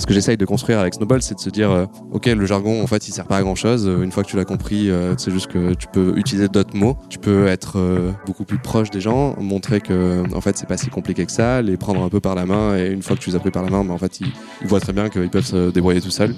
Ce 0.00 0.06
que 0.06 0.14
j'essaye 0.14 0.38
de 0.38 0.46
construire 0.46 0.78
avec 0.78 0.94
Snowball, 0.94 1.20
c'est 1.20 1.34
de 1.34 1.40
se 1.40 1.50
dire, 1.50 1.70
euh, 1.70 1.84
ok, 2.10 2.24
le 2.24 2.46
jargon, 2.46 2.82
en 2.82 2.86
fait, 2.86 3.06
il 3.06 3.12
sert 3.12 3.26
pas 3.26 3.36
à 3.36 3.42
grand 3.42 3.54
chose. 3.54 3.84
Une 3.84 4.10
fois 4.10 4.22
que 4.22 4.30
tu 4.30 4.36
l'as 4.36 4.46
compris, 4.46 4.88
euh, 4.88 5.12
c'est 5.18 5.30
juste 5.30 5.48
que 5.48 5.74
tu 5.74 5.88
peux 5.92 6.14
utiliser 6.16 6.48
d'autres 6.48 6.74
mots. 6.74 6.96
Tu 7.10 7.18
peux 7.18 7.46
être 7.46 7.78
euh, 7.78 8.10
beaucoup 8.24 8.44
plus 8.44 8.56
proche 8.56 8.88
des 8.88 9.02
gens, 9.02 9.36
montrer 9.38 9.82
que, 9.82 10.22
en 10.34 10.40
fait, 10.40 10.56
c'est 10.56 10.66
pas 10.66 10.78
si 10.78 10.88
compliqué 10.88 11.26
que 11.26 11.32
ça, 11.32 11.60
les 11.60 11.76
prendre 11.76 12.02
un 12.02 12.08
peu 12.08 12.18
par 12.18 12.34
la 12.34 12.46
main. 12.46 12.78
Et 12.78 12.86
une 12.86 13.02
fois 13.02 13.14
que 13.14 13.20
tu 13.20 13.28
les 13.28 13.36
as 13.36 13.40
pris 13.40 13.50
par 13.50 13.62
la 13.62 13.68
main, 13.68 13.84
bah, 13.84 13.92
en 13.92 13.98
fait, 13.98 14.20
ils, 14.20 14.32
ils 14.62 14.66
voient 14.66 14.80
très 14.80 14.94
bien 14.94 15.10
qu'ils 15.10 15.28
peuvent 15.28 15.44
se 15.44 15.70
débrouiller 15.70 16.00
tout 16.00 16.10
seuls. 16.10 16.34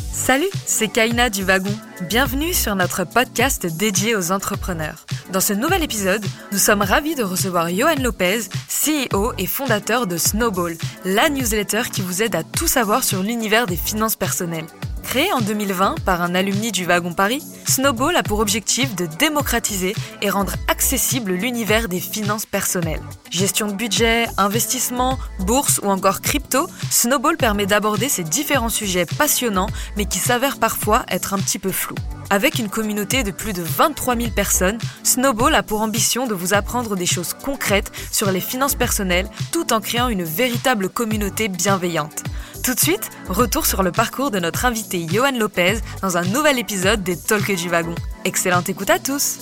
Salut, 0.00 0.50
c'est 0.66 0.88
Kaina 0.88 1.30
du 1.30 1.44
Wagon. 1.44 1.74
Bienvenue 2.08 2.52
sur 2.52 2.74
notre 2.74 3.04
podcast 3.04 3.66
dédié 3.66 4.16
aux 4.16 4.32
entrepreneurs. 4.32 5.06
Dans 5.32 5.40
ce 5.40 5.52
nouvel 5.52 5.82
épisode, 5.82 6.24
nous 6.52 6.58
sommes 6.58 6.82
ravis 6.82 7.14
de 7.14 7.22
recevoir 7.22 7.68
Johan 7.68 7.96
Lopez, 8.00 8.40
CEO 8.68 9.32
et 9.38 9.46
fondateur 9.46 10.06
de 10.06 10.16
Snowball, 10.16 10.76
la 11.04 11.28
newsletter 11.28 11.82
qui 11.92 12.02
vous 12.02 12.22
aide 12.22 12.34
à 12.34 12.42
tout 12.42 12.68
savoir 12.68 13.04
sur 13.04 13.22
l'univers 13.22 13.66
des 13.66 13.76
finances 13.76 14.16
personnelles. 14.16 14.66
Créé 15.02 15.32
en 15.32 15.40
2020 15.40 15.96
par 16.04 16.22
un 16.22 16.34
alumni 16.34 16.72
du 16.72 16.84
Wagon 16.84 17.12
Paris, 17.12 17.42
Snowball 17.66 18.14
a 18.14 18.22
pour 18.22 18.38
objectif 18.38 18.94
de 18.94 19.06
démocratiser 19.06 19.94
et 20.22 20.30
rendre 20.30 20.54
accessible 20.68 21.32
l'univers 21.32 21.88
des 21.88 21.98
finances 22.00 22.46
personnelles. 22.46 23.02
Gestion 23.30 23.66
de 23.66 23.72
budget, 23.72 24.26
investissement, 24.38 25.18
bourse 25.40 25.80
ou 25.82 25.88
encore 25.88 26.20
crypto, 26.20 26.68
Snowball 26.90 27.36
permet 27.36 27.66
d'aborder 27.66 28.08
ces 28.08 28.22
différents 28.22 28.68
sujets 28.68 29.04
passionnants 29.04 29.68
mais 29.96 30.04
qui 30.06 30.18
s'avèrent 30.18 30.58
parfois 30.58 31.04
être 31.08 31.34
un 31.34 31.38
petit 31.38 31.58
peu 31.58 31.72
flous. 31.72 31.96
Avec 32.30 32.58
une 32.58 32.68
communauté 32.68 33.24
de 33.24 33.30
plus 33.30 33.52
de 33.52 33.62
23 33.62 34.16
000 34.16 34.30
personnes, 34.30 34.78
Snowball 35.02 35.54
a 35.54 35.62
pour 35.62 35.80
ambition 35.80 36.26
de 36.26 36.34
vous 36.34 36.54
apprendre 36.54 36.96
des 36.96 37.06
choses 37.06 37.34
concrètes 37.34 37.92
sur 38.12 38.30
les 38.30 38.40
finances 38.40 38.74
personnelles 38.74 39.28
tout 39.52 39.72
en 39.72 39.80
créant 39.80 40.08
une 40.08 40.24
véritable 40.24 40.88
communauté 40.88 41.48
bienveillante. 41.48 42.22
Tout 42.66 42.74
de 42.74 42.80
suite, 42.80 43.10
retour 43.28 43.64
sur 43.64 43.84
le 43.84 43.92
parcours 43.92 44.32
de 44.32 44.40
notre 44.40 44.64
invité 44.64 45.06
Johan 45.08 45.38
Lopez 45.38 45.78
dans 46.02 46.16
un 46.16 46.24
nouvel 46.24 46.58
épisode 46.58 47.04
des 47.04 47.16
Du 47.56 47.70
Wagon. 47.70 47.94
Excellente 48.26 48.68
écoute 48.68 48.90
à 48.90 48.98
tous 48.98 49.38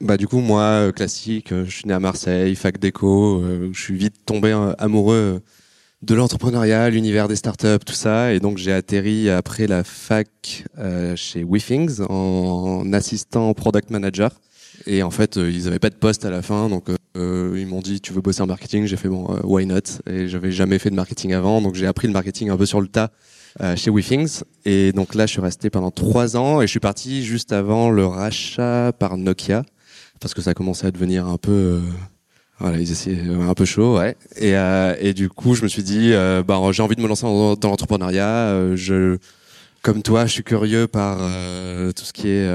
Bah 0.00 0.16
du 0.16 0.26
coup 0.26 0.38
moi 0.38 0.62
euh, 0.62 0.92
classique, 0.92 1.52
euh, 1.52 1.66
je 1.66 1.70
suis 1.70 1.86
né 1.86 1.92
à 1.92 2.00
Marseille, 2.00 2.54
fac 2.54 2.78
d'éco, 2.78 3.42
euh, 3.42 3.68
je 3.72 3.78
suis 3.78 3.94
vite 3.94 4.14
tombé 4.24 4.52
euh, 4.52 4.72
amoureux 4.78 5.42
de 6.00 6.14
l'entrepreneuriat, 6.14 6.88
l'univers 6.88 7.28
des 7.28 7.36
startups, 7.36 7.84
tout 7.84 7.92
ça, 7.92 8.32
et 8.32 8.40
donc 8.40 8.56
j'ai 8.56 8.72
atterri 8.72 9.28
après 9.28 9.66
la 9.66 9.84
fac 9.84 10.64
chez 11.16 11.44
WeThings 11.44 12.00
en 12.08 12.90
assistant 12.94 13.52
product 13.52 13.90
manager. 13.90 14.30
Et 14.86 15.02
en 15.02 15.10
fait, 15.10 15.36
ils 15.36 15.66
avaient 15.66 15.78
pas 15.78 15.90
de 15.90 15.94
poste 15.94 16.24
à 16.24 16.30
la 16.30 16.42
fin, 16.42 16.68
donc 16.68 16.88
ils 17.14 17.66
m'ont 17.66 17.80
dit 17.80 18.00
tu 18.00 18.12
veux 18.12 18.20
bosser 18.20 18.42
en 18.42 18.46
marketing? 18.46 18.86
J'ai 18.86 18.96
fait 18.96 19.08
bon, 19.08 19.26
why 19.44 19.64
not? 19.64 20.02
Et 20.06 20.28
j'avais 20.28 20.52
jamais 20.52 20.78
fait 20.78 20.90
de 20.90 20.94
marketing 20.94 21.32
avant, 21.32 21.62
donc 21.62 21.74
j'ai 21.74 21.86
appris 21.86 22.06
le 22.06 22.12
marketing 22.12 22.50
un 22.50 22.56
peu 22.56 22.66
sur 22.66 22.80
le 22.80 22.88
tas 22.88 23.10
euh, 23.60 23.76
chez 23.76 23.90
WeThings. 23.90 24.42
Et 24.64 24.92
donc 24.92 25.14
là, 25.14 25.26
je 25.26 25.32
suis 25.32 25.40
resté 25.40 25.70
pendant 25.70 25.90
trois 25.90 26.36
ans 26.36 26.60
et 26.60 26.66
je 26.66 26.70
suis 26.70 26.80
parti 26.80 27.24
juste 27.24 27.52
avant 27.52 27.90
le 27.90 28.06
rachat 28.06 28.92
par 28.98 29.16
Nokia 29.16 29.64
parce 30.20 30.34
que 30.34 30.42
ça 30.42 30.54
commençait 30.54 30.86
à 30.86 30.90
devenir 30.90 31.26
un 31.26 31.36
peu 31.36 31.52
euh, 31.52 31.80
voilà, 32.58 32.78
ils 32.78 32.90
essayaient 32.90 33.28
euh, 33.28 33.48
un 33.48 33.54
peu 33.54 33.64
chaud, 33.64 33.98
ouais. 33.98 34.16
Et, 34.36 34.54
et 35.00 35.12
du 35.12 35.28
coup, 35.28 35.54
je 35.54 35.62
me 35.62 35.68
suis 35.68 35.82
dit, 35.82 36.12
bah, 36.46 36.60
j'ai 36.70 36.82
envie 36.82 36.96
de 36.96 37.02
me 37.02 37.08
lancer 37.08 37.24
dans, 37.24 37.56
dans 37.56 37.68
l'entrepreneuriat. 37.68 38.76
Je, 38.76 39.18
comme 39.82 40.02
toi, 40.02 40.26
je 40.26 40.32
suis 40.32 40.44
curieux 40.44 40.86
par 40.86 41.18
tout 41.18 42.04
ce 42.04 42.12
qui 42.12 42.28
est 42.28 42.48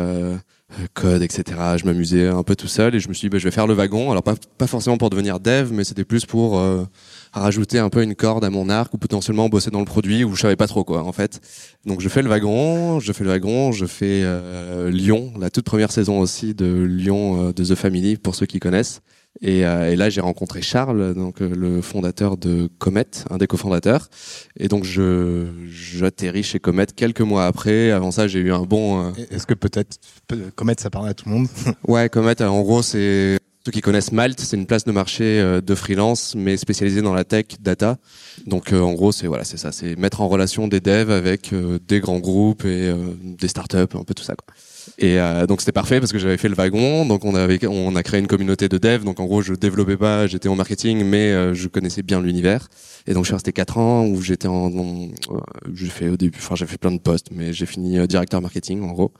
code, 0.93 1.21
etc. 1.21 1.43
Je 1.77 1.85
m'amusais 1.85 2.27
un 2.27 2.43
peu 2.43 2.55
tout 2.55 2.67
seul 2.67 2.95
et 2.95 2.99
je 2.99 3.09
me 3.09 3.13
suis 3.13 3.27
dit, 3.27 3.29
bah, 3.29 3.37
je 3.37 3.43
vais 3.43 3.51
faire 3.51 3.67
le 3.67 3.73
wagon. 3.73 4.11
Alors 4.11 4.23
pas, 4.23 4.35
pas 4.57 4.67
forcément 4.67 4.97
pour 4.97 5.09
devenir 5.09 5.39
dev, 5.39 5.71
mais 5.71 5.83
c'était 5.83 6.03
plus 6.03 6.25
pour 6.25 6.59
euh, 6.59 6.85
rajouter 7.33 7.79
un 7.79 7.89
peu 7.89 8.03
une 8.03 8.15
corde 8.15 8.43
à 8.45 8.49
mon 8.49 8.69
arc 8.69 8.93
ou 8.93 8.97
potentiellement 8.97 9.49
bosser 9.49 9.71
dans 9.71 9.79
le 9.79 9.85
produit 9.85 10.23
où 10.23 10.35
je 10.35 10.41
savais 10.41 10.55
pas 10.55 10.67
trop 10.67 10.83
quoi, 10.83 11.03
en 11.03 11.11
fait. 11.11 11.41
Donc 11.85 12.01
je 12.01 12.09
fais 12.09 12.21
le 12.21 12.29
wagon, 12.29 12.99
je 12.99 13.11
fais 13.13 13.23
le 13.23 13.29
wagon, 13.29 13.71
je 13.71 13.85
fais 13.85 14.21
euh, 14.23 14.89
Lyon, 14.89 15.33
la 15.39 15.49
toute 15.49 15.65
première 15.65 15.91
saison 15.91 16.19
aussi 16.19 16.53
de 16.53 16.83
Lyon 16.83 17.47
euh, 17.47 17.53
de 17.53 17.63
The 17.63 17.75
Family 17.75 18.17
pour 18.17 18.35
ceux 18.35 18.45
qui 18.45 18.59
connaissent. 18.59 19.01
Et, 19.41 19.65
euh, 19.65 19.91
et 19.91 19.95
là, 19.95 20.09
j'ai 20.09 20.19
rencontré 20.21 20.61
Charles, 20.61 21.13
donc 21.13 21.41
euh, 21.41 21.47
le 21.55 21.81
fondateur 21.81 22.35
de 22.35 22.69
Comet, 22.77 23.05
un 23.29 23.37
des 23.37 23.47
cofondateurs. 23.47 24.09
Et 24.57 24.67
donc, 24.67 24.83
je 24.83 25.47
j'atterris 25.69 26.43
chez 26.43 26.59
Comet 26.59 26.87
quelques 26.93 27.21
mois 27.21 27.45
après. 27.45 27.91
Avant 27.91 28.11
ça, 28.11 28.27
j'ai 28.27 28.39
eu 28.39 28.51
un 28.51 28.63
bon. 28.63 29.01
euh, 29.07 29.11
Est-ce 29.31 29.47
que 29.47 29.53
peut-être 29.53 29.97
peut- 30.27 30.51
Comet, 30.55 30.75
ça 30.77 30.89
parle 30.89 31.07
à 31.07 31.13
tout 31.13 31.29
le 31.29 31.35
monde 31.35 31.47
Ouais, 31.87 32.09
Comet, 32.09 32.41
en 32.41 32.61
gros, 32.63 32.81
c'est 32.81 33.37
ceux 33.65 33.71
qui 33.71 33.81
connaissent 33.81 34.11
Malte, 34.11 34.39
c'est 34.41 34.57
une 34.57 34.65
place 34.65 34.83
de 34.83 34.91
marché 34.91 35.59
de 35.63 35.75
freelance, 35.75 36.33
mais 36.35 36.57
spécialisée 36.57 37.01
dans 37.01 37.13
la 37.13 37.23
tech, 37.23 37.45
data. 37.61 37.97
Donc, 38.45 38.73
en 38.73 38.93
gros, 38.93 39.11
c'est 39.11 39.27
voilà, 39.27 39.43
c'est 39.43 39.57
ça, 39.57 39.71
c'est 39.71 39.95
mettre 39.97 40.21
en 40.21 40.27
relation 40.27 40.67
des 40.67 40.79
devs 40.79 41.11
avec 41.11 41.53
des 41.87 41.99
grands 41.99 42.19
groupes 42.19 42.65
et 42.65 42.91
des 43.23 43.47
startups, 43.47 43.77
un 43.77 44.03
peu 44.03 44.13
tout 44.15 44.23
ça. 44.23 44.33
Quoi. 44.35 44.53
Et 44.97 45.19
euh, 45.19 45.45
donc, 45.45 45.61
c'était 45.61 45.71
parfait 45.71 45.99
parce 45.99 46.11
que 46.11 46.19
j'avais 46.19 46.37
fait 46.37 46.49
le 46.49 46.55
wagon. 46.55 47.05
Donc, 47.05 47.25
on 47.25 47.35
avait, 47.35 47.59
on 47.67 47.95
a 47.95 48.03
créé 48.03 48.19
une 48.19 48.27
communauté 48.27 48.69
de 48.69 48.77
devs. 48.77 49.03
Donc, 49.03 49.19
en 49.19 49.25
gros, 49.25 49.41
je 49.41 49.53
développais 49.53 49.97
pas, 49.97 50.27
j'étais 50.27 50.49
en 50.49 50.55
marketing, 50.55 51.03
mais 51.03 51.31
euh, 51.31 51.53
je 51.53 51.67
connaissais 51.67 52.03
bien 52.03 52.21
l'univers. 52.21 52.67
Et 53.07 53.13
donc, 53.13 53.23
je 53.23 53.29
suis 53.29 53.35
resté 53.35 53.53
quatre 53.53 53.77
ans 53.77 54.05
où 54.05 54.21
j'étais 54.21 54.47
en, 54.47 54.69
euh, 54.71 55.39
j'ai 55.73 55.87
fait 55.87 56.09
au 56.09 56.17
début, 56.17 56.37
enfin, 56.39 56.55
j'ai 56.55 56.65
fait 56.65 56.77
plein 56.77 56.91
de 56.91 56.99
postes, 56.99 57.27
mais 57.31 57.53
j'ai 57.53 57.65
fini 57.65 57.97
euh, 57.97 58.07
directeur 58.07 58.41
marketing, 58.41 58.81
en 58.83 58.91
gros. 58.91 59.13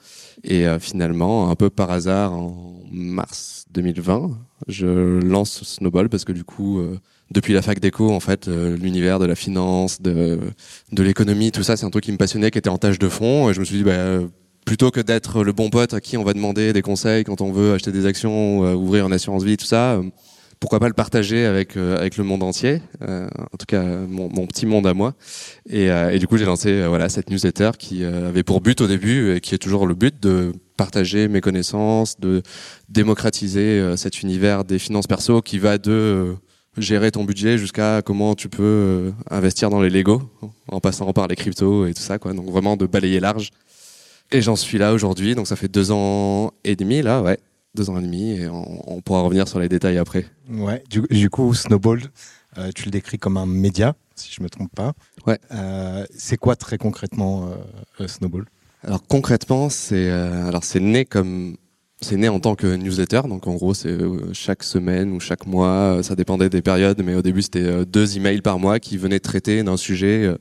Et 0.44 0.68
euh, 0.68 0.80
finalement, 0.80 1.50
un 1.50 1.56
peu 1.56 1.70
par 1.70 1.92
hasard, 1.92 2.34
en 2.34 2.82
mars 2.92 3.66
2020, 3.72 4.32
je 4.68 5.20
lance 5.20 5.64
Snowball 5.64 6.10
parce 6.10 6.26
que 6.26 6.32
du 6.32 6.44
coup, 6.44 6.80
euh, 6.80 6.98
depuis 7.32 7.54
la 7.54 7.62
fac 7.62 7.80
d'éco, 7.80 8.12
en 8.12 8.20
fait, 8.20 8.48
euh, 8.48 8.76
l'univers 8.76 9.20
de 9.20 9.26
la 9.26 9.36
finance, 9.36 10.02
de, 10.02 10.40
de 10.92 11.04
l'économie, 11.04 11.52
tout 11.52 11.64
ça, 11.64 11.78
c'est 11.78 11.86
un 11.86 11.90
truc 11.90 12.04
qui 12.04 12.12
me 12.12 12.18
passionnait, 12.18 12.52
qui 12.52 12.58
était 12.58 12.70
en 12.70 12.78
tâche 12.78 13.00
de 13.00 13.10
fond. 13.10 13.50
Et 13.50 13.54
je 13.54 13.60
me 13.60 13.66
suis 13.66 13.78
dit, 13.78 13.84
bah, 13.84 14.20
plutôt 14.66 14.92
que 14.92 15.00
d'être 15.00 15.44
le 15.44 15.52
bon 15.52 15.70
pote 15.70 15.94
à 15.94 16.02
qui 16.02 16.18
on 16.18 16.24
va 16.24 16.34
demander 16.34 16.74
des 16.74 16.82
conseils 16.82 17.24
quand 17.24 17.42
on 17.42 17.52
veut 17.52 17.74
acheter 17.74 17.92
des 17.92 18.06
actions, 18.06 18.60
ou, 18.60 18.66
euh, 18.66 18.74
ouvrir 18.74 19.06
une 19.08 19.14
assurance 19.14 19.44
vie, 19.44 19.58
tout 19.58 19.66
ça, 19.66 19.94
euh, 19.94 20.04
pourquoi 20.60 20.80
pas 20.80 20.88
le 20.88 20.94
partager 20.94 21.46
avec 21.46 21.78
euh, 21.78 21.98
avec 21.98 22.18
le 22.18 22.24
monde 22.24 22.44
entier, 22.44 22.82
en 23.02 23.58
tout 23.58 23.66
cas 23.66 23.82
mon, 23.82 24.46
petit 24.46 24.66
monde 24.66 24.86
à 24.88 24.94
moi. 24.94 25.14
Et, 25.70 26.20
du 26.20 26.28
coup, 26.28 26.38
j'ai 26.38 26.46
lancé 26.46 26.86
voilà 26.86 27.08
cette 27.08 27.30
newsletter 27.30 27.72
qui 27.80 28.04
avait 28.04 28.44
pour 28.44 28.60
but 28.60 28.82
au 28.82 28.88
début 28.88 29.36
et 29.36 29.40
qui 29.40 29.56
est 29.56 29.58
toujours 29.58 29.88
le 29.88 29.96
but 29.96 30.22
de 30.22 30.52
partager 30.76 31.30
mes 31.30 31.40
connaissances, 31.40 32.20
de 32.20 32.42
démocratiser 32.90 33.96
cet 33.96 34.22
univers 34.22 34.66
des 34.66 34.80
finances 34.80 35.08
perso 35.08 35.42
qui 35.42 35.60
va 35.60 35.78
de 35.78 36.36
gérer 36.78 37.12
ton 37.12 37.24
budget 37.24 37.58
jusqu'à 37.58 38.02
comment 38.02 38.36
tu 38.36 38.50
peux 38.50 39.14
investir 39.32 39.70
dans 39.70 39.82
les 39.82 39.90
Lego 39.90 40.22
en 40.68 40.82
passant 40.82 41.12
par 41.14 41.28
les 41.28 41.38
cryptos 41.38 41.86
et 41.86 41.94
tout 41.94 42.02
ça 42.02 42.20
quoi. 42.20 42.34
Donc 42.34 42.50
vraiment 42.50 42.76
de 42.76 42.86
balayer 42.86 43.22
large. 43.22 43.52
Et 44.32 44.42
j'en 44.42 44.56
suis 44.56 44.78
là 44.78 44.94
aujourd'hui, 44.94 45.34
donc 45.34 45.48
ça 45.48 45.56
fait 45.56 45.68
deux 45.68 45.92
ans 45.92 46.54
et 46.64 46.76
demi 46.76 47.02
là, 47.02 47.24
ouais, 47.24 47.40
deux 47.74 47.90
ans 47.90 47.98
et 48.00 48.04
demi, 48.04 48.34
et 48.34 48.48
on, 48.48 48.98
on 48.98 49.02
pourra 49.02 49.22
revenir 49.22 49.48
sur 49.48 49.60
les 49.60 49.70
détails 49.70 49.98
après. 49.98 50.26
Ouais. 50.50 50.84
Du, 50.88 51.02
du 51.10 51.30
coup, 51.32 51.54
Snowball, 51.56 52.04
euh, 52.58 52.70
tu 52.76 52.86
le 52.86 52.92
décris 52.92 53.18
comme 53.18 53.38
un 53.38 53.48
média, 53.48 53.96
si 54.16 54.32
je 54.32 54.44
me 54.44 54.50
trompe 54.50 54.72
pas. 54.76 54.94
Ouais. 55.26 55.40
Euh, 55.52 56.06
c'est 56.16 56.38
quoi 56.38 56.56
très 56.56 56.78
concrètement 56.78 57.50
euh, 58.00 58.08
Snowball? 58.08 58.46
Alors 58.84 59.02
concrètement, 59.08 59.70
c'est 59.70 60.10
alors 60.10 60.64
c'est 60.64 60.80
né 60.80 61.06
comme 61.06 61.58
c'est 62.00 62.16
né 62.16 62.30
en 62.30 62.40
tant 62.40 62.56
que 62.56 62.76
newsletter, 62.76 63.22
donc 63.28 63.48
en 63.48 63.56
gros 63.56 63.74
c'est 63.74 63.98
chaque 64.32 64.64
semaine 64.64 65.12
ou 65.12 65.20
chaque 65.20 65.48
mois, 65.48 66.02
ça 66.02 66.16
dépendait 66.16 66.50
des 66.50 66.62
périodes, 66.62 67.02
mais 67.04 67.16
au 67.16 67.22
début 67.22 67.42
c'était 67.42 67.86
deux 67.86 68.16
emails 68.16 68.42
par 68.42 68.58
mois 68.58 68.80
qui 68.80 68.98
venaient 68.98 69.20
traiter 69.20 69.64
d'un 69.64 69.76
sujet. 69.76 70.34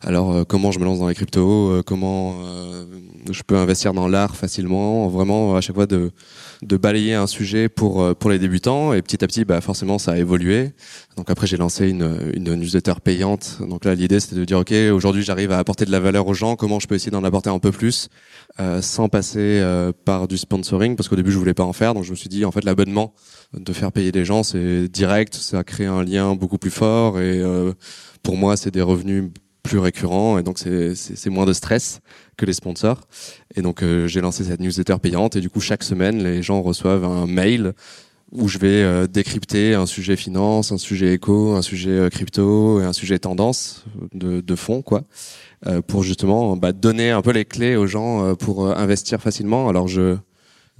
Alors 0.00 0.32
euh, 0.32 0.44
comment 0.44 0.70
je 0.70 0.78
me 0.78 0.84
lance 0.84 1.00
dans 1.00 1.08
les 1.08 1.14
cryptos, 1.14 1.70
euh, 1.70 1.82
comment 1.84 2.36
euh, 2.44 2.84
je 3.30 3.42
peux 3.42 3.56
investir 3.56 3.92
dans 3.92 4.06
l'art 4.06 4.36
facilement, 4.36 5.08
vraiment 5.08 5.56
à 5.56 5.60
chaque 5.60 5.74
fois 5.74 5.86
de 5.86 6.12
de 6.62 6.76
balayer 6.76 7.14
un 7.14 7.26
sujet 7.26 7.68
pour 7.68 8.14
pour 8.16 8.30
les 8.30 8.38
débutants. 8.38 8.92
Et 8.92 9.02
petit 9.02 9.24
à 9.24 9.26
petit 9.26 9.44
bah 9.44 9.60
forcément 9.60 9.98
ça 9.98 10.12
a 10.12 10.16
évolué. 10.16 10.72
Donc 11.16 11.30
après 11.30 11.48
j'ai 11.48 11.56
lancé 11.56 11.88
une 11.88 12.32
une 12.34 12.54
newsletter 12.54 12.94
payante. 13.02 13.58
Donc 13.60 13.84
là 13.84 13.94
l'idée 13.96 14.20
c'était 14.20 14.36
de 14.36 14.44
dire 14.44 14.58
OK, 14.58 14.72
aujourd'hui 14.92 15.22
j'arrive 15.24 15.50
à 15.50 15.58
apporter 15.58 15.84
de 15.84 15.90
la 15.90 16.00
valeur 16.00 16.28
aux 16.28 16.34
gens, 16.34 16.54
comment 16.54 16.78
je 16.78 16.86
peux 16.86 16.94
essayer 16.94 17.10
d'en 17.10 17.24
apporter 17.24 17.50
un 17.50 17.58
peu 17.58 17.72
plus 17.72 18.08
euh, 18.60 18.80
sans 18.80 19.08
passer 19.08 19.38
euh, 19.40 19.92
par 20.04 20.28
du 20.28 20.38
sponsoring? 20.38 20.94
Parce 20.94 21.08
qu'au 21.08 21.16
début 21.16 21.32
je 21.32 21.38
voulais 21.38 21.54
pas 21.54 21.64
en 21.64 21.72
faire. 21.72 21.94
Donc 21.94 22.04
je 22.04 22.10
me 22.12 22.16
suis 22.16 22.28
dit 22.28 22.44
en 22.44 22.52
fait 22.52 22.64
l'abonnement 22.64 23.14
de 23.52 23.72
faire 23.72 23.90
payer 23.90 24.12
des 24.12 24.24
gens 24.24 24.44
c'est 24.44 24.88
direct. 24.88 25.34
Ça 25.34 25.64
crée 25.64 25.86
un 25.86 26.04
lien 26.04 26.36
beaucoup 26.36 26.58
plus 26.58 26.70
fort. 26.70 27.18
Et 27.18 27.40
euh, 27.40 27.72
pour 28.22 28.36
moi 28.36 28.56
c'est 28.56 28.70
des 28.70 28.82
revenus 28.82 29.30
plus 29.68 29.78
récurrents 29.78 30.38
et 30.38 30.42
donc 30.42 30.58
c'est 30.58 31.30
moins 31.30 31.44
de 31.44 31.52
stress 31.52 32.00
que 32.38 32.46
les 32.46 32.54
sponsors 32.54 33.00
et 33.54 33.60
donc 33.60 33.82
euh, 33.82 34.06
j'ai 34.06 34.22
lancé 34.22 34.44
cette 34.44 34.60
newsletter 34.60 34.96
payante 35.02 35.36
et 35.36 35.40
du 35.40 35.50
coup 35.50 35.60
chaque 35.60 35.82
semaine 35.82 36.22
les 36.22 36.42
gens 36.42 36.62
reçoivent 36.62 37.04
un 37.04 37.26
mail 37.26 37.74
où 38.32 38.48
je 38.48 38.58
vais 38.58 38.82
euh, 38.82 39.06
décrypter 39.06 39.74
un 39.74 39.86
sujet 39.86 40.16
finance, 40.16 40.70
un 40.72 40.78
sujet 40.78 41.14
éco, 41.14 41.54
un 41.54 41.62
sujet 41.62 41.90
euh, 41.90 42.08
crypto 42.08 42.80
et 42.80 42.84
un 42.84 42.92
sujet 42.92 43.18
tendance 43.18 43.84
de, 44.12 44.40
de 44.40 44.54
fond 44.54 44.82
quoi 44.82 45.04
euh, 45.66 45.82
pour 45.82 46.04
justement 46.04 46.56
bah, 46.56 46.72
donner 46.72 47.10
un 47.10 47.20
peu 47.20 47.32
les 47.32 47.44
clés 47.44 47.74
aux 47.74 47.88
gens 47.88 48.24
euh, 48.24 48.34
pour 48.34 48.64
euh, 48.64 48.74
investir 48.76 49.20
facilement. 49.20 49.68
Alors 49.68 49.88
je 49.88 50.16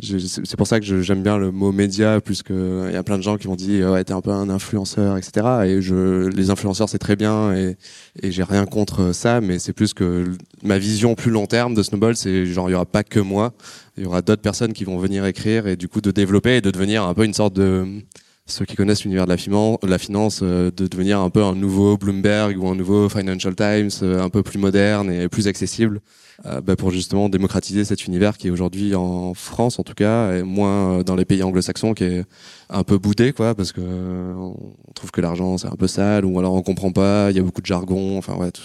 c'est 0.00 0.56
pour 0.56 0.66
ça 0.66 0.78
que 0.78 1.02
j'aime 1.02 1.22
bien 1.22 1.38
le 1.38 1.50
mot 1.50 1.72
média 1.72 2.20
plus 2.20 2.42
que 2.42 2.90
y 2.92 2.96
a 2.96 3.02
plein 3.02 3.18
de 3.18 3.22
gens 3.22 3.36
qui 3.36 3.48
m'ont 3.48 3.56
dit 3.56 3.82
ouais 3.82 4.04
t'es 4.04 4.12
un 4.12 4.20
peu 4.20 4.30
un 4.30 4.48
influenceur 4.48 5.16
etc 5.16 5.46
et 5.66 5.82
je 5.82 6.28
les 6.28 6.50
influenceurs 6.50 6.88
c'est 6.88 6.98
très 6.98 7.16
bien 7.16 7.54
et, 7.54 7.76
et 8.22 8.30
j'ai 8.30 8.44
rien 8.44 8.64
contre 8.64 9.12
ça 9.12 9.40
mais 9.40 9.58
c'est 9.58 9.72
plus 9.72 9.94
que 9.94 10.24
ma 10.62 10.78
vision 10.78 11.14
plus 11.14 11.30
long 11.30 11.46
terme 11.46 11.74
de 11.74 11.82
Snowball 11.82 12.16
c'est 12.16 12.46
genre 12.46 12.68
il 12.68 12.72
y 12.72 12.74
aura 12.76 12.86
pas 12.86 13.02
que 13.02 13.18
moi 13.18 13.54
il 13.96 14.04
y 14.04 14.06
aura 14.06 14.22
d'autres 14.22 14.42
personnes 14.42 14.72
qui 14.72 14.84
vont 14.84 14.98
venir 14.98 15.26
écrire 15.26 15.66
et 15.66 15.76
du 15.76 15.88
coup 15.88 16.00
de 16.00 16.12
développer 16.12 16.56
et 16.56 16.60
de 16.60 16.70
devenir 16.70 17.02
un 17.02 17.14
peu 17.14 17.24
une 17.24 17.34
sorte 17.34 17.54
de 17.54 18.02
ceux 18.48 18.64
qui 18.64 18.76
connaissent 18.76 19.04
l'univers 19.04 19.26
de 19.26 19.30
la, 19.30 19.36
finance, 19.36 19.78
la 19.82 19.98
finance, 19.98 20.40
euh, 20.42 20.70
de 20.74 20.86
devenir 20.86 21.20
un 21.20 21.30
peu 21.30 21.42
un 21.42 21.54
nouveau 21.54 21.96
Bloomberg 21.96 22.58
ou 22.58 22.68
un 22.68 22.74
nouveau 22.74 23.08
Financial 23.08 23.54
Times, 23.54 23.90
euh, 24.02 24.22
un 24.22 24.30
peu 24.30 24.42
plus 24.42 24.58
moderne 24.58 25.10
et 25.10 25.28
plus 25.28 25.46
accessible. 25.48 26.00
Euh, 26.46 26.60
bah, 26.60 26.76
pour 26.76 26.92
justement 26.92 27.28
démocratiser 27.28 27.84
cet 27.84 28.06
univers 28.06 28.38
qui 28.38 28.46
est 28.46 28.50
aujourd'hui 28.50 28.94
en 28.94 29.34
France 29.34 29.80
en 29.80 29.82
tout 29.82 29.94
cas 29.94 30.36
et 30.36 30.44
moins 30.44 31.02
dans 31.02 31.16
les 31.16 31.24
pays 31.24 31.42
anglo-saxons 31.42 31.94
qui 31.94 32.04
est 32.04 32.24
un 32.70 32.84
peu 32.84 32.96
boudé 32.96 33.32
quoi 33.32 33.56
parce 33.56 33.72
que 33.72 33.80
on 33.80 34.92
trouve 34.94 35.10
que 35.10 35.20
l'argent 35.20 35.58
c'est 35.58 35.66
un 35.66 35.74
peu 35.74 35.88
sale 35.88 36.24
ou 36.24 36.38
alors 36.38 36.54
on 36.54 36.62
comprend 36.62 36.92
pas 36.92 37.32
il 37.32 37.36
y 37.36 37.40
a 37.40 37.42
beaucoup 37.42 37.60
de 37.60 37.66
jargon 37.66 38.16
enfin 38.18 38.36
ouais 38.36 38.52
tout, 38.52 38.62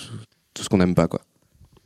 ce 0.61 0.69
qu'on 0.69 0.77
n'aime 0.77 0.93
pas 0.93 1.07
quoi 1.07 1.21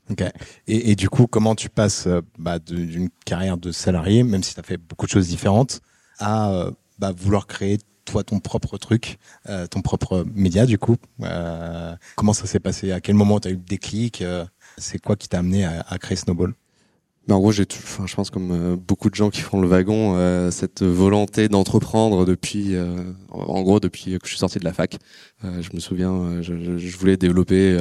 Ok. 0.10 0.24
Et, 0.68 0.96
du 0.96 1.10
coup, 1.10 1.28
comment 1.28 1.54
tu 1.54 1.68
passes 1.68 2.08
bah, 2.40 2.60
d'une 2.60 3.10
carrière 3.26 3.58
de 3.58 3.74
salarié, 3.74 4.24
même 4.24 4.42
si 4.42 4.54
tu 4.54 4.60
as 4.62 4.64
fait 4.64 4.78
beaucoup 4.78 5.06
de 5.06 5.12
choses 5.12 5.28
différentes, 5.28 5.82
à 6.20 6.70
bah, 6.98 7.12
vouloir 7.12 7.46
créer 7.46 7.78
toi 8.08 8.24
ton 8.24 8.40
propre 8.40 8.78
truc, 8.78 9.20
euh, 9.50 9.68
ton 9.68 9.82
propre 9.82 10.26
média 10.34 10.66
du 10.66 10.80
coup. 10.80 10.96
Euh, 11.22 11.96
comment 12.16 12.34
ça 12.34 12.48
s'est 12.48 12.60
passé? 12.60 12.92
À 12.92 13.02
quel 13.02 13.16
moment 13.16 13.40
tu 13.40 13.50
as 13.50 13.52
eu 13.52 13.56
le 13.56 13.60
déclic 13.60 14.22
euh, 14.22 14.46
C'est 14.78 15.00
quoi 15.00 15.16
qui 15.16 15.28
t'a 15.28 15.40
amené 15.40 15.66
à, 15.66 15.98
créer 16.00 16.16
Snowball? 16.16 16.54
Ben 17.28 17.36
en 17.36 17.40
gros, 17.40 17.52
j'ai, 17.52 17.66
enfin, 17.70 18.08
je 18.08 18.16
pense 18.16 18.30
comme 18.30 18.52
euh, 18.52 18.78
beaucoup 18.78 19.10
de 19.10 19.16
gens 19.16 19.30
qui 19.30 19.42
font 19.42 19.60
le 19.60 19.68
wagon, 19.68 20.16
euh, 20.16 20.50
cette 20.50 20.82
volonté 20.82 21.50
d'entreprendre 21.50 22.26
depuis, 22.26 22.76
en 23.30 23.62
gros, 23.64 23.80
depuis 23.80 24.18
que 24.18 24.26
je 24.26 24.30
suis 24.30 24.38
sorti 24.38 24.60
de 24.60 24.64
la 24.64 24.74
fac. 24.74 24.98
je 25.44 25.70
me 25.74 25.80
souviens, 25.80 26.42
je, 26.42 26.98
voulais 26.98 27.18
développer 27.18 27.78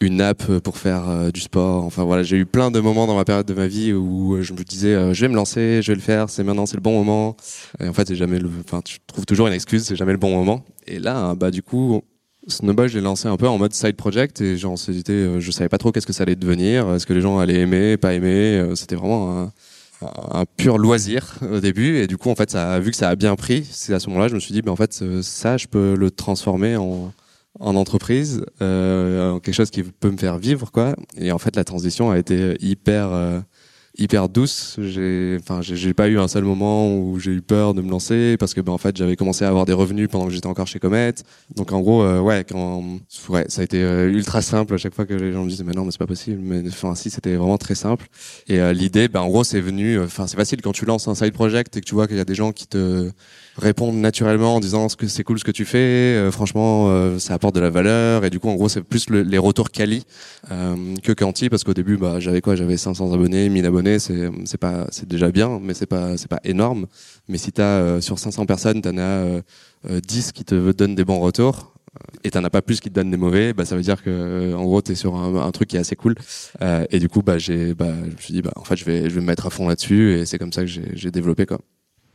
une 0.00 0.20
app 0.20 0.58
pour 0.58 0.78
faire 0.78 1.08
euh, 1.08 1.30
du 1.30 1.40
sport. 1.40 1.84
Enfin 1.84 2.04
voilà, 2.04 2.22
j'ai 2.22 2.36
eu 2.36 2.46
plein 2.46 2.70
de 2.70 2.80
moments 2.80 3.06
dans 3.06 3.14
ma 3.14 3.24
période 3.24 3.46
de 3.46 3.54
ma 3.54 3.66
vie 3.66 3.92
où 3.92 4.34
euh, 4.34 4.42
je 4.42 4.52
me 4.52 4.62
disais 4.62 4.94
euh, 4.94 5.14
je 5.14 5.20
vais 5.22 5.28
me 5.28 5.34
lancer, 5.34 5.80
je 5.82 5.92
vais 5.92 5.96
le 5.96 6.02
faire, 6.02 6.28
c'est 6.28 6.44
maintenant, 6.44 6.66
c'est 6.66 6.76
le 6.76 6.82
bon 6.82 6.92
moment. 6.92 7.36
Et 7.80 7.88
en 7.88 7.92
fait, 7.92 8.08
c'est 8.08 8.16
jamais 8.16 8.38
le 8.38 8.50
enfin 8.60 8.80
tu 8.82 8.98
trouves 9.06 9.26
toujours 9.26 9.46
une 9.46 9.52
excuse, 9.52 9.84
c'est 9.84 9.96
jamais 9.96 10.12
le 10.12 10.18
bon 10.18 10.34
moment. 10.34 10.64
Et 10.86 10.98
là 10.98 11.34
bah 11.34 11.50
du 11.50 11.62
coup 11.62 12.02
Snowball, 12.48 12.88
je 12.88 12.98
l'ai 12.98 13.04
lancé 13.04 13.28
un 13.28 13.36
peu 13.36 13.48
en 13.48 13.58
mode 13.58 13.72
side 13.72 13.96
project 13.96 14.40
et 14.40 14.56
genre 14.56 14.78
c'était 14.78 15.40
je 15.40 15.50
savais 15.50 15.68
pas 15.68 15.78
trop 15.78 15.92
qu'est-ce 15.92 16.06
que 16.06 16.12
ça 16.12 16.24
allait 16.24 16.36
devenir, 16.36 16.92
est-ce 16.94 17.06
que 17.06 17.12
les 17.12 17.20
gens 17.20 17.38
allaient 17.38 17.60
aimer, 17.60 17.96
pas 17.96 18.14
aimer, 18.14 18.70
c'était 18.74 18.96
vraiment 18.96 19.52
un, 20.00 20.44
pur 20.56 20.78
loisir 20.78 21.38
au 21.48 21.60
début 21.60 21.98
et 21.98 22.08
du 22.08 22.16
coup 22.16 22.30
en 22.30 22.34
fait 22.34 22.56
vu 22.80 22.90
que 22.90 22.96
ça 22.96 23.08
a 23.08 23.14
bien 23.14 23.36
pris 23.36 23.64
c'est 23.70 23.94
à 23.94 24.00
ce 24.00 24.08
moment-là 24.08 24.26
je 24.26 24.34
me 24.34 24.40
suis 24.40 24.52
dit 24.52 24.60
ben 24.60 24.72
en 24.72 24.76
fait 24.76 25.04
ça 25.22 25.56
je 25.56 25.68
peux 25.68 25.94
le 25.94 26.10
transformer 26.10 26.74
en 26.74 27.12
en 27.60 27.76
entreprise, 27.76 28.44
euh, 28.60 29.38
quelque 29.40 29.54
chose 29.54 29.70
qui 29.70 29.82
peut 29.82 30.10
me 30.10 30.16
faire 30.16 30.38
vivre, 30.38 30.70
quoi. 30.70 30.96
Et 31.16 31.32
en 31.32 31.38
fait, 31.38 31.54
la 31.56 31.64
transition 31.64 32.10
a 32.10 32.18
été 32.18 32.56
hyper, 32.60 33.08
euh, 33.12 33.40
hyper 34.02 34.28
douce. 34.28 34.76
J'ai, 34.80 35.38
enfin, 35.40 35.60
j'ai 35.62 35.94
pas 35.94 36.08
eu 36.08 36.18
un 36.18 36.28
seul 36.28 36.44
moment 36.44 36.94
où 36.94 37.18
j'ai 37.18 37.30
eu 37.30 37.42
peur 37.42 37.74
de 37.74 37.82
me 37.82 37.90
lancer 37.90 38.36
parce 38.38 38.54
que, 38.54 38.60
ben, 38.60 38.72
en 38.72 38.78
fait, 38.78 38.96
j'avais 38.96 39.16
commencé 39.16 39.44
à 39.44 39.48
avoir 39.48 39.64
des 39.64 39.72
revenus 39.72 40.08
pendant 40.10 40.26
que 40.26 40.32
j'étais 40.32 40.46
encore 40.46 40.66
chez 40.66 40.78
Comet. 40.78 41.14
Donc, 41.54 41.72
en 41.72 41.80
gros, 41.80 42.02
euh, 42.02 42.20
ouais, 42.20 42.44
quand, 42.48 42.82
ouais, 43.28 43.46
ça 43.48 43.60
a 43.60 43.64
été 43.64 43.82
euh, 43.82 44.10
ultra 44.10 44.42
simple 44.42 44.74
à 44.74 44.78
chaque 44.78 44.94
fois 44.94 45.06
que 45.06 45.14
les 45.14 45.32
gens 45.32 45.44
me 45.44 45.48
disaient, 45.48 45.64
mais 45.64 45.72
non, 45.72 45.84
mais 45.84 45.92
c'est 45.92 45.98
pas 45.98 46.06
possible. 46.06 46.40
Mais, 46.42 46.62
enfin, 46.68 46.94
si, 46.94 47.10
c'était 47.10 47.36
vraiment 47.36 47.58
très 47.58 47.74
simple. 47.74 48.06
Et 48.48 48.60
l'idée, 48.74 49.08
ben, 49.08 49.20
en 49.20 49.28
gros, 49.28 49.44
c'est 49.44 49.60
venu, 49.60 50.00
enfin, 50.00 50.26
c'est 50.26 50.36
facile 50.36 50.60
quand 50.62 50.72
tu 50.72 50.84
lances 50.84 51.08
un 51.08 51.14
side 51.14 51.32
project 51.32 51.76
et 51.76 51.80
que 51.80 51.86
tu 51.86 51.94
vois 51.94 52.06
qu'il 52.06 52.16
y 52.16 52.20
a 52.20 52.24
des 52.24 52.34
gens 52.34 52.52
qui 52.52 52.66
te 52.66 53.10
répondre 53.56 53.94
naturellement 53.94 54.56
en 54.56 54.60
disant 54.60 54.86
que 54.88 55.06
c'est 55.06 55.24
cool 55.24 55.38
ce 55.38 55.44
que 55.44 55.50
tu 55.50 55.64
fais, 55.64 55.78
euh, 55.78 56.30
franchement 56.30 56.86
euh, 56.88 57.18
ça 57.18 57.34
apporte 57.34 57.54
de 57.54 57.60
la 57.60 57.70
valeur 57.70 58.24
et 58.24 58.30
du 58.30 58.40
coup 58.40 58.48
en 58.48 58.54
gros 58.54 58.68
c'est 58.68 58.82
plus 58.82 59.10
les 59.10 59.38
retours 59.38 59.70
quali 59.70 60.04
euh, 60.50 60.94
que 61.02 61.12
quanti 61.12 61.48
parce 61.48 61.64
qu'au 61.64 61.74
début 61.74 61.96
bah 61.96 62.18
j'avais 62.18 62.40
quoi? 62.40 62.56
J'avais 62.56 62.76
500 62.76 63.12
abonnés, 63.12 63.48
1000 63.48 63.66
abonnés, 63.66 63.98
c'est 63.98 64.30
c'est 64.44 64.58
pas 64.58 64.86
c'est 64.90 65.08
déjà 65.08 65.30
bien 65.30 65.60
mais 65.62 65.74
c'est 65.74 65.86
pas 65.86 66.16
c'est 66.16 66.28
pas 66.28 66.40
énorme 66.44 66.86
mais 67.28 67.38
si 67.38 67.52
tu 67.52 67.60
as 67.60 68.00
sur 68.00 68.18
500 68.18 68.46
personnes, 68.46 68.80
tu 68.80 68.88
en 68.88 68.98
as 68.98 69.42
10 69.88 70.32
qui 70.32 70.44
te 70.44 70.72
donnent 70.72 70.94
des 70.94 71.04
bons 71.04 71.20
retours 71.20 71.72
et 72.24 72.30
t'en 72.30 72.42
as 72.44 72.50
pas 72.50 72.62
plus 72.62 72.80
qui 72.80 72.88
te 72.88 72.94
donnent 72.94 73.10
des 73.10 73.16
mauvais, 73.16 73.52
bah 73.52 73.64
ça 73.64 73.76
veut 73.76 73.82
dire 73.82 74.02
que 74.02 74.54
en 74.54 74.64
gros 74.64 74.80
t'es 74.80 74.94
sur 74.94 75.16
un, 75.16 75.34
un, 75.36 75.50
truc 75.50 75.68
qui 75.68 75.76
est 75.76 75.80
assez 75.80 75.96
cool. 75.96 76.14
Euh, 76.62 76.86
et 76.90 76.98
du 76.98 77.08
coup 77.08 77.22
bah 77.22 77.38
j'ai 77.38 77.74
bah 77.74 77.92
je 78.04 78.10
me 78.10 78.16
suis 78.16 78.34
dit 78.34 78.42
bah 78.42 78.52
en 78.56 78.64
fait 78.64 78.76
je 78.76 78.84
vais 78.84 79.10
je 79.10 79.14
vais 79.14 79.20
me 79.20 79.26
mettre 79.26 79.46
à 79.46 79.50
fond 79.50 79.68
là-dessus 79.68 80.14
et 80.18 80.26
c'est 80.26 80.38
comme 80.38 80.52
ça 80.52 80.62
que 80.62 80.68
j'ai 80.68 81.10
développé 81.10 81.46
quoi. 81.46 81.58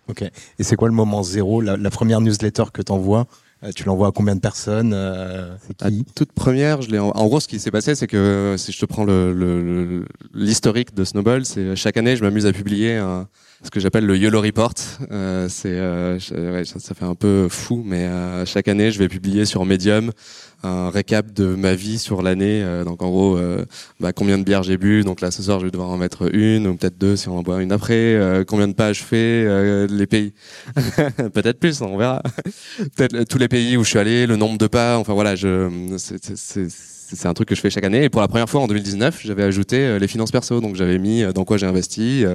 Ok. 0.10 0.22
Et 0.22 0.64
c'est 0.64 0.76
quoi 0.76 0.88
le 0.88 0.94
moment 0.94 1.24
zéro, 1.24 1.62
la, 1.62 1.78
la 1.78 1.90
première 1.90 2.22
newsletter 2.22 2.66
que 2.74 2.82
tu 2.82 2.92
envoies 2.92 3.28
euh, 3.64 3.72
tu 3.76 3.86
l'envoies 3.86 4.10
à 4.10 4.12
combien 4.12 4.36
de 4.36 4.40
personnes 4.40 4.92
euh, 4.94 5.56
qui? 5.80 5.84
La 5.84 5.90
toute 6.14 6.32
première, 6.32 6.84
je 6.84 6.92
l'ai. 6.92 7.00
En... 7.00 7.26
gros, 7.26 7.40
ce 7.40 7.48
qui 7.48 7.60
s'est 7.60 7.72
passé, 7.72 7.96
c'est 7.96 8.06
que 8.06 8.54
si 8.56 8.72
je 8.72 8.80
te 8.80 8.86
prends 8.86 9.04
l'historique 10.34 10.92
le, 10.92 10.96
le, 10.96 11.02
de 11.02 11.04
Snowball, 11.04 11.44
c'est 11.44 11.76
chaque 11.76 11.98
année, 11.98 12.16
je 12.16 12.24
m'amuse 12.24 12.46
à 12.46 12.52
publier 12.52 12.98
un, 12.98 13.28
ce 13.64 13.72
que 13.72 13.80
j'appelle 13.80 14.06
le 14.06 14.16
YOLO 14.16 14.40
Report. 14.40 14.74
Euh, 15.12 15.48
c'est, 15.50 15.70
euh, 15.70 16.20
ça, 16.20 16.94
fait 16.94 17.06
un 17.06 17.16
peu 17.16 17.48
fou, 17.50 17.84
mais 17.86 18.06
euh, 18.06 18.46
chaque 18.46 18.68
année, 18.68 18.92
je 18.92 19.00
vais 19.00 19.08
publier 19.08 19.46
sur 19.46 19.66
Medium 19.66 20.12
un 20.64 20.90
récap 20.90 21.34
de 21.34 21.56
ma 21.56 21.74
vie 21.74 21.98
sur 22.00 22.22
l'année. 22.22 22.66
Donc 22.84 23.04
en 23.04 23.10
gros, 23.10 23.40
bah, 24.00 24.12
combien 24.12 24.40
de 24.40 24.44
bières 24.44 24.64
j'ai 24.64 24.78
bu. 24.78 25.04
Donc 25.04 25.22
là, 25.22 25.30
ce 25.30 25.44
soir, 25.44 25.60
je 25.60 25.66
vais 25.66 25.72
devoir 25.72 25.90
en 25.90 25.98
mettre 25.98 26.34
une 26.34 26.66
ou 26.66 26.76
peut-être 26.76 26.98
deux 26.98 27.16
si 27.16 27.30
on 27.30 27.38
en 27.38 27.44
boit 27.44 27.62
une 27.62 27.72
après. 27.72 28.44
Combien 28.48 28.68
de 28.68 28.74
pages 28.74 28.98
je 28.98 29.04
fais, 29.04 29.88
les 29.88 30.08
pays. 30.08 30.34
peut-être 31.34 31.60
plus, 31.60 31.80
on 31.82 31.96
verra. 31.96 32.24
peut-être 32.96 33.24
tous 33.26 33.38
les 33.38 33.48
pays 33.48 33.78
où 33.78 33.84
je 33.84 33.90
suis 33.90 34.00
allé, 34.00 34.26
le 34.26 34.36
nombre 34.36 34.58
de 34.58 34.66
pas. 34.66 34.98
Enfin 34.98 35.14
voilà, 35.14 35.36
c'est 35.38 37.26
un 37.26 37.34
truc 37.36 37.50
que 37.50 37.56
je 37.56 37.62
fais 37.62 37.70
chaque 37.70 37.86
année. 37.86 38.06
Et 38.06 38.10
pour 38.10 38.22
la 38.22 38.28
première 38.28 38.50
fois 38.50 38.62
en 38.62 38.68
2019, 38.68 39.22
j'avais 39.24 39.44
ajouté 39.44 40.00
les 40.00 40.08
finances 40.08 40.32
perso. 40.32 40.60
Donc 40.60 40.76
j'avais 40.76 40.98
mis 40.98 41.22
dans 41.36 41.46
quoi 41.46 41.58
j'ai 41.58 41.68
investi, 41.68 42.26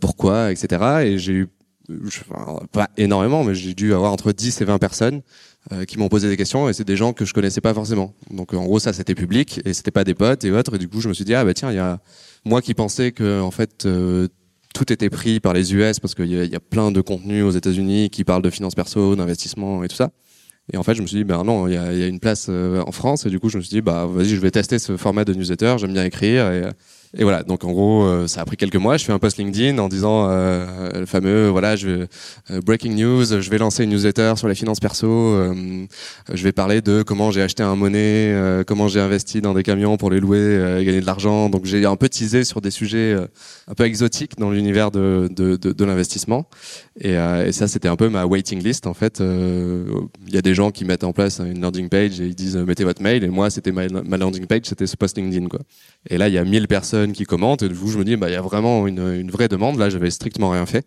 pourquoi, 0.00 0.52
etc. 0.52 1.02
Et 1.04 1.18
j'ai 1.18 1.32
eu, 1.32 1.48
pas 2.72 2.88
énormément, 2.96 3.44
mais 3.44 3.54
j'ai 3.54 3.74
dû 3.74 3.92
avoir 3.94 4.12
entre 4.12 4.32
10 4.32 4.60
et 4.60 4.64
20 4.64 4.78
personnes 4.78 5.22
euh, 5.72 5.84
qui 5.84 5.98
m'ont 5.98 6.08
posé 6.08 6.28
des 6.28 6.36
questions 6.36 6.68
et 6.68 6.72
c'est 6.72 6.84
des 6.84 6.96
gens 6.96 7.12
que 7.12 7.24
je 7.24 7.32
connaissais 7.32 7.60
pas 7.60 7.74
forcément. 7.74 8.14
Donc 8.30 8.54
en 8.54 8.64
gros 8.64 8.78
ça 8.78 8.92
c'était 8.92 9.14
public 9.14 9.60
et 9.64 9.72
c'était 9.72 9.90
pas 9.90 10.04
des 10.04 10.14
potes 10.14 10.44
et 10.44 10.50
autres 10.50 10.74
et 10.74 10.78
du 10.78 10.88
coup 10.88 11.00
je 11.00 11.08
me 11.08 11.14
suis 11.14 11.24
dit 11.24 11.34
ah 11.34 11.44
bah 11.44 11.54
tiens 11.54 11.70
il 11.70 11.76
y 11.76 11.80
a 11.80 12.00
moi 12.44 12.62
qui 12.62 12.74
pensais 12.74 13.12
que 13.12 13.40
en 13.40 13.50
fait 13.50 13.86
euh, 13.86 14.28
tout 14.74 14.92
était 14.92 15.10
pris 15.10 15.40
par 15.40 15.52
les 15.52 15.74
US 15.74 16.00
parce 16.00 16.14
qu'il 16.14 16.26
y, 16.26 16.56
a 16.56 16.60
plein 16.60 16.90
de 16.90 17.00
contenus 17.00 17.44
aux 17.44 17.50
États-Unis 17.50 18.10
qui 18.10 18.24
parlent 18.24 18.42
de 18.42 18.50
finances 18.50 18.74
perso, 18.74 19.14
d'investissement 19.16 19.84
et 19.84 19.88
tout 19.88 19.96
ça. 19.96 20.10
Et 20.72 20.78
en 20.78 20.82
fait, 20.82 20.94
je 20.94 21.02
me 21.02 21.06
suis 21.06 21.18
dit, 21.18 21.24
ben 21.24 21.44
non, 21.44 21.68
il 21.68 21.74
y 21.74 21.76
a, 21.76 21.92
y 21.92 22.02
a, 22.02 22.06
une 22.06 22.20
place 22.20 22.46
euh, 22.48 22.82
en 22.86 22.92
France. 22.92 23.26
Et 23.26 23.30
du 23.30 23.38
coup, 23.38 23.50
je 23.50 23.58
me 23.58 23.62
suis 23.62 23.68
dit, 23.68 23.80
bah 23.82 24.06
vas-y, 24.06 24.28
je 24.28 24.40
vais 24.40 24.50
tester 24.50 24.78
ce 24.78 24.96
format 24.96 25.26
de 25.26 25.34
newsletter. 25.34 25.74
J'aime 25.78 25.92
bien 25.92 26.04
écrire. 26.04 26.50
Et, 26.50 26.62
et 27.14 27.24
voilà, 27.24 27.42
donc 27.42 27.62
en 27.64 27.72
gros, 27.72 28.04
euh, 28.04 28.26
ça 28.26 28.40
a 28.40 28.44
pris 28.46 28.56
quelques 28.56 28.76
mois. 28.76 28.96
Je 28.96 29.04
fais 29.04 29.12
un 29.12 29.18
post 29.18 29.36
LinkedIn 29.36 29.76
en 29.78 29.88
disant 29.88 30.28
euh, 30.30 31.00
le 31.00 31.04
fameux, 31.04 31.48
voilà, 31.48 31.76
je 31.76 32.06
euh, 32.50 32.60
breaking 32.64 32.94
news, 32.94 33.24
je 33.26 33.50
vais 33.50 33.58
lancer 33.58 33.84
une 33.84 33.90
newsletter 33.90 34.32
sur 34.36 34.48
les 34.48 34.54
finances 34.54 34.80
perso. 34.80 35.08
Euh, 35.08 35.84
je 36.32 36.42
vais 36.42 36.52
parler 36.52 36.80
de 36.80 37.02
comment 37.02 37.30
j'ai 37.30 37.42
acheté 37.42 37.62
un 37.62 37.76
monnaie, 37.76 38.34
comment 38.66 38.88
j'ai 38.88 39.00
investi 39.00 39.42
dans 39.42 39.52
des 39.52 39.62
camions 39.62 39.98
pour 39.98 40.10
les 40.10 40.20
louer 40.20 40.78
et 40.80 40.84
gagner 40.86 41.02
de 41.02 41.06
l'argent. 41.06 41.50
Donc 41.50 41.66
j'ai 41.66 41.84
un 41.84 41.96
peu 41.96 42.08
teasé 42.08 42.44
sur 42.44 42.62
des 42.62 42.70
sujets 42.70 43.14
un 43.68 43.74
peu 43.74 43.84
exotiques 43.84 44.38
dans 44.38 44.50
l'univers 44.50 44.90
de, 44.90 45.28
de, 45.28 45.84
l'investissement. 45.84 46.46
Et, 46.98 47.14
ça, 47.52 47.68
c'était 47.68 47.88
un 47.88 47.96
peu 47.96 48.08
ma 48.08 48.24
waiting 48.24 48.62
list 48.62 48.86
en 48.86 48.94
fait. 48.94 49.20
Il 49.20 50.34
y 50.34 50.38
a 50.38 50.42
des 50.42 50.54
gens 50.54 50.70
qui 50.70 50.84
mettent 50.84 51.04
en 51.04 51.12
place 51.12 51.40
une 51.40 51.60
landing 51.60 51.88
page 51.88 52.20
et 52.20 52.26
ils 52.26 52.34
disent 52.34 52.56
mettez 52.56 52.84
votre 52.84 53.02
mail. 53.02 53.24
Et 53.24 53.28
moi, 53.28 53.50
c'était 53.50 53.72
ma, 53.72 53.88
ma 53.88 54.16
landing 54.16 54.46
page, 54.46 54.62
c'était 54.64 54.86
ce 54.86 54.96
post 54.96 55.18
LinkedIn 55.18 55.48
quoi. 55.48 55.60
Et 56.08 56.16
là, 56.16 56.28
il 56.28 56.34
y 56.34 56.38
a 56.38 56.44
1000 56.44 56.68
personnes 56.68 57.01
qui 57.10 57.24
commentent 57.24 57.62
et 57.62 57.68
du 57.68 57.74
coup 57.74 57.88
je 57.88 57.98
me 57.98 58.04
dis 58.04 58.16
bah 58.16 58.30
il 58.30 58.32
y 58.32 58.36
a 58.36 58.40
vraiment 58.40 58.86
une, 58.86 59.30
vraie 59.30 59.48
demande 59.48 59.78
là 59.78 59.90
j'avais 59.90 60.10
strictement 60.10 60.50
rien 60.50 60.66
fait 60.66 60.86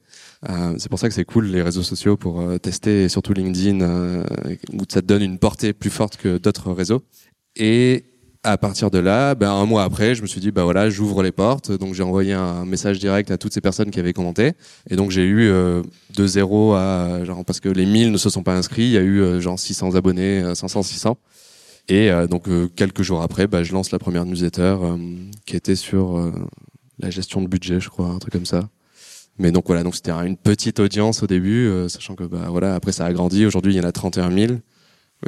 euh, 0.50 0.76
c'est 0.78 0.88
pour 0.88 1.00
ça 1.00 1.10
que 1.10 1.14
c'est 1.14 1.26
cool 1.26 1.48
les 1.48 1.62
réseaux 1.62 1.84
sociaux 1.84 2.16
pour 2.16 2.40
euh, 2.40 2.58
tester 2.58 3.04
et 3.04 3.10
surtout 3.10 3.34
LinkedIn 3.34 3.82
euh, 3.82 4.24
où 4.72 4.84
ça 4.88 5.02
te 5.02 5.08
donne 5.08 5.22
une 5.22 5.38
portée 5.38 5.74
plus 5.74 5.90
forte 5.90 6.16
que 6.16 6.38
d'autres 6.38 6.72
réseaux 6.72 7.04
et 7.58 8.06
à 8.48 8.60
partir 8.60 8.92
de 8.92 9.00
là, 9.00 9.34
ben 9.34 9.50
un 9.50 9.66
mois 9.66 9.84
après, 9.84 10.14
je 10.14 10.22
me 10.22 10.28
suis 10.28 10.40
dit 10.40 10.52
bah 10.52 10.64
voilà, 10.64 10.88
j'ouvre 10.88 11.24
les 11.24 11.32
portes. 11.32 11.72
Donc 11.72 11.96
j'ai 11.96 12.04
envoyé 12.04 12.34
un 12.34 12.64
message 12.64 13.00
direct 13.00 13.32
à 13.32 13.40
toutes 13.40 13.56
ces 13.56 13.62
personnes 13.62 13.90
qui 13.90 14.00
avaient 14.00 14.14
commenté. 14.14 14.52
Et 14.88 14.96
donc 14.96 15.10
j'ai 15.10 15.26
eu 15.26 15.50
de 15.50 16.28
zéro 16.28 16.76
à 16.76 17.26
genre 17.26 17.44
parce 17.44 17.60
que 17.60 17.70
les 17.70 17.88
1000 17.88 18.12
ne 18.12 18.18
se 18.18 18.30
sont 18.30 18.44
pas 18.44 18.56
inscrits, 18.56 18.84
il 18.84 18.92
y 18.92 19.00
a 19.00 19.02
eu 19.02 19.42
genre 19.42 19.58
600 19.58 19.96
abonnés, 19.96 20.44
500 20.54 20.84
600. 20.84 21.18
Et 21.88 22.10
euh, 22.10 22.28
donc 22.28 22.48
euh, 22.48 22.68
quelques 22.76 23.04
jours 23.04 23.22
après, 23.22 23.48
bah, 23.48 23.64
je 23.64 23.74
lance 23.74 23.92
la 23.92 24.00
première 24.00 24.26
newsletter 24.26 24.78
euh, 24.82 24.98
qui 25.46 25.56
était 25.56 25.76
sur 25.76 26.32
la 27.00 27.10
gestion 27.10 27.42
de 27.42 27.48
budget, 27.48 27.80
je 27.80 27.90
crois, 27.90 28.08
un 28.08 28.20
truc 28.20 28.34
comme 28.34 28.46
ça. 28.46 28.70
Mais 29.38 29.52
donc 29.52 29.68
voilà, 29.68 29.84
donc 29.84 29.96
c'était 29.96 30.12
une 30.12 30.38
petite 30.38 30.80
audience 30.80 31.22
au 31.22 31.28
début, 31.28 31.70
sachant 31.90 32.16
que 32.16 32.24
bah 32.24 32.48
voilà, 32.50 32.74
après 32.76 32.94
ça 32.94 33.06
a 33.06 33.12
grandi. 33.12 33.46
Aujourd'hui, 33.46 33.74
il 33.74 33.78
y 33.78 33.82
en 33.82 33.88
a 33.88 33.92
31 33.92 34.32
000. 34.32 34.54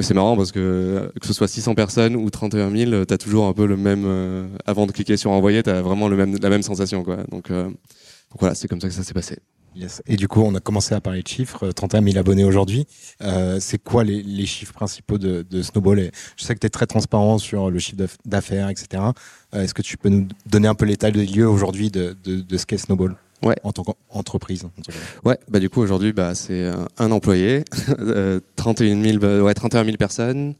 C'est 0.00 0.14
marrant 0.14 0.36
parce 0.36 0.50
que 0.50 1.12
que 1.20 1.26
ce 1.26 1.32
soit 1.34 1.48
600 1.48 1.74
personnes 1.74 2.16
ou 2.16 2.30
31 2.30 2.70
000, 2.70 3.04
t'as 3.04 3.18
toujours 3.18 3.46
un 3.46 3.52
peu 3.52 3.66
le 3.66 3.76
même. 3.76 4.48
avant 4.64 4.86
de 4.86 4.92
cliquer 4.92 5.18
sur 5.18 5.30
envoyer, 5.30 5.62
t'as 5.62 5.82
vraiment 5.82 6.08
le 6.08 6.16
même 6.16 6.36
la 6.40 6.48
même 6.48 6.62
sensation 6.62 7.04
quoi. 7.04 7.18
Donc, 7.30 7.50
donc 7.50 8.40
voilà, 8.40 8.54
c'est 8.54 8.66
comme 8.66 8.80
ça 8.80 8.88
que 8.88 8.94
ça 8.94 9.02
s'est 9.02 9.14
passé. 9.14 9.36
Yes. 9.74 10.02
Et 10.06 10.16
du 10.16 10.28
coup, 10.28 10.42
on 10.42 10.54
a 10.54 10.60
commencé 10.60 10.94
à 10.94 11.00
parler 11.00 11.22
de 11.22 11.28
chiffres, 11.28 11.70
31 11.70 12.02
000 12.02 12.18
abonnés 12.18 12.44
aujourd'hui. 12.44 12.86
Euh, 13.22 13.58
c'est 13.60 13.78
quoi 13.78 14.04
les, 14.04 14.22
les, 14.22 14.46
chiffres 14.46 14.72
principaux 14.72 15.18
de, 15.18 15.46
de 15.48 15.62
Snowball? 15.62 16.00
Et 16.00 16.10
Je 16.36 16.44
sais 16.44 16.54
que 16.54 16.60
tu 16.60 16.66
es 16.66 16.70
très 16.70 16.86
transparent 16.86 17.38
sur 17.38 17.70
le 17.70 17.78
chiffre 17.78 18.02
d'affaires, 18.24 18.68
etc. 18.70 19.02
Euh, 19.54 19.62
Est-ce 19.62 19.74
que 19.74 19.82
tu 19.82 19.96
peux 19.96 20.08
nous 20.08 20.26
donner 20.46 20.68
un 20.68 20.74
peu 20.74 20.84
l'état 20.84 21.10
de 21.10 21.20
lieu 21.20 21.48
aujourd'hui 21.48 21.90
de, 21.90 22.16
de, 22.24 22.40
de, 22.40 22.56
ce 22.56 22.66
qu'est 22.66 22.78
Snowball? 22.78 23.16
Ouais. 23.40 23.54
en 23.62 23.70
tant 23.70 23.84
qu'entreprise 23.84 24.64
Ouais, 25.24 25.38
bah 25.48 25.60
du 25.60 25.70
coup 25.70 25.80
aujourd'hui, 25.80 26.12
bah, 26.12 26.34
c'est 26.34 26.66
un, 26.66 26.88
un, 26.98 27.12
employé, 27.12 27.62
31 28.56 29.00
000, 29.00 29.18
bah, 29.18 29.40
ouais, 29.42 29.54
31 29.54 29.84
000 29.84 29.96
personnes 29.96 30.54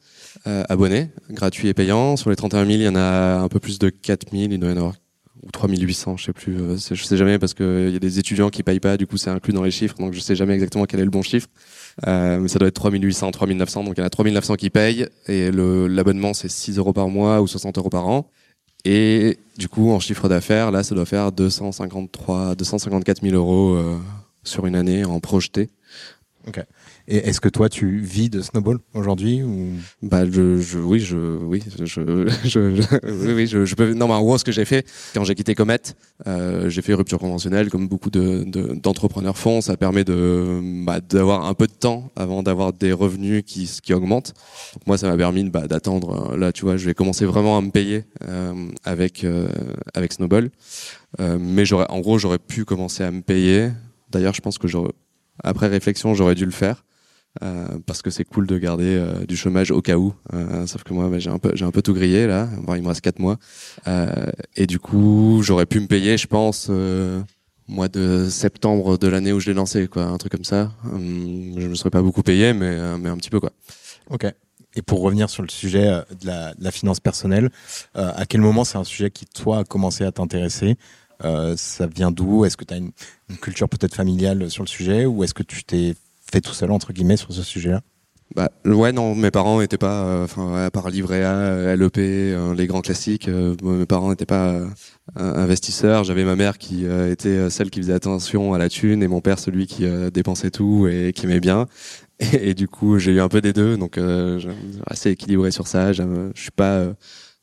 euh, 0.46 0.62
abonnés, 0.68 1.10
gratuits 1.30 1.66
et 1.66 1.74
payants. 1.74 2.16
Sur 2.16 2.30
les 2.30 2.36
31 2.36 2.66
000, 2.66 2.78
il 2.78 2.82
y 2.82 2.88
en 2.88 2.94
a 2.94 3.38
un 3.40 3.48
peu 3.48 3.58
plus 3.58 3.80
de 3.80 3.88
4 3.90 4.30
000, 4.30 4.52
il 4.52 4.60
doit 4.60 4.70
y 4.70 4.72
en 4.74 4.76
avoir 4.76 4.94
ou 5.42 5.50
3800, 5.50 6.16
je 6.16 6.24
sais 6.24 6.32
plus, 6.32 6.60
euh, 6.60 6.76
je 6.76 7.02
sais 7.02 7.16
jamais 7.16 7.38
parce 7.38 7.54
qu'il 7.54 7.90
y 7.90 7.96
a 7.96 7.98
des 7.98 8.18
étudiants 8.18 8.50
qui 8.50 8.62
payent 8.62 8.80
pas, 8.80 8.96
du 8.96 9.06
coup 9.06 9.16
c'est 9.16 9.30
inclus 9.30 9.52
dans 9.52 9.62
les 9.62 9.70
chiffres, 9.70 9.96
donc 9.98 10.12
je 10.12 10.20
sais 10.20 10.36
jamais 10.36 10.54
exactement 10.54 10.84
quel 10.84 11.00
est 11.00 11.04
le 11.04 11.10
bon 11.10 11.22
chiffre. 11.22 11.48
Euh, 12.06 12.38
mais 12.38 12.48
ça 12.48 12.58
doit 12.58 12.68
être 12.68 12.74
3800, 12.74 13.30
3900, 13.30 13.84
donc 13.84 13.94
il 13.96 14.00
y 14.00 14.02
en 14.02 14.06
a 14.06 14.10
3900 14.10 14.56
qui 14.56 14.70
payent 14.70 15.06
et 15.26 15.50
l'abonnement 15.50 16.34
c'est 16.34 16.48
6 16.48 16.78
euros 16.78 16.92
par 16.92 17.08
mois 17.08 17.40
ou 17.40 17.46
60 17.46 17.78
euros 17.78 17.90
par 17.90 18.06
an. 18.06 18.30
Et 18.84 19.38
du 19.56 19.68
coup 19.68 19.90
en 19.90 20.00
chiffre 20.00 20.28
d'affaires, 20.28 20.70
là 20.70 20.82
ça 20.82 20.94
doit 20.94 21.06
faire 21.06 21.32
253, 21.32 22.54
254 22.54 23.22
000 23.22 23.34
euros 23.34 23.74
euh, 23.74 23.98
sur 24.44 24.66
une 24.66 24.76
année 24.76 25.04
en 25.04 25.20
projeté. 25.20 25.68
Ok. 26.46 26.60
Et 27.10 27.16
est-ce 27.16 27.40
que 27.40 27.48
toi, 27.48 27.70
tu 27.70 28.00
vis 28.00 28.28
de 28.28 28.42
snowball 28.42 28.78
aujourd'hui 28.92 29.42
ou? 29.42 29.72
Bah, 30.02 30.30
je, 30.30 30.60
je, 30.60 30.78
oui, 30.78 31.00
je, 31.00 31.16
oui, 31.16 31.62
je, 31.82 31.86
je, 32.44 33.32
oui, 33.32 33.46
je, 33.46 33.74
peux. 33.74 33.94
Non, 33.94 34.08
mais 34.08 34.14
en 34.14 34.20
gros, 34.20 34.36
ce 34.36 34.44
que 34.44 34.52
j'ai 34.52 34.66
fait 34.66 34.86
quand 35.14 35.24
j'ai 35.24 35.34
quitté 35.34 35.54
Comet, 35.54 35.80
euh, 36.26 36.68
j'ai 36.68 36.82
fait 36.82 36.92
rupture 36.92 37.18
conventionnelle, 37.18 37.70
comme 37.70 37.88
beaucoup 37.88 38.10
de, 38.10 38.44
d'entrepreneurs 38.74 39.32
de, 39.32 39.38
font. 39.38 39.62
Ça 39.62 39.78
permet 39.78 40.04
de, 40.04 40.84
bah, 40.84 41.00
d'avoir 41.00 41.46
un 41.46 41.54
peu 41.54 41.66
de 41.66 41.72
temps 41.72 42.10
avant 42.14 42.42
d'avoir 42.42 42.74
des 42.74 42.92
revenus 42.92 43.42
qui, 43.46 43.70
qui 43.82 43.94
augmentent. 43.94 44.34
Moi, 44.86 44.98
ça 44.98 45.08
m'a 45.08 45.16
permis 45.16 45.48
bah, 45.48 45.66
d'attendre. 45.66 46.36
Là, 46.36 46.52
tu 46.52 46.66
vois, 46.66 46.76
je 46.76 46.84
vais 46.84 46.94
commencer 46.94 47.24
vraiment 47.24 47.56
à 47.56 47.62
me 47.62 47.70
payer 47.70 48.04
euh, 48.28 48.68
avec 48.84 49.24
euh, 49.24 49.48
avec 49.94 50.12
Snowball. 50.12 50.50
Euh, 51.20 51.38
mais 51.40 51.64
j'aurais, 51.64 51.86
en 51.88 52.00
gros, 52.00 52.18
j'aurais 52.18 52.38
pu 52.38 52.64
commencer 52.64 53.02
à 53.02 53.10
me 53.10 53.22
payer. 53.22 53.70
D'ailleurs, 54.10 54.34
je 54.34 54.40
pense 54.40 54.58
que 54.58 54.68
j'aurais, 54.68 54.92
après 55.42 55.68
réflexion, 55.68 56.14
j'aurais 56.14 56.34
dû 56.34 56.44
le 56.44 56.50
faire. 56.50 56.84
Euh, 57.42 57.78
parce 57.86 58.02
que 58.02 58.10
c'est 58.10 58.24
cool 58.24 58.46
de 58.46 58.58
garder 58.58 58.96
euh, 58.96 59.24
du 59.24 59.36
chômage 59.36 59.70
au 59.70 59.80
cas 59.80 59.96
où. 59.96 60.12
Euh, 60.32 60.66
sauf 60.66 60.82
que 60.82 60.92
moi, 60.92 61.08
bah, 61.08 61.18
j'ai 61.18 61.30
un 61.30 61.38
peu, 61.38 61.82
tout 61.82 61.94
grillé 61.94 62.26
là. 62.26 62.48
Il 62.74 62.82
me 62.82 62.88
reste 62.88 63.00
quatre 63.00 63.20
mois, 63.20 63.38
et 64.56 64.66
du 64.66 64.78
coup, 64.78 65.40
j'aurais 65.42 65.66
pu 65.66 65.80
me 65.80 65.86
payer, 65.86 66.18
je 66.18 66.26
pense, 66.26 66.70
mois 67.68 67.88
de 67.88 68.28
septembre 68.28 68.98
de 68.98 69.08
l'année 69.08 69.32
où 69.32 69.40
je 69.40 69.48
l'ai 69.48 69.54
lancé, 69.54 69.86
quoi, 69.88 70.04
un 70.04 70.18
truc 70.18 70.32
comme 70.32 70.44
ça. 70.44 70.72
Hum, 70.84 71.54
je 71.58 71.68
me 71.68 71.74
serais 71.74 71.90
pas 71.90 72.02
beaucoup 72.02 72.22
payé, 72.22 72.52
mais 72.52 72.76
un 72.76 73.16
petit 73.16 73.30
peu 73.30 73.40
quoi. 73.40 73.52
Ok. 74.10 74.26
Et 74.74 74.82
pour 74.82 75.00
revenir 75.00 75.30
sur 75.30 75.42
le 75.42 75.48
sujet 75.48 76.02
de 76.20 76.26
la, 76.26 76.70
finance 76.70 77.00
personnelle, 77.00 77.50
à 77.94 78.26
quel 78.26 78.40
moment 78.40 78.64
c'est 78.64 78.78
un 78.78 78.84
sujet 78.84 79.10
qui 79.10 79.26
toi 79.26 79.60
a 79.60 79.64
commencé 79.64 80.04
à 80.04 80.10
t'intéresser? 80.10 80.76
Ça 81.20 81.86
vient 81.86 82.10
d'où? 82.10 82.44
Est-ce 82.44 82.56
que 82.56 82.64
tu 82.64 82.74
as 82.74 82.78
une 82.78 82.92
culture 83.40 83.68
peut-être 83.68 83.94
familiale 83.94 84.50
sur 84.50 84.64
le 84.64 84.68
sujet, 84.68 85.06
ou 85.06 85.22
est-ce 85.22 85.34
que 85.34 85.44
tu 85.44 85.62
t'es 85.62 85.94
fait 86.30 86.40
tout 86.40 86.54
seul 86.54 86.70
entre 86.70 86.92
guillemets 86.92 87.16
sur 87.16 87.32
ce 87.32 87.42
sujet-là 87.42 87.82
bah 88.34 88.50
ouais 88.66 88.92
non 88.92 89.14
mes 89.14 89.30
parents 89.30 89.60
n'étaient 89.60 89.78
pas 89.78 90.22
enfin 90.22 90.54
euh, 90.54 90.66
à 90.66 90.70
part 90.70 90.90
livret 90.90 91.24
A 91.24 91.74
LEP 91.76 91.96
euh, 91.98 92.54
les 92.54 92.66
grands 92.66 92.82
classiques 92.82 93.26
euh, 93.28 93.56
mes 93.62 93.86
parents 93.86 94.10
n'étaient 94.10 94.26
pas 94.26 94.50
euh, 94.50 94.66
investisseurs. 95.16 96.04
J'avais 96.04 96.24
ma 96.24 96.36
mère 96.36 96.58
qui 96.58 96.84
était 96.84 97.48
celle 97.48 97.70
qui 97.70 97.80
faisait 97.80 97.94
attention 97.94 98.52
à 98.52 98.58
la 98.58 98.68
thune 98.68 99.02
et 99.02 99.08
mon 99.08 99.22
père 99.22 99.38
celui 99.38 99.66
qui 99.66 99.86
dépensait 100.12 100.50
tout 100.50 100.86
et 100.88 101.12
qui 101.14 101.24
aimait 101.26 101.40
bien. 101.40 101.66
Et, 102.20 102.50
et 102.50 102.54
du 102.54 102.66
coup 102.66 102.98
j'ai 102.98 103.12
eu 103.12 103.20
un 103.20 103.28
peu 103.28 103.40
des 103.40 103.52
deux 103.52 103.76
donc 103.76 103.96
assez 104.86 105.10
équilibré 105.10 105.52
sur 105.52 105.68
ça. 105.68 105.92
Je 105.92 106.02
suis 106.34 106.50
pas 106.50 106.84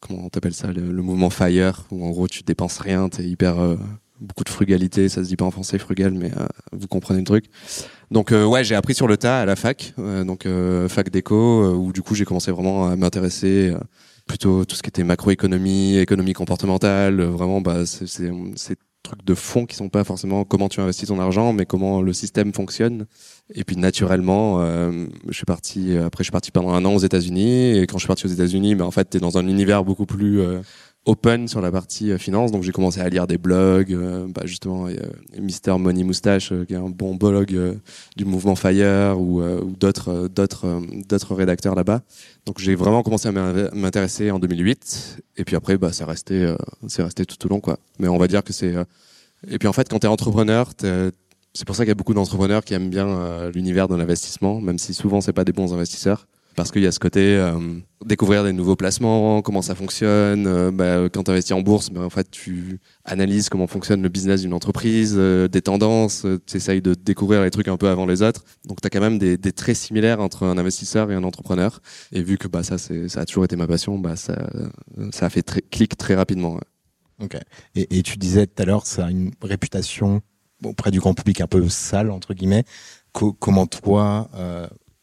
comment 0.01 0.25
on 0.25 0.29
t'appelle 0.29 0.53
ça 0.53 0.67
le, 0.67 0.91
le, 0.91 1.01
mouvement 1.01 1.29
fire 1.29 1.85
où 1.91 2.05
en 2.05 2.09
gros 2.09 2.27
tu 2.27 2.43
dépenses 2.43 2.79
rien 2.79 3.07
t'es 3.07 3.23
hyper 3.23 3.55
beaucoup 4.25 4.43
de 4.43 4.49
frugalité 4.49 5.09
ça 5.09 5.23
se 5.23 5.27
dit 5.29 5.35
pas 5.35 5.45
en 5.45 5.51
français 5.51 5.77
frugal 5.77 6.13
mais 6.13 6.31
vous 6.71 6.87
comprenez 6.87 7.19
le 7.19 7.25
truc 7.25 7.45
donc 8.11 8.31
euh, 8.31 8.45
ouais, 8.45 8.63
j'ai 8.63 8.75
appris 8.75 8.93
sur 8.93 9.07
le 9.07 9.17
tas 9.17 9.41
à 9.41 9.45
la 9.45 9.55
fac, 9.55 9.93
euh, 9.99 10.23
donc 10.23 10.45
euh, 10.45 10.87
fac 10.87 11.09
d'éco, 11.09 11.73
où 11.73 11.91
du 11.91 12.01
coup 12.01 12.15
j'ai 12.15 12.25
commencé 12.25 12.51
vraiment 12.51 12.87
à 12.87 12.95
m'intéresser 12.95 13.73
plutôt 14.27 14.65
tout 14.65 14.75
ce 14.75 14.83
qui 14.83 14.89
était 14.89 15.03
macroéconomie, 15.03 15.97
économie 15.97 16.33
comportementale, 16.33 17.21
vraiment 17.21 17.61
bah 17.61 17.85
c'est 17.85 18.07
ces 18.07 18.31
trucs 19.05 19.23
de 19.23 19.35
fond 19.35 19.65
qui 19.65 19.75
sont 19.75 19.89
pas 19.89 20.03
forcément 20.03 20.43
comment 20.43 20.67
tu 20.67 20.81
investis 20.81 21.07
ton 21.07 21.19
argent, 21.19 21.53
mais 21.53 21.65
comment 21.65 22.01
le 22.01 22.11
système 22.11 22.53
fonctionne. 22.53 23.05
Et 23.53 23.63
puis 23.63 23.77
naturellement, 23.77 24.61
euh, 24.61 25.05
je 25.27 25.33
suis 25.33 25.45
parti. 25.45 25.95
Après, 25.97 26.23
je 26.23 26.25
suis 26.25 26.31
parti 26.31 26.51
pendant 26.51 26.73
un 26.73 26.83
an 26.83 26.95
aux 26.95 26.99
États-Unis. 26.99 27.77
Et 27.77 27.87
quand 27.87 27.97
je 27.97 28.01
suis 28.01 28.07
parti 28.07 28.25
aux 28.25 28.29
États-Unis, 28.29 28.69
mais 28.69 28.79
bah, 28.79 28.85
en 28.85 28.91
fait, 28.91 29.05
t'es 29.05 29.19
dans 29.19 29.37
un 29.37 29.47
univers 29.47 29.85
beaucoup 29.85 30.05
plus 30.05 30.41
euh, 30.41 30.61
open 31.05 31.47
sur 31.47 31.61
la 31.61 31.71
partie 31.71 32.11
euh, 32.11 32.17
finance. 32.17 32.51
Donc 32.51 32.63
j'ai 32.63 32.71
commencé 32.71 32.99
à 32.99 33.07
lire 33.09 33.27
des 33.27 33.37
blogs, 33.37 33.93
euh, 33.93 34.27
bah, 34.27 34.41
justement 34.45 34.87
euh, 34.87 34.95
Mister 35.39 35.77
Money 35.77 36.03
Moustache, 36.03 36.51
qui 36.67 36.73
est 36.73 36.77
un 36.77 36.89
bon 36.89 37.15
blog 37.15 37.79
du 38.15 38.25
mouvement 38.25 38.55
Fire 38.55 39.19
ou, 39.19 39.41
d'autres 39.79 40.27
d'autres 40.27 40.81
d'autres 41.07 41.35
rédacteurs 41.35 41.75
là-bas. 41.75 42.01
Donc 42.45 42.59
j'ai 42.59 42.75
vraiment 42.75 43.03
commencé 43.03 43.27
à 43.27 43.31
m'intéresser 43.31 44.31
en 44.31 44.39
2008. 44.39 45.23
Et 45.37 45.45
puis 45.45 45.55
après, 45.55 45.77
bah 45.77 45.91
c'est 45.91 46.03
resté 46.03 46.53
c'est 46.87 47.03
resté 47.03 47.25
tout 47.25 47.43
au 47.45 47.49
long 47.49 47.59
quoi. 47.59 47.79
Mais 47.99 48.07
on 48.07 48.17
va 48.17 48.27
dire 48.27 48.43
que 48.43 48.53
c'est 48.53 48.73
et 49.47 49.59
puis 49.59 49.67
en 49.67 49.73
fait, 49.73 49.89
quand 49.89 49.99
t'es 49.99 50.07
entrepreneur, 50.07 50.71
c'est 51.53 51.65
pour 51.65 51.75
ça 51.75 51.83
qu'il 51.83 51.89
y 51.89 51.91
a 51.91 51.95
beaucoup 51.95 52.13
d'entrepreneurs 52.13 52.63
qui 52.63 52.73
aiment 52.73 52.89
bien 52.89 53.49
l'univers 53.53 53.87
de 53.87 53.95
l'investissement, 53.95 54.61
même 54.61 54.79
si 54.79 54.93
souvent 54.93 55.21
c'est 55.21 55.33
pas 55.33 55.43
des 55.43 55.53
bons 55.53 55.73
investisseurs 55.73 56.27
parce 56.55 56.71
qu'il 56.71 56.81
y 56.81 56.87
a 56.87 56.91
ce 56.91 56.99
côté 56.99 57.35
euh, 57.37 57.59
découvrir 58.05 58.43
des 58.43 58.53
nouveaux 58.53 58.75
placements, 58.75 59.41
comment 59.41 59.61
ça 59.61 59.75
fonctionne. 59.75 60.47
Euh, 60.47 60.71
bah, 60.71 61.09
quand 61.13 61.23
tu 61.23 61.31
investis 61.31 61.51
en 61.51 61.61
bourse, 61.61 61.89
bah, 61.89 62.01
en 62.01 62.09
fait, 62.09 62.29
tu 62.31 62.79
analyses 63.03 63.49
comment 63.49 63.67
fonctionne 63.67 64.01
le 64.01 64.09
business 64.09 64.41
d'une 64.41 64.53
entreprise, 64.53 65.15
euh, 65.17 65.47
des 65.47 65.61
tendances, 65.61 66.25
tu 66.47 66.57
essayes 66.57 66.81
de 66.81 66.93
découvrir 66.93 67.41
les 67.43 67.51
trucs 67.51 67.67
un 67.67 67.77
peu 67.77 67.89
avant 67.89 68.05
les 68.05 68.21
autres. 68.21 68.43
Donc, 68.65 68.81
tu 68.81 68.87
as 68.87 68.89
quand 68.89 69.01
même 69.01 69.19
des, 69.19 69.37
traits 69.51 69.75
similaires 69.75 70.19
entre 70.19 70.43
un 70.43 70.57
investisseur 70.57 71.11
et 71.11 71.15
un 71.15 71.23
entrepreneur. 71.23 71.81
Et 72.11 72.23
vu 72.23 72.37
que 72.37 72.47
bah, 72.47 72.63
ça, 72.63 72.77
ça 72.77 73.19
a 73.19 73.25
toujours 73.25 73.45
été 73.45 73.55
ma 73.55 73.67
passion, 73.67 73.99
bah, 73.99 74.15
ça, 74.15 74.49
ça 75.11 75.27
a 75.27 75.29
fait 75.29 75.69
clic 75.69 75.97
très 75.97 76.15
rapidement. 76.15 76.59
Ok. 77.21 77.37
Et, 77.75 78.01
tu 78.01 78.17
disais 78.17 78.47
tout 78.47 78.61
à 78.61 78.65
l'heure, 78.65 78.85
ça 78.85 79.05
a 79.05 79.11
une 79.11 79.31
réputation 79.41 80.21
auprès 80.63 80.91
du 80.91 80.99
grand 80.99 81.13
public 81.13 81.41
un 81.41 81.47
peu 81.47 81.67
sale, 81.69 82.11
entre 82.11 82.33
guillemets. 82.33 82.63
Co 83.13 83.31
comment 83.31 83.65
toi, 83.65 84.29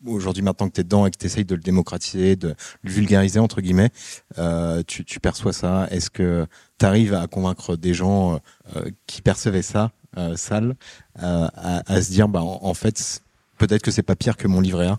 aujourd'hui 0.06 0.42
maintenant 0.42 0.68
que 0.68 0.75
tu 0.75 0.80
es 0.80 0.85
dedans 0.85 1.06
et 1.06 1.11
que 1.11 1.18
tu 1.18 1.26
essayes 1.26 1.44
de 1.44 1.54
le 1.54 1.61
démocratiser, 1.61 2.37
de 2.37 2.54
le 2.82 2.90
vulgariser 2.90 3.38
entre 3.38 3.61
guillemets, 3.61 3.90
euh, 4.38 4.82
tu, 4.87 5.04
tu, 5.04 5.21
perçois 5.21 5.52
ça 5.52 5.87
Est-ce 5.90 6.11
que 6.11 6.47
tu 6.78 6.87
arrives 6.87 7.14
à 7.14 7.26
convaincre 7.26 7.76
des 7.76 7.94
gens 7.94 8.40
euh, 8.76 8.90
qui 9.06 9.23
percevaient 9.23 9.62
ça 9.62 9.92
euh, 10.18 10.37
sale 10.37 10.75
euh, 11.23 11.49
à, 11.54 11.90
à, 11.90 12.02
se 12.02 12.11
dire 12.11 12.28
bah 12.28 12.42
en, 12.42 12.75
fait 12.75 13.23
peut-être 13.56 13.80
que 13.80 13.90
c'est 13.90 14.02
pas 14.02 14.14
pire 14.14 14.37
que 14.37 14.47
mon 14.47 14.61
livret 14.61 14.88
A? 14.88 14.99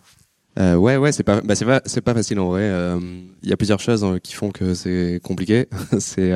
Euh, 0.57 0.75
ouais, 0.75 0.98
ouais, 0.98 1.12
c'est 1.12 1.24
pas, 1.24 1.41
bah 1.41 1.53
c'est 1.55 1.65
pas, 1.65 1.81
c'est 1.86 2.01
pas 2.01 2.15
facile 2.15 2.39
en 2.39 2.48
vrai. 2.48 2.63
Il 2.63 2.72
euh, 2.72 3.00
y 3.43 3.53
a 3.53 3.57
plusieurs 3.57 3.79
choses 3.79 4.03
hein, 4.03 4.17
qui 4.22 4.33
font 4.33 4.51
que 4.51 4.74
c'est 4.74 5.19
compliqué. 5.24 5.67
c'est 6.00 6.31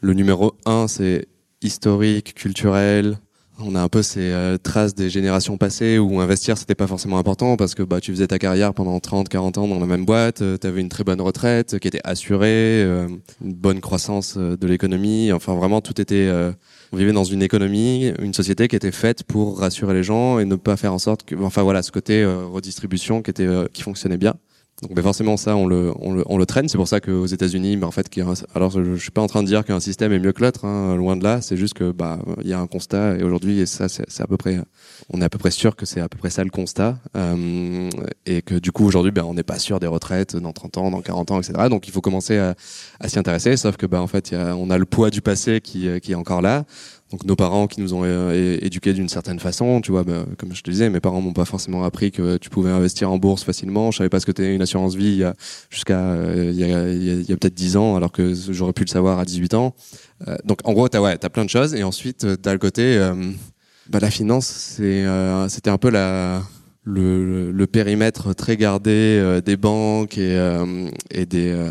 le 0.00 0.12
numéro 0.12 0.56
un, 0.66 0.88
c'est 0.88 1.28
historique, 1.62 2.34
culturel, 2.34 3.16
on 3.62 3.74
a 3.74 3.80
un 3.80 3.88
peu 3.88 4.02
ces 4.02 4.32
euh, 4.32 4.58
traces 4.58 4.94
des 4.94 5.10
générations 5.10 5.56
passées 5.56 5.98
où 5.98 6.20
investir 6.20 6.58
c'était 6.58 6.74
pas 6.74 6.86
forcément 6.86 7.18
important 7.18 7.56
parce 7.56 7.74
que 7.74 7.82
bah 7.82 8.00
tu 8.00 8.12
faisais 8.12 8.26
ta 8.26 8.38
carrière 8.38 8.74
pendant 8.74 8.98
30 9.00 9.28
40 9.28 9.58
ans 9.58 9.68
dans 9.68 9.78
la 9.78 9.86
même 9.86 10.04
boîte, 10.04 10.42
euh, 10.42 10.56
tu 10.60 10.66
avais 10.66 10.80
une 10.80 10.88
très 10.88 11.04
bonne 11.04 11.20
retraite 11.20 11.78
qui 11.78 11.88
était 11.88 12.00
assurée, 12.04 12.82
euh, 12.82 13.08
une 13.44 13.54
bonne 13.54 13.80
croissance 13.80 14.36
de 14.36 14.66
l'économie, 14.66 15.32
enfin 15.32 15.54
vraiment 15.54 15.80
tout 15.80 16.00
était 16.00 16.30
on 16.92 16.96
vivait 16.96 17.12
dans 17.12 17.24
une 17.24 17.42
économie, 17.42 18.12
une 18.20 18.34
société 18.34 18.68
qui 18.68 18.76
était 18.76 18.92
faite 18.92 19.24
pour 19.24 19.58
rassurer 19.58 19.94
les 19.94 20.02
gens 20.02 20.38
et 20.38 20.44
ne 20.44 20.56
pas 20.56 20.76
faire 20.76 20.92
en 20.92 20.98
sorte 20.98 21.24
que 21.24 21.34
enfin 21.36 21.62
voilà 21.62 21.82
ce 21.82 21.92
côté 21.92 22.24
redistribution 22.24 23.22
qui 23.22 23.30
était 23.30 23.48
qui 23.72 23.82
fonctionnait 23.82 24.18
bien. 24.18 24.34
Donc 24.82 24.94
ben 24.94 25.02
forcément 25.02 25.36
ça 25.36 25.56
on 25.56 25.66
le, 25.66 25.92
on 25.98 26.12
le, 26.12 26.22
on 26.26 26.38
le 26.38 26.46
traîne. 26.46 26.68
C'est 26.68 26.78
pour 26.78 26.88
ça 26.88 27.00
qu'aux 27.00 27.26
États-Unis, 27.26 27.76
ben 27.76 27.86
en 27.86 27.90
fait, 27.90 28.08
alors 28.54 28.70
je, 28.70 28.94
je 28.94 29.00
suis 29.00 29.10
pas 29.10 29.20
en 29.20 29.26
train 29.26 29.42
de 29.42 29.46
dire 29.46 29.64
qu'un 29.64 29.80
système 29.80 30.12
est 30.12 30.18
mieux 30.18 30.32
que 30.32 30.42
l'autre, 30.42 30.64
hein, 30.64 30.96
loin 30.96 31.16
de 31.16 31.24
là. 31.24 31.40
C'est 31.42 31.56
juste 31.56 31.74
que 31.74 31.90
bah 31.92 32.18
il 32.40 32.48
y 32.48 32.52
a 32.54 32.60
un 32.60 32.66
constat 32.66 33.16
et 33.16 33.22
aujourd'hui 33.22 33.60
et 33.60 33.66
ça 33.66 33.88
c'est 33.88 34.20
à 34.20 34.26
peu 34.26 34.36
près, 34.36 34.58
on 35.12 35.20
est 35.20 35.24
à 35.24 35.28
peu 35.28 35.38
près 35.38 35.50
sûr 35.50 35.76
que 35.76 35.84
c'est 35.84 36.00
à 36.00 36.08
peu 36.08 36.16
près 36.16 36.30
ça 36.30 36.44
le 36.44 36.50
constat 36.50 36.98
euh, 37.16 37.90
et 38.26 38.42
que 38.42 38.54
du 38.54 38.72
coup 38.72 38.86
aujourd'hui 38.86 39.12
ben 39.12 39.24
on 39.24 39.34
n'est 39.34 39.42
pas 39.42 39.58
sûr 39.58 39.80
des 39.80 39.86
retraites 39.86 40.36
dans 40.36 40.52
30 40.52 40.78
ans, 40.78 40.90
dans 40.90 41.02
40 41.02 41.30
ans, 41.32 41.40
etc. 41.40 41.68
Donc 41.68 41.86
il 41.86 41.92
faut 41.92 42.00
commencer 42.00 42.38
à, 42.38 42.54
à 43.00 43.08
s'y 43.08 43.18
intéresser. 43.18 43.56
Sauf 43.56 43.76
que 43.76 43.86
ben 43.86 44.00
en 44.00 44.06
fait 44.06 44.30
y 44.30 44.34
a, 44.34 44.56
on 44.56 44.70
a 44.70 44.78
le 44.78 44.86
poids 44.86 45.10
du 45.10 45.20
passé 45.20 45.60
qui, 45.60 45.88
qui 46.00 46.12
est 46.12 46.16
encore 46.16 46.40
là. 46.40 46.64
Donc 47.10 47.24
nos 47.24 47.34
parents 47.34 47.66
qui 47.66 47.80
nous 47.80 47.92
ont 47.92 48.02
euh, 48.04 48.58
éduqués 48.62 48.92
d'une 48.92 49.08
certaine 49.08 49.40
façon, 49.40 49.80
tu 49.80 49.90
vois, 49.90 50.04
bah, 50.04 50.24
comme 50.38 50.54
je 50.54 50.62
te 50.62 50.70
disais, 50.70 50.88
mes 50.90 51.00
parents 51.00 51.20
m'ont 51.20 51.32
pas 51.32 51.44
forcément 51.44 51.82
appris 51.82 52.12
que 52.12 52.36
tu 52.36 52.50
pouvais 52.50 52.70
investir 52.70 53.10
en 53.10 53.18
bourse 53.18 53.42
facilement. 53.42 53.90
Je 53.90 53.98
savais 53.98 54.08
pas 54.08 54.20
ce 54.20 54.26
que 54.26 54.30
c'était 54.30 54.54
une 54.54 54.62
assurance 54.62 54.94
vie 54.94 55.24
jusqu'à 55.70 55.98
euh, 55.98 56.52
il 56.52 57.28
y 57.28 57.32
a, 57.32 57.36
peut-être 57.36 57.54
10 57.54 57.76
ans, 57.76 57.96
alors 57.96 58.12
que 58.12 58.32
j'aurais 58.50 58.72
pu 58.72 58.84
le 58.84 58.90
savoir 58.90 59.18
à 59.18 59.24
18 59.24 59.54
ans. 59.54 59.74
Euh, 60.28 60.36
donc 60.44 60.60
en 60.64 60.72
gros, 60.72 60.88
t'as 60.88 61.00
ouais, 61.00 61.18
as 61.20 61.30
plein 61.30 61.44
de 61.44 61.50
choses, 61.50 61.74
et 61.74 61.82
ensuite 61.82 62.26
t'as 62.40 62.52
le 62.52 62.58
côté 62.58 62.98
bah, 63.88 63.98
la 64.00 64.10
finance, 64.10 64.46
c'était 64.46 65.70
un 65.70 65.78
peu 65.78 65.90
la, 65.90 66.42
le, 66.84 67.66
périmètre 67.66 68.34
très 68.34 68.56
gardé 68.56 68.90
euh, 68.90 69.40
des 69.40 69.56
banques 69.56 70.16
et, 70.18 70.36
euh, 70.36 70.88
euh, 71.14 71.70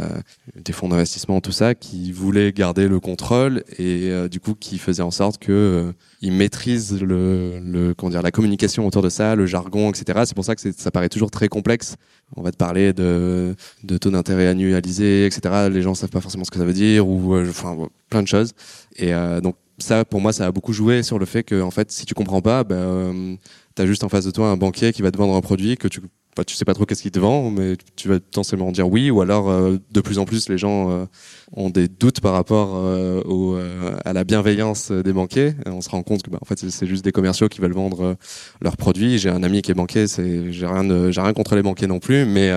des 0.56 0.74
fonds 0.74 0.90
d'investissement, 0.90 1.42
tout 1.42 1.52
ça, 1.52 1.76
qui 1.76 2.12
voulaient 2.12 2.52
garder 2.54 2.88
le 2.88 3.00
contrôle 3.00 3.64
et 3.78 4.12
du 4.30 4.40
coup 4.40 4.56
qui 4.56 4.78
faisait 4.78 5.04
en 5.04 5.12
sorte 5.12 5.40
que 5.40 5.94
ils 6.22 6.32
maîtrisent 6.32 7.02
le, 7.02 7.94
comment 7.98 8.10
dire, 8.12 8.22
la 8.22 8.32
communication 8.32 8.86
autour 8.86 9.02
de 9.02 9.10
ça, 9.10 9.36
le 9.36 9.46
jargon, 9.46 9.90
etc. 9.90 10.22
C'est 10.26 10.36
pour 10.36 10.46
ça 10.46 10.56
que 10.56 10.62
ça 10.72 10.92
paraît 10.92 11.10
toujours 11.10 11.32
très 11.32 11.48
complexe. 11.48 11.96
On 12.36 12.42
va 12.42 12.52
te 12.52 12.58
parler 12.58 12.94
de, 12.94 13.56
taux 14.00 14.12
d'intérêt 14.12 14.48
annualisé, 14.48 15.26
etc. 15.26 15.70
Les 15.72 15.82
gens 15.82 15.96
savent 15.96 16.10
pas 16.10 16.22
forcément 16.22 16.44
ce 16.44 16.52
que 16.52 16.60
ça 16.60 16.66
veut 16.66 16.74
dire 16.74 17.08
ou 17.08 17.36
enfin 17.38 17.90
plein 18.10 18.22
de 18.22 18.28
choses. 18.28 18.54
Et 18.98 19.12
donc 19.42 19.56
ça, 19.82 20.06
pour 20.06 20.22
moi, 20.22 20.34
ça 20.34 20.46
a 20.46 20.52
beaucoup 20.52 20.74
joué 20.74 21.04
sur 21.04 21.20
le 21.20 21.26
fait 21.26 21.44
que, 21.44 21.62
en 21.62 21.72
fait, 21.72 21.92
si 21.92 22.06
tu 22.06 22.14
comprends 22.14 22.42
pas, 22.42 22.64
ben, 22.64 23.38
tu 23.80 23.88
juste 23.88 24.04
en 24.04 24.10
face 24.10 24.26
de 24.26 24.32
toi 24.32 24.50
un 24.50 24.58
banquier 24.58 24.94
qui 24.94 25.02
va 25.02 25.12
te 25.12 25.18
vendre 25.18 25.36
un 25.36 25.42
produit 25.42 25.78
que 25.78 25.88
tu 25.88 26.02
bah, 26.40 26.46
tu 26.46 26.56
sais 26.56 26.64
pas 26.64 26.74
trop 26.74 26.86
qu'est-ce 26.86 27.02
qu'il 27.02 27.12
te 27.12 27.20
vend, 27.20 27.52
mais 27.52 27.76
tu 27.98 28.08
vas 28.08 28.22
potentiellement 28.22 28.72
dire 28.72 28.88
oui, 28.88 29.12
ou 29.12 29.20
alors 29.20 29.50
euh, 29.50 29.78
de 29.92 30.00
plus 30.00 30.20
en 30.20 30.26
plus 30.26 30.48
les 30.48 30.58
gens 30.58 30.90
euh, 30.90 31.06
ont 31.52 31.70
des 31.70 31.90
doutes 31.90 32.22
par 32.22 32.32
rapport 32.32 32.78
euh, 32.78 33.92
à 34.06 34.14
la 34.14 34.24
bienveillance 34.24 34.90
des 34.90 35.12
banquiers. 35.12 35.54
on 35.66 35.82
se 35.82 35.90
rend 35.90 36.02
compte 36.02 36.24
que 36.24 36.30
bah, 36.30 36.38
en 36.42 36.46
fait 36.46 36.58
c'est 36.58 36.88
juste 36.88 37.04
des 37.04 37.12
commerciaux 37.12 37.50
qui 37.50 37.60
veulent 37.60 37.74
vendre 37.74 38.16
leurs 38.62 38.78
produits. 38.78 39.18
J'ai 39.18 39.30
un 39.30 39.44
ami 39.44 39.62
qui 39.62 39.72
est 39.72 39.74
banquier, 39.74 40.08
c'est 40.08 40.54
j'ai 40.54 40.66
rien 40.66 41.12
j'ai 41.12 41.20
rien 41.20 41.34
contre 41.34 41.58
les 41.58 41.62
banquiers 41.62 41.88
non 41.88 42.00
plus, 42.00 42.26
mais 42.26 42.50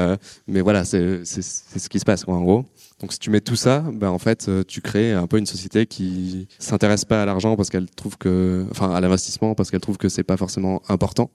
mais 0.47 0.61
voilà 0.61 0.85
c'est 0.85 1.25
c'est 1.25 1.43
ce 1.43 1.89
qui 1.89 1.99
se 1.99 2.05
passe 2.05 2.23
en 2.29 2.41
gros. 2.41 2.65
Donc 3.01 3.13
si 3.13 3.19
tu 3.19 3.31
mets 3.31 3.41
tout 3.41 3.57
ça, 3.57 3.81
ben 3.93 4.11
en 4.11 4.21
fait 4.21 4.49
tu 4.69 4.81
crées 4.81 5.11
un 5.13 5.27
peu 5.27 5.39
une 5.39 5.47
société 5.47 5.87
qui 5.87 6.47
s'intéresse 6.61 7.05
pas 7.05 7.23
à 7.23 7.27
l'argent 7.27 7.57
parce 7.57 7.69
qu'elle 7.69 7.91
trouve 7.91 8.17
que, 8.17 8.65
enfin 8.71 8.95
à 8.95 9.01
l'investissement 9.01 9.57
parce 9.57 9.73
qu'elle 9.73 9.81
trouve 9.81 9.99
que 9.99 10.09
c'est 10.09 10.23
pas 10.23 10.37
forcément 10.37 10.83
important 10.89 11.33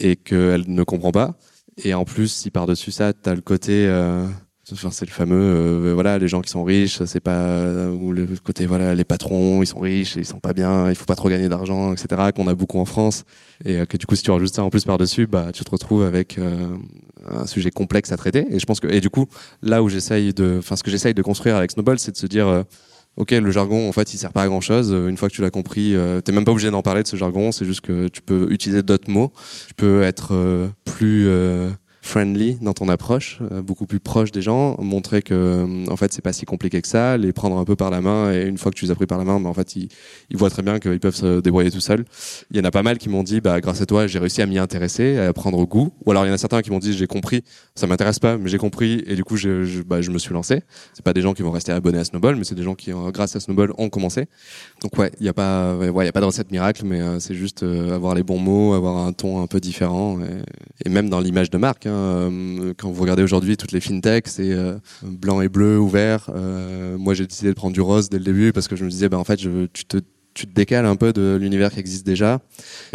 et 0.00 0.16
qu'elle 0.16 0.64
ne 0.66 0.82
comprend 0.82 1.12
pas. 1.12 1.36
Et 1.78 1.94
en 1.94 2.04
plus, 2.04 2.28
si 2.28 2.50
par-dessus 2.50 2.90
ça, 2.90 3.12
tu 3.12 3.28
as 3.28 3.34
le 3.34 3.40
côté... 3.40 3.86
Euh, 3.86 4.26
Enfin, 4.72 4.90
c'est 4.90 5.04
le 5.04 5.10
fameux, 5.10 5.36
euh, 5.36 5.92
voilà, 5.92 6.18
les 6.18 6.26
gens 6.26 6.40
qui 6.40 6.48
sont 6.48 6.64
riches, 6.64 7.04
c'est 7.04 7.20
pas 7.20 7.90
ou 7.90 8.12
le 8.12 8.26
côté, 8.42 8.64
voilà, 8.64 8.94
les 8.94 9.04
patrons, 9.04 9.62
ils 9.62 9.66
sont 9.66 9.80
riches, 9.80 10.16
ils 10.16 10.24
sont 10.24 10.40
pas 10.40 10.54
bien, 10.54 10.88
il 10.88 10.94
faut 10.94 11.04
pas 11.04 11.16
trop 11.16 11.28
gagner 11.28 11.50
d'argent, 11.50 11.92
etc. 11.92 12.30
Qu'on 12.34 12.48
a 12.48 12.54
beaucoup 12.54 12.78
en 12.78 12.86
France, 12.86 13.24
et 13.66 13.80
euh, 13.80 13.84
que 13.84 13.98
du 13.98 14.06
coup, 14.06 14.16
si 14.16 14.22
tu 14.22 14.30
rajoutes 14.30 14.54
ça 14.54 14.64
en 14.64 14.70
plus 14.70 14.84
par 14.84 14.96
dessus, 14.96 15.26
bah, 15.26 15.50
tu 15.52 15.64
te 15.64 15.70
retrouves 15.70 16.02
avec 16.02 16.38
euh, 16.38 16.76
un 17.30 17.46
sujet 17.46 17.70
complexe 17.70 18.10
à 18.10 18.16
traiter. 18.16 18.46
Et 18.50 18.58
je 18.58 18.64
pense 18.64 18.80
que, 18.80 18.88
et 18.88 19.00
du 19.02 19.10
coup, 19.10 19.26
là 19.60 19.82
où 19.82 19.90
j'essaye 19.90 20.32
de, 20.32 20.56
enfin, 20.60 20.76
ce 20.76 20.82
que 20.82 20.90
j'essaye 20.90 21.12
de 21.12 21.22
construire 21.22 21.56
avec 21.56 21.70
Snowball, 21.70 21.98
c'est 21.98 22.12
de 22.12 22.16
se 22.16 22.26
dire, 22.26 22.64
ok, 23.16 23.30
le 23.32 23.50
jargon, 23.50 23.88
en 23.88 23.92
fait, 23.92 24.14
il 24.14 24.18
sert 24.18 24.32
pas 24.32 24.42
à 24.42 24.46
grand 24.46 24.60
chose. 24.60 24.90
Une 24.90 25.16
fois 25.16 25.28
que 25.28 25.34
tu 25.34 25.42
l'as 25.42 25.50
compris, 25.50 25.94
euh, 25.94 26.20
t'es 26.20 26.32
même 26.32 26.44
pas 26.44 26.52
obligé 26.52 26.70
d'en 26.70 26.82
parler 26.82 27.02
de 27.02 27.08
ce 27.08 27.16
jargon. 27.16 27.52
C'est 27.52 27.64
juste 27.64 27.82
que 27.82 28.08
tu 28.08 28.22
peux 28.22 28.48
utiliser 28.50 28.82
d'autres 28.82 29.10
mots. 29.10 29.32
Tu 29.68 29.74
peux 29.74 30.02
être 30.02 30.34
euh, 30.34 30.68
plus 30.84 31.26
euh, 31.28 31.70
friendly 32.04 32.58
dans 32.60 32.74
ton 32.74 32.88
approche, 32.90 33.38
euh, 33.50 33.62
beaucoup 33.62 33.86
plus 33.86 33.98
proche 33.98 34.30
des 34.30 34.42
gens, 34.42 34.76
montrer 34.78 35.22
que 35.22 35.34
euh, 35.34 35.90
en 35.90 35.96
fait 35.96 36.12
c'est 36.12 36.20
pas 36.20 36.34
si 36.34 36.44
compliqué 36.44 36.82
que 36.82 36.86
ça, 36.86 37.16
les 37.16 37.32
prendre 37.32 37.56
un 37.56 37.64
peu 37.64 37.76
par 37.76 37.90
la 37.90 38.02
main 38.02 38.30
et 38.30 38.42
une 38.42 38.58
fois 38.58 38.70
que 38.70 38.76
tu 38.76 38.84
les 38.84 38.90
as 38.90 38.94
pris 38.94 39.06
par 39.06 39.16
la 39.16 39.24
main, 39.24 39.40
bah, 39.40 39.48
en 39.48 39.54
fait 39.54 39.74
ils, 39.74 39.88
voient 40.34 40.50
très 40.50 40.62
bien 40.62 40.78
qu'ils 40.78 41.00
peuvent 41.00 41.14
se 41.14 41.40
débrouiller 41.40 41.70
tout 41.70 41.80
seuls. 41.80 42.04
Il 42.50 42.58
y 42.58 42.60
en 42.60 42.64
a 42.64 42.70
pas 42.70 42.82
mal 42.82 42.98
qui 42.98 43.08
m'ont 43.08 43.22
dit 43.22 43.40
bah 43.40 43.58
grâce 43.60 43.80
à 43.80 43.86
toi 43.86 44.06
j'ai 44.06 44.18
réussi 44.18 44.42
à 44.42 44.46
m'y 44.46 44.58
intéresser, 44.58 45.16
à 45.16 45.32
prendre 45.32 45.64
goût, 45.64 45.92
ou 46.04 46.10
alors 46.10 46.26
il 46.26 46.28
y 46.28 46.30
en 46.30 46.34
a 46.34 46.38
certains 46.38 46.60
qui 46.60 46.70
m'ont 46.70 46.78
dit 46.78 46.92
j'ai 46.92 47.06
compris, 47.06 47.42
ça 47.74 47.86
m'intéresse 47.86 48.18
pas 48.18 48.36
mais 48.36 48.50
j'ai 48.50 48.58
compris 48.58 49.02
et 49.06 49.16
du 49.16 49.24
coup 49.24 49.36
je, 49.36 49.82
bah, 49.82 49.98
me 49.98 50.18
suis 50.18 50.34
lancé. 50.34 50.60
C'est 50.92 51.04
pas 51.04 51.14
des 51.14 51.22
gens 51.22 51.32
qui 51.32 51.42
vont 51.42 51.52
rester 51.52 51.72
abonnés 51.72 51.98
à 51.98 52.04
Snowball, 52.04 52.36
mais 52.36 52.44
c'est 52.44 52.54
des 52.54 52.62
gens 52.62 52.74
qui 52.74 52.92
euh, 52.92 53.10
grâce 53.12 53.34
à 53.34 53.40
Snowball 53.40 53.72
ont 53.78 53.88
commencé. 53.88 54.26
Donc 54.82 54.98
ouais, 54.98 55.10
il 55.20 55.26
y 55.26 55.28
a 55.30 55.32
pas 55.32 55.74
ouais, 55.74 56.04
y 56.04 56.08
a 56.08 56.12
pas 56.12 56.20
de 56.20 56.26
recette 56.26 56.50
miracle, 56.50 56.82
mais 56.84 57.00
c'est 57.18 57.34
juste 57.34 57.62
avoir 57.62 58.14
les 58.14 58.22
bons 58.22 58.38
mots, 58.38 58.74
avoir 58.74 58.98
un 58.98 59.12
ton 59.14 59.40
un 59.40 59.46
peu 59.46 59.58
différent 59.58 60.18
et, 60.20 60.86
et 60.86 60.90
même 60.90 61.08
dans 61.08 61.20
l'image 61.20 61.48
de 61.48 61.56
marque. 61.56 61.86
Hein, 61.86 61.93
quand 62.78 62.90
vous 62.90 63.02
regardez 63.02 63.22
aujourd'hui 63.22 63.56
toutes 63.56 63.72
les 63.72 63.80
fintechs, 63.80 64.28
c'est 64.28 64.52
euh, 64.52 64.76
blanc 65.02 65.40
et 65.40 65.48
bleu 65.48 65.78
ouvert. 65.78 66.30
Euh, 66.34 66.96
moi, 66.98 67.14
j'ai 67.14 67.26
décidé 67.26 67.48
de 67.48 67.54
prendre 67.54 67.74
du 67.74 67.80
rose 67.80 68.08
dès 68.08 68.18
le 68.18 68.24
début 68.24 68.52
parce 68.52 68.68
que 68.68 68.76
je 68.76 68.84
me 68.84 68.90
disais, 68.90 69.08
ben 69.08 69.18
en 69.18 69.24
fait, 69.24 69.40
je, 69.40 69.66
tu 69.66 69.84
te 69.84 69.98
tu 70.34 70.48
te 70.48 70.52
décales 70.52 70.84
un 70.84 70.96
peu 70.96 71.12
de 71.12 71.38
l'univers 71.40 71.70
qui 71.70 71.78
existe 71.78 72.04
déjà. 72.04 72.40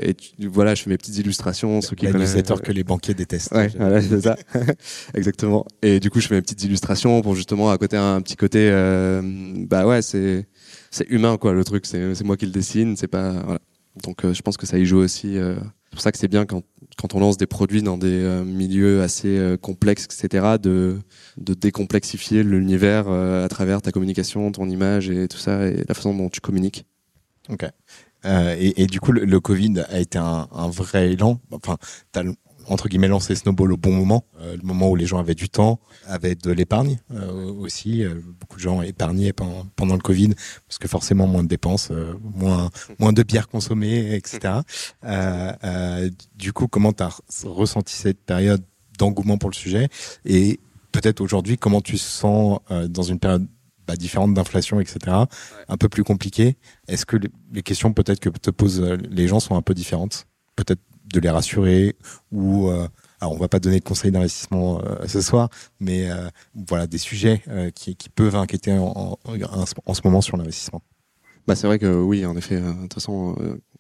Et 0.01 0.13
voilà, 0.39 0.75
je 0.75 0.83
fais 0.83 0.89
mes 0.89 0.97
petites 0.97 1.17
illustrations. 1.19 1.79
Ceux 1.81 1.95
qui 1.95 2.05
L'utilisateur 2.05 2.61
que 2.61 2.73
les 2.73 2.83
banquiers 2.83 3.13
détestent. 3.13 3.53
Ouais, 3.53 3.69
voilà, 3.77 4.01
c'est 4.01 4.21
ça. 4.21 4.35
Exactement. 5.13 5.65
Et 5.81 6.01
du 6.01 6.09
coup, 6.09 6.19
je 6.19 6.27
fais 6.27 6.35
mes 6.35 6.41
petites 6.41 6.63
illustrations 6.65 7.21
pour 7.21 7.35
justement 7.35 7.71
à 7.71 7.77
côté 7.77 7.95
un 7.95 8.21
petit 8.21 8.35
côté, 8.35 8.69
euh, 8.69 9.21
bah 9.69 9.87
ouais, 9.87 10.01
c'est 10.01 10.47
c'est 10.91 11.09
humain 11.09 11.37
quoi. 11.37 11.53
Le 11.53 11.63
truc, 11.63 11.85
c'est 11.85 12.13
c'est 12.13 12.25
moi 12.25 12.35
qui 12.35 12.45
le 12.45 12.51
dessine, 12.51 12.97
c'est 12.97 13.07
pas 13.07 13.31
voilà. 13.31 13.59
Donc, 14.03 14.23
euh, 14.23 14.33
je 14.33 14.41
pense 14.41 14.57
que 14.57 14.65
ça 14.65 14.77
y 14.77 14.85
joue 14.85 14.99
aussi. 14.99 15.37
Euh, 15.37 15.55
c'est 15.55 15.91
pour 15.91 16.01
ça 16.01 16.11
que 16.11 16.17
c'est 16.17 16.27
bien 16.27 16.45
quand 16.45 16.63
quand 16.99 17.15
on 17.15 17.19
lance 17.21 17.37
des 17.37 17.47
produits 17.47 17.81
dans 17.81 17.97
des 17.97 18.23
euh, 18.23 18.43
milieux 18.43 19.01
assez 19.01 19.37
euh, 19.37 19.55
complexes, 19.55 20.05
etc., 20.05 20.57
de, 20.61 20.99
décomplexifier 21.37 22.43
l'univers 22.43 23.05
euh, 23.07 23.45
à 23.45 23.47
travers 23.47 23.81
ta 23.81 23.91
communication, 23.91 24.51
ton 24.51 24.67
image 24.69 25.09
et 25.09 25.29
tout 25.29 25.37
ça, 25.37 25.65
et 25.67 25.83
la 25.87 25.93
façon 25.93 26.13
dont 26.13 26.29
tu 26.29 26.41
communiques. 26.41 26.85
Ok. 27.47 27.65
Et, 28.25 28.85
du 28.87 28.99
coup, 28.99 29.13
le, 29.13 29.39
Covid 29.39 29.85
a 29.89 29.99
été 29.99 30.17
un, 30.17 30.49
un 30.51 30.69
vrai 30.69 31.13
élan. 31.13 31.39
Enfin, 31.51 31.77
t'as 32.11 32.23
entre 32.69 32.87
guillemets 32.87 33.07
lancé 33.07 33.35
Snowball 33.35 33.73
au 33.73 33.77
bon 33.77 33.91
moment, 33.91 34.25
euh, 34.39 34.55
le 34.55 34.61
moment 34.61 34.89
où 34.89 34.95
les 34.95 35.05
gens 35.05 35.17
avaient 35.17 35.35
du 35.35 35.49
temps, 35.49 35.79
avaient 36.05 36.35
de 36.35 36.51
l'épargne 36.51 36.99
euh, 37.13 37.51
aussi. 37.53 38.03
Euh, 38.03 38.21
beaucoup 38.39 38.57
de 38.57 38.61
gens 38.61 38.81
épargnaient 38.81 39.33
pendant, 39.33 39.65
pendant, 39.75 39.95
le 39.95 40.01
Covid 40.01 40.29
parce 40.67 40.77
que 40.77 40.87
forcément 40.87 41.27
moins 41.27 41.43
de 41.43 41.47
dépenses, 41.47 41.91
moins 42.21 42.69
moins 42.99 43.11
de 43.11 43.23
bière 43.23 43.47
consommée, 43.47 44.15
etc. 44.15 44.59
du 46.35 46.53
coup, 46.53 46.67
comment 46.67 46.93
tu 46.93 47.03
as 47.03 47.19
ressenti 47.43 47.95
cette 47.95 48.19
période 48.19 48.63
d'engouement 48.97 49.37
pour 49.37 49.49
le 49.49 49.55
sujet? 49.55 49.89
Et 50.25 50.59
peut-être 50.91 51.21
aujourd'hui 51.21 51.57
comment 51.57 51.81
tu 51.81 51.97
sens 51.97 52.59
dans 52.69 53.03
une 53.03 53.19
période 53.19 53.47
bah, 53.87 53.95
différente 53.95 54.33
d'inflation, 54.33 54.79
etc., 54.79 54.99
un 55.67 55.77
peu 55.77 55.89
plus 55.89 56.03
compliquée? 56.03 56.57
Est-ce 56.87 57.05
que 57.05 57.17
les 57.51 57.63
questions 57.63 57.93
peut-être 57.93 58.19
que 58.19 58.29
te 58.29 58.51
posent 58.51 58.81
les 59.09 59.27
gens 59.27 59.39
sont 59.39 59.55
un 59.55 59.61
peu 59.61 59.73
différentes? 59.73 60.27
Peut-être 60.55 60.81
de 61.13 61.19
les 61.19 61.29
rassurer 61.29 61.95
ou 62.31 62.69
euh, 62.69 62.87
alors 63.21 63.33
on 63.33 63.37
va 63.37 63.47
pas 63.47 63.59
donner 63.59 63.79
de 63.79 63.83
conseils 63.83 64.11
d'investissement 64.11 64.81
euh, 64.81 65.07
ce 65.07 65.21
soir, 65.21 65.49
mais 65.79 66.09
euh, 66.09 66.29
voilà 66.67 66.87
des 66.87 66.97
sujets 66.97 67.43
qui, 67.75 67.95
qui, 67.95 68.09
peuvent 68.09 68.35
inquiéter 68.35 68.71
en, 68.73 69.17
en, 69.25 69.93
ce 69.93 70.01
moment 70.03 70.21
sur 70.21 70.37
l'investissement. 70.37 70.81
Bah 71.47 71.55
c'est 71.55 71.67
vrai 71.67 71.79
que 71.79 72.01
oui, 72.01 72.25
en 72.25 72.37
effet. 72.37 72.61
De 72.61 72.81
toute 72.83 72.93
façon, 72.93 73.35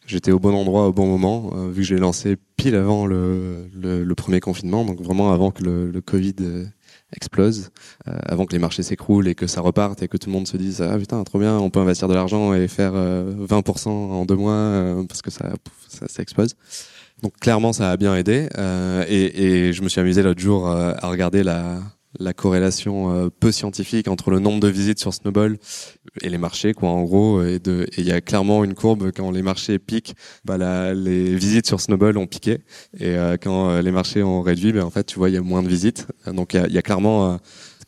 j'étais 0.05 0.31
au 0.31 0.39
bon 0.39 0.55
endroit 0.55 0.87
au 0.87 0.93
bon 0.93 1.05
moment, 1.05 1.67
vu 1.67 1.81
que 1.81 1.87
j'ai 1.87 1.97
lancé 1.97 2.35
pile 2.57 2.75
avant 2.75 3.05
le, 3.05 3.69
le, 3.73 4.15
premier 4.15 4.39
confinement, 4.39 4.83
donc 4.83 4.99
vraiment 5.01 5.31
avant 5.31 5.51
que 5.51 5.63
le, 5.63 5.91
le 5.91 6.01
Covid 6.01 6.35
explose, 7.15 7.69
avant 8.05 8.45
que 8.45 8.53
les 8.53 8.59
marchés 8.59 8.83
s'écroulent 8.83 9.27
et 9.27 9.35
que 9.35 9.45
ça 9.45 9.61
reparte 9.61 10.01
et 10.01 10.07
que 10.07 10.17
tout 10.17 10.29
le 10.29 10.33
monde 10.33 10.47
se 10.47 10.57
dise 10.57 10.81
ah 10.81 10.97
putain 10.97 11.23
trop 11.23 11.39
bien, 11.39 11.57
on 11.59 11.69
peut 11.69 11.79
investir 11.79 12.07
de 12.07 12.13
l'argent 12.15 12.53
et 12.53 12.67
faire 12.67 12.93
20% 12.93 13.87
en 13.89 14.25
deux 14.25 14.35
mois 14.35 15.05
parce 15.07 15.21
que 15.21 15.29
ça, 15.29 15.53
ça, 15.87 16.07
ça 16.07 16.21
explose. 16.23 16.55
Donc 17.21 17.37
clairement, 17.39 17.73
ça 17.73 17.91
a 17.91 17.97
bien 17.97 18.15
aidé. 18.15 18.47
Euh, 18.57 19.05
et, 19.07 19.67
et, 19.67 19.73
je 19.73 19.81
me 19.81 19.89
suis 19.89 19.99
amusé 19.99 20.23
l'autre 20.23 20.39
jour 20.39 20.69
euh, 20.69 20.93
à 20.97 21.09
regarder 21.09 21.43
la, 21.43 21.79
la 22.19 22.33
corrélation 22.33 23.11
euh, 23.11 23.29
peu 23.29 23.51
scientifique 23.51 24.07
entre 24.07 24.31
le 24.31 24.39
nombre 24.39 24.59
de 24.59 24.67
visites 24.67 24.99
sur 24.99 25.13
Snowball 25.13 25.57
et 26.21 26.29
les 26.29 26.37
marchés, 26.37 26.73
quoi, 26.73 26.89
en 26.89 27.03
gros. 27.03 27.43
Et 27.43 27.59
il 27.97 28.03
y 28.05 28.11
a 28.11 28.21
clairement 28.21 28.63
une 28.63 28.73
courbe 28.73 29.11
quand 29.15 29.31
les 29.31 29.41
marchés 29.41 29.79
piquent, 29.79 30.15
bah, 30.45 30.93
les 30.93 31.35
visites 31.35 31.67
sur 31.67 31.81
Snowball 31.81 32.17
ont 32.17 32.27
piqué. 32.27 32.59
Et 32.97 33.15
euh, 33.15 33.37
quand 33.41 33.79
les 33.79 33.91
marchés 33.91 34.23
ont 34.23 34.41
réduit, 34.41 34.71
bah, 34.71 34.85
en 34.85 34.89
fait, 34.89 35.03
tu 35.03 35.19
vois, 35.19 35.29
il 35.29 35.35
y 35.35 35.37
a 35.37 35.41
moins 35.41 35.63
de 35.63 35.67
visites. 35.67 36.07
Donc 36.27 36.53
il 36.53 36.65
y, 36.69 36.73
y 36.73 36.77
a, 36.77 36.81
clairement 36.81 37.39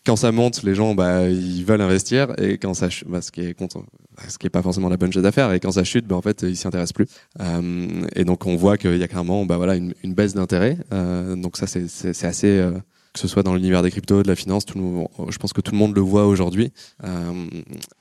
quand 0.06 0.16
ça 0.16 0.32
monte, 0.32 0.64
les 0.64 0.76
gens, 0.76 0.96
bah, 0.96 1.30
ils 1.30 1.64
veulent 1.64 1.82
investir, 1.82 2.34
et 2.40 2.58
quand 2.58 2.74
ça, 2.74 2.90
bah, 3.08 3.22
ce 3.22 3.32
qui 3.32 3.42
est 3.42 3.54
content, 3.54 3.86
ce 4.28 4.38
qui 4.38 4.48
est 4.48 4.52
pas 4.52 4.62
forcément 4.62 4.90
la 4.90 4.98
bonne 4.98 5.12
chose 5.12 5.26
à 5.26 5.32
faire, 5.32 5.52
et 5.54 5.60
quand 5.60 5.72
ça 5.72 5.84
chute, 5.84 6.06
bah, 6.06 6.16
en 6.16 6.22
fait, 6.22 6.44
ils 6.44 6.56
s'y 6.56 6.68
intéressent 6.68 6.94
plus. 6.94 7.08
Euh, 7.40 8.06
et 8.16 8.24
donc, 8.26 8.46
on 8.46 8.56
voit 8.56 8.78
qu'il 8.78 8.98
y 8.98 9.04
a 9.04 9.08
clairement, 9.08 9.46
bah, 9.46 9.58
voilà, 9.58 9.76
une, 9.76 9.94
une 10.04 10.14
baisse 10.14 10.34
d'intérêt. 10.34 10.78
Euh, 10.94 11.36
donc 11.36 11.58
ça, 11.58 11.68
c'est 11.68 12.26
assez 12.26 12.60
euh, 12.60 12.72
que 13.14 13.20
ce 13.20 13.28
soit 13.28 13.44
dans 13.44 13.56
l'univers 13.56 13.84
des 13.84 13.92
cryptos, 13.92 14.24
de 14.24 14.28
la 14.28 14.36
finance, 14.36 14.64
je 14.74 15.38
pense 15.38 15.52
que 15.52 15.60
tout 15.60 15.74
le 15.74 15.78
monde 15.78 15.94
le 15.94 16.02
voit 16.02 16.28
aujourd'hui. 16.28 16.72
Euh, 17.04 17.48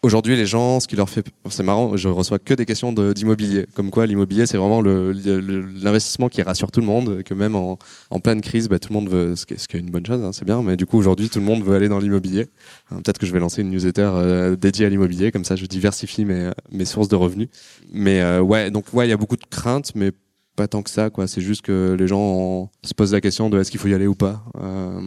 aujourd'hui, 0.02 0.36
les 0.36 0.46
gens, 0.46 0.78
ce 0.78 0.86
qui 0.86 0.94
leur 0.94 1.10
fait, 1.10 1.26
c'est 1.48 1.64
marrant, 1.64 1.96
je 1.96 2.08
reçois 2.08 2.38
que 2.38 2.54
des 2.54 2.64
questions 2.64 2.92
d'immobilier, 2.92 3.66
comme 3.74 3.90
quoi 3.90 4.06
l'immobilier 4.06 4.46
c'est 4.46 4.56
vraiment 4.56 4.82
l'investissement 4.82 6.28
qui 6.28 6.42
rassure 6.42 6.70
tout 6.70 6.80
le 6.80 6.86
monde, 6.86 7.22
que 7.24 7.34
même 7.34 7.56
en, 7.56 7.76
pleine 8.22 8.40
crise, 8.40 8.68
bah, 8.68 8.78
tout 8.78 8.92
le 8.92 9.00
monde 9.00 9.08
veut, 9.08 9.34
ce 9.34 9.46
qui 9.46 9.54
est, 9.54 9.74
une 9.74 9.90
bonne 9.90 10.06
chose, 10.06 10.22
hein, 10.22 10.32
c'est 10.32 10.44
bien, 10.44 10.62
mais 10.62 10.76
du 10.76 10.86
coup 10.86 10.98
aujourd'hui 10.98 11.28
tout 11.28 11.40
le 11.40 11.44
monde 11.44 11.64
veut 11.64 11.74
aller 11.74 11.88
dans 11.88 11.98
l'immobilier. 11.98 12.46
Euh, 12.92 12.96
peut-être 12.96 13.18
que 13.18 13.26
je 13.26 13.32
vais 13.32 13.40
lancer 13.40 13.62
une 13.62 13.70
newsletter 13.70 14.10
euh, 14.12 14.56
dédiée 14.56 14.86
à 14.86 14.88
l'immobilier, 14.88 15.32
comme 15.32 15.44
ça 15.44 15.56
je 15.56 15.66
diversifie 15.66 16.24
mes, 16.24 16.50
mes 16.70 16.84
sources 16.84 17.08
de 17.08 17.16
revenus. 17.16 17.48
Mais 17.92 18.20
euh, 18.20 18.40
ouais, 18.40 18.70
donc 18.70 18.84
ouais, 18.92 19.06
il 19.06 19.10
y 19.10 19.14
a 19.14 19.16
beaucoup 19.16 19.36
de 19.36 19.46
craintes, 19.50 19.92
mais 19.94 20.12
pas 20.56 20.68
tant 20.68 20.82
que 20.82 20.90
ça 20.90 21.10
quoi. 21.10 21.26
C'est 21.26 21.40
juste 21.40 21.62
que 21.62 21.96
les 21.98 22.06
gens 22.06 22.70
se 22.82 22.94
posent 22.94 23.12
la 23.12 23.20
question 23.20 23.50
de 23.50 23.58
est-ce 23.58 23.70
qu'il 23.70 23.80
faut 23.80 23.88
y 23.88 23.94
aller 23.94 24.06
ou 24.06 24.14
pas. 24.14 24.44
Euh, 24.60 25.00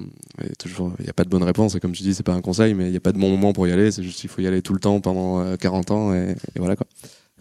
toujours 0.59 0.93
il 0.99 1.03
n'y 1.03 1.09
a 1.09 1.13
pas 1.13 1.23
de 1.23 1.29
bonne 1.29 1.43
réponse. 1.43 1.75
Et 1.75 1.79
comme 1.79 1.91
tu 1.91 2.03
dis 2.03 2.13
c'est 2.13 2.23
pas 2.23 2.33
un 2.33 2.41
conseil 2.41 2.73
mais 2.73 2.85
il 2.85 2.91
n'y 2.91 2.97
a 2.97 3.01
pas 3.01 3.11
de 3.11 3.19
bon 3.19 3.29
moment 3.29 3.53
pour 3.53 3.67
y 3.67 3.71
aller. 3.71 3.91
C'est 3.91 4.03
juste 4.03 4.19
qu'il 4.19 4.29
faut 4.29 4.41
y 4.41 4.47
aller 4.47 4.61
tout 4.61 4.73
le 4.73 4.79
temps 4.79 4.99
pendant 4.99 5.55
40 5.57 5.91
euh, 5.91 5.93
ans 5.93 6.13
et, 6.13 6.35
voilà 6.55 6.75
quoi. 6.75 6.87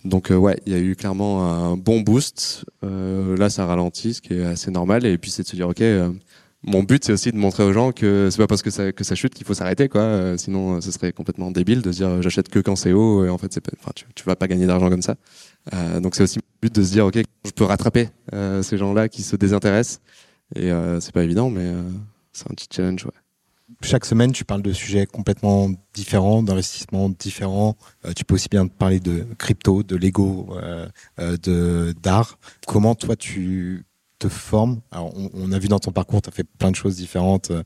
Donc 0.05 0.31
ouais, 0.31 0.59
il 0.67 0.73
y 0.73 0.77
a 0.77 0.81
eu 0.81 0.97
clairement 0.97 1.45
un 1.45 1.77
bon 1.77 2.01
boost. 2.01 2.65
là, 2.83 3.51
ça 3.51 3.67
ralentit, 3.67 4.15
ce 4.15 4.21
qui 4.21 4.35
est 4.35 4.45
assez 4.45 4.73
normal. 4.73 5.07
Et 5.07 5.17
puis 5.17 5.31
c'est 5.31 5.45
de 5.45 5.49
se 5.49 5.55
dire 5.55 5.69
ok, 5.69 5.81
mon 6.65 6.83
but 6.83 7.05
c'est 7.05 7.13
aussi 7.13 7.33
de 7.33 7.37
montrer 7.37 7.65
aux 7.65 7.73
gens 7.73 7.93
que 7.93 8.29
c'est 8.31 8.39
pas 8.39 8.47
parce 8.47 8.63
que 8.63 8.71
ça 8.71 9.15
chute 9.15 9.35
qu'il 9.35 9.47
faut 9.47 9.55
s'arrêter 9.55 9.89
quoi 9.89 10.03
euh, 10.03 10.37
sinon 10.37 10.81
ce 10.81 10.93
serait 10.93 11.13
complètement 11.13 11.51
débile 11.51 11.83
de 11.83 11.91
dire 11.91 12.09
euh, 12.09 12.23
j'achète 12.23 12.49
que 12.49 12.61
quand 12.61 12.77
c'est 12.77 12.93
haut 12.93 13.25
et 13.25 13.29
en 13.29 13.39
fait 13.39 13.59
enfin 13.79 13.91
tu, 13.95 14.05
tu 14.15 14.25
vas 14.25 14.37
pas 14.37 14.47
gagner 14.47 14.67
d'argent 14.67 14.89
comme 14.89 15.03
ça 15.03 15.17
euh, 15.75 16.01
donc 16.01 16.15
c'est 16.15 16.23
aussi 16.23 16.39
mon 16.39 16.69
but 16.69 16.75
de 16.75 16.83
se 16.83 16.93
dire 16.93 17.07
ok 17.07 17.19
je 17.45 17.51
peux 17.51 17.65
rattraper 17.65 18.09
ces 18.63 18.79
gens 18.79 18.93
là 18.95 19.09
qui 19.09 19.23
se 19.23 19.37
désintéressent 19.37 20.01
et 20.55 20.71
c'est 21.01 21.13
pas 21.13 21.25
évident 21.25 21.51
mais 21.51 21.73
c'est 22.33 22.51
un 22.51 22.55
petit 22.55 22.69
challenge 22.71 23.07
chaque 23.85 24.05
semaine, 24.05 24.31
tu 24.31 24.45
parles 24.45 24.63
de 24.63 24.73
sujets 24.73 25.07
complètement 25.07 25.69
différents, 25.93 26.43
d'investissements 26.45 27.09
différents. 27.09 27.77
tu 28.15 28.25
peux 28.25 28.35
aussi 28.35 28.49
bien 28.49 28.69
parler 28.69 29.01
de 29.01 29.27
crypto, 29.39 29.83
de 29.83 29.97
Lego, 29.97 30.55
de 31.19 31.93
d'art. 32.01 32.39
Comment 32.67 32.95
toi 32.95 33.17
tu 33.17 33.85
te 34.23 34.29
formes 34.29 34.81
Alors, 34.91 35.13
on, 35.35 35.53
a 35.53 35.59
vu 35.59 35.69
dans 35.69 35.79
ton 35.79 35.93
parcours, 35.93 36.23
tu 36.23 36.29
as 36.29 36.33
fait 36.33 36.47
plein 36.59 36.71
de 36.71 36.77
choses 36.77 36.97
différentes, 36.97 37.51
euh, 37.51 37.63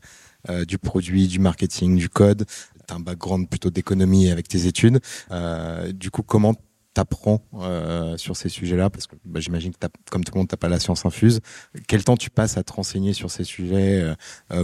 euh, 0.48 0.64
du 0.64 0.78
produit, 0.78 1.26
du 1.28 1.38
marketing, 1.38 1.96
du 1.96 2.08
code. 2.08 2.46
Tu 2.46 2.94
as 2.94 2.96
un 2.96 3.00
background 3.00 3.48
plutôt 3.48 3.70
d'économie 3.70 4.30
avec 4.30 4.48
tes 4.48 4.66
études. 4.66 5.00
Euh, 5.30 5.92
du 5.92 6.10
coup, 6.10 6.22
comment 6.22 6.54
t'apprends 6.94 7.42
euh, 7.56 8.16
sur 8.16 8.36
ces 8.36 8.48
sujets-là? 8.48 8.88
Parce 8.88 9.06
que 9.06 9.16
bah, 9.24 9.40
j'imagine 9.40 9.72
que 9.72 9.86
comme 10.10 10.24
tout 10.24 10.32
le 10.34 10.38
monde, 10.38 10.48
t'as 10.48 10.56
pas 10.56 10.68
la 10.68 10.80
science 10.80 11.04
infuse. 11.04 11.40
Quel 11.88 12.04
temps 12.04 12.16
tu 12.16 12.30
passes 12.30 12.56
à 12.56 12.62
te 12.62 12.72
renseigner 12.72 13.12
sur 13.12 13.30
ces 13.30 13.44
sujets 13.44 14.14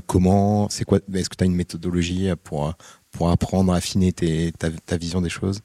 Comment 0.07 0.69
C'est 0.71 0.85
quoi 0.85 1.01
Est-ce 1.13 1.29
que 1.29 1.37
tu 1.37 1.45
as 1.45 1.47
une 1.47 1.57
méthodologie 1.57 2.31
pour 2.43 2.73
pour 3.11 3.29
apprendre, 3.29 3.73
affiner 3.75 4.13
ta 4.13 4.97
vision 4.97 5.21
des 5.21 5.29
choses? 5.29 5.61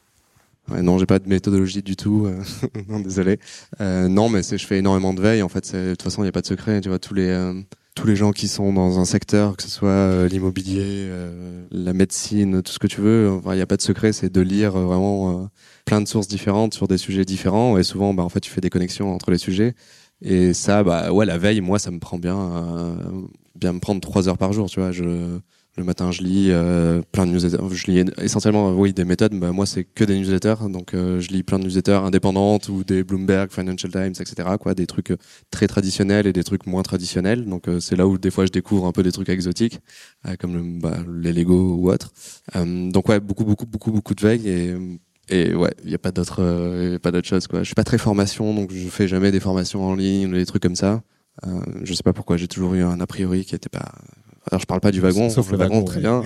Ouais, 0.71 0.81
non, 0.81 0.97
j'ai 0.97 1.05
pas 1.05 1.19
de 1.19 1.29
méthodologie 1.29 1.81
du 1.81 1.95
tout. 1.95 2.25
Euh, 2.25 2.43
non, 2.89 2.99
désolé. 2.99 3.39
Euh, 3.79 4.07
non, 4.07 4.29
mais 4.29 4.41
je 4.43 4.65
fais 4.65 4.79
énormément 4.79 5.13
de 5.13 5.21
veille. 5.21 5.41
En 5.41 5.49
fait, 5.49 5.73
de 5.73 5.91
toute 5.91 6.01
façon, 6.01 6.21
il 6.21 6.25
n'y 6.25 6.29
a 6.29 6.33
pas 6.33 6.41
de 6.41 6.47
secret. 6.47 6.81
Tu 6.81 6.89
vois, 6.89 6.99
tous 6.99 7.13
les 7.13 7.27
euh, 7.27 7.53
tous 7.95 8.05
les 8.05 8.15
gens 8.15 8.31
qui 8.31 8.47
sont 8.47 8.73
dans 8.73 8.99
un 8.99 9.05
secteur, 9.05 9.57
que 9.57 9.63
ce 9.63 9.69
soit 9.69 10.27
l'immobilier, 10.27 11.09
la 11.71 11.93
médecine, 11.93 12.61
tout 12.61 12.71
ce 12.71 12.77
que 12.77 12.85
tu 12.85 13.01
veux, 13.01 13.39
il 13.47 13.53
n'y 13.53 13.61
a 13.61 13.65
pas 13.65 13.77
de 13.77 13.81
secret. 13.81 14.13
C'est 14.13 14.31
de 14.31 14.41
lire 14.41 14.73
vraiment 14.73 15.49
plein 15.85 15.99
de 15.99 16.07
sources 16.07 16.27
différentes 16.27 16.75
sur 16.75 16.87
des 16.87 16.99
sujets 16.99 17.25
différents. 17.25 17.75
Et 17.79 17.81
souvent, 17.83 18.13
bah, 18.13 18.21
en 18.21 18.29
fait, 18.29 18.39
tu 18.39 18.51
fais 18.51 18.61
des 18.61 18.69
connexions 18.69 19.11
entre 19.15 19.31
les 19.31 19.39
sujets. 19.39 19.73
Et 20.21 20.53
ça, 20.53 20.83
bah 20.83 21.11
ouais, 21.11 21.25
la 21.25 21.39
veille, 21.39 21.59
moi, 21.61 21.79
ça 21.79 21.89
me 21.89 21.97
prend 21.97 22.19
bien, 22.19 22.99
bien 23.55 23.73
me 23.73 23.79
prendre 23.79 23.99
trois 23.99 24.29
heures 24.29 24.37
par 24.37 24.53
jour. 24.53 24.69
Tu 24.69 24.79
vois, 24.79 24.91
je 24.91 25.39
le 25.77 25.83
matin, 25.83 26.11
je 26.11 26.23
lis 26.23 26.47
euh, 26.49 27.01
plein 27.11 27.27
de 27.27 27.31
newsletters. 27.31 27.57
Je 27.71 27.91
lis 27.91 28.03
essentiellement, 28.19 28.73
oui, 28.73 28.93
des 28.93 29.05
méthodes. 29.05 29.33
Bah, 29.39 29.51
moi, 29.51 29.65
c'est 29.65 29.83
que 29.83 30.03
des 30.03 30.17
newsletters. 30.17 30.69
Donc, 30.69 30.93
euh, 30.93 31.19
je 31.19 31.29
lis 31.29 31.43
plein 31.43 31.59
de 31.59 31.65
newsletters 31.65 32.03
indépendantes 32.03 32.69
ou 32.69 32.83
des 32.83 33.03
Bloomberg, 33.03 33.51
Financial 33.51 33.91
Times, 33.91 34.13
etc. 34.19 34.49
Des 34.75 34.87
trucs 34.87 35.11
euh, 35.11 35.17
très 35.51 35.67
traditionnels 35.67 36.25
et 36.25 36.33
des 36.33 36.43
trucs 36.43 36.65
moins 36.65 36.81
traditionnels. 36.81 37.45
Donc, 37.45 37.65
c'est 37.79 37.95
là 37.95 38.07
où 38.07 38.17
des 38.17 38.31
fois 38.31 38.45
je 38.45 38.51
découvre 38.51 38.87
un 38.87 38.91
peu 38.91 39.03
des 39.03 39.11
trucs 39.11 39.29
exotiques, 39.29 39.79
comme 40.39 40.79
bah, 40.79 40.97
les 41.21 41.33
Lego 41.33 41.75
ou 41.75 41.91
autres. 41.91 42.11
donc, 42.55 43.09
ouais, 43.09 43.19
beaucoup, 43.19 43.45
beaucoup, 43.45 43.65
beaucoup, 43.65 43.91
beaucoup 43.91 44.15
de 44.15 44.21
veille 44.21 44.49
et 44.49 44.75
et 45.29 45.53
ouais, 45.53 45.73
il 45.83 45.91
y 45.91 45.93
a 45.93 45.97
pas 45.97 46.11
d'autres, 46.11 46.97
pas 46.99 47.11
d'autres 47.11 47.27
choses 47.27 47.47
quoi. 47.47 47.59
Je 47.59 47.65
suis 47.65 47.75
pas 47.75 47.83
très 47.83 47.97
formation, 47.97 48.53
donc 48.53 48.71
je 48.71 48.87
fais 48.87 49.09
jamais 49.09 49.29
des 49.29 49.41
formations 49.41 49.83
en 49.83 49.93
ligne, 49.93 50.31
des 50.31 50.45
trucs 50.45 50.63
comme 50.63 50.77
ça. 50.77 51.01
Euh, 51.45 51.61
je 51.83 51.93
sais 51.93 52.03
pas 52.03 52.13
pourquoi 52.13 52.37
j'ai 52.37 52.47
toujours 52.47 52.73
eu 52.73 52.81
un 52.81 52.99
a 52.99 53.07
priori 53.07 53.45
qui 53.45 53.53
était 53.55 53.69
pas 53.69 53.91
alors 54.49 54.61
je 54.61 54.65
parle 54.65 54.79
pas 54.79 54.91
du 54.91 55.01
wagon, 55.01 55.29
sauf 55.29 55.51
le 55.51 55.57
wagon, 55.57 55.83
très 55.83 55.99
bien. 55.99 56.23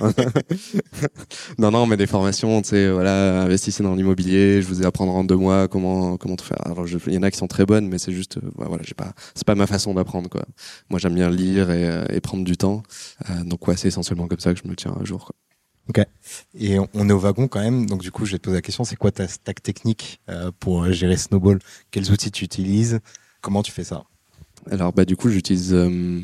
non 1.58 1.70
non, 1.70 1.86
mais 1.86 1.96
des 1.96 2.06
formations, 2.06 2.62
tu 2.62 2.70
sais, 2.70 2.90
voilà, 2.90 3.42
investissez 3.42 3.82
dans 3.82 3.94
l'immobilier, 3.94 4.62
je 4.62 4.66
vous 4.68 4.82
ai 4.82 4.84
apprendre 4.84 5.12
en 5.12 5.24
deux 5.24 5.36
mois 5.36 5.68
comment 5.68 6.16
comment 6.16 6.36
tout 6.36 6.44
faire. 6.44 6.64
Alors 6.64 6.86
il 6.88 7.12
y 7.14 7.18
en 7.18 7.22
a 7.22 7.30
qui 7.30 7.38
sont 7.38 7.48
très 7.48 7.66
bonnes, 7.66 7.88
mais 7.88 7.98
c'est 7.98 8.12
juste, 8.12 8.36
euh, 8.36 8.50
voilà, 8.54 8.82
j'ai 8.86 8.94
pas, 8.94 9.12
c'est 9.34 9.46
pas 9.46 9.54
ma 9.54 9.66
façon 9.66 9.94
d'apprendre 9.94 10.28
quoi. 10.28 10.44
Moi 10.88 11.00
j'aime 11.00 11.14
bien 11.14 11.30
lire 11.30 11.70
et, 11.70 11.88
euh, 11.88 12.04
et, 12.10 12.20
prendre 12.20 12.44
du 12.44 12.56
temps, 12.56 12.82
euh, 13.28 13.44
donc 13.44 13.66
ouais, 13.66 13.76
c'est 13.76 13.88
essentiellement 13.88 14.28
comme 14.28 14.40
ça 14.40 14.54
que 14.54 14.60
je 14.62 14.68
me 14.68 14.76
tiens 14.76 14.96
à 15.00 15.04
jour. 15.04 15.24
Quoi. 15.24 15.34
Ok. 15.88 16.06
Et 16.54 16.78
on 16.78 17.08
est 17.08 17.12
au 17.12 17.18
wagon 17.18 17.48
quand 17.48 17.60
même, 17.60 17.86
donc 17.86 18.02
du 18.02 18.12
coup 18.12 18.24
je 18.24 18.32
vais 18.32 18.38
te 18.38 18.44
poser 18.44 18.56
la 18.56 18.62
question, 18.62 18.84
c'est 18.84 18.96
quoi 18.96 19.10
ta 19.10 19.26
stack 19.26 19.62
technique 19.62 20.20
pour 20.60 20.92
gérer 20.92 21.16
Snowball? 21.16 21.58
Quels 21.90 22.12
outils 22.12 22.30
tu 22.30 22.44
utilises? 22.44 23.00
Comment 23.40 23.64
tu 23.64 23.72
fais 23.72 23.84
ça? 23.84 24.04
Alors 24.70 24.92
bah 24.92 25.04
du 25.04 25.16
coup 25.16 25.28
j'utilise 25.28 25.72
euh, 25.74 26.20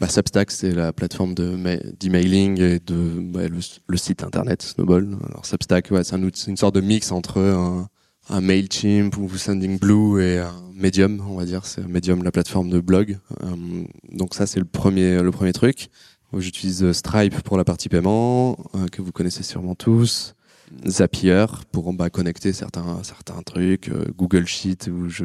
bah, 0.00 0.08
Substack, 0.08 0.50
c'est 0.50 0.72
la 0.72 0.92
plateforme 0.92 1.34
de 1.34 1.56
d'emailing 1.98 2.60
et 2.60 2.78
de 2.78 3.20
bah, 3.20 3.42
le, 3.48 3.96
site 3.96 4.22
internet 4.22 4.62
Snowball. 4.62 5.16
Alors 5.28 5.44
Substack, 5.44 5.90
ouais, 5.90 6.04
c'est 6.04 6.14
un 6.14 6.22
une 6.22 6.56
sorte 6.56 6.74
de 6.74 6.80
mix 6.80 7.12
entre 7.12 7.38
un, 7.38 8.40
Mailchimp 8.40 9.16
ou 9.18 9.28
Sending 9.36 9.78
Blue 9.78 10.22
et 10.22 10.38
un 10.38 10.54
Medium, 10.74 11.22
on 11.28 11.36
va 11.36 11.44
dire. 11.44 11.66
C'est 11.66 11.86
Medium, 11.86 12.22
la 12.22 12.32
plateforme 12.32 12.70
de 12.70 12.80
blog. 12.80 13.18
Euh, 13.42 13.84
donc 14.10 14.34
ça 14.34 14.46
c'est 14.46 14.60
le 14.60 14.66
premier 14.66 15.22
le 15.22 15.30
premier 15.30 15.52
truc. 15.52 15.88
J'utilise 16.38 16.92
Stripe 16.92 17.42
pour 17.42 17.58
la 17.58 17.64
partie 17.64 17.90
paiement 17.90 18.56
euh, 18.74 18.86
que 18.88 19.02
vous 19.02 19.12
connaissez 19.12 19.42
sûrement 19.42 19.74
tous. 19.74 20.34
Zapier 20.86 21.46
pour 21.70 21.92
bah, 21.92 22.10
connecter 22.10 22.52
certains 22.52 23.02
certains 23.02 23.42
trucs, 23.42 23.88
euh, 23.88 24.06
Google 24.16 24.46
Sheet 24.46 24.88
où 24.90 25.08
je, 25.08 25.24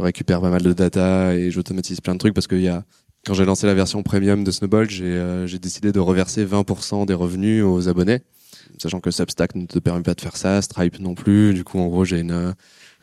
récupère 0.00 0.40
pas 0.40 0.50
mal 0.50 0.62
de 0.62 0.72
data 0.72 1.34
et 1.34 1.50
j'automatise 1.50 2.00
plein 2.00 2.14
de 2.14 2.18
trucs 2.18 2.34
parce 2.34 2.46
qu'il 2.46 2.62
y 2.62 2.68
a 2.68 2.84
quand 3.24 3.34
j'ai 3.34 3.44
lancé 3.44 3.66
la 3.66 3.74
version 3.74 4.02
premium 4.02 4.42
de 4.42 4.50
Snowball, 4.50 4.90
j'ai 4.90 5.04
euh, 5.04 5.46
décidé 5.46 5.92
de 5.92 6.00
reverser 6.00 6.44
20% 6.44 7.06
des 7.06 7.14
revenus 7.14 7.62
aux 7.62 7.88
abonnés, 7.88 8.22
sachant 8.78 8.98
que 8.98 9.12
Substack 9.12 9.54
ne 9.54 9.66
te 9.66 9.78
permet 9.78 10.02
pas 10.02 10.14
de 10.14 10.20
faire 10.20 10.36
ça, 10.36 10.60
Stripe 10.60 10.98
non 10.98 11.14
plus. 11.14 11.54
Du 11.54 11.62
coup, 11.62 11.78
en 11.78 11.86
gros, 11.86 12.04
j'ai 12.04 12.18
une 12.18 12.52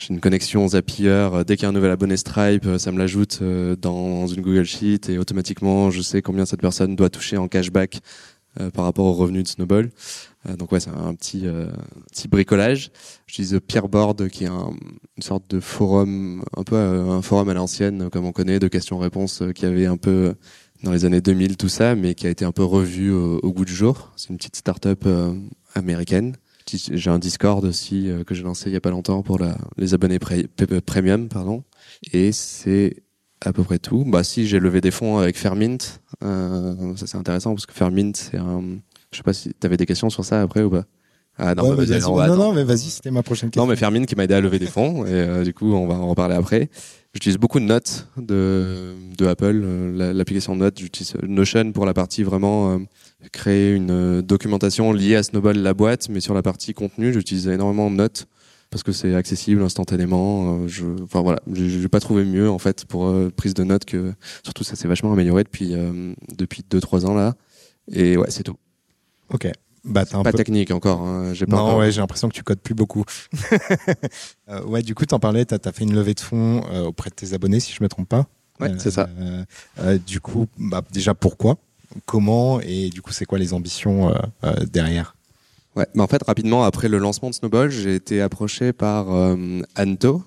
une 0.08 0.19
connexion 0.19 0.67
Zapier. 0.67 1.29
Dès 1.45 1.58
qu'il 1.58 1.63
y 1.63 1.65
a 1.65 1.69
un 1.69 1.73
nouvel 1.73 1.91
abonné 1.91 2.15
Stripe, 2.15 2.77
ça 2.77 2.91
me 2.91 2.97
l'ajoute 2.97 3.39
euh, 3.41 3.75
dans 3.75 4.27
une 4.27 4.41
Google 4.41 4.63
Sheet 4.63 5.10
et 5.10 5.17
automatiquement, 5.17 5.91
je 5.91 6.01
sais 6.01 6.21
combien 6.21 6.45
cette 6.45 6.62
personne 6.62 6.95
doit 6.95 7.10
toucher 7.10 7.38
en 7.38 7.47
cashback 7.47 7.99
par 8.73 8.85
rapport 8.85 9.05
aux 9.05 9.13
revenus 9.13 9.43
de 9.43 9.47
Snowball. 9.47 9.91
Euh, 10.47 10.55
donc 10.55 10.71
ouais, 10.71 10.79
c'est 10.79 10.89
un 10.89 11.13
petit 11.15 11.45
euh, 11.45 11.67
petit 12.11 12.27
bricolage. 12.27 12.91
J'utilise 13.27 13.59
Peerboard 13.67 14.29
qui 14.29 14.45
est 14.45 14.47
un, 14.47 14.71
une 15.17 15.23
sorte 15.23 15.49
de 15.49 15.59
forum, 15.59 16.43
un 16.55 16.63
peu 16.63 16.75
euh, 16.75 17.09
un 17.09 17.21
forum 17.21 17.49
à 17.49 17.53
l'ancienne 17.53 18.09
comme 18.09 18.25
on 18.25 18.31
connaît, 18.31 18.59
de 18.59 18.67
questions-réponses 18.67 19.43
qui 19.55 19.65
avait 19.65 19.85
un 19.85 19.97
peu 19.97 20.35
dans 20.83 20.91
les 20.91 21.03
années 21.03 21.21
2000 21.21 21.57
tout 21.57 21.67
ça, 21.67 21.95
mais 21.95 22.15
qui 22.15 22.25
a 22.25 22.29
été 22.29 22.45
un 22.45 22.53
peu 22.53 22.63
revu 22.63 23.11
au, 23.11 23.51
goût 23.51 23.65
du 23.65 23.73
jour. 23.73 24.13
C'est 24.15 24.29
une 24.29 24.37
petite 24.37 24.55
start-up 24.55 25.05
américaine. 25.75 26.37
J'ai 26.71 27.09
un 27.09 27.19
Discord 27.19 27.65
aussi 27.65 28.09
que 28.25 28.33
j'ai 28.33 28.43
lancé 28.43 28.69
il 28.69 28.73
y 28.73 28.77
a 28.77 28.81
pas 28.81 28.91
longtemps 28.91 29.21
pour 29.21 29.39
les 29.77 29.93
abonnés 29.93 30.19
premium, 30.19 31.27
pardon. 31.27 31.65
Et 32.13 32.31
c'est 32.31 33.03
à 33.41 33.54
peu 33.54 33.63
près 33.63 33.80
tout. 33.80 34.04
Bah 34.06 34.23
si 34.23 34.47
j'ai 34.47 34.60
levé 34.60 34.82
des 34.82 34.91
fonds 34.91 35.17
avec 35.17 35.38
Fairmint, 35.38 35.78
euh, 36.23 36.95
ça 36.95 37.08
c'est 37.08 37.17
intéressant 37.17 37.54
parce 37.54 37.65
que 37.65 37.73
Fairmint 37.73 38.12
c'est 38.13 38.38
un 38.38 38.80
je 39.12 39.17
sais 39.17 39.23
pas 39.23 39.34
si 39.34 39.52
tu 39.60 39.65
avais 39.65 39.78
des 39.78 39.86
questions 39.86 40.10
sur 40.10 40.23
ça 40.25 40.41
après 40.41 40.62
ou 40.63 40.69
pas. 40.69 40.86
Ah 41.41 41.56
non, 41.56 41.73
bah, 41.73 41.86
vas 41.86 42.28
non, 42.28 42.36
non, 42.36 42.54
mais 42.54 42.65
vas-y, 42.65 42.89
c'était 42.89 43.12
ma 43.12 43.23
prochaine 43.23 43.49
question. 43.49 43.63
Non, 43.63 43.69
mais 43.69 43.78
Fermine 43.78 44.06
qui 44.06 44.13
m'a 44.15 44.25
aidé 44.25 44.34
à 44.34 44.41
lever 44.41 44.60
des 44.60 44.65
fonds 44.65 45.06
et 45.06 45.12
euh, 45.13 45.43
du 45.45 45.54
coup, 45.54 45.73
on 45.73 45.88
va 45.88 45.95
en 45.95 46.10
reparler 46.10 46.36
après. 46.36 46.69
J'utilise 47.13 47.38
beaucoup 47.38 47.62
de 47.62 47.65
notes 47.65 48.08
de, 48.17 48.93
de 49.17 49.25
Apple, 49.25 49.62
euh, 49.63 50.13
l'application 50.13 50.58
Notes. 50.58 50.78
J'utilise 50.78 51.15
Notion 51.23 51.71
pour 51.71 51.86
la 51.86 51.93
partie 51.93 52.23
vraiment 52.23 52.73
euh, 52.73 52.78
créer 53.32 53.73
une 53.73 54.21
documentation 54.21 54.91
liée 54.91 55.15
à 55.15 55.23
Snowball 55.23 55.58
la 55.58 55.73
boîte, 55.73 56.10
mais 56.10 56.19
sur 56.19 56.34
la 56.34 56.41
partie 56.41 56.73
contenu, 56.73 57.13
j'utilise 57.13 57.47
énormément 57.47 57.89
de 57.89 57.95
Notes 57.95 58.28
parce 58.69 58.84
que 58.84 58.91
c'est 58.91 59.15
accessible 59.15 59.62
instantanément. 59.63 60.67
je, 60.67 60.86
enfin 61.03 61.21
voilà, 61.21 61.39
j'ai 61.51 61.88
pas 61.88 61.99
trouvé 61.99 62.23
mieux 62.23 62.49
en 62.49 62.60
fait 62.60 62.86
pour 62.86 63.13
prise 63.36 63.53
de 63.53 63.63
notes 63.63 63.86
que 63.86 64.13
surtout 64.43 64.63
ça 64.63 64.75
s'est 64.75 64.88
vachement 64.88 65.12
amélioré 65.12 65.43
depuis 65.43 65.75
depuis 66.38 66.63
deux 66.69 66.79
trois 66.79 67.05
ans 67.05 67.13
là. 67.13 67.36
Et 67.91 68.17
ouais, 68.17 68.29
c'est 68.29 68.43
tout. 68.43 68.58
Ok. 69.34 69.49
Bah, 69.86 70.05
pas 70.05 70.34
technique 70.34 70.71
encore. 70.71 71.01
Hein. 71.01 71.34
J'ai 71.34 71.45
pas 71.45 71.55
non, 71.55 71.77
ouais, 71.77 71.91
j'ai 71.91 72.01
l'impression 72.01 72.27
que 72.29 72.34
tu 72.34 72.43
codes 72.43 72.60
plus 72.60 72.75
beaucoup. 72.75 73.05
euh, 74.49 74.63
ouais, 74.65 74.82
du 74.82 74.93
coup, 74.93 75.05
t'en 75.05 75.19
parlais, 75.19 75.45
t'as 75.45 75.58
as 75.63 75.71
fait 75.71 75.84
une 75.84 75.95
levée 75.95 76.13
de 76.13 76.19
fonds 76.19 76.63
euh, 76.71 76.86
auprès 76.86 77.10
de 77.10 77.15
tes 77.15 77.34
abonnés, 77.34 77.60
si 77.60 77.73
je 77.73 77.82
me 77.82 77.88
trompe 77.88 78.10
pas. 78.10 78.27
Ouais, 78.60 78.71
c'est 78.77 78.91
ça. 78.91 79.10
Euh, 79.19 79.45
euh, 79.79 79.97
du 79.97 80.19
coup, 80.19 80.47
bah, 80.58 80.82
déjà 80.91 81.13
pourquoi, 81.15 81.58
comment? 82.05 82.60
Et 82.60 82.89
du 82.89 83.01
coup, 83.01 83.13
c'est 83.13 83.25
quoi 83.25 83.39
les 83.39 83.53
ambitions 83.53 84.13
derrière? 84.71 85.15
Ouais, 85.75 85.86
mais 85.93 86.01
en 86.01 86.08
fait, 86.08 86.21
rapidement 86.23 86.63
après 86.63 86.89
le 86.89 86.97
lancement 86.97 87.29
de 87.29 87.36
Snowball, 87.36 87.69
j'ai 87.69 87.95
été 87.95 88.21
approché 88.21 88.73
par 88.73 89.08
Anto, 89.77 90.23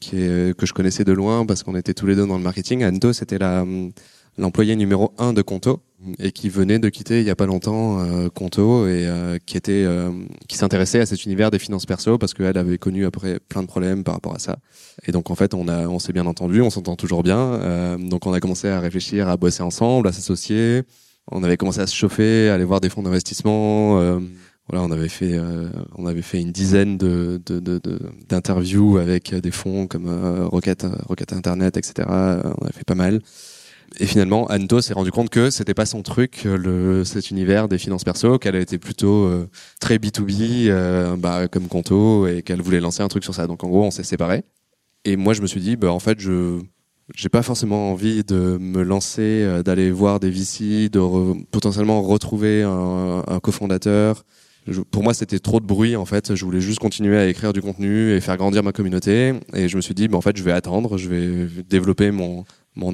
qui 0.00 0.16
est, 0.16 0.56
que 0.56 0.66
je 0.66 0.72
connaissais 0.72 1.02
de 1.02 1.12
loin 1.12 1.46
parce 1.46 1.62
qu'on 1.62 1.74
était 1.76 1.94
tous 1.94 2.06
les 2.06 2.14
deux 2.14 2.26
dans 2.26 2.36
le 2.36 2.44
marketing. 2.44 2.84
Anto, 2.84 3.12
c'était 3.12 3.38
la 3.38 3.64
l'employé 4.38 4.76
numéro 4.76 5.12
un 5.18 5.32
de 5.32 5.42
Conto 5.42 5.80
et 6.18 6.30
qui 6.30 6.48
venait 6.48 6.78
de 6.78 6.88
quitter 6.88 7.20
il 7.20 7.26
y 7.26 7.30
a 7.30 7.36
pas 7.36 7.46
longtemps 7.46 8.00
euh, 8.00 8.28
Conto 8.28 8.86
et 8.86 9.06
euh, 9.06 9.38
qui 9.44 9.56
était 9.56 9.84
euh, 9.86 10.10
qui 10.46 10.56
s'intéressait 10.56 11.00
à 11.00 11.06
cet 11.06 11.24
univers 11.24 11.50
des 11.50 11.58
finances 11.58 11.86
perso 11.86 12.18
parce 12.18 12.34
qu'elle 12.34 12.58
avait 12.58 12.78
connu 12.78 13.06
après 13.06 13.40
plein 13.48 13.62
de 13.62 13.66
problèmes 13.66 14.04
par 14.04 14.14
rapport 14.14 14.34
à 14.34 14.38
ça 14.38 14.58
et 15.06 15.12
donc 15.12 15.30
en 15.30 15.34
fait 15.34 15.54
on 15.54 15.68
a 15.68 15.88
on 15.88 15.98
s'est 15.98 16.12
bien 16.12 16.26
entendu 16.26 16.60
on 16.60 16.70
s'entend 16.70 16.96
toujours 16.96 17.22
bien 17.22 17.38
euh, 17.38 17.96
donc 17.96 18.26
on 18.26 18.32
a 18.34 18.40
commencé 18.40 18.68
à 18.68 18.78
réfléchir 18.78 19.28
à 19.28 19.36
bosser 19.36 19.62
ensemble 19.62 20.08
à 20.08 20.12
s'associer 20.12 20.82
on 21.32 21.42
avait 21.42 21.56
commencé 21.56 21.80
à 21.80 21.86
se 21.86 21.94
chauffer 21.94 22.50
à 22.50 22.54
aller 22.54 22.64
voir 22.64 22.80
des 22.80 22.90
fonds 22.90 23.02
d'investissement 23.02 24.20
voilà, 24.68 24.84
on 24.84 24.90
avait 24.90 25.08
fait, 25.08 25.38
on 25.96 26.06
avait 26.06 26.22
fait 26.22 26.40
une 26.40 26.50
dizaine 26.50 26.98
de, 26.98 27.40
d'interviews 28.28 28.98
avec 28.98 29.34
des 29.34 29.50
fonds 29.52 29.86
comme 29.86 30.08
Rocket, 30.50 30.86
Rocket 31.06 31.32
Internet, 31.32 31.76
etc. 31.76 32.08
On 32.08 32.64
avait 32.64 32.72
fait 32.72 32.84
pas 32.84 32.96
mal. 32.96 33.20
Et 33.98 34.06
finalement, 34.06 34.46
Anto 34.50 34.80
s'est 34.80 34.94
rendu 34.94 35.10
compte 35.10 35.30
que 35.30 35.50
c'était 35.50 35.74
pas 35.74 35.86
son 35.86 36.02
truc, 36.02 36.42
le, 36.44 37.04
cet 37.04 37.30
univers 37.30 37.68
des 37.68 37.78
finances 37.78 38.04
perso, 38.04 38.38
qu'elle 38.38 38.56
était 38.56 38.78
plutôt 38.78 39.24
euh, 39.24 39.48
très 39.80 39.96
B2B, 39.98 40.68
euh, 40.68 41.16
bah, 41.16 41.48
comme 41.48 41.68
Conto, 41.68 42.26
et 42.26 42.42
qu'elle 42.42 42.60
voulait 42.60 42.80
lancer 42.80 43.02
un 43.02 43.08
truc 43.08 43.24
sur 43.24 43.34
ça. 43.34 43.46
Donc 43.46 43.64
en 43.64 43.68
gros, 43.68 43.84
on 43.84 43.90
s'est 43.90 44.02
séparés. 44.02 44.44
Et 45.04 45.16
moi, 45.16 45.32
je 45.34 45.40
me 45.40 45.46
suis 45.46 45.60
dit, 45.60 45.76
bah, 45.76 45.92
en 45.92 46.00
fait, 46.00 46.20
je 46.20 46.60
j'ai 47.14 47.28
pas 47.28 47.42
forcément 47.42 47.92
envie 47.92 48.24
de 48.24 48.58
me 48.60 48.82
lancer, 48.82 49.22
euh, 49.22 49.62
d'aller 49.62 49.92
voir 49.92 50.18
des 50.18 50.28
VC, 50.28 50.88
de 50.88 51.44
potentiellement 51.52 52.02
retrouver 52.02 52.64
un, 52.64 53.22
un 53.26 53.38
cofondateur. 53.38 54.24
Pour 54.90 55.02
moi, 55.02 55.14
c'était 55.14 55.38
trop 55.38 55.60
de 55.60 55.66
bruit 55.66 55.96
en 55.96 56.04
fait. 56.04 56.34
Je 56.34 56.44
voulais 56.44 56.60
juste 56.60 56.78
continuer 56.78 57.16
à 57.16 57.26
écrire 57.26 57.52
du 57.52 57.62
contenu 57.62 58.12
et 58.12 58.20
faire 58.20 58.36
grandir 58.36 58.62
ma 58.62 58.72
communauté. 58.72 59.34
Et 59.54 59.68
je 59.68 59.76
me 59.76 59.80
suis 59.80 59.94
dit, 59.94 60.08
bah, 60.08 60.16
en 60.16 60.20
fait, 60.20 60.36
je 60.36 60.42
vais 60.42 60.52
attendre, 60.52 60.98
je 60.98 61.08
vais 61.08 61.62
développer 61.68 62.10
mon 62.10 62.44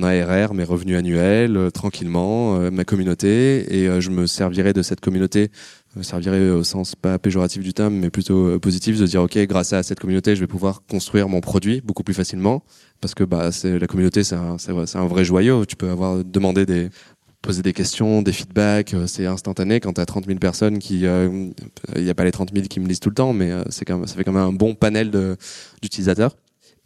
ARR, 0.03 0.55
mes 0.55 0.65
revenus 0.65 0.97
annuels, 0.97 1.57
euh, 1.57 1.71
tranquillement, 1.71 2.57
euh, 2.57 2.71
ma 2.71 2.85
communauté, 2.85 3.83
et 3.83 3.89
euh, 3.89 4.01
je 4.01 4.11
me 4.11 4.27
servirai 4.27 4.73
de 4.73 4.81
cette 4.81 5.01
communauté, 5.01 5.51
me 5.97 6.03
servirai 6.03 6.51
au 6.51 6.63
sens 6.63 6.95
pas 6.95 7.19
péjoratif 7.19 7.63
du 7.63 7.75
terme, 7.75 7.95
mais 7.95 8.09
plutôt 8.09 8.59
positif, 8.61 8.99
de 8.99 9.07
dire 9.07 9.23
ok, 9.23 9.37
grâce 9.41 9.73
à 9.73 9.83
cette 9.83 10.01
communauté, 10.01 10.37
je 10.37 10.41
vais 10.41 10.47
pouvoir 10.47 10.83
construire 10.89 11.29
mon 11.29 11.41
produit 11.41 11.81
beaucoup 11.83 12.03
plus 12.03 12.15
facilement, 12.15 12.63
parce 13.01 13.15
que 13.15 13.25
bah 13.25 13.51
la 13.65 13.87
communauté, 13.87 14.23
c'est 14.23 14.37
un, 14.37 14.57
un 14.95 15.07
vrai 15.07 15.25
joyau. 15.25 15.67
Tu 15.67 15.77
peux 15.77 15.91
avoir 15.91 16.25
demandé 16.25 16.65
des 16.65 16.89
poser 17.43 17.63
des 17.63 17.73
questions, 17.73 18.23
des 18.23 18.33
feedbacks, 18.33 18.95
c'est 19.07 19.27
instantané 19.27 19.81
quand 19.81 19.95
tu 19.95 20.01
as 20.01 20.07
30 20.07 20.27
000 20.27 20.39
personnes 20.39 20.79
qui, 20.79 21.01
il 21.01 22.03
n'y 22.03 22.11
a 22.11 22.15
pas 22.15 22.25
les 22.25 22.33
30 22.33 22.53
000 22.55 22.67
qui 22.69 22.81
me 22.81 22.87
lisent 22.87 23.01
tout 23.01 23.09
le 23.09 23.15
temps, 23.15 23.33
mais 23.33 23.51
c'est 23.69 23.85
quand 23.85 23.99
même, 23.99 24.07
ça 24.07 24.15
fait 24.15 24.25
quand 24.25 24.33
même 24.33 24.43
un 24.43 24.53
bon 24.53 24.75
panel 24.75 25.11
d'utilisateurs. 25.83 26.37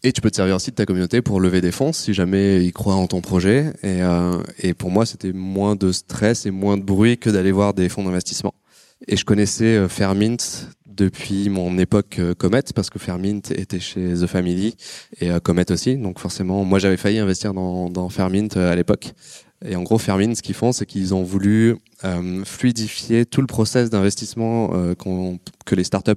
Et 0.02 0.12
tu 0.12 0.20
peux 0.20 0.30
te 0.30 0.36
servir 0.36 0.56
aussi 0.56 0.70
de 0.70 0.76
ta 0.76 0.86
communauté 0.86 1.22
pour 1.22 1.40
lever 1.40 1.60
des 1.60 1.72
fonds 1.72 1.92
si 1.92 2.14
jamais 2.14 2.64
ils 2.64 2.72
croient 2.72 2.94
en 2.94 3.06
ton 3.06 3.20
projet. 3.20 3.72
Et, 3.82 4.02
euh, 4.02 4.40
et 4.60 4.74
pour 4.74 4.90
moi, 4.90 5.06
c'était 5.06 5.32
moins 5.32 5.74
de 5.74 5.90
stress 5.90 6.46
et 6.46 6.50
moins 6.50 6.76
de 6.76 6.82
bruit 6.82 7.18
que 7.18 7.30
d'aller 7.30 7.50
voir 7.50 7.74
des 7.74 7.88
fonds 7.88 8.04
d'investissement. 8.04 8.54
Et 9.08 9.16
je 9.16 9.24
connaissais 9.24 9.76
euh, 9.76 9.88
Fairmint 9.88 10.36
depuis 10.96 11.48
mon 11.48 11.78
époque 11.78 12.18
euh, 12.18 12.34
Comet 12.34 12.62
parce 12.74 12.90
que 12.90 12.98
Fairmint 12.98 13.40
était 13.54 13.80
chez 13.80 14.14
The 14.14 14.26
Family 14.26 14.76
et 15.20 15.30
euh, 15.30 15.38
Comet 15.38 15.70
aussi. 15.70 15.96
Donc 15.96 16.18
forcément, 16.18 16.64
moi 16.64 16.78
j'avais 16.78 16.96
failli 16.96 17.18
investir 17.18 17.54
dans, 17.54 17.90
dans 17.90 18.08
Fairmint 18.08 18.48
euh, 18.56 18.72
à 18.72 18.76
l'époque. 18.76 19.12
Et 19.64 19.76
en 19.76 19.82
gros, 19.82 19.98
Fairmint, 19.98 20.34
ce 20.34 20.42
qu'ils 20.42 20.54
font, 20.54 20.72
c'est 20.72 20.86
qu'ils 20.86 21.14
ont 21.14 21.22
voulu 21.22 21.76
euh, 22.04 22.44
fluidifier 22.44 23.24
tout 23.24 23.40
le 23.40 23.46
process 23.46 23.90
d'investissement 23.90 24.70
que 25.64 25.74
les 25.74 25.84
startups 25.84 26.12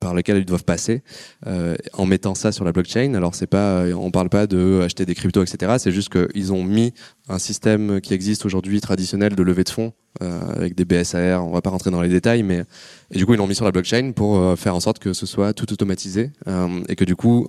par 0.00 0.14
lesquels 0.14 0.36
ils 0.36 0.44
doivent 0.44 0.64
passer 0.64 1.02
euh, 1.46 1.76
en 1.94 2.04
mettant 2.04 2.34
ça 2.34 2.52
sur 2.52 2.64
la 2.64 2.72
blockchain. 2.72 3.14
Alors 3.14 3.34
c'est 3.34 3.46
pas, 3.46 3.84
on 3.96 4.10
parle 4.10 4.28
pas 4.28 4.46
de 4.46 4.82
acheter 4.84 5.06
des 5.06 5.14
cryptos, 5.14 5.42
etc. 5.42 5.76
C'est 5.78 5.92
juste 5.92 6.10
qu'ils 6.10 6.52
ont 6.52 6.62
mis 6.62 6.92
un 7.28 7.38
système 7.38 8.02
qui 8.02 8.12
existe 8.12 8.44
aujourd'hui 8.44 8.80
traditionnel 8.82 9.34
de 9.34 9.42
levée 9.42 9.64
de 9.64 9.70
fonds 9.70 9.94
euh, 10.22 10.40
avec 10.54 10.74
des 10.74 10.84
BSAR. 10.84 11.44
On 11.46 11.50
va 11.50 11.62
pas 11.62 11.70
rentrer 11.70 11.90
dans 11.90 12.02
les 12.02 12.08
détails, 12.08 12.42
mais 12.42 12.64
et 13.10 13.18
du 13.18 13.26
coup 13.26 13.34
ils 13.34 13.38
l'ont 13.38 13.46
mis 13.46 13.54
sur 13.54 13.64
la 13.64 13.72
blockchain 13.72 14.12
pour 14.12 14.38
euh, 14.38 14.56
faire 14.56 14.74
en 14.74 14.80
sorte 14.80 14.98
que 14.98 15.12
ce 15.12 15.26
soit 15.26 15.54
tout 15.54 15.72
automatisé 15.72 16.30
euh, 16.48 16.82
et 16.88 16.96
que 16.96 17.04
du 17.04 17.16
coup 17.16 17.48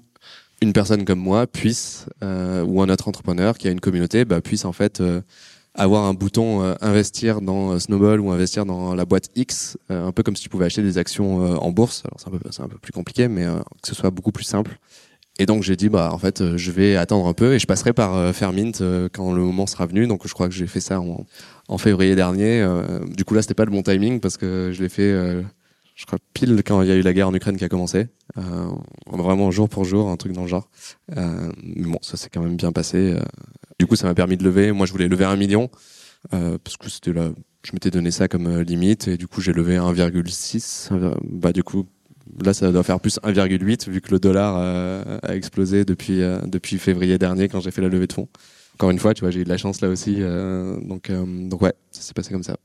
une 0.66 0.74
personne 0.74 1.06
comme 1.06 1.20
moi 1.20 1.48
puisse 1.48 2.06
euh, 2.24 2.64
ou 2.64 2.82
un 2.82 2.90
autre 2.90 3.08
entrepreneur 3.08 3.58
qui 3.58 3.68
a 3.68 3.72
une 3.72 3.80
communauté 3.80 4.26
bah, 4.26 4.42
puisse 4.42 4.66
en 4.66 4.74
fait 4.74 5.02
avoir 5.76 6.06
un 6.06 6.14
bouton 6.14 6.64
euh, 6.64 6.74
investir 6.82 7.42
dans 7.42 7.74
euh, 7.74 7.80
Snowball 7.80 8.20
ou 8.20 8.32
investir 8.32 8.66
dans 8.66 8.96
la 8.96 9.06
boîte 9.06 9.30
X, 9.36 9.78
euh, 9.92 10.08
un 10.08 10.12
peu 10.12 10.24
comme 10.24 10.36
si 10.36 10.44
tu 10.44 10.50
pouvais 10.50 10.66
acheter 10.66 10.82
des 10.82 10.98
actions 10.98 11.42
en 11.62 11.72
bourse. 11.72 12.04
Alors 12.06 12.20
c'est 12.20 12.62
un 12.62 12.66
un 12.66 12.70
peu 12.70 12.78
plus 12.78 12.92
compliqué, 12.92 13.28
mais 13.28 13.44
que 13.44 13.88
ce 13.88 13.94
soit 13.94 14.10
beaucoup 14.10 14.32
plus 14.32 14.44
simple. 14.44 14.80
Et 15.38 15.46
donc 15.46 15.64
j'ai 15.64 15.76
dit 15.76 15.90
bah 15.90 16.10
en 16.14 16.18
fait 16.18 16.56
je 16.56 16.72
vais 16.72 16.96
attendre 16.96 17.28
un 17.28 17.34
peu 17.34 17.54
et 17.54 17.60
je 17.60 17.68
passerai 17.68 17.94
par 17.94 18.34
Fairmint 18.34 18.72
quand 19.14 19.34
le 19.34 19.42
moment 19.42 19.68
sera 19.68 19.86
venu. 19.86 20.08
Donc 20.08 20.28
je 20.28 20.34
crois 20.34 20.48
que 20.48 20.54
j'ai 20.54 20.68
fait 20.68 20.80
ça 20.80 21.00
en, 21.02 21.26
en 21.68 21.78
février 21.78 22.16
dernier. 22.16 22.66
du 23.16 23.26
coup 23.26 23.34
là 23.34 23.42
c'était 23.42 23.54
pas 23.54 23.66
le 23.66 23.72
bon 23.72 23.84
timing 23.84 24.20
parce 24.20 24.38
que 24.38 24.72
je 24.74 24.82
l'ai 24.82 24.90
fait 24.90 25.44
je 25.96 26.06
crois 26.06 26.20
pile 26.34 26.62
quand 26.66 26.82
il 26.82 26.90
y 26.90 26.92
a 26.92 26.96
eu 26.96 27.02
la 27.02 27.14
guerre 27.14 27.30
en 27.30 27.34
Ukraine 27.34 27.58
qui 27.58 27.64
a 27.64 27.70
commencé. 27.70 28.08
Euh, 28.38 28.68
vraiment 29.08 29.50
jour 29.52 29.70
pour 29.70 29.86
jour, 29.86 30.10
un 30.10 30.18
truc 30.18 30.34
dans 30.34 30.42
le 30.42 30.48
genre. 30.48 30.70
Euh, 31.18 31.52
mais 31.64 31.88
bon, 31.88 32.00
ça 32.02 32.18
s'est 32.18 32.30
quand 32.30 32.42
même 32.42 32.58
bien 32.58 32.72
passé. 32.72 33.18
Du 33.80 33.88
coup, 33.88 33.96
ça 33.96 34.08
m'a 34.08 34.14
permis 34.14 34.38
de 34.38 34.44
lever. 34.44 34.72
Moi, 34.72 34.86
je 34.86 34.92
voulais 34.92 35.08
lever 35.08 35.26
un 35.26 35.36
million 35.36 35.70
euh, 36.34 36.58
parce 36.64 36.78
que 36.78 36.90
c'était 36.90 37.14
là. 37.14 37.32
Je 37.64 37.72
m'étais 37.74 37.92
donné 37.92 38.12
ça 38.12 38.28
comme 38.28 38.48
euh, 38.48 38.64
limite 38.64 39.08
et 39.08 39.18
du 39.18 39.28
coup, 39.28 39.42
j'ai 39.42 39.54
levé 39.54 39.78
1,6. 39.78 40.90
Bah, 41.24 41.52
du 41.52 41.64
coup, 41.64 41.86
là, 42.44 42.54
ça 42.54 42.72
doit 42.72 42.84
faire 42.84 43.00
plus 43.00 43.20
1,8 43.24 43.90
vu 43.90 44.02
que 44.02 44.12
le 44.12 44.20
dollar 44.20 44.56
euh, 44.58 45.18
a 45.24 45.36
explosé 45.36 45.84
depuis 45.84 46.20
depuis 46.46 46.78
février 46.78 47.18
dernier 47.18 47.50
quand 47.50 47.60
j'ai 47.60 47.72
fait 47.72 47.82
la 47.82 47.90
levée 47.90 48.08
de 48.08 48.14
fonds. 48.14 48.30
Encore 48.76 48.92
une 48.92 49.00
fois, 49.00 49.14
tu 49.14 49.22
vois, 49.22 49.32
j'ai 49.32 49.42
eu 49.42 49.44
de 49.44 49.50
la 49.50 49.58
chance 49.58 49.82
là 49.82 49.90
aussi. 49.90 50.20
donc 50.20 51.12
donc 51.12 51.62
ouais, 51.62 51.74
ça 51.92 52.02
s'est 52.02 52.14
passé 52.14 52.32
comme 52.32 52.44
ça. 52.44 52.58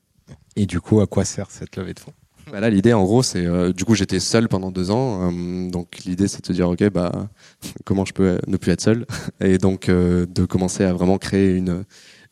Et 0.57 0.66
du 0.66 0.81
coup, 0.81 1.01
à 1.01 1.07
quoi 1.07 1.25
sert 1.25 1.51
cette 1.51 1.77
levée 1.77 1.95
de 1.95 2.01
fonds? 2.01 2.12
Bah 2.50 2.60
là, 2.60 2.70
l'idée, 2.70 2.92
en 2.92 3.04
gros, 3.04 3.22
c'est 3.22 3.44
euh, 3.46 3.72
du 3.72 3.84
coup, 3.84 3.94
j'étais 3.94 4.20
seul 4.20 4.48
pendant 4.48 4.70
deux 4.70 4.90
ans. 4.90 5.30
Euh, 5.30 5.70
donc, 5.70 5.98
l'idée, 6.04 6.28
c'est 6.28 6.40
de 6.40 6.46
se 6.46 6.52
dire, 6.52 6.68
ok, 6.68 6.90
bah, 6.90 7.28
comment 7.84 8.04
je 8.04 8.12
peux 8.12 8.38
ne 8.46 8.56
plus 8.56 8.72
être 8.72 8.80
seul? 8.80 9.06
Et 9.40 9.58
donc, 9.58 9.88
euh, 9.88 10.26
de 10.26 10.44
commencer 10.44 10.84
à 10.84 10.92
vraiment 10.92 11.18
créer 11.18 11.56
une 11.56 11.84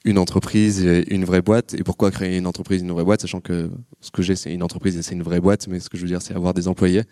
une 0.04 0.16
entreprise, 0.16 0.86
et 0.86 1.12
une 1.12 1.24
vraie 1.24 1.42
boîte. 1.42 1.74
Et 1.74 1.82
pourquoi 1.82 2.10
créer 2.10 2.38
une 2.38 2.46
entreprise, 2.46 2.80
une 2.82 2.92
vraie 2.92 3.04
boîte, 3.04 3.20
sachant 3.20 3.40
que 3.40 3.68
ce 4.00 4.10
que 4.10 4.22
j'ai, 4.22 4.36
c'est 4.36 4.54
une 4.54 4.62
entreprise 4.62 4.96
et 4.96 5.02
c'est 5.02 5.14
une 5.14 5.24
vraie 5.24 5.40
boîte. 5.40 5.66
Mais 5.68 5.80
ce 5.80 5.90
que 5.90 5.98
je 5.98 6.02
veux 6.02 6.08
dire, 6.08 6.22
c'est 6.22 6.34
avoir 6.34 6.54
des 6.54 6.68
employés. 6.68 7.02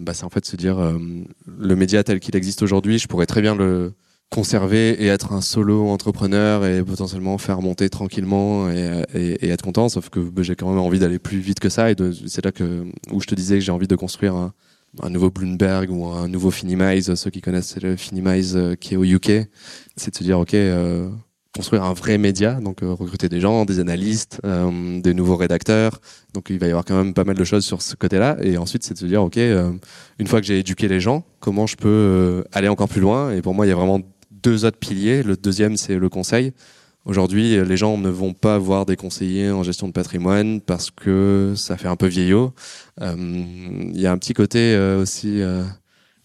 bah, 0.00 0.14
c'est 0.14 0.24
en 0.24 0.30
fait 0.30 0.44
se 0.44 0.56
dire, 0.56 0.78
le 1.46 1.76
média 1.76 2.02
tel 2.02 2.20
qu'il 2.20 2.34
existe 2.34 2.62
aujourd'hui, 2.62 2.98
je 2.98 3.06
pourrais 3.06 3.26
très 3.26 3.42
bien 3.42 3.54
le 3.54 3.92
conserver 4.30 4.90
et 5.02 5.06
être 5.06 5.32
un 5.32 5.40
solo 5.40 5.88
entrepreneur 5.88 6.66
et 6.66 6.82
potentiellement 6.82 7.38
faire 7.38 7.62
monter 7.62 7.88
tranquillement 7.88 8.68
et, 8.68 9.38
être 9.48 9.62
content. 9.62 9.88
Sauf 9.88 10.10
que 10.10 10.18
bah, 10.18 10.42
j'ai 10.42 10.56
quand 10.56 10.68
même 10.68 10.78
envie 10.78 10.98
d'aller 10.98 11.20
plus 11.20 11.38
vite 11.38 11.60
que 11.60 11.68
ça. 11.68 11.90
Et 11.90 11.94
c'est 12.26 12.44
là 12.44 12.50
que 12.50 12.84
où 13.12 13.20
je 13.20 13.26
te 13.26 13.34
disais 13.34 13.54
que 13.54 13.60
j'ai 13.60 13.72
envie 13.72 13.86
de 13.86 13.96
construire 13.96 14.34
un, 14.34 14.52
nouveau 15.10 15.30
Bloomberg 15.30 15.90
ou 15.90 16.06
un 16.06 16.28
nouveau 16.28 16.50
Finimize. 16.50 17.14
Ceux 17.14 17.30
qui 17.30 17.40
connaissent 17.40 17.80
le 17.80 17.96
Finimize 17.96 18.56
euh, 18.56 18.74
qui 18.74 18.94
est 18.94 18.96
au 18.96 19.04
UK, 19.04 19.48
c'est 19.96 20.10
de 20.10 20.16
se 20.16 20.24
dire 20.24 20.38
ok. 20.40 20.54
Euh, 20.54 21.08
construire 21.56 21.84
un 21.84 21.92
vrai 21.92 22.18
média, 22.18 22.54
donc 22.54 22.82
euh, 22.82 22.92
recruter 22.92 23.28
des 23.28 23.38
gens, 23.38 23.64
des 23.64 23.78
analystes, 23.78 24.40
des 24.42 25.14
nouveaux 25.14 25.36
rédacteurs. 25.36 26.00
Donc 26.32 26.50
il 26.50 26.58
va 26.58 26.66
y 26.66 26.70
avoir 26.70 26.84
quand 26.84 26.96
même 26.96 27.14
pas 27.14 27.22
mal 27.22 27.36
de 27.36 27.44
choses 27.44 27.64
sur 27.64 27.80
ce 27.80 27.94
côté-là. 27.94 28.36
Et 28.42 28.58
ensuite, 28.58 28.82
c'est 28.82 28.94
de 28.94 28.98
se 28.98 29.06
dire, 29.06 29.22
ok, 29.22 29.36
une 29.36 30.26
fois 30.26 30.40
que 30.40 30.48
j'ai 30.48 30.58
éduqué 30.58 30.88
les 30.88 30.98
gens, 30.98 31.22
comment 31.38 31.68
je 31.68 31.76
peux 31.76 32.44
aller 32.50 32.66
encore 32.66 32.88
plus 32.88 33.00
loin? 33.00 33.30
Et 33.30 33.40
pour 33.40 33.54
moi, 33.54 33.66
il 33.66 33.68
y 33.68 33.72
a 33.72 33.76
vraiment 33.76 34.00
deux 34.44 34.64
autres 34.64 34.78
piliers. 34.78 35.24
Le 35.24 35.36
deuxième, 35.36 35.76
c'est 35.76 35.96
le 35.96 36.08
conseil. 36.08 36.52
Aujourd'hui, 37.04 37.62
les 37.64 37.76
gens 37.76 37.98
ne 37.98 38.08
vont 38.08 38.32
pas 38.32 38.56
voir 38.58 38.86
des 38.86 38.96
conseillers 38.96 39.50
en 39.50 39.62
gestion 39.62 39.88
de 39.88 39.92
patrimoine 39.92 40.60
parce 40.60 40.90
que 40.90 41.52
ça 41.56 41.76
fait 41.76 41.88
un 41.88 41.96
peu 41.96 42.06
vieillot. 42.06 42.54
Il 43.00 44.00
y 44.00 44.06
a 44.06 44.12
un 44.12 44.16
petit 44.16 44.32
côté 44.32 44.78
aussi 44.98 45.42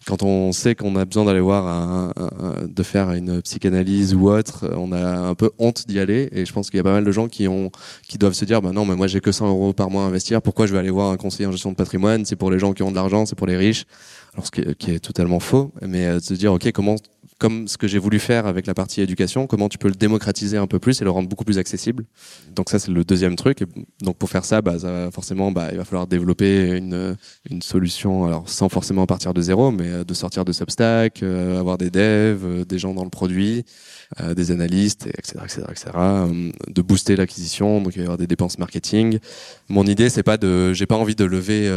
quand 0.06 0.22
on 0.22 0.52
sait 0.52 0.74
qu'on 0.74 0.96
a 0.96 1.04
besoin 1.04 1.24
d'aller 1.24 1.40
voir 1.40 1.66
un, 1.66 2.12
de 2.66 2.82
faire 2.82 3.12
une 3.12 3.42
psychanalyse 3.42 4.14
ou 4.14 4.30
autre, 4.30 4.70
on 4.76 4.92
a 4.92 5.18
un 5.18 5.34
peu 5.34 5.50
honte 5.58 5.86
d'y 5.86 5.98
aller. 5.98 6.28
Et 6.32 6.46
je 6.46 6.52
pense 6.52 6.70
qu'il 6.70 6.78
y 6.78 6.80
a 6.80 6.84
pas 6.84 6.92
mal 6.92 7.04
de 7.04 7.12
gens 7.12 7.28
qui 7.28 7.48
ont, 7.48 7.70
qui 8.08 8.16
doivent 8.16 8.32
se 8.32 8.44
dire, 8.44 8.62
bah 8.62 8.72
non, 8.72 8.86
mais 8.86 8.96
moi 8.96 9.06
j'ai 9.06 9.20
que 9.20 9.30
100 9.30 9.48
euros 9.48 9.72
par 9.72 9.90
mois 9.90 10.04
à 10.04 10.06
investir. 10.06 10.40
Pourquoi 10.40 10.66
je 10.66 10.72
vais 10.72 10.78
aller 10.78 10.90
voir 10.90 11.10
un 11.10 11.16
conseiller 11.16 11.46
en 11.46 11.52
gestion 11.52 11.70
de 11.70 11.76
patrimoine? 11.76 12.24
C'est 12.24 12.36
pour 12.36 12.50
les 12.50 12.58
gens 12.58 12.72
qui 12.72 12.82
ont 12.82 12.90
de 12.90 12.96
l'argent, 12.96 13.26
c'est 13.26 13.36
pour 13.36 13.46
les 13.46 13.56
riches. 13.56 13.84
Alors 14.32 14.46
ce 14.46 14.50
qui 14.50 14.90
est, 14.90 15.00
totalement 15.00 15.40
faux. 15.40 15.72
Mais 15.82 16.06
euh, 16.06 16.18
de 16.18 16.24
se 16.24 16.34
dire, 16.34 16.52
ok, 16.52 16.72
comment 16.72 16.96
comme 17.40 17.66
ce 17.66 17.78
que 17.78 17.88
j'ai 17.88 17.98
voulu 17.98 18.18
faire 18.18 18.46
avec 18.46 18.66
la 18.66 18.74
partie 18.74 19.00
éducation, 19.00 19.46
comment 19.46 19.68
tu 19.68 19.78
peux 19.78 19.88
le 19.88 19.94
démocratiser 19.94 20.58
un 20.58 20.66
peu 20.66 20.78
plus 20.78 21.00
et 21.00 21.04
le 21.04 21.10
rendre 21.10 21.28
beaucoup 21.28 21.44
plus 21.44 21.58
accessible. 21.58 22.04
Donc 22.54 22.68
ça, 22.68 22.78
c'est 22.78 22.92
le 22.92 23.02
deuxième 23.02 23.34
truc. 23.34 23.64
Donc 24.02 24.16
pour 24.18 24.28
faire 24.28 24.44
ça, 24.44 24.60
bah, 24.60 24.76
forcément, 25.10 25.50
bah, 25.50 25.68
il 25.72 25.78
va 25.78 25.84
falloir 25.84 26.06
développer 26.06 26.76
une, 26.76 27.16
solution, 27.62 28.26
alors 28.26 28.48
sans 28.48 28.68
forcément 28.68 29.06
partir 29.06 29.34
de 29.34 29.42
zéro, 29.42 29.70
mais 29.70 29.88
euh, 29.88 30.04
de 30.04 30.14
sortir 30.14 30.44
de 30.44 30.52
Substack, 30.52 31.22
euh, 31.22 31.58
avoir 31.58 31.78
des 31.78 31.90
devs, 31.90 32.44
euh, 32.44 32.64
des 32.64 32.78
gens 32.78 32.94
dans 32.94 33.04
le 33.04 33.10
produit, 33.10 33.64
euh, 34.20 34.34
des 34.34 34.50
analystes, 34.50 35.06
etc., 35.06 35.38
etc., 35.44 35.62
etc., 35.70 35.90
de 36.68 36.82
booster 36.82 37.16
l'acquisition. 37.16 37.80
Donc 37.80 37.94
il 37.94 37.98
va 37.98 38.02
y 38.02 38.04
avoir 38.04 38.18
des 38.18 38.26
dépenses 38.26 38.58
marketing. 38.58 39.18
Mon 39.68 39.84
idée, 39.84 40.10
c'est 40.10 40.22
pas 40.22 40.36
de, 40.36 40.72
j'ai 40.72 40.86
pas 40.86 40.96
envie 40.96 41.14
de 41.14 41.24
lever 41.24 41.70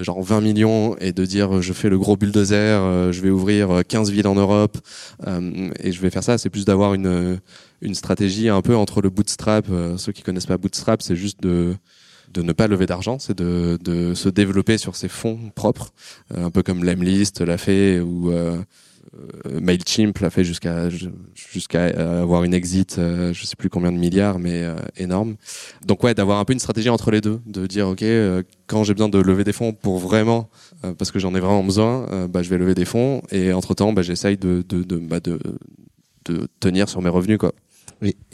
genre 0.00 0.22
20 0.22 0.40
millions 0.40 0.96
et 0.98 1.12
de 1.12 1.24
dire 1.24 1.60
je 1.60 1.72
fais 1.72 1.88
le 1.88 1.98
gros 1.98 2.16
bulldozer, 2.16 3.12
je 3.12 3.20
vais 3.20 3.30
ouvrir 3.30 3.82
15 3.86 4.10
villes 4.10 4.26
en 4.26 4.34
Europe 4.34 4.78
et 5.26 5.92
je 5.92 6.00
vais 6.00 6.10
faire 6.10 6.24
ça. 6.24 6.38
C'est 6.38 6.50
plus 6.50 6.64
d'avoir 6.64 6.94
une 6.94 7.40
une 7.80 7.94
stratégie 7.94 8.48
un 8.48 8.62
peu 8.62 8.76
entre 8.76 9.02
le 9.02 9.10
bootstrap. 9.10 9.66
ceux 9.96 10.12
qui 10.12 10.22
connaissent 10.22 10.46
pas 10.46 10.58
bootstrap, 10.58 11.02
c'est 11.02 11.16
juste 11.16 11.40
de 11.42 11.76
de 12.32 12.42
ne 12.42 12.52
pas 12.52 12.66
lever 12.66 12.86
d'argent, 12.86 13.18
c'est 13.20 13.36
de, 13.36 13.78
de 13.80 14.12
se 14.14 14.28
développer 14.28 14.76
sur 14.76 14.96
ses 14.96 15.08
fonds 15.08 15.52
propres, 15.54 15.90
un 16.34 16.50
peu 16.50 16.64
comme 16.64 16.82
Lemlist 16.82 17.40
l'a 17.42 17.58
fait 17.58 18.00
ou 18.00 18.32
Mailchimp 19.60 20.18
l'a 20.18 20.30
fait 20.30 20.44
jusqu'à 20.44 20.88
jusqu'à 21.34 21.84
avoir 22.20 22.44
une 22.44 22.54
exit, 22.54 22.96
je 22.96 23.44
sais 23.44 23.56
plus 23.56 23.68
combien 23.68 23.92
de 23.92 23.98
milliards, 23.98 24.38
mais 24.38 24.64
énorme. 24.96 25.36
Donc 25.86 26.02
ouais, 26.02 26.14
d'avoir 26.14 26.38
un 26.38 26.44
peu 26.44 26.52
une 26.52 26.58
stratégie 26.58 26.88
entre 26.88 27.10
les 27.10 27.20
deux, 27.20 27.40
de 27.46 27.66
dire 27.66 27.88
ok, 27.88 28.04
quand 28.66 28.84
j'ai 28.84 28.94
besoin 28.94 29.08
de 29.08 29.18
lever 29.18 29.44
des 29.44 29.52
fonds 29.52 29.72
pour 29.72 29.98
vraiment, 29.98 30.48
parce 30.98 31.10
que 31.10 31.18
j'en 31.18 31.34
ai 31.34 31.40
vraiment 31.40 31.64
besoin, 31.64 32.26
bah, 32.28 32.42
je 32.42 32.50
vais 32.50 32.58
lever 32.58 32.74
des 32.74 32.84
fonds 32.84 33.22
et 33.30 33.52
entre 33.52 33.74
temps, 33.74 33.92
bah, 33.92 34.02
j'essaye 34.02 34.36
de 34.36 34.64
bah, 35.08 35.20
de 35.20 35.38
de 36.26 36.48
tenir 36.60 36.88
sur 36.88 37.02
mes 37.02 37.10
revenus 37.10 37.38
quoi. 37.38 37.52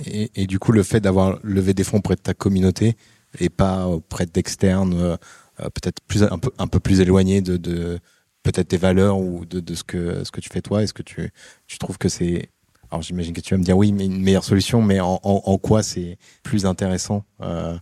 Et, 0.04 0.46
du 0.46 0.59
coup, 0.59 0.72
le 0.72 0.83
fait 0.83 1.00
d'avoir 1.00 1.38
levé 1.42 1.74
des 1.74 1.85
fonds 1.85 1.98
auprès 1.98 2.16
de 2.16 2.20
ta 2.20 2.35
communauté 2.35 2.96
et 3.38 3.48
pas 3.48 3.87
auprès 3.87 4.26
d'externes, 4.26 4.94
euh, 4.94 5.16
peut-être 5.59 6.00
plus 6.09 6.24
un 6.24 6.38
peu 6.38 6.50
un 6.59 6.66
peu 6.66 6.80
plus 6.80 7.00
éloigné 7.00 7.40
de, 7.40 7.56
de 7.56 8.00
peut-être 8.42 8.68
tes 8.68 8.76
valeurs 8.76 9.18
ou 9.18 9.44
de, 9.44 9.74
ce 9.74 9.85
que 9.85 10.24
ce 10.24 10.31
que 10.31 10.40
tu 10.40 10.48
fais 10.50 10.62
toi. 10.62 10.83
Est-ce 10.83 10.94
que 10.94 11.03
tu 11.03 11.31
tu 11.66 11.79
trouves 11.79 11.98
que 11.98 12.09
c'est 12.09 12.50
alors 12.90 13.03
j'imagine 13.03 13.33
que 13.33 13.40
tu 13.40 13.55
vas 13.55 13.59
me 13.59 13.64
dire 13.64 13.76
oui, 13.76 13.92
mais 13.92 14.07
une 14.07 14.20
meilleure 14.20 14.44
solution, 14.44 14.83
mais 14.83 15.00
en, 15.00 15.20
en, 15.22 15.59
quoi 15.59 15.83
c'est 15.83 16.18
plus 16.42 16.66
intéressant 16.66 17.24
euh, 17.40 17.76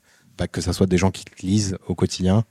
que 0.53 0.61
ça 0.61 0.73
soit 0.73 0.87
des 0.87 0.99
gens 0.99 1.11
qui 1.11 1.25
lisent 1.42 1.79
au 1.87 1.94
quotidien, 1.94 2.44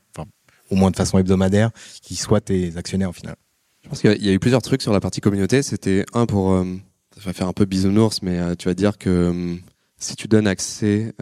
au 0.72 0.76
moins 0.76 0.90
de 0.90 0.96
façon 0.96 1.20
hebdomadaire, 1.20 1.70
qui 2.02 2.16
soient 2.16 2.42
tes 2.42 2.76
actionnaires 2.76 3.10
au 3.10 3.14
final? 3.14 3.36
Je 3.84 3.90
pense 3.90 4.02
qu'il 4.02 4.26
y 4.26 4.30
a 4.30 4.34
eu 4.34 4.40
plusieurs 4.40 4.64
trucs 4.64 4.82
sur 4.82 4.92
la 4.92 5.00
partie 5.00 5.22
communauté. 5.22 5.62
C'était 5.62 6.04
un 6.14 6.26
pour 6.26 6.52
euh, 6.52 6.66
ça 7.16 7.26
va 7.26 7.34
faire 7.34 7.48
un 7.48 7.54
peu 7.54 7.66
bisounours, 7.66 8.22
mais 8.24 8.40
euh, 8.40 8.56
tu 8.56 8.68
vas 8.68 8.74
dire 8.74 8.98
que 8.98 9.56
si 10.00 10.16
tu 10.16 10.28
donnes 10.28 10.48
accès 10.48 11.14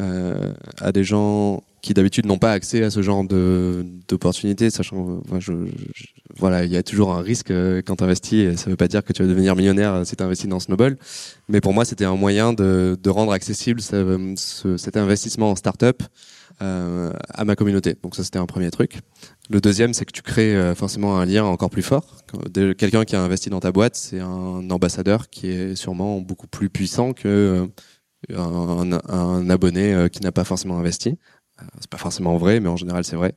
à 0.81 0.91
des 0.91 1.03
gens 1.03 1.63
qui 1.85 1.93
d'habitude 1.93 2.25
n'ont 2.25 2.39
pas 2.39 2.51
accès 2.51 2.83
à 2.83 2.89
ce 2.89 3.03
genre 3.03 3.23
de 3.23 3.85
d'opportunités, 4.07 4.71
sachant 4.71 5.21
je, 5.37 5.53
voilà, 6.35 6.65
il 6.65 6.71
y 6.71 6.77
a 6.77 6.81
toujours 6.81 7.13
un 7.13 7.21
risque 7.21 7.51
quand 7.85 7.97
tu 7.97 8.03
investis. 8.03 8.55
Ça 8.55 8.71
veut 8.71 8.75
pas 8.75 8.87
dire 8.87 9.03
que 9.03 9.13
tu 9.13 9.21
vas 9.21 9.29
devenir 9.29 9.55
millionnaire 9.55 10.01
si 10.03 10.15
tu 10.15 10.23
investis 10.23 10.49
dans 10.49 10.59
Snowball, 10.59 10.97
mais 11.47 11.61
pour 11.61 11.73
moi 11.73 11.85
c'était 11.85 12.05
un 12.05 12.15
moyen 12.15 12.53
de, 12.53 12.97
de 13.01 13.09
rendre 13.11 13.31
accessible 13.33 13.81
ce, 13.81 14.33
ce, 14.35 14.77
cet 14.77 14.97
investissement 14.97 15.51
en 15.51 15.55
start-up 15.55 16.01
euh, 16.63 17.13
à 17.29 17.45
ma 17.45 17.55
communauté. 17.55 17.95
Donc 18.01 18.15
ça 18.15 18.23
c'était 18.23 18.39
un 18.39 18.47
premier 18.47 18.71
truc. 18.71 19.01
Le 19.51 19.61
deuxième, 19.61 19.93
c'est 19.93 20.05
que 20.05 20.11
tu 20.11 20.23
crées 20.23 20.55
euh, 20.55 20.73
forcément 20.73 21.19
un 21.19 21.25
lien 21.25 21.43
encore 21.43 21.69
plus 21.69 21.83
fort. 21.83 22.15
Quelqu'un 22.79 23.05
qui 23.05 23.15
a 23.15 23.21
investi 23.21 23.51
dans 23.51 23.59
ta 23.59 23.71
boîte, 23.71 23.95
c'est 23.95 24.21
un 24.21 24.67
ambassadeur 24.71 25.29
qui 25.29 25.51
est 25.51 25.75
sûrement 25.75 26.19
beaucoup 26.19 26.47
plus 26.47 26.71
puissant 26.71 27.13
que 27.13 27.27
euh, 27.27 27.67
un, 28.33 28.91
un, 29.09 29.49
abonné 29.49 29.93
euh, 29.93 30.07
qui 30.07 30.21
n'a 30.21 30.31
pas 30.31 30.43
forcément 30.43 30.79
investi. 30.79 31.17
C'est 31.79 31.89
pas 31.89 31.97
forcément 31.97 32.37
vrai, 32.37 32.59
mais 32.59 32.69
en 32.69 32.77
général 32.77 33.03
c'est 33.03 33.15
vrai. 33.15 33.33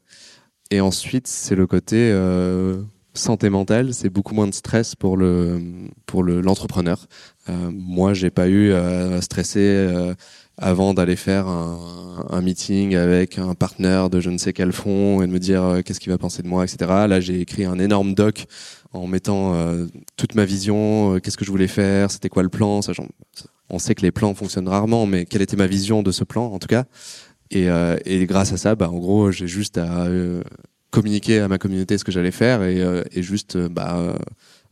Et 0.70 0.80
ensuite, 0.80 1.26
c'est 1.26 1.54
le 1.54 1.66
côté 1.66 2.10
euh, 2.12 2.82
santé 3.14 3.48
mentale. 3.48 3.94
C'est 3.94 4.10
beaucoup 4.10 4.34
moins 4.34 4.46
de 4.46 4.54
stress 4.54 4.94
pour 4.94 5.16
le 5.16 5.60
pour 6.06 6.22
l'entrepreneur. 6.22 7.06
euh, 7.48 7.70
moi, 7.72 8.12
j'ai 8.14 8.30
pas 8.30 8.48
eu 8.48 8.72
à 8.72 9.22
stresser 9.22 10.14
avant 10.58 10.92
d'aller 10.92 11.16
faire 11.16 11.46
un, 11.46 12.26
un, 12.30 12.40
meeting 12.42 12.96
avec 12.96 13.38
un 13.38 13.54
partenaire 13.54 14.10
de 14.10 14.20
je 14.20 14.28
ne 14.28 14.38
sais 14.38 14.52
quel 14.52 14.72
fonds 14.72 15.22
et 15.22 15.26
de 15.26 15.32
me 15.32 15.38
dire 15.38 15.62
euh, 15.62 15.82
qu'est-ce 15.82 16.00
qu'il 16.00 16.10
va 16.10 16.18
penser 16.18 16.42
de 16.42 16.48
moi, 16.48 16.64
etc. 16.64 16.78
Là, 17.08 17.20
j'ai 17.20 17.40
écrit 17.40 17.64
un 17.64 17.78
énorme 17.78 18.14
doc 18.14 18.46
en 18.92 19.06
mettant 19.06 19.54
euh, 19.54 19.86
toute 20.16 20.34
ma 20.34 20.44
vision, 20.44 21.14
euh, 21.14 21.18
qu'est-ce 21.20 21.36
que 21.36 21.44
je 21.44 21.50
voulais 21.50 21.68
faire, 21.68 22.10
c'était 22.10 22.28
quoi 22.28 22.42
le 22.42 22.48
plan. 22.48 22.80
On 23.70 23.78
sait 23.78 23.94
que 23.94 24.02
les 24.02 24.10
plans 24.10 24.34
fonctionnent 24.34 24.68
rarement, 24.68 25.06
mais 25.06 25.26
quelle 25.26 25.42
était 25.42 25.56
ma 25.56 25.66
vision 25.66 26.02
de 26.02 26.10
ce 26.10 26.24
plan, 26.24 26.46
en 26.46 26.58
tout 26.58 26.68
cas. 26.68 26.84
Et, 27.50 27.68
euh, 27.68 27.96
et 28.04 28.26
grâce 28.26 28.52
à 28.52 28.56
ça, 28.56 28.74
bah, 28.74 28.90
en 28.90 28.98
gros, 28.98 29.30
j'ai 29.30 29.46
juste 29.46 29.78
à 29.78 30.08
communiquer 30.90 31.40
à 31.40 31.48
ma 31.48 31.58
communauté 31.58 31.98
ce 31.98 32.04
que 32.04 32.12
j'allais 32.12 32.30
faire 32.30 32.62
et, 32.62 32.82
et 33.12 33.22
juste 33.22 33.56
bah, 33.56 34.16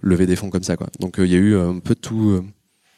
lever 0.00 0.26
des 0.26 0.36
fonds 0.36 0.50
comme 0.50 0.62
ça. 0.62 0.76
Quoi. 0.76 0.88
Donc, 1.00 1.16
il 1.18 1.26
y 1.26 1.34
a 1.34 1.38
eu 1.38 1.56
un 1.56 1.78
peu 1.78 1.94
tout 1.94 2.42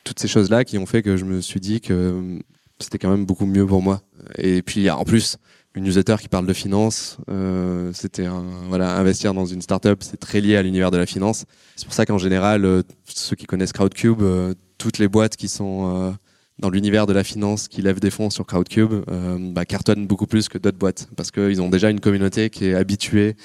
toutes 0.05 0.21
ces 0.21 0.29
choses-là 0.29 0.64
qui 0.64 0.79
ont 0.79 0.87
fait 0.87 1.03
que 1.03 1.19
je 1.19 1.27
me 1.27 1.43
suis 1.43 1.61
dit 1.61 1.83
que 1.83 2.38
c'était 2.79 2.99
quand 2.99 3.11
même 3.11 3.27
beaucoup 3.27 3.45
mieux 3.45 3.67
pour 3.67 3.83
moi. 3.83 4.01
Et 4.37 4.62
puis 4.62 4.88
en 4.88 5.05
plus, 5.05 5.37
une 5.75 5.85
newsletter 5.85 6.17
qui 6.19 6.29
parle 6.29 6.47
de 6.47 6.53
finance, 6.53 7.19
euh, 7.31 7.91
c'était 7.93 8.27
voilà 8.69 8.97
investir 8.97 9.35
dans 9.35 9.47
une 9.47 9.62
startup, 9.62 10.03
c'est 10.03 10.17
très 10.17 10.41
lié 10.41 10.57
à 10.57 10.62
l'univers 10.62 10.91
de 10.91 10.97
la 10.97 11.07
finance. 11.07 11.45
C'est 11.77 11.85
pour 11.85 11.95
ça 11.95 12.07
qu'en 12.07 12.19
général, 12.19 12.64
euh, 12.64 12.83
ceux 13.05 13.37
qui 13.37 13.47
connaissent 13.47 13.73
Crowdcube, 13.73 14.23
euh, 14.23 14.55
toutes 14.79 14.99
les 14.99 15.09
boîtes 15.09 15.37
qui 15.37 15.49
sont 15.49 15.95
euh, 15.95 16.12
dans 16.59 16.71
l'univers 16.71 17.07
de 17.07 17.12
la 17.12 17.25
finance, 17.25 17.68
qui 17.68 17.83
lèvent 17.83 18.01
des 18.01 18.11
fonds 18.11 18.31
sur 18.31 18.47
Crowdcube, 18.47 19.05
euh, 19.09 19.38
bah, 19.53 19.64
cartonnent 19.64 20.07
beaucoup 20.07 20.27
plus 20.27 20.49
que 20.49 20.59
d'autres 20.59 20.79
boîtes 20.79 21.09
parce 21.16 21.31
qu'ils 21.31 21.62
ont 21.62 21.68
déjà 21.68 21.90
une 21.90 22.01
communauté 22.01 22.51
qui 22.51 22.66
est 22.66 22.75
habituée 22.75 23.37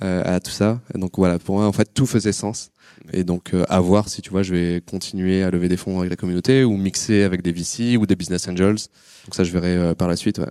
à 0.00 0.40
tout 0.40 0.50
ça. 0.50 0.80
Et 0.94 0.98
donc 0.98 1.12
voilà, 1.16 1.38
pour 1.38 1.56
moi 1.56 1.66
en 1.66 1.72
fait 1.72 1.92
tout 1.92 2.06
faisait 2.06 2.32
sens. 2.32 2.72
Et 3.12 3.24
donc, 3.24 3.54
euh, 3.54 3.64
à 3.68 3.80
voir 3.80 4.08
si 4.08 4.22
tu 4.22 4.30
vois, 4.30 4.42
je 4.42 4.54
vais 4.54 4.80
continuer 4.80 5.42
à 5.42 5.50
lever 5.50 5.68
des 5.68 5.76
fonds 5.76 5.98
avec 5.98 6.10
la 6.10 6.16
communauté 6.16 6.64
ou 6.64 6.76
mixer 6.76 7.22
avec 7.22 7.42
des 7.42 7.52
VC 7.52 7.96
ou 7.96 8.06
des 8.06 8.16
business 8.16 8.46
angels. 8.48 8.76
Donc 9.24 9.34
ça, 9.34 9.44
je 9.44 9.52
verrai 9.52 9.76
euh, 9.76 9.94
par 9.94 10.08
la 10.08 10.16
suite. 10.16 10.38
Ouais. 10.38 10.50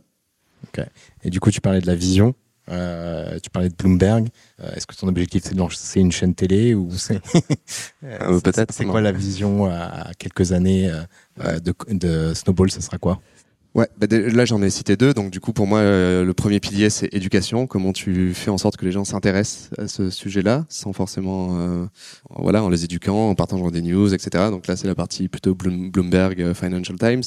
Ok. 0.67 0.85
Et 1.23 1.29
du 1.29 1.39
coup, 1.39 1.51
tu 1.51 1.61
parlais 1.61 1.81
de 1.81 1.87
la 1.87 1.95
vision. 1.95 2.35
Euh, 2.69 3.39
tu 3.41 3.49
parlais 3.49 3.69
de 3.69 3.75
Bloomberg. 3.75 4.27
Euh, 4.59 4.71
Est-ce 4.75 4.85
que 4.87 4.95
ton 4.95 5.07
objectif 5.07 5.43
c'est 5.45 5.53
de 5.53 5.59
lancer 5.59 5.99
une 5.99 6.11
chaîne 6.11 6.35
télé 6.35 6.73
ou 6.75 6.89
c'est 6.95 7.21
euh, 8.03 8.39
peut-être 8.39 8.73
C'est 8.73 8.85
quoi 8.85 9.01
la 9.01 9.11
vision 9.11 9.65
à 9.65 10.11
quelques 10.17 10.51
années 10.51 10.91
de, 11.37 11.73
de 11.89 12.33
Snowball 12.33 12.71
Ça 12.71 12.81
sera 12.81 12.97
quoi? 12.97 13.19
Ouais, 13.73 13.87
bah 13.97 14.05
là 14.09 14.43
j'en 14.43 14.61
ai 14.61 14.69
cité 14.69 14.97
deux. 14.97 15.13
Donc 15.13 15.31
du 15.31 15.39
coup 15.39 15.53
pour 15.53 15.65
moi 15.65 15.79
euh, 15.79 16.25
le 16.25 16.33
premier 16.33 16.59
pilier 16.59 16.89
c'est 16.89 17.07
éducation. 17.13 17.67
Comment 17.67 17.93
tu 17.93 18.33
fais 18.33 18.49
en 18.49 18.57
sorte 18.57 18.75
que 18.75 18.83
les 18.83 18.91
gens 18.91 19.05
s'intéressent 19.05 19.69
à 19.77 19.87
ce 19.87 20.09
sujet-là, 20.09 20.65
sans 20.67 20.91
forcément, 20.91 21.57
euh, 21.57 21.85
voilà, 22.29 22.63
en 22.63 22.69
les 22.69 22.83
éduquant, 22.83 23.29
en 23.29 23.35
partageant 23.35 23.71
des 23.71 23.81
news, 23.81 24.13
etc. 24.13 24.49
Donc 24.49 24.67
là 24.67 24.75
c'est 24.75 24.87
la 24.87 24.95
partie 24.95 25.29
plutôt 25.29 25.55
Bloomberg 25.55 26.41
euh, 26.41 26.53
Financial 26.53 26.97
Times. 26.97 27.23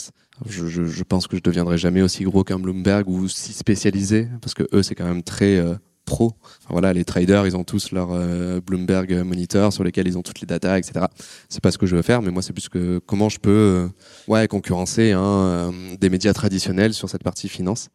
Je, 0.46 1.02
pense 1.04 1.28
que 1.28 1.36
je 1.36 1.42
deviendrai 1.42 1.78
jamais 1.78 2.02
aussi 2.02 2.24
gros 2.24 2.44
qu'un 2.44 2.58
Bloomberg 2.58 3.08
ou 3.08 3.26
si 3.28 3.54
spécialisé, 3.54 4.28
parce 4.42 4.52
que 4.52 4.64
eux 4.74 4.82
c'est 4.82 4.94
quand 4.94 5.06
même 5.06 5.22
très 5.22 5.62
pro. 6.04 6.32
Voilà, 6.68 6.92
les 6.92 7.04
traders, 7.04 7.46
ils 7.46 7.56
ont 7.56 7.64
tous 7.64 7.92
leur 7.92 8.08
euh, 8.12 8.60
Bloomberg 8.60 9.12
Monitor 9.24 9.72
sur 9.72 9.84
lesquels 9.84 10.06
ils 10.06 10.18
ont 10.18 10.22
toutes 10.22 10.40
les 10.40 10.46
datas, 10.46 10.78
etc. 10.78 11.06
C'est 11.48 11.62
pas 11.62 11.70
ce 11.70 11.78
que 11.78 11.86
je 11.86 11.96
veux 11.96 12.02
faire, 12.02 12.22
mais 12.22 12.30
moi 12.30 12.42
c'est 12.42 12.52
plus 12.52 12.68
que 12.68 12.98
comment 12.98 13.28
je 13.28 13.38
peux, 13.38 13.88
euh, 14.28 14.46
concurrencer 14.46 15.12
hein, 15.12 15.22
euh, 15.22 15.72
des 16.00 16.10
médias 16.10 16.32
traditionnels 16.32 16.94
sur 16.94 17.08
cette 17.08 17.22
partie 17.22 17.48
finance. 17.48 17.88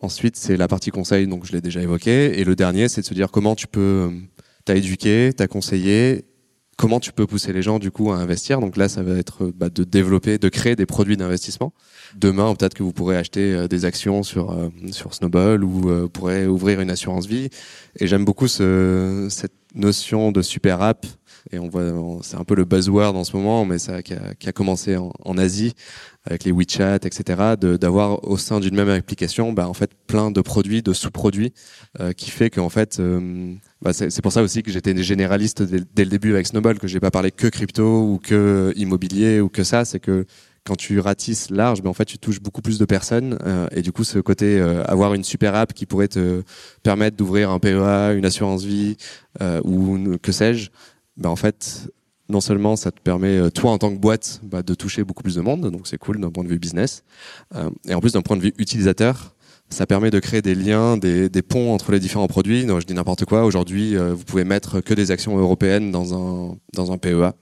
Ensuite, 0.00 0.36
c'est 0.36 0.56
la 0.56 0.68
partie 0.68 0.90
conseil, 0.90 1.26
donc 1.26 1.46
je 1.46 1.52
l'ai 1.52 1.62
déjà 1.62 1.80
évoqué. 1.80 2.38
Et 2.38 2.44
le 2.44 2.54
dernier, 2.54 2.88
c'est 2.88 3.00
de 3.00 3.06
se 3.06 3.14
dire 3.14 3.30
comment 3.30 3.54
tu 3.54 3.66
peux, 3.66 4.10
t'as 4.64 4.76
éduqué, 4.76 5.32
t'as 5.34 5.46
conseillé, 5.46 6.25
comment 6.76 7.00
tu 7.00 7.12
peux 7.12 7.26
pousser 7.26 7.52
les 7.52 7.62
gens 7.62 7.78
du 7.78 7.90
coup 7.90 8.12
à 8.12 8.16
investir. 8.16 8.60
Donc 8.60 8.76
là, 8.76 8.88
ça 8.88 9.02
va 9.02 9.16
être 9.16 9.46
bah, 9.54 9.70
de 9.70 9.84
développer, 9.84 10.38
de 10.38 10.48
créer 10.48 10.76
des 10.76 10.86
produits 10.86 11.16
d'investissement. 11.16 11.72
Demain, 12.16 12.54
peut-être 12.54 12.74
que 12.74 12.82
vous 12.82 12.92
pourrez 12.92 13.16
acheter 13.16 13.52
euh, 13.52 13.68
des 13.68 13.84
actions 13.84 14.22
sur 14.22 14.52
euh, 14.52 14.68
sur 14.92 15.14
Snowball 15.14 15.64
ou 15.64 15.90
euh, 15.90 16.08
pourrez 16.08 16.46
ouvrir 16.46 16.80
une 16.80 16.90
assurance 16.90 17.26
vie. 17.26 17.48
Et 17.98 18.06
j'aime 18.06 18.24
beaucoup 18.24 18.48
ce, 18.48 19.26
cette 19.30 19.54
notion 19.74 20.32
de 20.32 20.42
super 20.42 20.82
app. 20.82 21.06
Et 21.52 21.58
on 21.60 21.68
voit, 21.68 21.92
c'est 22.22 22.36
un 22.36 22.44
peu 22.44 22.56
le 22.56 22.64
buzzword 22.64 23.14
en 23.16 23.22
ce 23.22 23.36
moment, 23.36 23.64
mais 23.64 23.78
ça 23.78 24.02
qui 24.02 24.14
a, 24.14 24.34
qui 24.34 24.48
a 24.48 24.52
commencé 24.52 24.96
en, 24.96 25.12
en, 25.24 25.38
Asie 25.38 25.74
avec 26.24 26.42
les 26.42 26.50
WeChat, 26.50 26.96
etc. 27.04 27.54
D'avoir 27.56 28.24
au 28.28 28.36
sein 28.36 28.58
d'une 28.58 28.74
même 28.74 28.88
application, 28.88 29.52
bah, 29.52 29.68
en 29.68 29.74
fait, 29.74 29.90
plein 30.08 30.32
de 30.32 30.40
produits, 30.40 30.82
de 30.82 30.92
sous-produits, 30.92 31.52
euh, 32.00 32.12
qui 32.12 32.30
fait 32.30 32.50
qu'en 32.50 32.68
fait, 32.68 32.98
euh, 32.98 33.54
bah, 33.82 33.92
c'est 33.92 34.22
pour 34.22 34.32
ça 34.32 34.42
aussi 34.42 34.62
que 34.62 34.70
j'étais 34.70 34.96
généraliste 35.02 35.62
dès, 35.62 36.04
le 36.04 36.10
début 36.10 36.32
avec 36.32 36.46
Snowball, 36.46 36.78
que 36.78 36.86
j'ai 36.86 37.00
pas 37.00 37.10
parlé 37.10 37.30
que 37.30 37.46
crypto 37.46 38.02
ou 38.02 38.18
que 38.18 38.72
immobilier 38.76 39.40
ou 39.40 39.48
que 39.48 39.64
ça. 39.64 39.84
C'est 39.84 40.00
que 40.00 40.24
quand 40.64 40.76
tu 40.76 40.98
ratisses 40.98 41.50
large, 41.50 41.82
ben 41.82 41.90
en 41.90 41.94
fait 41.94 42.06
tu 42.06 42.18
touches 42.18 42.40
beaucoup 42.40 42.62
plus 42.62 42.78
de 42.78 42.84
personnes 42.84 43.38
euh, 43.44 43.68
et 43.70 43.82
du 43.82 43.92
coup 43.92 44.02
ce 44.02 44.18
côté 44.18 44.58
euh, 44.58 44.82
avoir 44.84 45.14
une 45.14 45.22
super 45.22 45.54
app 45.54 45.72
qui 45.72 45.86
pourrait 45.86 46.08
te 46.08 46.42
permettre 46.82 47.16
d'ouvrir 47.16 47.50
un 47.50 47.60
PEA, 47.60 48.14
une 48.16 48.24
assurance 48.24 48.64
vie 48.64 48.96
euh, 49.40 49.60
ou 49.64 50.18
que 50.20 50.32
sais-je, 50.32 50.70
ben 51.16 51.30
en 51.30 51.36
fait 51.36 51.88
non 52.28 52.40
seulement 52.40 52.74
ça 52.74 52.90
te 52.90 53.00
permet 53.00 53.52
toi 53.52 53.70
en 53.70 53.78
tant 53.78 53.94
que 53.94 54.00
boîte 54.00 54.40
bah, 54.42 54.64
de 54.64 54.74
toucher 54.74 55.04
beaucoup 55.04 55.22
plus 55.22 55.36
de 55.36 55.40
monde, 55.40 55.70
donc 55.70 55.86
c'est 55.86 55.98
cool 55.98 56.20
d'un 56.20 56.32
point 56.32 56.42
de 56.42 56.48
vue 56.48 56.58
business, 56.58 57.04
et 57.88 57.94
en 57.94 58.00
plus 58.00 58.14
d'un 58.14 58.22
point 58.22 58.36
de 58.36 58.42
vue 58.42 58.52
utilisateur, 58.58 59.35
ça 59.68 59.86
permet 59.86 60.10
de 60.10 60.18
créer 60.18 60.42
des 60.42 60.54
liens, 60.54 60.96
des, 60.96 61.28
ponts 61.42 61.72
entre 61.72 61.92
les 61.92 62.00
différents 62.00 62.28
produits. 62.28 62.64
Non, 62.64 62.80
je 62.80 62.86
dis 62.86 62.94
n'importe 62.94 63.24
quoi. 63.24 63.44
Aujourd'hui, 63.44 63.96
vous 63.96 64.24
pouvez 64.24 64.44
mettre 64.44 64.80
que 64.80 64.94
des 64.94 65.10
actions 65.10 65.36
européennes 65.36 65.90
dans 65.90 66.14
un 66.14 66.56
dans 66.72 66.92
un 66.92 66.98
PEA 66.98 67.32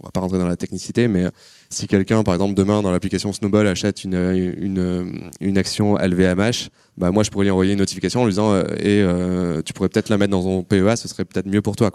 on 0.00 0.06
va 0.06 0.10
pas 0.10 0.20
rentrer 0.20 0.38
dans 0.38 0.46
la 0.46 0.56
technicité, 0.56 1.08
mais 1.08 1.26
si 1.70 1.86
quelqu'un, 1.86 2.22
par 2.22 2.34
exemple, 2.34 2.54
demain 2.54 2.82
dans 2.82 2.90
l'application 2.90 3.32
Snowball 3.32 3.66
achète 3.66 4.04
une, 4.04 5.24
une, 5.40 5.58
action 5.58 5.96
LVMH, 5.96 6.68
bah 6.96 7.10
moi 7.10 7.22
je 7.22 7.30
pourrais 7.30 7.44
lui 7.44 7.50
envoyer 7.50 7.72
une 7.72 7.78
notification 7.78 8.22
en 8.22 8.24
lui 8.24 8.32
disant 8.32 8.52
euh, 8.52 8.64
et 8.78 9.02
euh, 9.02 9.62
tu 9.62 9.72
pourrais 9.72 9.88
peut-être 9.88 10.08
la 10.08 10.18
mettre 10.18 10.30
dans 10.30 10.42
ton 10.42 10.62
PEA, 10.62 10.96
ce 10.96 11.08
serait 11.08 11.24
peut-être 11.24 11.46
mieux 11.46 11.62
pour 11.62 11.76
toi. 11.76 11.90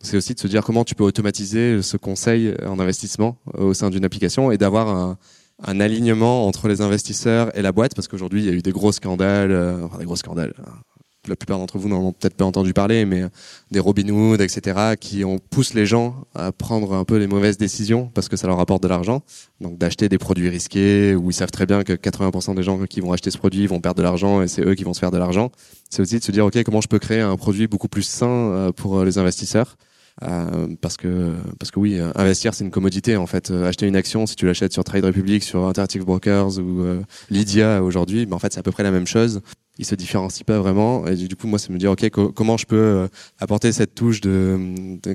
C'est 0.00 0.16
aussi 0.16 0.34
de 0.34 0.40
se 0.40 0.48
dire 0.48 0.64
comment 0.64 0.84
tu 0.84 0.94
peux 0.94 1.04
automatiser 1.04 1.82
ce 1.82 1.96
conseil 1.96 2.54
en 2.66 2.78
investissement 2.78 3.36
au 3.54 3.74
sein 3.74 3.90
d'une 3.90 4.04
application 4.04 4.50
et 4.50 4.58
d'avoir 4.58 4.88
un, 4.88 5.18
un 5.62 5.80
alignement 5.80 6.46
entre 6.46 6.68
les 6.68 6.80
investisseurs 6.80 7.56
et 7.56 7.62
la 7.62 7.72
boîte 7.72 7.94
parce 7.94 8.08
qu'aujourd'hui 8.08 8.42
il 8.42 8.46
y 8.46 8.50
a 8.50 8.52
eu 8.52 8.62
des 8.62 8.72
gros 8.72 8.92
scandales, 8.92 9.52
euh, 9.52 9.84
enfin 9.84 9.98
des 9.98 10.04
gros 10.04 10.16
scandales 10.16 10.54
la 11.28 11.36
plupart 11.36 11.58
d'entre 11.58 11.78
vous 11.78 11.88
n'en 11.88 12.00
ont 12.00 12.12
peut-être 12.12 12.34
pas 12.34 12.44
entendu 12.44 12.72
parler, 12.72 13.04
mais 13.04 13.24
des 13.70 13.78
Robinhood, 13.78 14.40
etc., 14.40 14.94
qui 14.98 15.24
ont 15.24 15.38
poussent 15.38 15.74
les 15.74 15.86
gens 15.86 16.24
à 16.34 16.52
prendre 16.52 16.94
un 16.94 17.04
peu 17.04 17.16
les 17.16 17.26
mauvaises 17.26 17.58
décisions 17.58 18.10
parce 18.14 18.28
que 18.28 18.36
ça 18.36 18.46
leur 18.46 18.60
apporte 18.60 18.82
de 18.82 18.88
l'argent. 18.88 19.22
Donc 19.60 19.78
d'acheter 19.78 20.08
des 20.08 20.18
produits 20.18 20.48
risqués 20.48 21.14
où 21.14 21.30
ils 21.30 21.34
savent 21.34 21.50
très 21.50 21.66
bien 21.66 21.82
que 21.82 21.92
80% 21.92 22.54
des 22.54 22.62
gens 22.62 22.84
qui 22.86 23.00
vont 23.00 23.12
acheter 23.12 23.30
ce 23.30 23.38
produit 23.38 23.66
vont 23.66 23.80
perdre 23.80 23.98
de 23.98 24.02
l'argent 24.02 24.42
et 24.42 24.48
c'est 24.48 24.62
eux 24.62 24.74
qui 24.74 24.84
vont 24.84 24.94
se 24.94 25.00
faire 25.00 25.10
de 25.10 25.18
l'argent. 25.18 25.50
C'est 25.90 26.02
aussi 26.02 26.18
de 26.18 26.24
se 26.24 26.32
dire 26.32 26.46
ok 26.46 26.62
comment 26.64 26.80
je 26.80 26.88
peux 26.88 26.98
créer 26.98 27.20
un 27.20 27.36
produit 27.36 27.66
beaucoup 27.66 27.88
plus 27.88 28.02
sain 28.02 28.28
euh, 28.28 28.72
pour 28.72 29.04
les 29.04 29.18
investisseurs? 29.18 29.76
Euh, 30.22 30.68
parce 30.80 30.96
que 30.96 31.34
parce 31.58 31.70
que 31.70 31.80
oui, 31.80 31.98
euh, 31.98 32.12
investir 32.14 32.52
c'est 32.52 32.64
une 32.64 32.70
commodité 32.70 33.16
en 33.16 33.26
fait. 33.26 33.50
Euh, 33.50 33.68
acheter 33.68 33.86
une 33.86 33.96
action, 33.96 34.26
si 34.26 34.36
tu 34.36 34.46
l'achètes 34.46 34.72
sur 34.72 34.84
Trade 34.84 35.04
Republic, 35.04 35.42
sur 35.42 35.64
Interactive 35.64 36.04
Brokers 36.04 36.58
ou 36.58 36.84
Lydia 37.30 37.82
aujourd'hui, 37.82 38.26
ben 38.26 38.36
en 38.36 38.38
fait 38.38 38.52
c'est 38.52 38.60
à 38.60 38.62
peu 38.62 38.72
près 38.72 38.82
la 38.82 38.90
même 38.90 39.06
chose 39.06 39.40
il 39.80 39.86
se 39.86 39.94
différencie 39.94 40.44
pas 40.44 40.58
vraiment. 40.58 41.06
Et 41.06 41.16
du 41.16 41.34
coup, 41.34 41.46
moi, 41.46 41.58
c'est 41.58 41.70
me 41.70 41.78
dire, 41.78 41.90
ok, 41.90 42.10
comment 42.10 42.58
je 42.58 42.66
peux 42.66 42.76
euh, 42.76 43.08
apporter 43.38 43.72
cette 43.72 43.94
touche 43.94 44.20
de, 44.20 44.74
de, 45.02 45.14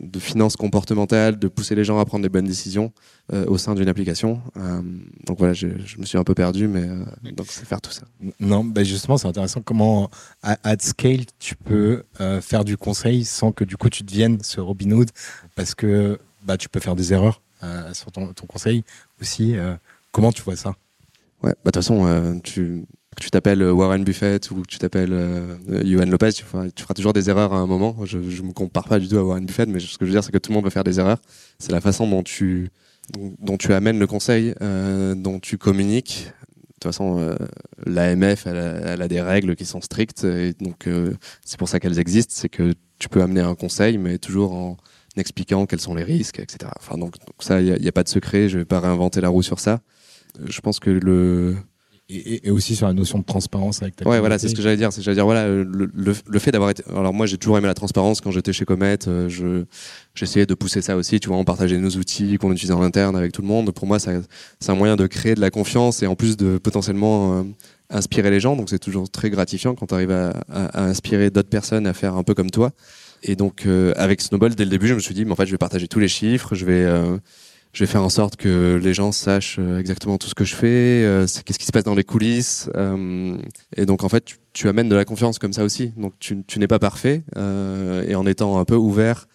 de, 0.00 0.18
finance 0.18 0.56
comportementale, 0.56 1.38
de 1.38 1.48
pousser 1.48 1.74
les 1.74 1.84
gens 1.84 1.98
à 1.98 2.04
prendre 2.06 2.22
des 2.22 2.30
bonnes 2.30 2.46
décisions 2.46 2.92
euh, 3.34 3.44
au 3.46 3.58
sein 3.58 3.74
d'une 3.74 3.88
application. 3.88 4.40
Euh, 4.56 4.80
donc 5.26 5.38
voilà, 5.38 5.52
je, 5.52 5.68
je, 5.84 5.98
me 5.98 6.06
suis 6.06 6.16
un 6.16 6.24
peu 6.24 6.34
perdu, 6.34 6.66
mais 6.66 6.88
donc 7.32 7.48
c'est 7.50 7.66
faire 7.66 7.82
tout 7.82 7.90
ça. 7.90 8.04
Non, 8.40 8.64
bah 8.64 8.84
justement, 8.84 9.18
c'est 9.18 9.28
intéressant 9.28 9.60
comment 9.60 10.08
à, 10.42 10.56
scale 10.78 11.26
tu 11.38 11.54
peux 11.54 12.02
faire 12.40 12.64
du 12.64 12.78
conseil 12.78 13.26
sans 13.26 13.52
que 13.52 13.64
du 13.64 13.76
coup 13.76 13.90
tu 13.90 14.02
deviennes 14.02 14.38
ce 14.42 14.60
Robinhood, 14.60 15.10
parce 15.54 15.74
que 15.74 16.18
bah 16.42 16.56
tu 16.56 16.70
peux 16.70 16.80
faire 16.80 16.96
des 16.96 17.12
erreurs 17.12 17.42
sur 17.92 18.10
ton, 18.12 18.32
ton, 18.32 18.46
conseil 18.46 18.82
aussi. 19.20 19.56
comment 20.10 20.32
tu 20.32 20.40
vois 20.42 20.56
ça? 20.56 20.70
Ouais, 21.42 21.50
bah 21.50 21.56
de 21.66 21.70
toute 21.70 21.76
façon, 21.76 22.40
tu 22.42 22.86
que 23.16 23.24
tu 23.24 23.30
t'appelles 23.30 23.62
euh, 23.62 23.72
Warren 23.72 24.04
Buffett 24.04 24.50
ou 24.50 24.62
que 24.62 24.68
tu 24.68 24.78
t'appelles 24.78 25.12
euh, 25.12 25.56
Johan 25.84 26.06
Lopez, 26.06 26.32
tu 26.32 26.44
feras, 26.44 26.68
toujours 26.94 27.12
des 27.12 27.28
erreurs 27.28 27.52
à 27.52 27.58
un 27.58 27.66
moment. 27.66 27.96
Je, 28.04 28.18
je 28.30 28.42
me 28.42 28.52
compare 28.52 28.84
pas 28.84 28.98
du 28.98 29.08
tout 29.08 29.18
à 29.18 29.24
Warren 29.24 29.44
Buffett, 29.44 29.68
mais 29.68 29.80
ce 29.80 29.98
que 29.98 30.04
je 30.04 30.10
veux 30.10 30.16
dire, 30.16 30.22
c'est 30.22 30.32
que 30.32 30.38
tout 30.38 30.50
le 30.50 30.54
monde 30.54 30.64
va 30.64 30.70
faire 30.70 30.84
des 30.84 31.00
erreurs. 31.00 31.20
C'est 31.58 31.72
la 31.72 31.80
façon 31.80 32.06
dont 32.08 32.22
tu 32.22 33.72
amènes 33.72 33.98
le 33.98 34.06
conseil, 34.06 34.54
euh, 34.62 35.14
dont 35.14 35.38
tu 35.40 35.58
communiques. 35.58 36.30
De 36.50 36.72
toute 36.74 36.84
façon, 36.84 37.18
euh, 37.18 37.36
l'AMF, 37.86 38.46
elle, 38.46 39.00
a 39.02 39.08
des 39.08 39.20
règles 39.20 39.56
qui 39.56 39.64
sont 39.64 39.80
strictes, 39.80 40.24
et 40.24 40.52
donc 40.60 40.86
euh, 40.86 41.14
c'est 41.44 41.58
pour 41.58 41.68
ça 41.68 41.80
qu'elles 41.80 41.98
existent. 41.98 42.34
C'est 42.36 42.50
que 42.50 42.74
tu 42.98 43.08
peux 43.08 43.22
amener 43.22 43.40
un 43.40 43.54
conseil, 43.54 43.96
mais 43.96 44.18
toujours 44.18 44.52
en 44.52 44.76
expliquant 45.16 45.64
quels 45.64 45.80
sont 45.80 45.94
les 45.94 46.02
risques, 46.02 46.38
etc. 46.38 46.70
Enfin, 46.78 46.98
donc, 46.98 47.14
ça, 47.38 47.62
il 47.62 47.80
n'y 47.80 47.88
a, 47.88 47.92
pas 47.92 48.02
de 48.02 48.08
secret. 48.08 48.50
Je 48.50 48.58
vais 48.58 48.66
pas 48.66 48.80
réinventer 48.80 49.22
la 49.22 49.30
roue 49.30 49.42
sur 49.42 49.58
ça. 49.58 49.80
Je 50.44 50.60
pense 50.60 50.80
que 50.80 50.90
le 50.90 51.56
et, 52.08 52.46
et, 52.46 52.50
aussi 52.50 52.76
sur 52.76 52.86
la 52.86 52.92
notion 52.92 53.18
de 53.18 53.24
transparence 53.24 53.82
avec 53.82 53.96
ta 53.96 54.08
Ouais, 54.08 54.20
voilà, 54.20 54.38
c'est 54.38 54.48
ce 54.48 54.54
que 54.54 54.62
j'allais 54.62 54.76
dire. 54.76 54.92
C'est 54.92 55.02
j'allais 55.02 55.16
dire 55.16 55.24
voilà 55.24 55.48
le, 55.48 55.64
le, 55.64 56.14
le 56.24 56.38
fait 56.38 56.52
d'avoir 56.52 56.70
été. 56.70 56.84
Alors 56.88 57.12
moi, 57.12 57.26
j'ai 57.26 57.36
toujours 57.36 57.58
aimé 57.58 57.66
la 57.66 57.74
transparence 57.74 58.20
quand 58.20 58.30
j'étais 58.30 58.52
chez 58.52 58.64
Comet. 58.64 58.98
Euh, 59.08 59.28
je 59.28 59.64
j'essayais 60.14 60.46
de 60.46 60.54
pousser 60.54 60.82
ça 60.82 60.96
aussi. 60.96 61.18
Tu 61.18 61.28
vois, 61.28 61.36
on 61.36 61.44
partageait 61.44 61.78
nos 61.78 61.90
outils 61.90 62.38
qu'on 62.38 62.52
utilisait 62.52 62.74
en 62.74 62.82
interne 62.82 63.16
avec 63.16 63.32
tout 63.32 63.42
le 63.42 63.48
monde. 63.48 63.72
Pour 63.72 63.88
moi, 63.88 63.98
ça 63.98 64.12
c'est 64.60 64.70
un 64.70 64.76
moyen 64.76 64.94
de 64.94 65.06
créer 65.08 65.34
de 65.34 65.40
la 65.40 65.50
confiance 65.50 66.02
et 66.02 66.06
en 66.06 66.14
plus 66.14 66.36
de 66.36 66.58
potentiellement 66.58 67.40
euh, 67.40 67.42
inspirer 67.90 68.30
les 68.30 68.38
gens. 68.38 68.54
Donc 68.54 68.70
c'est 68.70 68.78
toujours 68.78 69.10
très 69.10 69.28
gratifiant 69.28 69.74
quand 69.74 69.86
tu 69.86 69.94
arrives 69.94 70.12
à, 70.12 70.30
à, 70.48 70.66
à, 70.66 70.84
inspirer 70.84 71.30
d'autres 71.30 71.48
personnes 71.48 71.88
à 71.88 71.92
faire 71.92 72.14
un 72.14 72.22
peu 72.22 72.34
comme 72.34 72.50
toi. 72.50 72.70
Et 73.24 73.34
donc 73.34 73.66
euh, 73.66 73.92
avec 73.96 74.20
Snowball, 74.20 74.54
dès 74.54 74.64
le 74.64 74.70
début, 74.70 74.86
je 74.86 74.94
me 74.94 75.00
suis 75.00 75.14
dit, 75.14 75.24
mais 75.24 75.32
en 75.32 75.36
fait, 75.36 75.46
je 75.46 75.50
vais 75.50 75.58
partager 75.58 75.88
tous 75.88 75.98
les 75.98 76.08
chiffres. 76.08 76.54
Je 76.54 76.64
vais 76.64 76.86
je 77.76 77.84
vais 77.84 77.86
faire 77.86 78.02
en 78.02 78.08
sorte 78.08 78.36
que 78.36 78.80
les 78.82 78.94
gens 78.94 79.12
sachent 79.12 79.58
euh, 79.58 79.78
exactement 79.78 80.16
tout 80.16 80.28
ce 80.28 80.34
que 80.34 80.46
je 80.46 80.54
fais, 80.54 81.04
euh, 81.04 81.26
qu'est-ce 81.44 81.58
qui 81.58 81.66
se 81.66 81.72
passe 81.72 81.84
dans 81.84 81.94
les 81.94 82.04
coulisses. 82.04 82.70
Euh, 82.74 83.36
et 83.76 83.84
donc 83.84 84.02
en 84.02 84.08
fait, 84.08 84.24
tu, 84.54 84.66
amènes 84.70 84.88
de 84.88 84.96
la 84.96 85.04
confiance 85.04 85.38
comme 85.38 85.52
ça 85.52 85.62
aussi. 85.62 85.92
Donc 85.98 86.14
tu, 86.18 86.42
n'es 86.56 86.68
pas 86.68 86.78
parfait 86.78 87.22
et 87.36 88.14
en 88.14 88.26
étant 88.26 88.58
un 88.58 88.64
peu 88.64 88.76
ouvert, 88.76 89.26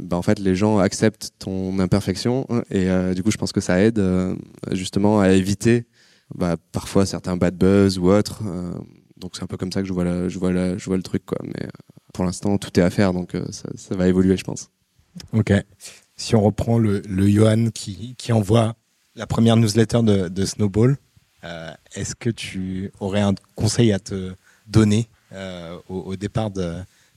bah, 0.00 0.16
en 0.16 0.22
fait 0.22 0.38
les 0.38 0.54
gens 0.54 0.78
acceptent 0.78 1.32
ton 1.40 1.76
imperfection 1.80 2.46
et 2.70 2.86
du 3.16 3.24
coup 3.24 3.32
je 3.32 3.36
pense 3.36 3.50
que 3.50 3.60
ça 3.60 3.80
aide 3.80 4.00
justement 4.70 5.20
à 5.20 5.30
éviter 5.30 5.86
bah, 6.36 6.56
parfois 6.70 7.04
certains 7.04 7.36
bad 7.36 7.56
buzz 7.56 7.98
ou 7.98 8.10
autres. 8.10 8.42
donc 9.16 9.32
c'est 9.34 9.42
un 9.42 9.48
peu 9.48 9.56
comme 9.56 9.72
ça 9.72 9.82
que 9.82 9.88
je 9.88 9.92
vois 9.92 10.04
le 10.04 11.02
truc 11.02 11.26
quoi. 11.26 11.38
Mais 11.44 11.68
pour 12.14 12.24
l'instant 12.24 12.58
tout 12.58 12.78
est 12.78 12.82
à 12.82 12.90
faire 12.90 13.12
donc 13.12 13.36
ça, 13.50 13.68
ça 13.74 13.96
va 13.96 14.06
évoluer 14.06 14.36
je 14.36 14.44
pense. 14.44 14.70
Ok 15.32 15.52
si 16.22 16.36
on 16.36 16.40
reprend 16.40 16.78
le, 16.78 17.02
le 17.08 17.28
Johan 17.28 17.70
qui, 17.74 18.14
qui, 18.16 18.32
envoie 18.32 18.74
la 19.16 19.26
première 19.26 19.56
newsletter 19.56 20.02
de, 20.02 20.28
de 20.28 20.44
Snowball, 20.44 20.96
euh, 21.44 21.72
est-ce 21.94 22.14
que 22.14 22.30
tu 22.30 22.92
aurais 23.00 23.20
un 23.20 23.34
conseil 23.56 23.92
à 23.92 23.98
te 23.98 24.32
donner 24.68 25.08
euh, 25.32 25.76
au, 25.88 26.14
départ 26.14 26.50
de, 26.50 26.76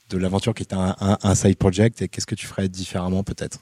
de 0.09 0.17
l'aventure 0.17 0.55
qui 0.55 0.65
un, 0.71 0.95
un, 0.99 1.17
un, 1.21 1.35
side 1.35 1.57
project 1.57 2.01
et 2.01 2.07
qu'est-ce 2.07 2.25
que 2.25 2.33
tu 2.33 2.47
ferais 2.47 2.67
différemment 2.67 3.23
peut-être? 3.23 3.59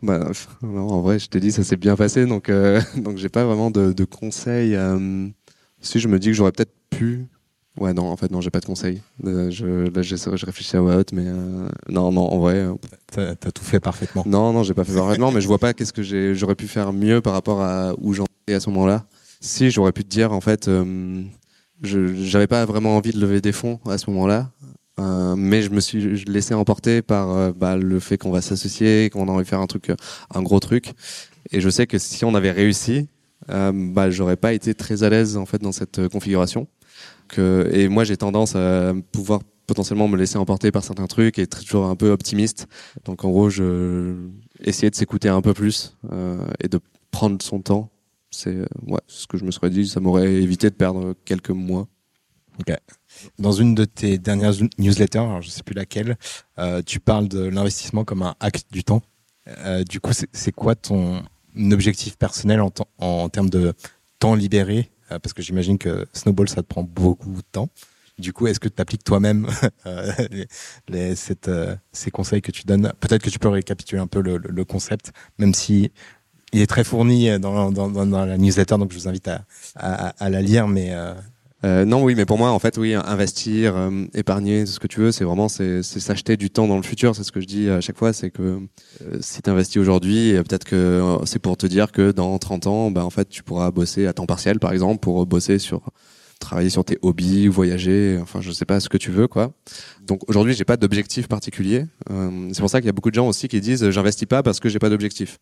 Bah, 0.00 0.30
non, 0.62 0.88
en 0.90 1.00
vrai, 1.00 1.18
je 1.18 1.28
te 1.28 1.38
dis, 1.38 1.50
ça 1.50 1.64
s'est 1.64 1.76
bien 1.76 1.96
passé, 1.96 2.24
donc 2.26 2.48
euh, 2.48 2.80
donc 2.96 3.16
j'ai 3.16 3.28
pas 3.28 3.44
vraiment 3.44 3.72
de, 3.72 3.92
de 3.92 4.04
conseils. 4.04 4.76
Euh, 4.76 5.28
si 5.80 5.98
je 5.98 6.06
me 6.06 6.20
dis 6.20 6.28
que 6.28 6.34
j'aurais 6.34 6.52
peut-être 6.52 6.74
pu 6.90 7.26
Ouais, 7.78 7.94
non, 7.94 8.10
en 8.10 8.16
fait, 8.16 8.30
non, 8.30 8.40
j'ai 8.40 8.50
pas 8.50 8.60
de 8.60 8.66
conseils. 8.66 9.00
Euh, 9.24 9.50
je, 9.50 9.66
là, 9.66 10.02
je, 10.02 10.46
réfléchis 10.46 10.76
à 10.76 10.82
Wout, 10.82 11.12
mais 11.12 11.26
euh, 11.26 11.68
non, 11.88 12.10
non, 12.10 12.22
en 12.22 12.38
vrai. 12.38 12.56
Euh, 12.56 12.74
T'as 13.12 13.30
as 13.30 13.52
tout 13.52 13.64
fait 13.64 13.80
parfaitement. 13.80 14.24
Non, 14.26 14.52
non, 14.52 14.64
j'ai 14.64 14.74
pas 14.74 14.84
fait 14.84 14.94
parfaitement, 14.94 15.30
mais 15.30 15.40
je 15.40 15.46
vois 15.46 15.58
pas 15.58 15.72
qu'est-ce 15.74 15.92
que 15.92 16.02
j'aurais 16.34 16.56
pu 16.56 16.66
faire 16.66 16.92
mieux 16.92 17.20
par 17.20 17.32
rapport 17.32 17.62
à 17.62 17.94
où 17.98 18.14
j'en 18.14 18.24
étais 18.42 18.54
à 18.54 18.60
ce 18.60 18.68
moment-là. 18.70 19.06
Si, 19.40 19.70
j'aurais 19.70 19.92
pu 19.92 20.02
te 20.02 20.08
dire, 20.08 20.32
en 20.32 20.40
fait, 20.40 20.66
euh, 20.66 21.22
je 21.82 22.14
j'avais 22.14 22.48
pas 22.48 22.64
vraiment 22.64 22.96
envie 22.96 23.12
de 23.12 23.20
lever 23.20 23.40
des 23.40 23.52
fonds 23.52 23.78
à 23.88 23.96
ce 23.96 24.10
moment-là, 24.10 24.50
mais 25.36 25.62
je 25.62 25.70
me 25.70 25.78
suis 25.78 26.24
laissé 26.24 26.54
emporter 26.54 27.02
par 27.02 27.54
bah, 27.54 27.76
le 27.76 28.00
fait 28.00 28.18
qu'on 28.18 28.32
va 28.32 28.40
s'associer, 28.40 29.10
qu'on 29.10 29.28
a 29.28 29.30
envie 29.30 29.44
de 29.44 29.48
faire 29.48 29.60
un 29.60 29.68
truc, 29.68 29.92
un 30.34 30.42
gros 30.42 30.58
truc. 30.58 30.92
Et 31.52 31.60
je 31.60 31.70
sais 31.70 31.86
que 31.86 31.98
si 31.98 32.24
on 32.24 32.34
avait 32.34 32.50
réussi, 32.50 33.08
bah, 33.46 34.10
j'aurais 34.10 34.36
pas 34.36 34.52
été 34.52 34.74
très 34.74 35.04
à 35.04 35.10
l'aise 35.10 35.36
en 35.36 35.46
fait 35.46 35.62
dans 35.62 35.70
cette 35.70 36.08
configuration 36.08 36.66
et 37.36 37.88
moi, 37.88 38.04
j'ai 38.04 38.16
tendance 38.16 38.56
à 38.56 38.94
pouvoir 39.12 39.40
potentiellement 39.66 40.08
me 40.08 40.16
laisser 40.16 40.38
emporter 40.38 40.72
par 40.72 40.82
certains 40.82 41.06
trucs 41.06 41.38
et 41.38 41.42
être 41.42 41.60
toujours 41.60 41.86
un 41.86 41.96
peu 41.96 42.10
optimiste. 42.10 42.66
Donc, 43.04 43.24
en 43.24 43.30
gros, 43.30 43.50
je 43.50 44.16
essayer 44.60 44.90
de 44.90 44.96
s'écouter 44.96 45.28
un 45.28 45.42
peu 45.42 45.52
plus 45.54 45.96
euh, 46.10 46.38
et 46.60 46.68
de 46.68 46.80
prendre 47.10 47.40
son 47.42 47.60
temps. 47.60 47.90
C'est 48.30 48.56
euh, 48.56 48.66
ouais, 48.86 49.00
ce 49.06 49.26
que 49.26 49.36
je 49.36 49.44
me 49.44 49.50
serais 49.50 49.70
dit. 49.70 49.86
Ça 49.86 50.00
m'aurait 50.00 50.32
évité 50.32 50.70
de 50.70 50.74
perdre 50.74 51.14
quelques 51.24 51.50
mois. 51.50 51.86
Dans 53.38 53.52
une 53.52 53.74
de 53.74 53.84
tes 53.84 54.18
dernières 54.18 54.54
newsletters, 54.78 55.18
alors 55.18 55.42
je 55.42 55.48
sais 55.48 55.62
plus 55.62 55.74
laquelle, 55.74 56.16
euh, 56.58 56.82
tu 56.84 57.00
parles 57.00 57.28
de 57.28 57.40
l'investissement 57.40 58.04
comme 58.04 58.22
un 58.22 58.34
acte 58.40 58.66
du 58.72 58.84
temps. 58.84 59.02
Euh, 59.48 59.84
du 59.84 60.00
coup, 60.00 60.12
c'est 60.32 60.52
quoi 60.52 60.74
ton 60.74 61.22
objectif 61.72 62.16
personnel 62.16 62.60
en, 62.98 63.28
termes 63.28 63.50
de 63.50 63.74
temps 64.18 64.34
libéré 64.34 64.78
euh, 64.78 64.97
parce 65.08 65.32
que 65.32 65.42
j'imagine 65.42 65.78
que 65.78 66.06
Snowball, 66.12 66.48
ça 66.48 66.62
te 66.62 66.66
prend 66.66 66.82
beaucoup 66.82 67.36
de 67.36 67.46
temps. 67.52 67.68
Du 68.18 68.32
coup, 68.32 68.48
est-ce 68.48 68.58
que 68.58 68.68
tu 68.68 68.82
appliques 68.82 69.04
toi-même 69.04 69.48
euh, 69.86 70.12
euh, 70.90 71.76
ces 71.92 72.10
conseils 72.10 72.42
que 72.42 72.50
tu 72.50 72.64
donnes? 72.64 72.92
Peut-être 73.00 73.22
que 73.22 73.30
tu 73.30 73.38
peux 73.38 73.48
récapituler 73.48 74.00
un 74.00 74.08
peu 74.08 74.20
le, 74.20 74.64
concept, 74.64 75.12
même 75.38 75.54
si 75.54 75.92
il 76.52 76.60
est 76.60 76.66
très 76.66 76.82
fourni 76.82 77.38
dans, 77.38 77.70
la 77.70 78.38
newsletter, 78.38 78.76
donc 78.78 78.92
je 78.92 78.98
vous 78.98 79.08
invite 79.08 79.30
à, 79.76 80.30
la 80.30 80.42
lire, 80.42 80.66
mais 80.66 80.88
euh, 80.92 81.14
non, 81.64 82.02
oui, 82.04 82.14
mais 82.14 82.24
pour 82.24 82.38
moi, 82.38 82.50
en 82.50 82.58
fait, 82.58 82.78
oui, 82.78 82.94
investir, 82.94 83.76
euh, 83.76 84.04
épargner, 84.14 84.66
ce 84.66 84.78
que 84.78 84.86
tu 84.86 85.00
veux, 85.00 85.12
c'est 85.12 85.24
vraiment 85.24 85.48
c'est 85.48 85.82
s'acheter 85.82 86.36
du 86.36 86.50
temps 86.50 86.68
dans 86.68 86.76
le 86.76 86.82
futur. 86.82 87.16
C'est 87.16 87.24
ce 87.24 87.32
que 87.32 87.40
je 87.40 87.46
dis 87.46 87.68
à 87.68 87.80
chaque 87.80 87.98
fois, 87.98 88.12
c'est 88.12 88.30
que 88.30 88.42
euh, 88.42 89.18
si 89.20 89.42
tu 89.42 89.50
investis 89.50 89.78
aujourd'hui, 89.78 90.34
peut-être 90.34 90.64
que 90.64 91.18
c'est 91.24 91.40
pour 91.40 91.56
te 91.56 91.66
dire 91.66 91.90
que 91.92 92.12
dans 92.12 92.38
30 92.38 92.66
ans, 92.66 92.90
bah, 92.90 93.04
en 93.04 93.10
fait, 93.10 93.28
tu 93.28 93.42
pourras 93.42 93.70
bosser 93.70 94.06
à 94.06 94.12
temps 94.12 94.26
partiel, 94.26 94.58
par 94.58 94.72
exemple, 94.72 95.00
pour 95.00 95.26
bosser 95.26 95.58
sur 95.58 95.82
travailler 96.38 96.70
sur 96.70 96.84
tes 96.84 96.98
hobbies, 97.02 97.48
voyager, 97.48 98.16
enfin, 98.22 98.40
je 98.40 98.52
sais 98.52 98.64
pas 98.64 98.78
ce 98.78 98.88
que 98.88 98.96
tu 98.96 99.10
veux, 99.10 99.26
quoi. 99.26 99.52
Donc 100.06 100.22
aujourd'hui, 100.28 100.54
j'ai 100.54 100.64
pas 100.64 100.76
d'objectif 100.76 101.26
particulier. 101.26 101.84
c'est 102.08 102.60
pour 102.60 102.70
ça 102.70 102.80
qu'il 102.80 102.86
y 102.86 102.90
a 102.90 102.92
beaucoup 102.92 103.10
de 103.10 103.16
gens 103.16 103.26
aussi 103.26 103.48
qui 103.48 103.60
disent 103.60 103.90
j'investis 103.90 104.28
pas 104.28 104.44
parce 104.44 104.60
que 104.60 104.68
j'ai 104.68 104.78
pas 104.78 104.88
d'objectif 104.88 105.38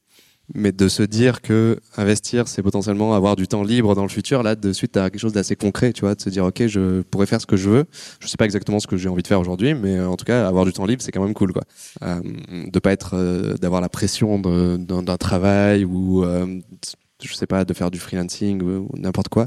mais 0.54 0.72
de 0.72 0.88
se 0.88 1.02
dire 1.02 1.42
que 1.42 1.78
investir 1.96 2.48
c'est 2.48 2.62
potentiellement 2.62 3.14
avoir 3.14 3.36
du 3.36 3.48
temps 3.48 3.62
libre 3.62 3.94
dans 3.94 4.02
le 4.02 4.08
futur 4.08 4.42
là 4.42 4.54
de 4.54 4.72
suite 4.72 4.96
à 4.96 5.10
quelque 5.10 5.20
chose 5.20 5.32
d'assez 5.32 5.56
concret 5.56 5.92
tu 5.92 6.02
vois 6.02 6.14
de 6.14 6.20
se 6.20 6.30
dire 6.30 6.44
ok 6.44 6.66
je 6.66 7.02
pourrais 7.02 7.26
faire 7.26 7.40
ce 7.40 7.46
que 7.46 7.56
je 7.56 7.68
veux. 7.68 7.84
Je 8.20 8.28
sais 8.28 8.36
pas 8.36 8.44
exactement 8.44 8.78
ce 8.78 8.86
que 8.86 8.96
j'ai 8.96 9.08
envie 9.08 9.22
de 9.22 9.26
faire 9.26 9.40
aujourd'hui 9.40 9.74
mais 9.74 9.96
euh, 9.96 10.08
en 10.08 10.16
tout 10.16 10.24
cas 10.24 10.46
avoir 10.46 10.64
du 10.64 10.72
temps 10.72 10.86
libre 10.86 11.02
c'est 11.02 11.12
quand 11.12 11.22
même 11.22 11.34
cool 11.34 11.52
quoi. 11.52 11.62
Euh, 12.02 12.20
de 12.70 12.78
pas 12.78 12.92
être 12.92 13.14
euh, 13.14 13.54
d'avoir 13.54 13.80
la 13.80 13.88
pression 13.88 14.38
d'un 14.38 15.16
travail 15.16 15.84
ou 15.84 16.24
euh, 16.24 16.60
je 17.22 17.34
sais 17.34 17.46
pas 17.46 17.64
de 17.64 17.74
faire 17.74 17.90
du 17.90 17.98
freelancing 17.98 18.62
ou, 18.62 18.88
n'importe 18.96 19.28
quoi. 19.28 19.46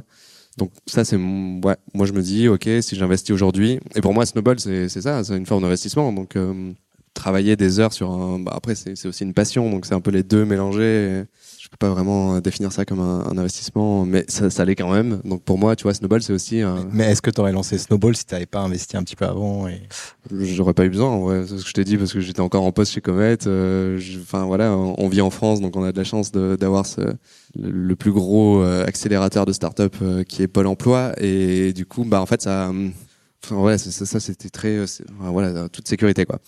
Donc 0.58 0.72
ça 0.86 1.06
c'est 1.06 1.16
ouais 1.16 1.78
moi 1.94 2.06
je 2.06 2.12
me 2.12 2.22
dis 2.22 2.50
ok 2.50 2.68
si 2.82 2.96
j'investis 2.96 3.32
aujourd'hui 3.32 3.80
et 3.96 4.02
pour 4.02 4.14
moi 4.14 4.26
Snowball 4.26 4.60
c'est 4.60 4.90
ça 4.90 5.24
c'est 5.24 5.38
une 5.38 5.46
forme 5.46 5.62
d'investissement. 5.62 6.12
Donc 6.12 6.36
travailler 7.14 7.56
des 7.56 7.80
heures 7.80 7.94
sur 7.94 8.12
un. 8.12 8.40
Bah, 8.40 8.54
après, 8.56 8.76
c'est 8.76 9.06
aussi 9.06 9.24
une 9.24 9.34
passion, 9.34 9.70
donc 9.70 9.86
c'est 9.86 9.94
un 9.94 10.02
peu 10.02 10.12
les 10.12 10.24
deux 10.24 10.46
mélangés. 10.46 11.24
Je 11.60 11.68
peux 11.70 11.78
pas 11.78 11.90
vraiment 11.90 12.40
définir 12.40 12.72
ça 12.72 12.86
comme 12.86 13.00
un, 13.00 13.38
investissement, 13.38 14.06
mais 14.06 14.26
ça, 14.28 14.50
ça 14.50 14.66
l'est 14.66 14.76
quand 14.76 14.92
même. 14.92 15.22
Donc 15.26 15.44
pour 15.44 15.58
moi, 15.58 15.76
tu 15.76 15.84
vois, 15.84 15.94
Snowball, 15.94 16.22
c'est 16.22 16.34
aussi 16.34 16.62
un. 16.62 16.88
Mais 16.92 17.06
est-ce 17.12 17.22
que 17.22 17.30
tu 17.30 17.40
aurais 17.42 17.52
lancé 17.52 17.78
Snowball 17.78 18.16
si 18.16 18.26
tu 18.26 18.34
n'avais 18.34 18.46
pas 18.46 18.60
investi 18.60 18.98
un 18.98 19.04
petit 19.04 19.16
peu 19.16 19.26
avant 19.26 19.68
et... 19.68 19.82
J'aurais 20.32 20.74
pas 20.74 20.86
eu 20.86 20.90
besoin, 20.90 21.18
ouais. 21.18 21.46
C'est 21.48 21.58
ce 21.58 21.64
que 21.64 21.70
je 21.70 21.74
t'ai 21.74 21.84
dit 21.84 21.98
parce 21.98 22.14
que 22.14 22.20
j'étais 22.20 22.42
encore 22.42 22.64
en 22.64 22.72
poste 22.72 22.94
chez 22.94 23.02
Comet. 23.02 23.38
Euh, 23.48 24.00
enfin 24.22 24.46
voilà, 24.46 24.76
on 24.76 25.08
vit 25.08 25.22
en 25.22 25.30
France, 25.30 25.60
donc 25.60 25.76
on 25.76 25.84
a 25.84 25.92
de 25.92 25.98
la 25.98 26.04
chance 26.04 26.32
d'avoir 26.32 26.86
le, 27.56 27.96
plus 27.96 28.12
gros 28.12 28.62
euh, 28.62 28.86
accélérateur 28.86 29.46
de 29.46 29.54
start-up 29.54 29.96
euh, 30.02 30.24
qui 30.24 30.44
est 30.44 30.48
Pôle 30.48 30.68
Emploi, 30.68 31.14
et 31.18 31.74
du 31.74 31.86
coup, 31.86 32.04
bah 32.04 32.22
en 32.22 32.26
fait 32.26 32.42
ça. 32.42 32.72
Enfin, 33.44 33.56
ouais, 33.56 33.78
ça, 33.78 34.06
ça 34.06 34.20
c'était 34.20 34.50
très, 34.50 34.84
voilà, 35.18 35.70
toute 35.70 35.88
sécurité 35.88 36.26
quoi 36.26 36.40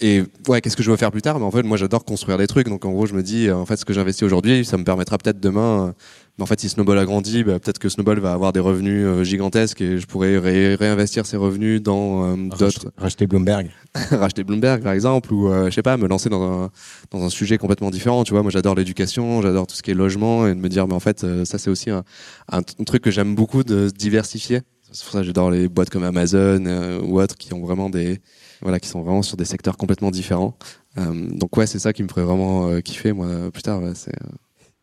et 0.00 0.22
ouais, 0.48 0.60
qu'est-ce 0.60 0.76
que 0.76 0.82
je 0.82 0.90
veux 0.90 0.96
faire 0.96 1.10
plus 1.10 1.22
tard? 1.22 1.38
Mais 1.38 1.44
en 1.44 1.50
fait, 1.50 1.62
moi, 1.62 1.76
j'adore 1.76 2.04
construire 2.04 2.38
des 2.38 2.46
trucs. 2.46 2.68
Donc, 2.68 2.84
en 2.84 2.92
gros, 2.92 3.06
je 3.06 3.14
me 3.14 3.22
dis, 3.22 3.50
en 3.50 3.66
fait, 3.66 3.76
ce 3.76 3.84
que 3.84 3.92
j'investis 3.92 4.22
aujourd'hui, 4.22 4.64
ça 4.64 4.76
me 4.76 4.84
permettra 4.84 5.18
peut-être 5.18 5.40
demain. 5.40 5.94
Mais 6.38 6.44
en 6.44 6.46
fait, 6.46 6.60
si 6.60 6.68
Snowball 6.68 6.98
a 6.98 7.04
grandi, 7.04 7.42
bah, 7.42 7.58
peut-être 7.58 7.80
que 7.80 7.88
Snowball 7.88 8.20
va 8.20 8.32
avoir 8.32 8.52
des 8.52 8.60
revenus 8.60 9.04
euh, 9.04 9.24
gigantesques 9.24 9.80
et 9.80 9.98
je 9.98 10.06
pourrais 10.06 10.38
réinvestir 10.38 11.26
ces 11.26 11.36
revenus 11.36 11.82
dans 11.82 12.32
euh, 12.32 12.36
d'autres. 12.56 12.92
Racheter 12.96 13.26
Bloomberg. 13.26 13.70
racheter 14.12 14.44
Bloomberg, 14.44 14.82
par 14.84 14.92
exemple, 14.92 15.32
ou 15.32 15.48
euh, 15.48 15.68
je 15.68 15.74
sais 15.74 15.82
pas, 15.82 15.96
me 15.96 16.06
lancer 16.06 16.28
dans 16.28 16.42
un, 16.42 16.70
dans 17.10 17.24
un 17.24 17.28
sujet 17.28 17.58
complètement 17.58 17.90
différent. 17.90 18.22
Tu 18.22 18.34
vois, 18.34 18.42
moi, 18.42 18.52
j'adore 18.52 18.76
l'éducation, 18.76 19.42
j'adore 19.42 19.66
tout 19.66 19.74
ce 19.74 19.82
qui 19.82 19.90
est 19.90 19.94
logement 19.94 20.46
et 20.46 20.54
de 20.54 20.60
me 20.60 20.68
dire, 20.68 20.86
mais 20.86 20.94
en 20.94 21.00
fait, 21.00 21.26
ça, 21.44 21.58
c'est 21.58 21.70
aussi 21.70 21.90
un, 21.90 22.04
un, 22.52 22.62
truc 22.62 23.02
que 23.02 23.10
j'aime 23.10 23.34
beaucoup 23.34 23.64
de 23.64 23.90
diversifier. 23.90 24.60
C'est 24.92 25.02
pour 25.02 25.12
ça 25.12 25.18
que 25.20 25.26
j'adore 25.26 25.50
les 25.50 25.68
boîtes 25.68 25.90
comme 25.90 26.04
Amazon 26.04 27.00
ou 27.02 27.20
autres 27.20 27.36
qui 27.36 27.52
ont 27.52 27.60
vraiment 27.60 27.90
des 27.90 28.20
voilà, 28.60 28.80
qui 28.80 28.88
sont 28.88 29.02
vraiment 29.02 29.22
sur 29.22 29.36
des 29.36 29.44
secteurs 29.44 29.76
complètement 29.76 30.10
différents. 30.10 30.56
Euh, 30.98 31.28
donc 31.30 31.56
ouais, 31.56 31.66
c'est 31.66 31.78
ça 31.78 31.92
qui 31.92 32.02
me 32.02 32.08
ferait 32.08 32.22
vraiment 32.22 32.68
euh, 32.68 32.80
kiffer 32.80 33.12
moi 33.12 33.50
plus 33.50 33.62
tard. 33.62 33.80
c'est, 33.94 34.14
euh. 34.14 34.28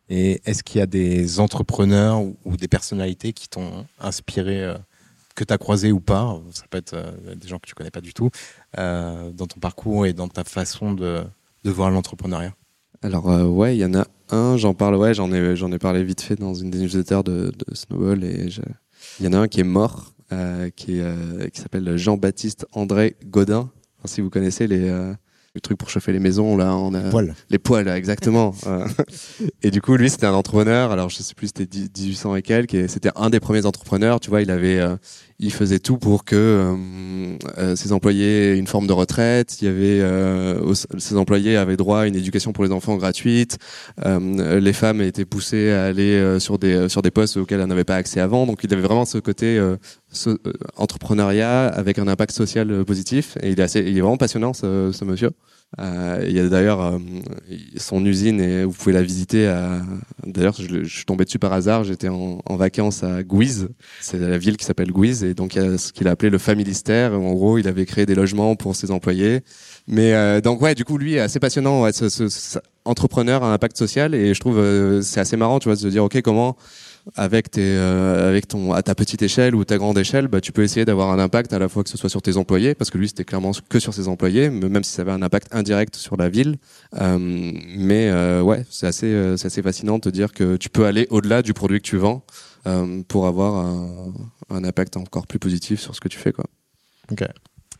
Et 0.08 0.40
est-ce 0.44 0.62
qu'il 0.62 0.78
y 0.78 0.82
a 0.82 0.86
des 0.86 1.40
entrepreneurs 1.40 2.22
ou, 2.22 2.56
des 2.56 2.68
personnalités 2.68 3.32
qui 3.32 3.48
t'ont 3.48 3.86
inspiré, 3.98 4.72
que 5.34 5.42
tu 5.42 5.52
as 5.52 5.58
croisé 5.58 5.90
ou 5.90 5.98
pas? 5.98 6.40
Ça 6.52 6.62
peut 6.70 6.78
être 6.78 6.94
des 7.34 7.48
gens 7.48 7.58
que 7.58 7.66
tu 7.66 7.74
connais 7.74 7.90
pas 7.90 8.00
du 8.00 8.14
tout, 8.14 8.30
dans 8.76 9.46
ton 9.48 9.58
parcours 9.58 10.06
et 10.06 10.12
dans 10.12 10.28
ta 10.28 10.44
façon 10.44 10.92
de, 10.92 11.24
de 11.64 11.70
voir 11.72 11.90
l'entrepreneuriat. 11.90 12.54
Alors 13.02 13.26
ouais, 13.26 13.76
il 13.76 13.80
y 13.80 13.84
en 13.84 13.94
a 13.94 14.06
un, 14.30 14.56
j'en 14.56 14.74
parle, 14.74 14.94
ouais, 14.94 15.12
j'en 15.12 15.32
ai, 15.32 15.56
j'en 15.56 15.72
ai 15.72 15.78
parlé 15.80 16.04
vite 16.04 16.20
fait 16.20 16.36
dans 16.36 16.54
une 16.54 16.70
des 16.70 16.78
newsletters 16.78 17.24
de, 17.24 17.52
de 17.66 17.74
Snowball 17.74 18.22
et 18.22 18.48
il 19.18 19.26
y 19.26 19.28
en 19.28 19.32
a 19.32 19.38
un 19.38 19.48
qui 19.48 19.58
est 19.58 19.64
mort 19.64 20.12
qui, 20.30 21.00
euh, 21.00 21.48
qui 21.48 21.60
s'appelle 21.60 21.96
Jean-Baptiste 21.96 22.66
André 22.72 23.16
Godin. 23.26 23.70
si 24.04 24.20
vous 24.20 24.30
connaissez 24.30 24.66
les, 24.66 24.88
euh, 24.88 25.12
le 25.54 25.60
truc 25.60 25.78
pour 25.78 25.88
chauffer 25.88 26.12
les 26.12 26.18
maisons 26.18 26.56
là 26.56 26.76
on 26.76 26.94
a 26.94 27.10
poils. 27.10 27.34
les 27.48 27.58
poils 27.58 27.88
exactement 27.88 28.54
et 29.62 29.70
du 29.70 29.80
coup 29.80 29.96
lui 29.96 30.10
c'était 30.10 30.26
un 30.26 30.34
entrepreneur 30.34 30.90
alors 30.90 31.08
je 31.08 31.16
sais 31.16 31.34
plus 31.34 31.48
c'était 31.48 31.68
1800 31.78 32.36
et 32.36 32.42
quelques 32.42 32.74
et 32.74 32.88
c'était 32.88 33.10
un 33.16 33.30
des 33.30 33.40
premiers 33.40 33.66
entrepreneurs 33.66 34.20
tu 34.20 34.30
vois 34.30 34.42
il 34.42 34.50
avait 34.50 34.80
il 35.38 35.52
faisait 35.52 35.78
tout 35.78 35.98
pour 35.98 36.24
que 36.24 36.34
euh, 36.36 37.36
euh, 37.58 37.76
ses 37.76 37.92
employés 37.92 38.52
aient 38.52 38.58
une 38.58 38.66
forme 38.66 38.86
de 38.86 38.92
retraite. 38.92 39.60
Il 39.60 39.66
y 39.66 39.68
avait 39.68 40.00
euh, 40.00 40.74
ses 40.98 41.16
employés 41.16 41.56
avaient 41.56 41.76
droit 41.76 42.00
à 42.00 42.06
une 42.06 42.16
éducation 42.16 42.52
pour 42.52 42.64
les 42.64 42.72
enfants 42.72 42.96
gratuite. 42.96 43.58
Euh, 44.04 44.60
les 44.60 44.72
femmes 44.72 45.02
étaient 45.02 45.26
poussées 45.26 45.72
à 45.72 45.84
aller 45.84 46.40
sur 46.40 46.58
des 46.58 46.88
sur 46.88 47.02
des 47.02 47.10
postes 47.10 47.36
auxquels 47.36 47.60
elles 47.60 47.66
n'avaient 47.66 47.84
pas 47.84 47.96
accès 47.96 48.20
avant. 48.20 48.46
Donc 48.46 48.60
il 48.64 48.72
avait 48.72 48.82
vraiment 48.82 49.04
ce 49.04 49.18
côté 49.18 49.60
ce, 50.16 50.38
entrepreneuriat 50.76 51.66
avec 51.66 51.98
un 51.98 52.08
impact 52.08 52.32
social 52.32 52.84
positif. 52.84 53.36
Et 53.42 53.50
il 53.50 53.60
est 53.60 53.62
assez, 53.62 53.80
il 53.80 53.96
est 53.96 54.00
vraiment 54.00 54.16
passionnant 54.16 54.52
ce, 54.52 55.04
monsieur. 55.04 55.30
Euh, 55.80 56.24
il 56.26 56.32
y 56.32 56.38
a 56.38 56.48
d'ailleurs 56.48 56.80
euh, 56.80 56.98
son 57.76 58.04
usine 58.04 58.40
et 58.40 58.64
vous 58.64 58.72
pouvez 58.72 58.92
la 58.92 59.02
visiter. 59.02 59.52
D'ailleurs, 60.24 60.54
je, 60.58 60.84
je, 60.84 60.96
suis 60.96 61.04
tombé 61.04 61.24
dessus 61.24 61.38
par 61.38 61.52
hasard. 61.52 61.84
J'étais 61.84 62.08
en, 62.08 62.40
vacances 62.50 63.04
à 63.04 63.22
Guise. 63.22 63.68
C'est 64.00 64.18
la 64.18 64.38
ville 64.38 64.56
qui 64.56 64.64
s'appelle 64.64 64.92
Guise 64.92 65.24
et 65.24 65.34
donc 65.34 65.54
il 65.54 65.62
y 65.62 65.66
a 65.66 65.78
ce 65.78 65.92
qu'il 65.92 66.08
a 66.08 66.12
appelé 66.12 66.30
le 66.30 66.38
familistère. 66.38 67.12
en 67.12 67.34
gros, 67.34 67.58
il 67.58 67.68
avait 67.68 67.86
créé 67.86 68.06
des 68.06 68.14
logements 68.14 68.56
pour 68.56 68.74
ses 68.74 68.90
employés. 68.90 69.42
Mais 69.86 70.14
euh, 70.14 70.40
donc 70.40 70.60
ouais, 70.60 70.74
du 70.74 70.84
coup, 70.84 70.98
lui 70.98 71.14
est 71.14 71.20
assez 71.20 71.40
passionnant. 71.40 71.88
Entrepreneur 72.84 73.42
à 73.42 73.52
impact 73.52 73.76
social 73.76 74.14
et 74.14 74.32
je 74.32 74.40
trouve 74.40 74.58
euh, 74.58 75.02
c'est 75.02 75.20
assez 75.20 75.36
marrant, 75.36 75.58
tu 75.58 75.68
vois, 75.68 75.74
de 75.74 75.80
se 75.80 75.88
dire 75.88 76.04
ok 76.04 76.22
comment 76.22 76.56
avec 77.14 77.50
tes, 77.50 77.62
euh, 77.62 78.28
avec 78.28 78.48
ton, 78.48 78.72
à 78.72 78.82
ta 78.82 78.94
petite 78.94 79.22
échelle 79.22 79.54
ou 79.54 79.64
ta 79.64 79.78
grande 79.78 79.96
échelle, 79.96 80.26
bah, 80.26 80.40
tu 80.40 80.50
peux 80.52 80.62
essayer 80.62 80.84
d'avoir 80.84 81.10
un 81.10 81.18
impact 81.18 81.52
à 81.52 81.58
la 81.58 81.68
fois 81.68 81.84
que 81.84 81.90
ce 81.90 81.96
soit 81.96 82.10
sur 82.10 82.20
tes 82.20 82.36
employés, 82.36 82.74
parce 82.74 82.90
que 82.90 82.98
lui 82.98 83.08
c'était 83.08 83.24
clairement 83.24 83.52
que 83.68 83.78
sur 83.78 83.94
ses 83.94 84.08
employés, 84.08 84.50
même 84.50 84.82
si 84.82 84.90
ça 84.90 85.02
avait 85.02 85.12
un 85.12 85.22
impact 85.22 85.54
indirect 85.54 85.94
sur 85.96 86.16
la 86.16 86.28
ville. 86.28 86.58
Euh, 87.00 87.18
mais 87.20 88.08
euh, 88.08 88.42
ouais, 88.42 88.64
c'est 88.70 88.86
assez, 88.86 89.06
euh, 89.06 89.36
c'est 89.36 89.46
assez 89.46 89.62
fascinant 89.62 89.96
de 89.96 90.00
te 90.00 90.08
dire 90.08 90.32
que 90.32 90.56
tu 90.56 90.68
peux 90.68 90.84
aller 90.84 91.06
au-delà 91.10 91.42
du 91.42 91.54
produit 91.54 91.80
que 91.80 91.86
tu 91.86 91.96
vends 91.96 92.24
pour 93.06 93.28
avoir 93.28 93.64
un, 93.64 94.12
un, 94.50 94.64
impact 94.64 94.96
encore 94.96 95.28
plus 95.28 95.38
positif 95.38 95.78
sur 95.78 95.94
ce 95.94 96.00
que 96.00 96.08
tu 96.08 96.18
fais, 96.18 96.32
quoi. 96.32 96.46
Ok. 97.12 97.22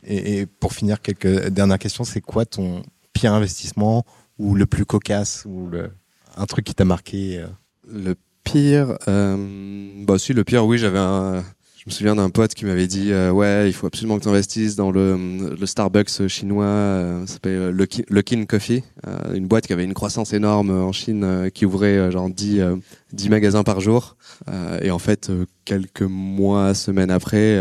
Et, 0.04 0.38
et 0.38 0.46
pour 0.46 0.72
finir, 0.72 1.02
quelques 1.02 1.48
dernières 1.48 1.80
questions. 1.80 2.04
C'est 2.04 2.20
quoi 2.20 2.46
ton 2.46 2.84
pire 3.12 3.32
investissement 3.32 4.06
ou 4.38 4.54
le 4.54 4.64
plus 4.64 4.84
cocasse 4.84 5.42
ou 5.44 5.66
le, 5.66 5.90
un 6.36 6.46
truc 6.46 6.66
qui 6.66 6.74
t'a 6.76 6.84
marqué? 6.84 7.44
Le 7.88 8.14
pire, 8.46 8.96
euh, 9.08 9.36
bah 10.06 10.18
si 10.18 10.32
le 10.32 10.44
pire, 10.44 10.64
oui, 10.64 10.78
j'avais. 10.78 10.98
Je 10.98 11.92
me 11.92 11.94
souviens 11.94 12.16
d'un 12.16 12.30
pote 12.30 12.54
qui 12.54 12.64
m'avait 12.64 12.88
dit 12.88 13.12
euh, 13.12 13.30
ouais, 13.30 13.68
il 13.68 13.72
faut 13.72 13.86
absolument 13.86 14.18
que 14.18 14.24
tu 14.24 14.28
investisses 14.28 14.74
dans 14.74 14.90
le, 14.90 15.54
le 15.56 15.66
Starbucks 15.66 16.26
chinois, 16.26 16.64
euh, 16.64 17.26
ça 17.26 17.34
s'appelle 17.34 17.70
Luckin 17.70 18.44
Coffee, 18.44 18.82
une 19.34 19.46
boîte 19.46 19.68
qui 19.68 19.72
avait 19.72 19.84
une 19.84 19.94
croissance 19.94 20.32
énorme 20.32 20.70
en 20.70 20.90
Chine, 20.90 21.50
qui 21.54 21.64
ouvrait 21.64 22.10
genre 22.10 22.28
10, 22.28 22.62
10 23.12 23.30
magasins 23.30 23.62
par 23.62 23.80
jour. 23.80 24.16
et 24.82 24.90
en 24.90 24.98
fait, 24.98 25.30
quelques 25.64 26.02
mois, 26.02 26.74
semaines 26.74 27.10
après, 27.10 27.56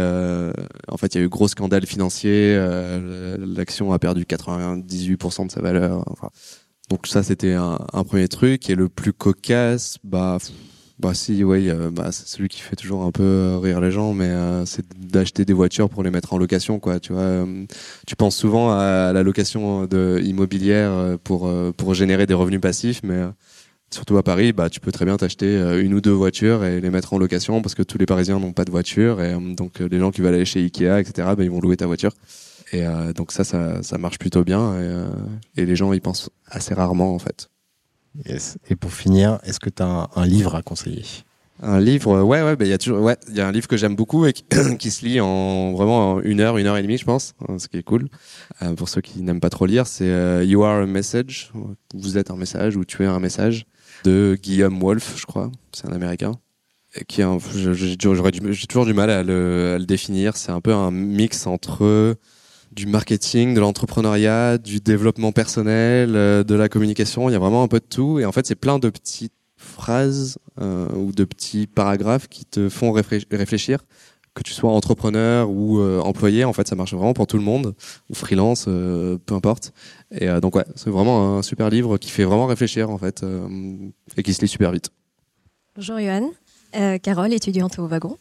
en 0.88 0.98
fait, 0.98 1.14
il 1.14 1.18
y 1.20 1.22
a 1.22 1.24
eu 1.24 1.30
gros 1.30 1.48
scandale 1.48 1.86
financier. 1.86 2.56
L'action 3.38 3.94
a 3.94 4.00
perdu 4.00 4.24
98% 4.24 5.48
de 5.48 5.52
sa 5.52 5.62
valeur. 5.62 6.04
Donc 6.90 7.08
ça, 7.08 7.22
c'était 7.24 7.54
un, 7.54 8.04
premier 8.06 8.28
truc. 8.28 8.70
Et 8.70 8.76
le 8.76 8.90
plus 8.90 9.14
cocasse, 9.14 9.98
bah 10.04 10.40
bah 10.98 11.14
si, 11.14 11.44
oui, 11.44 11.70
euh, 11.70 11.92
bah, 11.92 12.14
c'est 12.14 12.26
celui 12.26 12.48
qui 12.48 12.62
fait 12.62 12.78
toujours 12.78 13.04
un 13.04 13.12
peu 13.12 13.24
euh, 13.24 13.60
rire 13.60 13.82
les 13.82 13.92
gens, 13.92 14.14
mais 14.14 14.30
euh, 14.30 14.66
c'est 14.66 14.86
d'acheter 14.98 15.44
des 15.44 15.52
voitures 15.52 15.90
pour 15.90 16.04
les 16.04 16.10
mettre 16.10 16.32
en 16.34 16.38
location, 16.38 16.80
quoi. 16.80 17.02
Tu 17.02 17.12
vois, 17.12 17.46
tu 18.08 18.16
penses 18.16 18.38
souvent 18.38 18.72
à 18.72 19.12
la 19.12 19.22
location 19.22 19.88
de 19.88 20.22
immobilière 20.24 21.18
pour 21.24 21.52
pour 21.78 21.94
générer 21.94 22.26
des 22.28 22.34
revenus 22.34 22.62
passifs, 22.62 23.02
mais 23.04 23.22
surtout 23.94 24.18
à 24.18 24.24
Paris, 24.24 24.54
bah 24.54 24.70
tu 24.70 24.80
peux 24.80 24.92
très 24.92 25.06
bien 25.06 25.18
t'acheter 25.18 25.58
une 25.82 25.94
ou 25.94 26.02
deux 26.02 26.12
voitures 26.12 26.64
et 26.64 26.80
les 26.82 26.90
mettre 26.90 27.14
en 27.14 27.18
location 27.18 27.62
parce 27.62 27.76
que 27.76 27.84
tous 27.84 27.98
les 27.98 28.06
Parisiens 28.06 28.40
n'ont 28.40 28.54
pas 28.54 28.66
de 28.66 28.72
voiture 28.72 29.22
et 29.22 29.36
donc 29.56 29.80
les 29.80 30.00
gens 30.00 30.12
qui 30.12 30.22
veulent 30.22 30.36
aller 30.36 30.46
chez 30.46 30.62
Ikea, 30.62 31.00
etc. 31.00 31.30
Bah, 31.38 31.44
ils 31.44 31.52
vont 31.52 31.60
louer 31.60 31.78
ta 31.78 31.88
voiture. 31.88 32.14
Et 32.72 32.84
donc 33.16 33.32
ça, 33.32 33.44
ça, 33.44 33.84
ça 33.84 33.98
marche 33.98 34.18
plutôt 34.18 34.44
bien 34.44 34.80
et, 34.82 35.62
et 35.62 35.66
les 35.66 35.76
gens 35.76 35.92
y 35.94 36.00
pensent 36.00 36.30
assez 36.48 36.74
rarement 36.74 37.14
en 37.14 37.20
fait. 37.20 37.50
Yes. 38.28 38.58
Et 38.70 38.76
pour 38.76 38.94
finir, 38.94 39.40
est-ce 39.44 39.60
que 39.60 39.70
tu 39.70 39.84
as 39.84 40.10
un, 40.16 40.26
livre 40.26 40.56
à 40.56 40.62
conseiller? 40.62 41.04
Un 41.62 41.80
livre, 41.80 42.22
ouais, 42.22 42.42
ouais, 42.42 42.56
bah, 42.56 42.66
il 42.66 42.70
y 42.70 42.74
a 42.74 42.94
ouais, 42.94 43.18
y 43.30 43.40
a 43.40 43.48
un 43.48 43.52
livre 43.52 43.68
que 43.68 43.78
j'aime 43.78 43.96
beaucoup 43.96 44.26
et 44.26 44.34
qui, 44.34 44.92
se 44.92 45.06
lit 45.06 45.20
en 45.20 45.74
vraiment 45.74 46.22
une 46.22 46.42
heure, 46.42 46.58
une 46.58 46.68
heure 46.68 46.78
et 46.78 46.82
demie, 46.82 46.98
je 46.98 47.06
pense, 47.06 47.34
hein, 47.48 47.60
ce 47.60 47.68
qui 47.68 47.78
est 47.78 47.84
cool. 47.84 48.08
Euh, 48.62 48.74
pour 48.74 48.90
ceux 48.90 49.02
qui 49.02 49.22
n'aiment 49.22 49.40
pas 49.40 49.50
trop 49.50 49.66
lire, 49.66 49.88
c'est 49.88 50.10
euh, 50.10 50.44
You 50.44 50.64
Are 50.64 50.82
a 50.82 50.86
Message, 50.86 51.52
vous 51.94 52.18
êtes 52.18 52.32
un 52.32 52.36
message 52.36 52.76
ou 52.76 52.86
tu 52.86 53.04
es 53.04 53.08
un 53.08 53.20
message 53.20 53.66
de 54.04 54.38
Guillaume 54.42 54.80
Wolf, 54.80 55.16
je 55.18 55.26
crois, 55.26 55.52
c'est 55.72 55.88
un 55.88 55.94
Américain. 55.94 56.34
Qui 57.10 57.24
j'ai 57.74 57.98
toujours 57.98 58.86
du 58.86 58.94
mal 58.94 59.10
à 59.10 59.22
le 59.22 59.84
définir. 59.86 60.38
C'est 60.38 60.54
un 60.54 60.62
peu 60.62 60.74
un 60.74 60.92
mix 60.92 61.46
entre 61.46 62.16
du 62.72 62.86
marketing, 62.86 63.54
de 63.54 63.60
l'entrepreneuriat, 63.60 64.58
du 64.58 64.80
développement 64.80 65.32
personnel, 65.32 66.16
euh, 66.16 66.44
de 66.44 66.56
la 66.56 66.70
communication. 66.70 67.30
Il 67.30 67.34
y 67.34 67.36
a 67.36 67.40
vraiment 67.40 67.64
un 67.64 67.68
peu 67.68 67.80
de 67.80 67.86
tout. 67.86 68.20
Et 68.20 68.26
en 68.26 68.32
fait, 68.32 68.46
c'est 68.46 68.56
plein 68.56 68.80
de 68.80 68.90
petites 68.90 69.34
phrases 69.58 70.38
euh, 70.60 70.88
ou 70.96 71.12
de 71.12 71.24
petits 71.24 71.68
paragraphes 71.68 72.28
qui 72.28 72.46
te 72.46 72.70
font 72.70 72.92
réfléchir. 72.92 73.80
Que 74.34 74.44
tu 74.44 74.52
sois 74.52 74.70
entrepreneur 74.70 75.50
ou 75.50 75.80
euh, 75.80 76.02
employé, 76.02 76.44
en 76.44 76.52
fait, 76.52 76.68
ça 76.68 76.76
marche 76.76 76.94
vraiment 76.94 77.14
pour 77.14 77.26
tout 77.26 77.38
le 77.38 77.44
monde, 77.44 77.74
ou 78.10 78.16
freelance, 78.16 78.66
peu 78.66 79.34
importe. 79.34 79.72
Et 80.12 80.28
donc 80.42 80.56
ouais, 80.56 80.66
c'est 80.76 80.90
vraiment 80.90 81.38
un 81.38 81.42
super 81.42 81.70
livre 81.70 81.98
qui 81.98 82.10
fait 82.10 82.26
vraiment 82.26 82.46
réfléchir 82.46 82.90
en 82.90 82.98
fait 82.98 83.26
et 84.18 84.24
qui 84.24 84.34
se 84.34 84.42
lit 84.42 84.50
super 84.50 84.74
vite. 84.74 84.90
Bonjour 85.78 86.00
Johan, 86.00 86.32
Carole, 87.00 87.32
étudiante 87.32 87.80
au 87.80 87.88
wagon. 87.88 88.18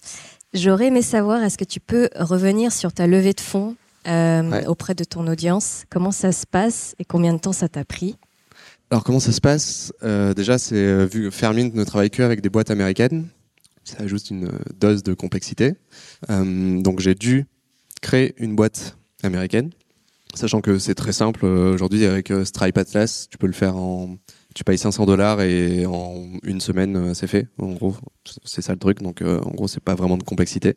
J'aurais 0.52 0.86
aimé 0.86 1.02
savoir, 1.02 1.42
est-ce 1.42 1.58
que 1.58 1.64
tu 1.64 1.80
peux 1.80 2.08
revenir 2.14 2.70
sur 2.70 2.92
ta 2.92 3.08
levée 3.08 3.32
de 3.32 3.40
fonds 3.40 3.74
euh, 4.06 4.64
auprès 4.66 4.94
de 4.94 5.04
ton 5.04 5.26
audience. 5.26 5.84
Comment 5.90 6.10
ça 6.10 6.32
se 6.32 6.46
passe 6.46 6.94
et 6.98 7.04
combien 7.04 7.32
de 7.32 7.38
temps 7.38 7.52
ça 7.52 7.68
t'a 7.68 7.84
pris? 7.84 8.16
Alors 8.90 9.04
comment 9.04 9.20
ça 9.20 9.32
se 9.32 9.40
passe? 9.40 9.92
Euh, 10.02 10.34
Déjà, 10.34 10.58
c'est 10.58 10.76
euh, 10.76 11.06
vu 11.06 11.30
Fermint 11.30 11.70
ne 11.72 11.84
travaille 11.84 12.10
que 12.10 12.22
avec 12.22 12.40
des 12.40 12.50
boîtes 12.50 12.70
américaines. 12.70 13.26
Ça 13.84 13.98
ajoute 14.02 14.30
une 14.30 14.50
dose 14.78 15.02
de 15.02 15.12
complexité. 15.12 15.74
donc 16.28 17.00
j'ai 17.00 17.14
dû 17.14 17.46
créer 18.00 18.34
une 18.38 18.56
boîte 18.56 18.96
américaine 19.22 19.70
Sachant 20.34 20.62
que 20.62 20.78
c'est 20.78 20.94
très 20.94 21.12
simple 21.12 21.44
aujourd'hui 21.44 22.06
avec 22.06 22.32
Stripe 22.44 22.78
Atlas, 22.78 23.28
tu 23.30 23.36
peux 23.36 23.46
le 23.46 23.52
faire 23.52 23.76
en 23.76 24.16
tu 24.54 24.64
payes 24.64 24.78
500 24.78 25.04
dollars 25.04 25.42
et 25.42 25.84
en 25.84 26.14
une 26.42 26.60
semaine 26.60 27.14
c'est 27.14 27.26
fait. 27.26 27.46
En 27.58 27.72
gros, 27.72 27.94
c'est 28.44 28.62
ça 28.62 28.72
le 28.72 28.78
truc. 28.78 29.02
Donc 29.02 29.20
en 29.22 29.50
gros, 29.50 29.68
c'est 29.68 29.84
pas 29.84 29.94
vraiment 29.94 30.16
de 30.16 30.22
complexité. 30.22 30.76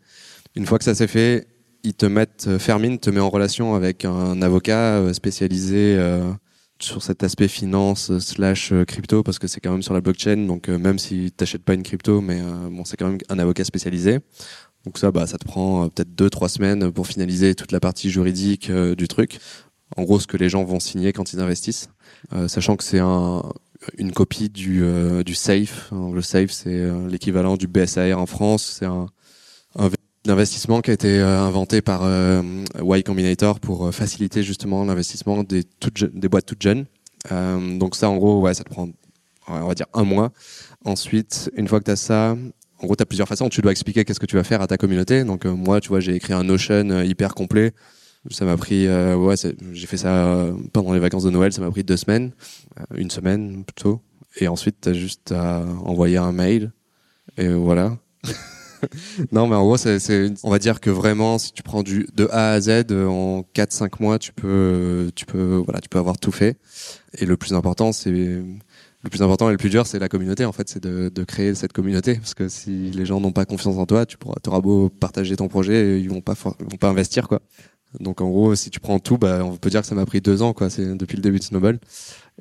Une 0.56 0.66
fois 0.66 0.78
que 0.78 0.84
ça 0.84 0.94
s'est 0.94 1.08
fait, 1.08 1.48
ils 1.88 1.94
te 1.94 2.06
mettent 2.06 2.58
Fermine 2.58 3.00
te 3.00 3.10
met 3.10 3.20
en 3.20 3.30
relation 3.30 3.76
avec 3.76 4.06
un 4.06 4.42
avocat 4.42 5.14
spécialisé 5.14 5.98
sur 6.80 7.02
cet 7.02 7.24
aspect 7.24 7.48
finance 7.48 8.12
euh, 8.12 8.20
slash 8.20 8.72
euh, 8.72 8.86
crypto 8.86 9.24
parce 9.24 9.40
que 9.40 9.48
c'est 9.48 9.60
quand 9.60 9.72
même 9.72 9.82
sur 9.82 9.94
la 9.94 10.02
blockchain 10.02 10.46
donc 10.46 10.70
euh, 10.70 10.78
même 10.78 11.00
si 11.00 11.32
t'achètes 11.32 11.64
pas 11.64 11.74
une 11.74 11.84
crypto 11.84 12.22
mais 12.22 12.42
bon 12.70 12.86
c'est 12.86 12.98
quand 12.98 13.08
même 13.08 13.18
un 13.30 13.40
avocat 13.40 13.64
spécialisé. 13.64 14.20
Donc 14.86 14.98
ça 14.98 15.12
bah 15.12 15.28
ça 15.28 15.38
te 15.38 15.46
prend 15.46 15.90
peut-être 15.90 16.16
deux 16.16 16.30
trois 16.30 16.50
semaines 16.50 16.92
pour 16.92 17.08
finaliser 17.08 17.56
toute 17.56 17.72
la 17.72 17.80
partie 17.80 18.10
juridique 18.10 18.72
du 18.72 19.08
truc. 19.08 19.40
En 19.96 20.04
gros 20.04 20.20
ce 20.20 20.28
que 20.28 20.38
les 20.38 20.50
gens 20.50 20.64
vont 20.64 20.80
signer 20.80 21.14
quand 21.14 21.34
ils 21.34 21.40
investissent 21.40 21.90
sachant 22.48 22.78
que 22.78 22.84
c'est 22.84 23.00
un 23.00 23.44
une 23.98 24.12
copie 24.14 24.50
du 24.50 24.84
du 25.26 25.36
safe. 25.36 25.92
Le 25.92 26.22
safe 26.22 26.52
c'est 26.52 26.90
l'équivalent 27.10 27.58
du 27.58 27.68
BSAR 27.68 28.18
en 28.18 28.28
France. 28.28 28.78
C'est 28.80 28.86
un, 28.86 29.08
un 29.76 29.90
d'investissement 30.28 30.82
qui 30.82 30.92
a 30.92 30.94
été 30.94 31.20
euh, 31.20 31.40
inventé 31.40 31.82
par 31.82 32.02
euh, 32.04 32.44
Y 32.80 33.04
Combinator 33.04 33.60
pour 33.60 33.88
euh, 33.88 33.92
faciliter 33.92 34.44
justement 34.44 34.86
l'investissement 34.86 35.44
des, 35.44 35.64
boîtes 36.30 36.46
toutes 36.46 36.62
jeunes. 36.62 36.86
donc 37.80 37.96
ça, 37.96 38.10
en 38.10 38.18
gros, 38.18 38.54
ça 38.54 38.64
te 38.64 38.70
prend, 38.70 38.90
on 39.48 39.68
va 39.68 39.74
dire, 39.74 39.88
un 39.94 40.04
mois. 40.04 40.32
Ensuite, 40.86 41.50
une 41.56 41.68
fois 41.68 41.80
que 41.80 41.86
tu 41.86 41.92
as 41.92 41.96
ça, 41.96 42.38
en 42.80 42.86
gros, 42.86 42.96
tu 42.96 43.02
as 43.02 43.06
plusieurs 43.06 43.28
façons. 43.28 43.50
Tu 43.50 43.62
dois 43.62 43.72
expliquer 43.72 44.06
qu'est-ce 44.06 44.20
que 44.20 44.28
tu 44.28 44.36
vas 44.36 44.44
faire 44.44 44.62
à 44.62 44.68
ta 44.68 44.78
communauté. 44.78 45.24
Donc 45.24 45.46
moi, 45.46 45.82
tu 45.82 45.90
vois, 45.90 46.00
j'ai 46.00 46.14
écrit 46.14 46.34
un 46.34 46.44
Notion 46.44 47.02
hyper 47.02 47.34
complet. 47.34 47.74
Ça 48.30 48.46
m'a 48.46 48.58
pris, 48.58 48.88
ouais, 48.88 49.36
j'ai 49.72 49.88
fait 49.88 49.98
ça 49.98 50.46
pendant 50.74 50.94
les 50.94 51.00
vacances 51.00 51.24
de 51.24 51.32
Noël. 51.32 51.52
Ça 51.54 51.62
m'a 51.62 51.72
pris 51.72 51.84
deux 51.84 51.98
semaines, 51.98 52.32
une 52.96 53.10
semaine 53.10 53.64
plutôt. 53.64 54.02
Et 54.40 54.48
ensuite, 54.48 54.82
tu 54.82 54.90
as 54.90 54.94
juste 54.94 55.32
à 55.32 55.64
envoyer 55.84 56.18
un 56.18 56.32
mail. 56.32 56.72
Et 57.38 57.48
voilà. 57.48 57.98
non, 59.32 59.48
mais 59.48 59.56
en 59.56 59.64
gros, 59.64 59.78
c'est, 59.78 60.32
on 60.44 60.50
va 60.50 60.60
dire 60.60 60.80
que 60.80 60.90
vraiment, 60.90 61.38
si 61.38 61.52
tu 61.54 61.64
prends 61.64 61.84
du 61.84 62.08
de 62.16 62.28
A 62.32 62.54
à 62.54 62.62
Z 62.62 62.86
euh, 62.92 63.08
en 63.08 63.42
4-5 63.56 64.02
mois, 64.02 64.20
tu 64.20 64.34
peux, 64.34 65.12
tu 65.16 65.26
peux, 65.26 65.62
voilà, 65.66 65.80
tu 65.80 65.90
peux 65.90 66.00
avoir 66.00 66.18
tout 66.18 66.32
fait. 66.32 66.58
Et 67.18 67.26
le 67.26 67.38
plus 67.38 67.54
important, 67.54 67.92
c'est 67.92 68.12
le 68.12 69.10
plus 69.10 69.22
important 69.22 69.50
et 69.50 69.52
le 69.52 69.58
plus 69.58 69.70
dur, 69.70 69.86
c'est 69.88 70.00
la 70.00 70.10
communauté. 70.10 70.46
En 70.46 70.52
fait, 70.52 70.70
c'est 70.70 70.84
de, 70.84 71.24
créer 71.24 71.56
cette 71.56 71.74
communauté, 71.74 72.16
parce 72.16 72.34
que 72.34 72.48
si 72.50 72.92
les 72.92 73.06
gens 73.06 73.20
n'ont 73.20 73.32
pas 73.32 73.46
confiance 73.46 73.78
en 73.78 73.86
toi, 73.86 74.06
tu 74.06 74.18
pourras, 74.18 74.38
auras 74.48 74.62
beau 74.62 74.90
partager 74.90 75.36
ton 75.36 75.48
projet, 75.48 76.00
ils 76.00 76.10
vont 76.10 76.22
pas, 76.22 76.34
vont 76.34 76.78
pas 76.80 76.90
investir, 76.90 77.28
quoi. 77.28 77.42
Donc 78.00 78.22
en 78.22 78.30
gros, 78.30 78.54
si 78.56 78.70
tu 78.70 78.80
prends 78.80 79.00
tout, 79.00 79.18
bah, 79.18 79.44
on 79.44 79.56
peut 79.56 79.70
dire 79.70 79.82
que 79.82 79.88
ça 79.88 79.96
m'a 79.96 80.06
pris 80.06 80.22
deux 80.22 80.42
ans, 80.42 80.54
quoi. 80.54 80.68
Depuis 80.68 81.16
le 81.16 81.22
début 81.22 81.40
de 81.40 81.44
Snowball. 81.44 81.80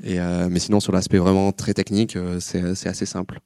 Et 0.02 0.20
euh, 0.20 0.48
mais 0.50 0.58
sinon, 0.58 0.80
sur 0.80 0.92
l'aspect 0.92 1.18
vraiment 1.18 1.52
très 1.52 1.74
technique, 1.74 2.16
euh, 2.16 2.40
c'est 2.40 2.88
assez 2.88 3.06
simple. 3.06 3.40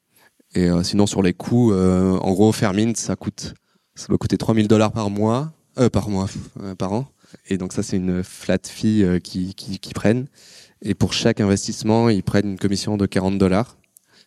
Et 0.54 0.68
euh, 0.68 0.82
sinon, 0.82 1.06
sur 1.06 1.22
les 1.22 1.32
coûts, 1.32 1.72
euh, 1.72 2.18
en 2.18 2.32
gros, 2.32 2.52
Fermint, 2.52 2.94
ça 2.96 3.16
coûte, 3.16 3.54
ça 3.94 4.06
va 4.08 4.16
coûter 4.16 4.36
3000 4.36 4.66
dollars 4.68 4.92
par 4.92 5.10
mois, 5.10 5.52
euh, 5.78 5.88
par 5.88 6.08
mois, 6.08 6.26
euh, 6.62 6.74
par 6.74 6.92
an. 6.92 7.06
Et 7.48 7.58
donc 7.58 7.72
ça, 7.72 7.82
c'est 7.82 7.96
une 7.96 8.24
flat 8.24 8.58
fee 8.64 9.04
qui, 9.22 9.54
qui, 9.54 9.92
prennent. 9.94 10.26
Et 10.82 10.94
pour 10.94 11.12
chaque 11.12 11.40
investissement, 11.40 12.08
ils 12.08 12.24
prennent 12.24 12.50
une 12.50 12.58
commission 12.58 12.96
de 12.96 13.06
40 13.06 13.38
dollars. 13.38 13.76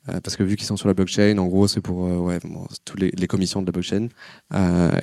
parce 0.06 0.38
que 0.38 0.44
vu 0.44 0.56
qu'ils 0.56 0.66
sont 0.66 0.78
sur 0.78 0.88
la 0.88 0.94
blockchain, 0.94 1.38
en 1.38 1.48
gros, 1.48 1.68
c'est 1.68 1.82
pour 1.82 1.98
ouais, 1.98 2.40
bon, 2.46 2.66
tous 2.86 2.96
les, 2.96 3.12
les, 3.12 3.28
commissions 3.28 3.62
de 3.62 3.66
la 3.66 3.74
blockchain. 3.74 4.08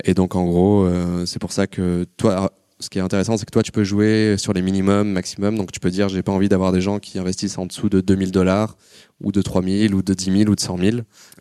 et 0.04 0.14
donc, 0.14 0.34
en 0.34 0.46
gros, 0.46 0.88
c'est 1.26 1.38
pour 1.38 1.52
ça 1.52 1.66
que 1.66 2.06
toi, 2.16 2.50
ce 2.80 2.88
qui 2.88 2.98
est 2.98 3.02
intéressant, 3.02 3.36
c'est 3.36 3.44
que 3.44 3.50
toi, 3.50 3.62
tu 3.62 3.72
peux 3.72 3.84
jouer 3.84 4.36
sur 4.38 4.52
les 4.52 4.62
minimums, 4.62 5.08
maximum. 5.08 5.56
Donc, 5.56 5.70
tu 5.70 5.80
peux 5.80 5.90
dire, 5.90 6.08
j'ai 6.08 6.22
pas 6.22 6.32
envie 6.32 6.48
d'avoir 6.48 6.72
des 6.72 6.80
gens 6.80 6.98
qui 6.98 7.18
investissent 7.18 7.58
en 7.58 7.66
dessous 7.66 7.88
de 7.88 8.00
2000 8.00 8.32
dollars 8.32 8.76
ou 9.22 9.32
de 9.32 9.42
3000 9.42 9.94
ou 9.94 10.02
de 10.02 10.14
10 10.14 10.38
000 10.38 10.50
ou 10.50 10.54
de 10.54 10.60
100 10.60 10.78
000. 10.78 10.96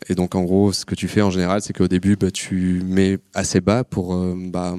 Et 0.08 0.14
donc, 0.14 0.34
en 0.34 0.42
gros, 0.42 0.72
ce 0.72 0.84
que 0.84 0.94
tu 0.94 1.08
fais 1.08 1.22
en 1.22 1.30
général, 1.30 1.62
c'est 1.62 1.72
qu'au 1.72 1.88
début, 1.88 2.16
bah, 2.16 2.30
tu 2.30 2.82
mets 2.84 3.18
assez 3.34 3.60
bas 3.60 3.84
pour 3.84 4.14
euh, 4.14 4.34
bah, 4.36 4.76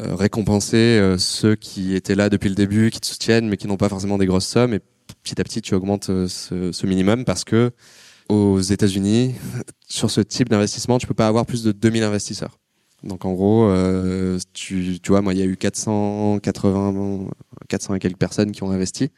euh, 0.00 0.14
récompenser 0.14 0.76
euh, 0.76 1.18
ceux 1.18 1.54
qui 1.54 1.94
étaient 1.94 2.14
là 2.14 2.30
depuis 2.30 2.48
le 2.48 2.54
début, 2.54 2.90
qui 2.90 3.00
te 3.00 3.06
soutiennent, 3.06 3.48
mais 3.48 3.58
qui 3.58 3.66
n'ont 3.66 3.76
pas 3.76 3.90
forcément 3.90 4.18
des 4.18 4.26
grosses 4.26 4.46
sommes. 4.46 4.72
Et 4.72 4.80
petit 5.22 5.40
à 5.40 5.44
petit, 5.44 5.60
tu 5.60 5.74
augmentes 5.74 6.06
ce, 6.06 6.72
ce 6.72 6.86
minimum 6.86 7.24
parce 7.24 7.44
que 7.44 7.70
aux 8.30 8.60
États-Unis, 8.60 9.34
sur 9.88 10.10
ce 10.10 10.22
type 10.22 10.48
d'investissement, 10.48 10.98
tu 10.98 11.06
peux 11.06 11.14
pas 11.14 11.28
avoir 11.28 11.44
plus 11.44 11.62
de 11.62 11.72
2000 11.72 12.02
investisseurs. 12.02 12.58
Donc 13.04 13.24
en 13.24 13.32
gros, 13.32 13.64
euh, 13.68 14.38
tu, 14.52 14.98
tu 15.00 15.10
vois, 15.12 15.22
moi 15.22 15.32
il 15.32 15.38
y 15.38 15.42
a 15.42 15.46
eu 15.46 15.56
480, 15.56 17.28
400 17.68 17.94
et 17.94 17.98
quelques 17.98 18.18
personnes 18.18 18.52
qui 18.52 18.62
ont 18.62 18.70
investi. 18.70 19.10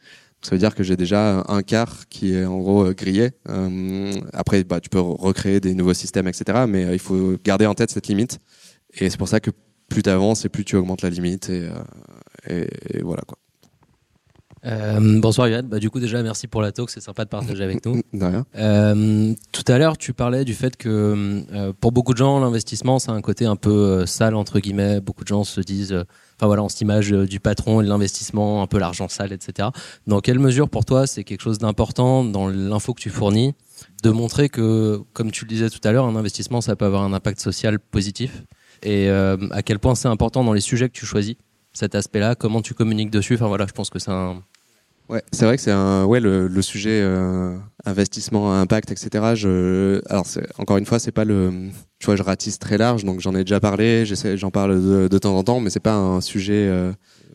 ça 0.42 0.50
veut 0.52 0.58
dire 0.58 0.74
que 0.74 0.82
j'ai 0.82 0.96
déjà 0.96 1.44
un 1.48 1.62
quart 1.62 2.08
qui 2.08 2.34
est 2.34 2.44
en 2.44 2.58
gros 2.58 2.86
euh, 2.86 2.94
grillé. 2.94 3.30
Euh, 3.48 4.12
après, 4.32 4.64
bah, 4.64 4.80
tu 4.80 4.90
peux 4.90 5.00
recréer 5.00 5.60
des 5.60 5.74
nouveaux 5.74 5.94
systèmes, 5.94 6.28
etc. 6.28 6.66
Mais 6.68 6.84
euh, 6.84 6.92
il 6.92 6.98
faut 6.98 7.36
garder 7.42 7.66
en 7.66 7.74
tête 7.74 7.90
cette 7.90 8.08
limite. 8.08 8.38
Et 8.94 9.08
c'est 9.08 9.18
pour 9.18 9.28
ça 9.28 9.40
que 9.40 9.50
plus 9.88 10.02
tu 10.02 10.10
avances 10.10 10.44
et 10.44 10.48
plus 10.48 10.64
tu 10.64 10.76
augmentes 10.76 11.02
la 11.02 11.10
limite. 11.10 11.50
Et, 11.50 11.68
voilà 13.02 13.22
quoi. 13.26 13.38
Euh, 14.66 15.20
bonsoir 15.20 15.48
Yann, 15.48 15.66
bah, 15.66 15.78
du 15.78 15.88
coup 15.88 16.00
déjà 16.00 16.22
merci 16.22 16.46
pour 16.46 16.60
la 16.60 16.70
talk, 16.70 16.90
c'est 16.90 17.00
sympa 17.00 17.24
de 17.24 17.30
partager 17.30 17.64
avec 17.64 17.84
nous. 17.86 18.02
De 18.12 18.24
rien. 18.24 18.44
Euh, 18.56 19.34
tout 19.52 19.64
à 19.68 19.78
l'heure 19.78 19.96
tu 19.96 20.12
parlais 20.12 20.44
du 20.44 20.52
fait 20.52 20.76
que 20.76 21.44
euh, 21.52 21.72
pour 21.80 21.92
beaucoup 21.92 22.12
de 22.12 22.18
gens 22.18 22.40
l'investissement 22.40 22.98
c'est 22.98 23.10
un 23.10 23.22
côté 23.22 23.46
un 23.46 23.56
peu 23.56 23.70
euh, 23.70 24.06
sale 24.06 24.34
entre 24.34 24.60
guillemets, 24.60 25.00
beaucoup 25.00 25.22
de 25.24 25.28
gens 25.28 25.44
se 25.44 25.62
disent, 25.62 25.92
euh, 25.92 26.04
enfin 26.36 26.46
voilà 26.46 26.62
on 26.62 26.68
s'image 26.68 27.10
du 27.10 27.40
patron 27.40 27.80
et 27.80 27.84
de 27.84 27.88
l'investissement, 27.88 28.62
un 28.62 28.66
peu 28.66 28.78
l'argent 28.78 29.08
sale 29.08 29.32
etc. 29.32 29.68
Dans 30.06 30.20
quelle 30.20 30.38
mesure 30.38 30.68
pour 30.68 30.84
toi 30.84 31.06
c'est 31.06 31.24
quelque 31.24 31.42
chose 31.42 31.58
d'important 31.58 32.24
dans 32.24 32.48
l'info 32.48 32.92
que 32.92 33.00
tu 33.00 33.10
fournis 33.10 33.54
de 34.02 34.10
montrer 34.10 34.50
que 34.50 35.00
comme 35.14 35.30
tu 35.30 35.46
le 35.46 35.48
disais 35.48 35.70
tout 35.70 35.80
à 35.84 35.92
l'heure 35.92 36.04
un 36.04 36.16
investissement 36.16 36.60
ça 36.60 36.76
peut 36.76 36.84
avoir 36.84 37.02
un 37.02 37.14
impact 37.14 37.40
social 37.40 37.78
positif? 37.78 38.42
Et 38.82 39.10
à 39.10 39.62
quel 39.62 39.78
point 39.78 39.94
c'est 39.94 40.08
important 40.08 40.42
dans 40.42 40.54
les 40.54 40.60
sujets 40.60 40.88
que 40.88 40.94
tu 40.94 41.04
choisis 41.04 41.36
cet 41.72 41.94
aspect-là, 41.94 42.34
comment 42.34 42.62
tu 42.62 42.74
communiques 42.74 43.10
dessus? 43.10 43.34
Enfin 43.34 43.46
voilà, 43.46 43.66
je 43.66 43.72
pense 43.72 43.90
que 43.90 43.98
c'est 43.98 44.10
un, 44.10 44.42
Ouais, 45.10 45.24
c'est 45.32 45.44
vrai 45.44 45.56
que 45.56 45.62
c'est 45.62 45.72
un 45.72 46.04
ouais 46.04 46.20
le, 46.20 46.46
le 46.46 46.62
sujet 46.62 47.00
euh, 47.02 47.58
investissement 47.84 48.54
impact 48.54 48.92
etc. 48.92 49.32
Je 49.34 50.00
alors 50.08 50.24
encore 50.58 50.76
une 50.76 50.86
fois 50.86 51.00
c'est 51.00 51.10
pas 51.10 51.24
le 51.24 51.50
tu 51.98 52.06
vois 52.06 52.14
je 52.14 52.22
ratisse 52.22 52.60
très 52.60 52.78
large 52.78 53.04
donc 53.04 53.18
j'en 53.18 53.34
ai 53.34 53.42
déjà 53.42 53.58
parlé 53.58 54.04
j'en 54.06 54.52
parle 54.52 55.08
de, 55.08 55.18
temps 55.18 55.36
en 55.36 55.42
temps 55.42 55.58
mais 55.58 55.68
c'est 55.70 55.80
pas 55.80 55.96
un 55.96 56.20
sujet 56.20 56.68
euh, 56.68 56.92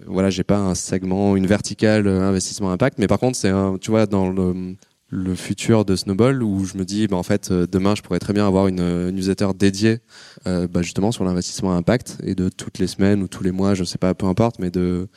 voilà 0.07 0.29
j'ai 0.29 0.45
pas 0.45 0.57
un 0.57 0.73
segment 0.73 1.35
une 1.35 1.47
verticale 1.47 2.07
euh, 2.07 2.21
investissement 2.21 2.71
impact 2.71 2.97
mais 2.97 3.07
par 3.07 3.19
contre 3.19 3.37
c'est 3.37 3.49
un 3.49 3.77
tu 3.77 3.91
vois 3.91 4.05
dans 4.05 4.29
le 4.29 4.75
le 5.09 5.35
futur 5.35 5.85
de 5.85 5.95
Snowball 5.95 6.43
où 6.43 6.65
je 6.65 6.77
me 6.77 6.85
dis 6.85 7.07
bah 7.07 7.17
en 7.17 7.23
fait 7.23 7.51
euh, 7.51 7.67
demain 7.69 7.93
je 7.95 8.01
pourrais 8.01 8.19
très 8.19 8.33
bien 8.33 8.47
avoir 8.47 8.67
une, 8.67 9.11
newsletter 9.11 9.49
dédiée 9.53 9.99
euh, 10.47 10.67
bah, 10.67 10.81
justement 10.81 11.11
sur 11.11 11.25
l'investissement 11.25 11.75
impact 11.75 12.17
et 12.23 12.35
de 12.35 12.49
toutes 12.49 12.79
les 12.79 12.87
semaines 12.87 13.21
ou 13.21 13.27
tous 13.27 13.43
les 13.43 13.51
mois 13.51 13.73
je 13.75 13.83
sais 13.83 13.97
pas 13.97 14.13
peu 14.13 14.25
importe 14.25 14.59
mais 14.59 14.71
de 14.71 15.07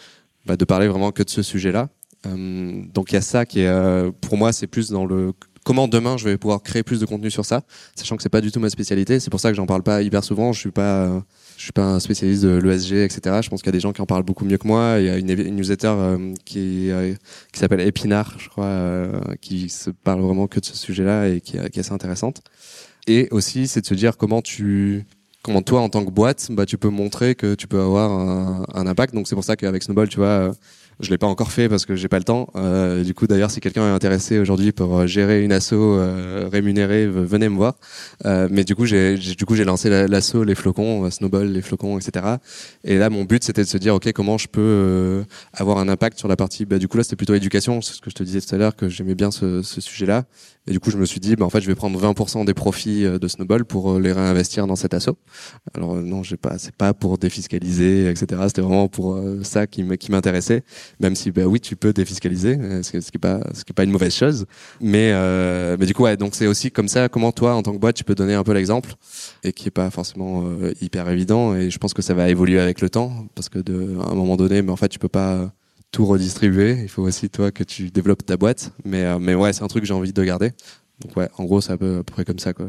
bah, 0.46 0.56
de 0.56 0.64
parler 0.64 0.88
vraiment 0.88 1.12
que 1.12 1.22
de 1.22 1.30
ce 1.30 1.42
sujet 1.42 1.72
là 1.72 1.88
donc 2.24 3.12
il 3.12 3.14
y 3.14 3.18
a 3.18 3.22
ça 3.22 3.46
qui 3.46 3.60
est, 3.60 3.68
euh, 3.68 4.10
pour 4.20 4.36
moi, 4.36 4.52
c'est 4.52 4.66
plus 4.66 4.90
dans 4.90 5.06
le 5.06 5.32
comment 5.68 5.86
demain 5.86 6.16
je 6.16 6.24
vais 6.24 6.38
pouvoir 6.38 6.62
créer 6.62 6.82
plus 6.82 6.98
de 6.98 7.04
contenu 7.04 7.30
sur 7.30 7.44
ça, 7.44 7.60
sachant 7.94 8.16
que 8.16 8.22
c'est 8.22 8.30
pas 8.30 8.40
du 8.40 8.50
tout 8.50 8.58
ma 8.58 8.70
spécialité. 8.70 9.20
C'est 9.20 9.28
pour 9.28 9.38
ça 9.38 9.50
que 9.50 9.54
j'en 9.54 9.66
parle 9.66 9.82
pas 9.82 10.00
hyper 10.00 10.24
souvent. 10.24 10.54
Je 10.54 10.58
suis 10.58 10.70
pas, 10.70 11.22
je 11.58 11.62
suis 11.62 11.72
pas 11.72 11.84
un 11.84 12.00
spécialiste 12.00 12.42
de 12.42 12.56
l'ESG, 12.56 12.94
etc. 13.04 13.40
Je 13.42 13.50
pense 13.50 13.60
qu'il 13.60 13.66
y 13.66 13.68
a 13.68 13.72
des 13.72 13.80
gens 13.80 13.92
qui 13.92 14.00
en 14.00 14.06
parlent 14.06 14.22
beaucoup 14.22 14.46
mieux 14.46 14.56
que 14.56 14.66
moi. 14.66 14.96
Il 14.98 15.04
y 15.04 15.10
a 15.10 15.18
une, 15.18 15.26
newsletter 15.26 15.88
euh, 15.88 16.32
qui, 16.46 16.90
euh, 16.90 17.14
qui 17.52 17.60
s'appelle 17.60 17.80
Épinard, 17.80 18.36
je 18.38 18.48
crois, 18.48 18.64
euh, 18.64 19.20
qui 19.42 19.68
se 19.68 19.90
parle 19.90 20.22
vraiment 20.22 20.46
que 20.46 20.58
de 20.58 20.64
ce 20.64 20.74
sujet-là 20.74 21.28
et 21.28 21.42
qui, 21.42 21.52
qui, 21.52 21.58
est 21.58 21.80
assez 21.80 21.92
intéressante. 21.92 22.40
Et 23.06 23.28
aussi, 23.30 23.68
c'est 23.68 23.82
de 23.82 23.86
se 23.86 23.94
dire 23.94 24.16
comment 24.16 24.40
tu, 24.40 25.04
comment 25.42 25.60
toi, 25.60 25.82
en 25.82 25.90
tant 25.90 26.02
que 26.02 26.10
boîte, 26.10 26.48
bah, 26.50 26.64
tu 26.64 26.78
peux 26.78 26.88
montrer 26.88 27.34
que 27.34 27.54
tu 27.54 27.66
peux 27.66 27.80
avoir 27.80 28.10
un, 28.10 28.64
un 28.72 28.86
impact. 28.86 29.14
Donc 29.14 29.28
c'est 29.28 29.34
pour 29.34 29.44
ça 29.44 29.54
qu'avec 29.56 29.82
Snowball, 29.82 30.08
tu 30.08 30.16
vois 30.16 30.54
je 31.00 31.10
l'ai 31.10 31.18
pas 31.18 31.26
encore 31.26 31.52
fait 31.52 31.68
parce 31.68 31.86
que 31.86 31.94
j'ai 31.94 32.08
pas 32.08 32.18
le 32.18 32.24
temps. 32.24 32.48
Euh, 32.56 33.04
du 33.04 33.14
coup, 33.14 33.26
d'ailleurs, 33.26 33.50
si 33.50 33.60
quelqu'un 33.60 33.82
est 33.88 33.92
intéressé 33.94 34.38
aujourd'hui 34.38 34.72
pour 34.72 34.98
euh, 34.98 35.06
gérer 35.06 35.44
une 35.44 35.52
asso 35.52 35.72
euh, 35.72 36.48
rémunérée, 36.50 37.06
venez 37.06 37.48
me 37.48 37.56
voir. 37.56 37.74
Euh, 38.26 38.48
mais 38.50 38.64
du 38.64 38.74
coup, 38.74 38.84
j'ai 38.84 39.16
du 39.16 39.44
coup 39.44 39.54
j'ai 39.54 39.64
lancé 39.64 39.88
l'asso 40.08 40.42
les 40.44 40.54
flocons, 40.54 41.04
euh, 41.04 41.10
Snowball, 41.10 41.48
les 41.48 41.62
flocons, 41.62 41.98
etc. 41.98 42.26
Et 42.84 42.98
là, 42.98 43.10
mon 43.10 43.24
but 43.24 43.44
c'était 43.44 43.62
de 43.62 43.68
se 43.68 43.78
dire, 43.78 43.94
ok, 43.94 44.12
comment 44.12 44.38
je 44.38 44.48
peux 44.48 44.60
euh, 44.60 45.22
avoir 45.52 45.78
un 45.78 45.88
impact 45.88 46.18
sur 46.18 46.28
la 46.28 46.36
partie. 46.36 46.64
Bah, 46.64 46.78
du 46.78 46.88
coup, 46.88 46.96
là, 46.96 47.04
c'était 47.04 47.16
plutôt 47.16 47.34
éducation, 47.34 47.80
c'est 47.80 47.94
ce 47.94 48.00
que 48.00 48.10
je 48.10 48.16
te 48.16 48.22
disais 48.24 48.40
tout 48.40 48.54
à 48.54 48.58
l'heure 48.58 48.74
que 48.74 48.88
j'aimais 48.88 49.14
bien 49.14 49.30
ce, 49.30 49.62
ce 49.62 49.80
sujet-là. 49.80 50.24
Et 50.66 50.72
du 50.72 50.80
coup, 50.80 50.90
je 50.90 50.98
me 50.98 51.06
suis 51.06 51.20
dit, 51.20 51.36
bah, 51.36 51.46
en 51.46 51.50
fait, 51.50 51.60
je 51.60 51.66
vais 51.66 51.74
prendre 51.74 51.98
20% 51.98 52.44
des 52.44 52.54
profits 52.54 53.04
de 53.04 53.28
Snowball 53.28 53.64
pour 53.64 53.98
les 53.98 54.12
réinvestir 54.12 54.66
dans 54.66 54.76
cet 54.76 54.92
asso. 54.92 55.10
Alors 55.74 55.94
non, 55.94 56.22
j'ai 56.22 56.36
pas, 56.36 56.58
c'est 56.58 56.74
pas 56.74 56.92
pour 56.92 57.16
défiscaliser, 57.16 58.10
etc. 58.10 58.42
C'était 58.48 58.60
vraiment 58.60 58.88
pour 58.88 59.18
ça 59.42 59.66
qui 59.66 59.82
m'intéressait 60.10 60.64
même 61.00 61.14
si 61.14 61.30
bah 61.30 61.44
oui 61.44 61.60
tu 61.60 61.76
peux 61.76 61.92
défiscaliser 61.92 62.56
euh, 62.58 62.82
ce 62.82 62.90
qui 62.90 62.96
est 62.96 63.18
pas 63.18 63.40
ce 63.54 63.64
qui 63.64 63.72
pas 63.72 63.84
une 63.84 63.90
mauvaise 63.90 64.14
chose 64.14 64.46
mais 64.80 65.10
euh, 65.12 65.76
mais 65.78 65.86
du 65.86 65.94
coup 65.94 66.04
ouais 66.04 66.16
donc 66.16 66.34
c'est 66.34 66.46
aussi 66.46 66.70
comme 66.70 66.88
ça 66.88 67.08
comment 67.08 67.32
toi 67.32 67.54
en 67.54 67.62
tant 67.62 67.72
que 67.72 67.78
boîte 67.78 67.96
tu 67.96 68.04
peux 68.04 68.14
donner 68.14 68.34
un 68.34 68.44
peu 68.44 68.52
l'exemple 68.52 68.94
et 69.44 69.52
qui 69.52 69.68
est 69.68 69.72
pas 69.72 69.90
forcément 69.90 70.44
euh, 70.44 70.72
hyper 70.80 71.08
évident 71.08 71.54
et 71.54 71.70
je 71.70 71.78
pense 71.78 71.94
que 71.94 72.02
ça 72.02 72.14
va 72.14 72.28
évoluer 72.28 72.60
avec 72.60 72.80
le 72.80 72.90
temps 72.90 73.26
parce 73.34 73.48
que 73.48 73.58
de 73.58 73.96
un 74.04 74.14
moment 74.14 74.36
donné 74.36 74.62
mais 74.62 74.70
en 74.70 74.76
fait 74.76 74.88
tu 74.88 74.98
peux 74.98 75.08
pas 75.08 75.52
tout 75.90 76.04
redistribuer. 76.04 76.82
Il 76.82 76.88
faut 76.90 77.02
aussi 77.02 77.30
toi 77.30 77.50
que 77.50 77.64
tu 77.64 77.90
développes 77.90 78.26
ta 78.26 78.36
boîte. 78.36 78.72
Mais 78.84 79.18
mais 79.18 79.34
ouais, 79.34 79.54
c'est 79.54 79.62
un 79.62 79.68
truc 79.68 79.84
que 79.84 79.88
j'ai 79.88 79.94
envie 79.94 80.12
de 80.12 80.22
garder. 80.22 80.52
Donc 81.00 81.16
ouais, 81.16 81.30
en 81.38 81.44
gros, 81.44 81.62
c'est 81.62 81.72
à 81.72 81.78
peu, 81.78 82.02
près 82.02 82.26
comme 82.26 82.38
ça 82.38 82.52
quoi. 82.52 82.68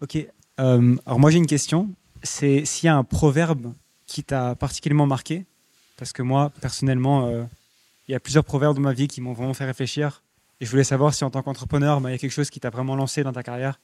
Ok. 0.00 0.18
alors 0.56 1.18
moi 1.18 1.30
j'ai 1.32 1.38
une 1.38 1.46
question. 1.46 1.90
C'est 2.22 2.64
s'il 2.64 2.86
y 2.86 2.90
a 2.90 2.96
un 2.96 3.04
proverbe 3.04 3.72
qui 4.06 4.22
t'a 4.22 4.54
particulièrement 4.54 5.06
marqué, 5.06 5.46
parce 5.96 6.12
que 6.12 6.22
moi 6.22 6.50
personnellement, 6.60 7.46
il 8.08 8.12
y 8.12 8.14
a 8.14 8.20
plusieurs 8.20 8.44
proverbes 8.44 8.76
de 8.76 8.80
ma 8.80 8.92
vie 8.92 9.08
qui 9.08 9.20
m'ont 9.20 9.32
vraiment 9.32 9.54
fait 9.54 9.64
réfléchir. 9.64 10.22
Et 10.60 10.66
je 10.66 10.70
voulais 10.70 10.84
savoir 10.84 11.14
si 11.14 11.24
en 11.24 11.30
tant 11.30 11.42
qu'entrepreneur, 11.42 12.00
bah, 12.00 12.10
il 12.10 12.12
y 12.12 12.14
a 12.14 12.18
quelque 12.18 12.30
chose 12.30 12.50
qui 12.50 12.60
t'a 12.60 12.70
vraiment 12.70 12.96
lancé 12.96 13.22
dans 13.22 13.32
ta 13.32 13.42
carrière. 13.42 13.80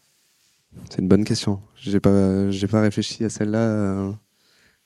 C'est 0.88 1.00
une 1.00 1.08
bonne 1.08 1.24
question. 1.24 1.60
J'ai 1.76 2.00
pas, 2.00 2.48
pas 2.70 2.80
réfléchi 2.80 3.24
à 3.24 3.28
celle-là. 3.28 3.58
Euh. 3.58 4.12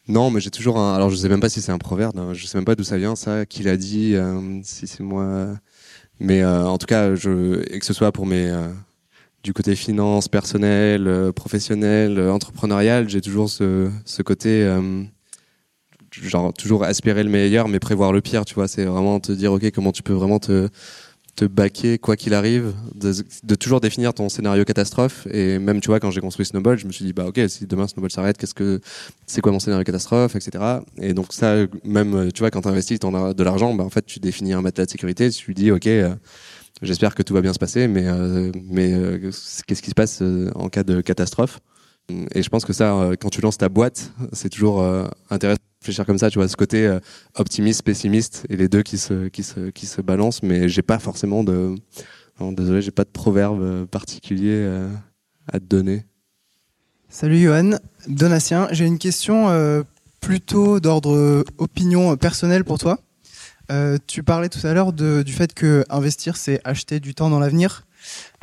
Non, 0.08 0.30
mais 0.30 0.40
j'ai 0.40 0.50
toujours 0.50 0.78
un. 0.78 0.94
Alors, 0.94 1.10
je 1.10 1.16
sais 1.16 1.28
même 1.28 1.40
pas 1.40 1.48
si 1.48 1.60
c'est 1.60 1.72
un 1.72 1.78
proverbe. 1.78 2.18
Hein. 2.18 2.32
Je 2.32 2.46
sais 2.46 2.56
même 2.56 2.64
pas 2.64 2.74
d'où 2.74 2.84
ça 2.84 2.96
vient, 2.96 3.16
ça. 3.16 3.44
Qui 3.44 3.62
l'a 3.62 3.76
dit 3.76 4.14
euh, 4.14 4.60
Si 4.62 4.86
c'est 4.86 5.02
moi. 5.02 5.48
Mais 6.20 6.42
euh, 6.42 6.66
en 6.66 6.78
tout 6.78 6.86
cas, 6.86 7.10
et 7.14 7.78
que 7.78 7.84
ce 7.84 7.92
soit 7.92 8.12
pour 8.12 8.26
mes 8.26 8.52
du 9.42 9.52
côté 9.52 9.76
finance, 9.76 10.28
personnel, 10.28 11.32
professionnel, 11.34 12.18
entrepreneurial, 12.18 13.10
j'ai 13.10 13.20
toujours 13.20 13.50
ce, 13.50 13.90
ce 14.06 14.22
côté 14.22 14.66
genre 16.22 16.52
toujours 16.52 16.84
aspirer 16.84 17.22
le 17.22 17.30
meilleur, 17.30 17.68
mais 17.68 17.78
prévoir 17.78 18.12
le 18.12 18.20
pire. 18.20 18.44
Tu 18.44 18.54
vois, 18.54 18.68
c'est 18.68 18.84
vraiment 18.84 19.20
te 19.20 19.32
dire 19.32 19.52
ok, 19.52 19.70
comment 19.72 19.92
tu 19.92 20.02
peux 20.02 20.12
vraiment 20.12 20.38
te 20.38 20.68
te 21.36 21.44
baquer 21.44 21.98
quoi 21.98 22.16
qu'il 22.16 22.34
arrive, 22.34 22.74
de, 22.94 23.54
toujours 23.56 23.80
définir 23.80 24.14
ton 24.14 24.28
scénario 24.28 24.64
catastrophe. 24.64 25.26
Et 25.30 25.58
même, 25.58 25.80
tu 25.80 25.88
vois, 25.88 26.00
quand 26.00 26.10
j'ai 26.10 26.20
construit 26.20 26.46
Snowball, 26.46 26.78
je 26.78 26.86
me 26.86 26.92
suis 26.92 27.04
dit, 27.04 27.12
bah 27.12 27.26
ok, 27.26 27.40
si 27.48 27.66
demain 27.66 27.88
Snowball 27.88 28.10
s'arrête, 28.10 28.38
qu'est-ce 28.38 28.54
que 28.54 28.80
c'est 29.26 29.40
quoi 29.40 29.52
mon 29.52 29.58
scénario 29.58 29.84
catastrophe, 29.84 30.36
etc. 30.36 30.64
Et 30.98 31.12
donc 31.12 31.32
ça, 31.32 31.56
même, 31.84 32.30
tu 32.32 32.40
vois, 32.40 32.50
quand 32.50 32.62
tu 32.62 32.68
investis 32.68 32.98
de 33.00 33.42
l'argent, 33.42 33.74
bah 33.74 33.84
en 33.84 33.90
fait, 33.90 34.06
tu 34.06 34.20
définis 34.20 34.52
un 34.52 34.62
matelas 34.62 34.86
de 34.86 34.90
sécurité, 34.90 35.30
tu 35.30 35.46
lui 35.46 35.54
dis, 35.54 35.70
ok. 35.70 35.86
Euh, 35.86 36.14
j'espère 36.82 37.14
que 37.14 37.22
tout 37.22 37.34
va 37.34 37.40
bien 37.40 37.52
se 37.52 37.58
passer, 37.58 37.88
mais, 37.88 38.06
euh, 38.06 38.50
mais 38.70 38.92
euh, 38.92 39.30
qu'est-ce 39.66 39.82
qui 39.82 39.90
se 39.90 39.94
passe 39.94 40.22
en 40.54 40.68
cas 40.68 40.82
de 40.82 41.00
catastrophe? 41.00 41.60
Et 42.08 42.42
je 42.42 42.48
pense 42.48 42.64
que 42.64 42.72
ça, 42.72 43.10
quand 43.20 43.30
tu 43.30 43.40
lances 43.40 43.58
ta 43.58 43.68
boîte, 43.68 44.12
c'est 44.32 44.50
toujours 44.50 44.84
intéressant 45.30 45.60
réfléchir 45.84 46.06
comme 46.06 46.18
ça, 46.18 46.30
tu 46.30 46.38
vois, 46.38 46.48
ce 46.48 46.56
côté 46.56 46.86
euh, 46.86 46.98
optimiste, 47.34 47.82
pessimiste, 47.82 48.46
et 48.48 48.56
les 48.56 48.68
deux 48.68 48.82
qui 48.82 48.96
se, 48.96 49.28
qui 49.28 49.42
se, 49.42 49.68
qui 49.68 49.84
se 49.84 50.00
balancent, 50.00 50.42
mais 50.42 50.66
j'ai 50.68 50.80
pas 50.80 50.98
forcément 50.98 51.44
de. 51.44 51.74
Non, 52.40 52.52
désolé, 52.52 52.80
j'ai 52.80 52.90
pas 52.90 53.04
de 53.04 53.10
proverbe 53.10 53.62
euh, 53.62 53.86
particulier 53.86 54.54
euh, 54.54 54.88
à 55.52 55.60
te 55.60 55.64
donner. 55.64 56.04
Salut 57.10 57.38
Johan, 57.38 57.72
Donatien, 58.08 58.66
j'ai 58.72 58.86
une 58.86 58.98
question 58.98 59.48
plutôt 60.20 60.80
d'ordre 60.80 61.44
opinion 61.58 62.16
personnelle 62.16 62.64
pour 62.64 62.78
toi. 62.78 62.98
tu 64.08 64.24
parlais 64.24 64.48
tout 64.48 64.66
à 64.66 64.74
l'heure 64.74 64.92
du 64.92 65.32
fait 65.32 65.54
que 65.54 65.84
investir, 65.90 66.36
c'est 66.36 66.60
acheter 66.64 66.98
du 66.98 67.14
temps 67.14 67.30
dans 67.30 67.38
l'avenir. 67.38 67.86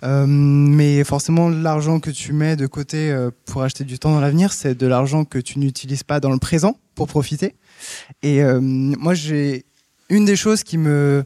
Mais 0.03 1.03
forcément, 1.03 1.49
l'argent 1.49 1.99
que 1.99 2.09
tu 2.09 2.34
mets 2.34 2.55
de 2.55 2.68
côté 2.68 3.16
pour 3.45 3.64
acheter 3.64 3.84
du 3.84 3.99
temps 3.99 4.12
dans 4.12 4.22
l'avenir, 4.22 4.53
c'est 4.53 4.76
de 4.76 4.88
l'argent 4.88 5.26
que 5.26 5.39
tu 5.39 5.59
n'utilises 5.59 6.03
pas 6.03 6.20
dans 6.20 6.32
le 6.32 6.39
présent 6.39 6.78
pour 6.95 7.07
profiter. 7.07 7.55
Et 8.22 8.43
euh, 8.43 8.59
moi, 8.62 9.14
j'ai 9.14 9.66
une 10.09 10.26
des 10.26 10.36
choses 10.36 10.64
qui 10.64 10.78
me 10.78 11.24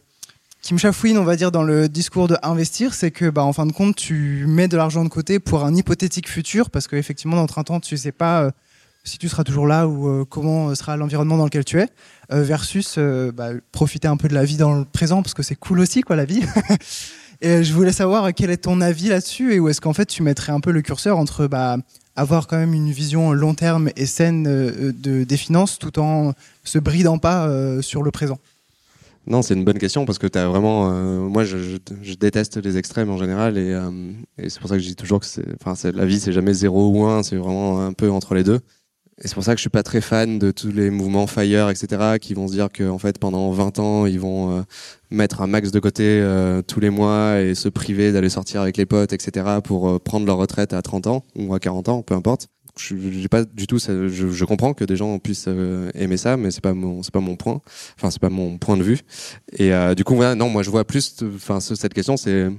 qui 0.61 0.73
me 0.73 0.79
chafouine, 0.79 1.19
on 1.19 1.23
va 1.23 1.35
dire, 1.35 1.51
dans 1.51 1.61
le 1.61 1.87
discours 1.87 2.27
de 2.27 2.37
investir, 2.41 2.95
c'est 2.95 3.11
que, 3.11 3.29
bah, 3.29 3.43
en 3.43 3.53
fin 3.53 3.67
de 3.67 3.71
compte, 3.71 3.95
tu 3.95 4.45
mets 4.47 4.67
de 4.67 4.75
l'argent 4.75 5.03
de 5.03 5.09
côté 5.09 5.39
pour 5.39 5.63
un 5.63 5.75
hypothétique 5.75 6.27
futur, 6.27 6.71
parce 6.71 6.87
qu'effectivement, 6.87 7.35
dans 7.35 7.45
30 7.45 7.69
ans, 7.71 7.79
tu 7.79 7.95
sais 7.97 8.11
pas 8.11 8.41
euh, 8.41 8.51
si 9.03 9.19
tu 9.19 9.29
seras 9.29 9.43
toujours 9.43 9.67
là 9.67 9.87
ou 9.87 10.07
euh, 10.07 10.25
comment 10.25 10.73
sera 10.73 10.97
l'environnement 10.97 11.37
dans 11.37 11.45
lequel 11.45 11.65
tu 11.65 11.79
es, 11.79 11.87
versus 12.31 12.97
bah, 12.97 13.49
profiter 13.71 14.07
un 14.07 14.17
peu 14.17 14.27
de 14.27 14.33
la 14.33 14.43
vie 14.43 14.57
dans 14.57 14.73
le 14.73 14.85
présent, 14.85 15.21
parce 15.21 15.35
que 15.35 15.43
c'est 15.43 15.53
cool 15.53 15.79
aussi, 15.79 16.01
quoi, 16.01 16.15
la 16.15 16.25
vie. 16.25 16.41
et 17.41 17.63
je 17.63 17.73
voulais 17.73 17.91
savoir 17.91 18.33
quel 18.33 18.49
est 18.49 18.57
ton 18.57 18.81
avis 18.81 19.09
là-dessus, 19.09 19.53
et 19.53 19.59
où 19.59 19.69
est-ce 19.69 19.81
qu'en 19.81 19.93
fait 19.93 20.05
tu 20.05 20.23
mettrais 20.23 20.51
un 20.51 20.59
peu 20.59 20.71
le 20.71 20.81
curseur 20.81 21.17
entre 21.17 21.47
bah, 21.47 21.77
avoir 22.15 22.47
quand 22.47 22.57
même 22.57 22.73
une 22.73 22.91
vision 22.91 23.33
long 23.33 23.53
terme 23.53 23.89
et 23.95 24.05
saine 24.05 24.47
euh, 24.47 24.91
de, 24.93 25.23
des 25.23 25.37
finances 25.37 25.79
tout 25.79 25.99
en 25.99 26.33
se 26.63 26.79
bridant 26.79 27.17
pas 27.17 27.47
euh, 27.47 27.81
sur 27.81 28.03
le 28.03 28.11
présent? 28.11 28.39
Non, 29.27 29.41
c'est 29.41 29.55
une 29.55 29.65
bonne 29.65 29.79
question 29.79 30.05
parce 30.05 30.19
que 30.19 30.27
tu 30.27 30.37
as 30.37 30.47
vraiment. 30.47 30.91
Euh, 30.91 31.19
moi, 31.21 31.43
je, 31.43 31.57
déteste 32.19 32.57
les 32.57 32.77
extrêmes 32.77 33.09
en 33.09 33.17
général 33.17 33.57
et, 33.57 33.75
c'est 34.49 34.59
pour 34.59 34.69
ça 34.69 34.75
que 34.75 34.83
je 34.83 34.87
dis 34.87 34.95
toujours 34.95 35.19
que 35.19 35.87
la 35.89 36.05
vie, 36.05 36.19
c'est 36.19 36.31
jamais 36.31 36.53
zéro 36.53 36.91
ou 36.91 37.05
un, 37.05 37.23
c'est 37.23 37.35
vraiment 37.35 37.83
un 37.83 37.93
peu 37.93 38.11
entre 38.11 38.35
les 38.35 38.43
deux. 38.43 38.59
Et 39.23 39.27
c'est 39.27 39.33
pour 39.33 39.43
ça 39.43 39.53
que 39.53 39.57
je 39.57 39.61
suis 39.61 39.69
pas 39.69 39.83
très 39.83 40.01
fan 40.01 40.39
de 40.39 40.51
tous 40.51 40.71
les 40.71 40.89
mouvements 40.89 41.25
Fire, 41.25 41.69
etc., 41.69 42.17
qui 42.19 42.33
vont 42.33 42.47
se 42.47 42.53
dire 42.53 42.67
qu'en 42.69 42.97
fait, 42.97 43.17
pendant 43.17 43.49
20 43.51 43.79
ans, 43.79 44.05
ils 44.05 44.19
vont 44.19 44.65
mettre 45.15 45.41
un 45.41 45.47
max 45.47 45.71
de 45.71 45.79
côté 45.79 46.03
euh, 46.03 46.61
tous 46.61 46.79
les 46.79 46.89
mois 46.89 47.39
et 47.39 47.55
se 47.55 47.69
priver 47.69 48.11
d'aller 48.11 48.29
sortir 48.29 48.61
avec 48.61 48.77
les 48.77 48.85
potes, 48.85 49.13
etc. 49.13 49.59
pour 49.63 49.89
euh, 49.89 49.99
prendre 49.99 50.25
leur 50.25 50.37
retraite 50.37 50.73
à 50.73 50.81
30 50.81 51.07
ans 51.07 51.25
ou 51.35 51.53
à 51.53 51.59
40 51.59 51.89
ans, 51.89 52.01
peu 52.01 52.13
importe. 52.13 52.47
Je, 52.77 53.27
pas 53.27 53.45
du 53.45 53.67
tout, 53.67 53.77
je, 53.79 54.45
comprends 54.45 54.73
que 54.73 54.83
des 54.83 54.97
gens 54.97 55.17
puissent 55.17 55.45
euh, 55.47 55.89
aimer 55.93 56.17
ça, 56.17 56.35
mais 56.35 56.51
c'est 56.51 56.61
pas 56.61 56.73
mon, 56.73 57.03
c'est 57.03 57.13
pas 57.13 57.21
mon 57.21 57.37
point. 57.37 57.61
Enfin, 57.97 58.11
c'est 58.11 58.19
pas 58.19 58.29
mon 58.29 58.57
point 58.57 58.75
de 58.75 58.83
vue. 58.83 58.99
Et 59.57 59.71
du 59.95 60.03
coup, 60.03 60.21
non, 60.21 60.49
moi 60.49 60.61
je 60.61 60.69
vois 60.69 60.83
plus, 60.83 61.23
enfin, 61.37 61.61
cette 61.61 61.93
question, 61.93 62.17
c'est, 62.17 62.49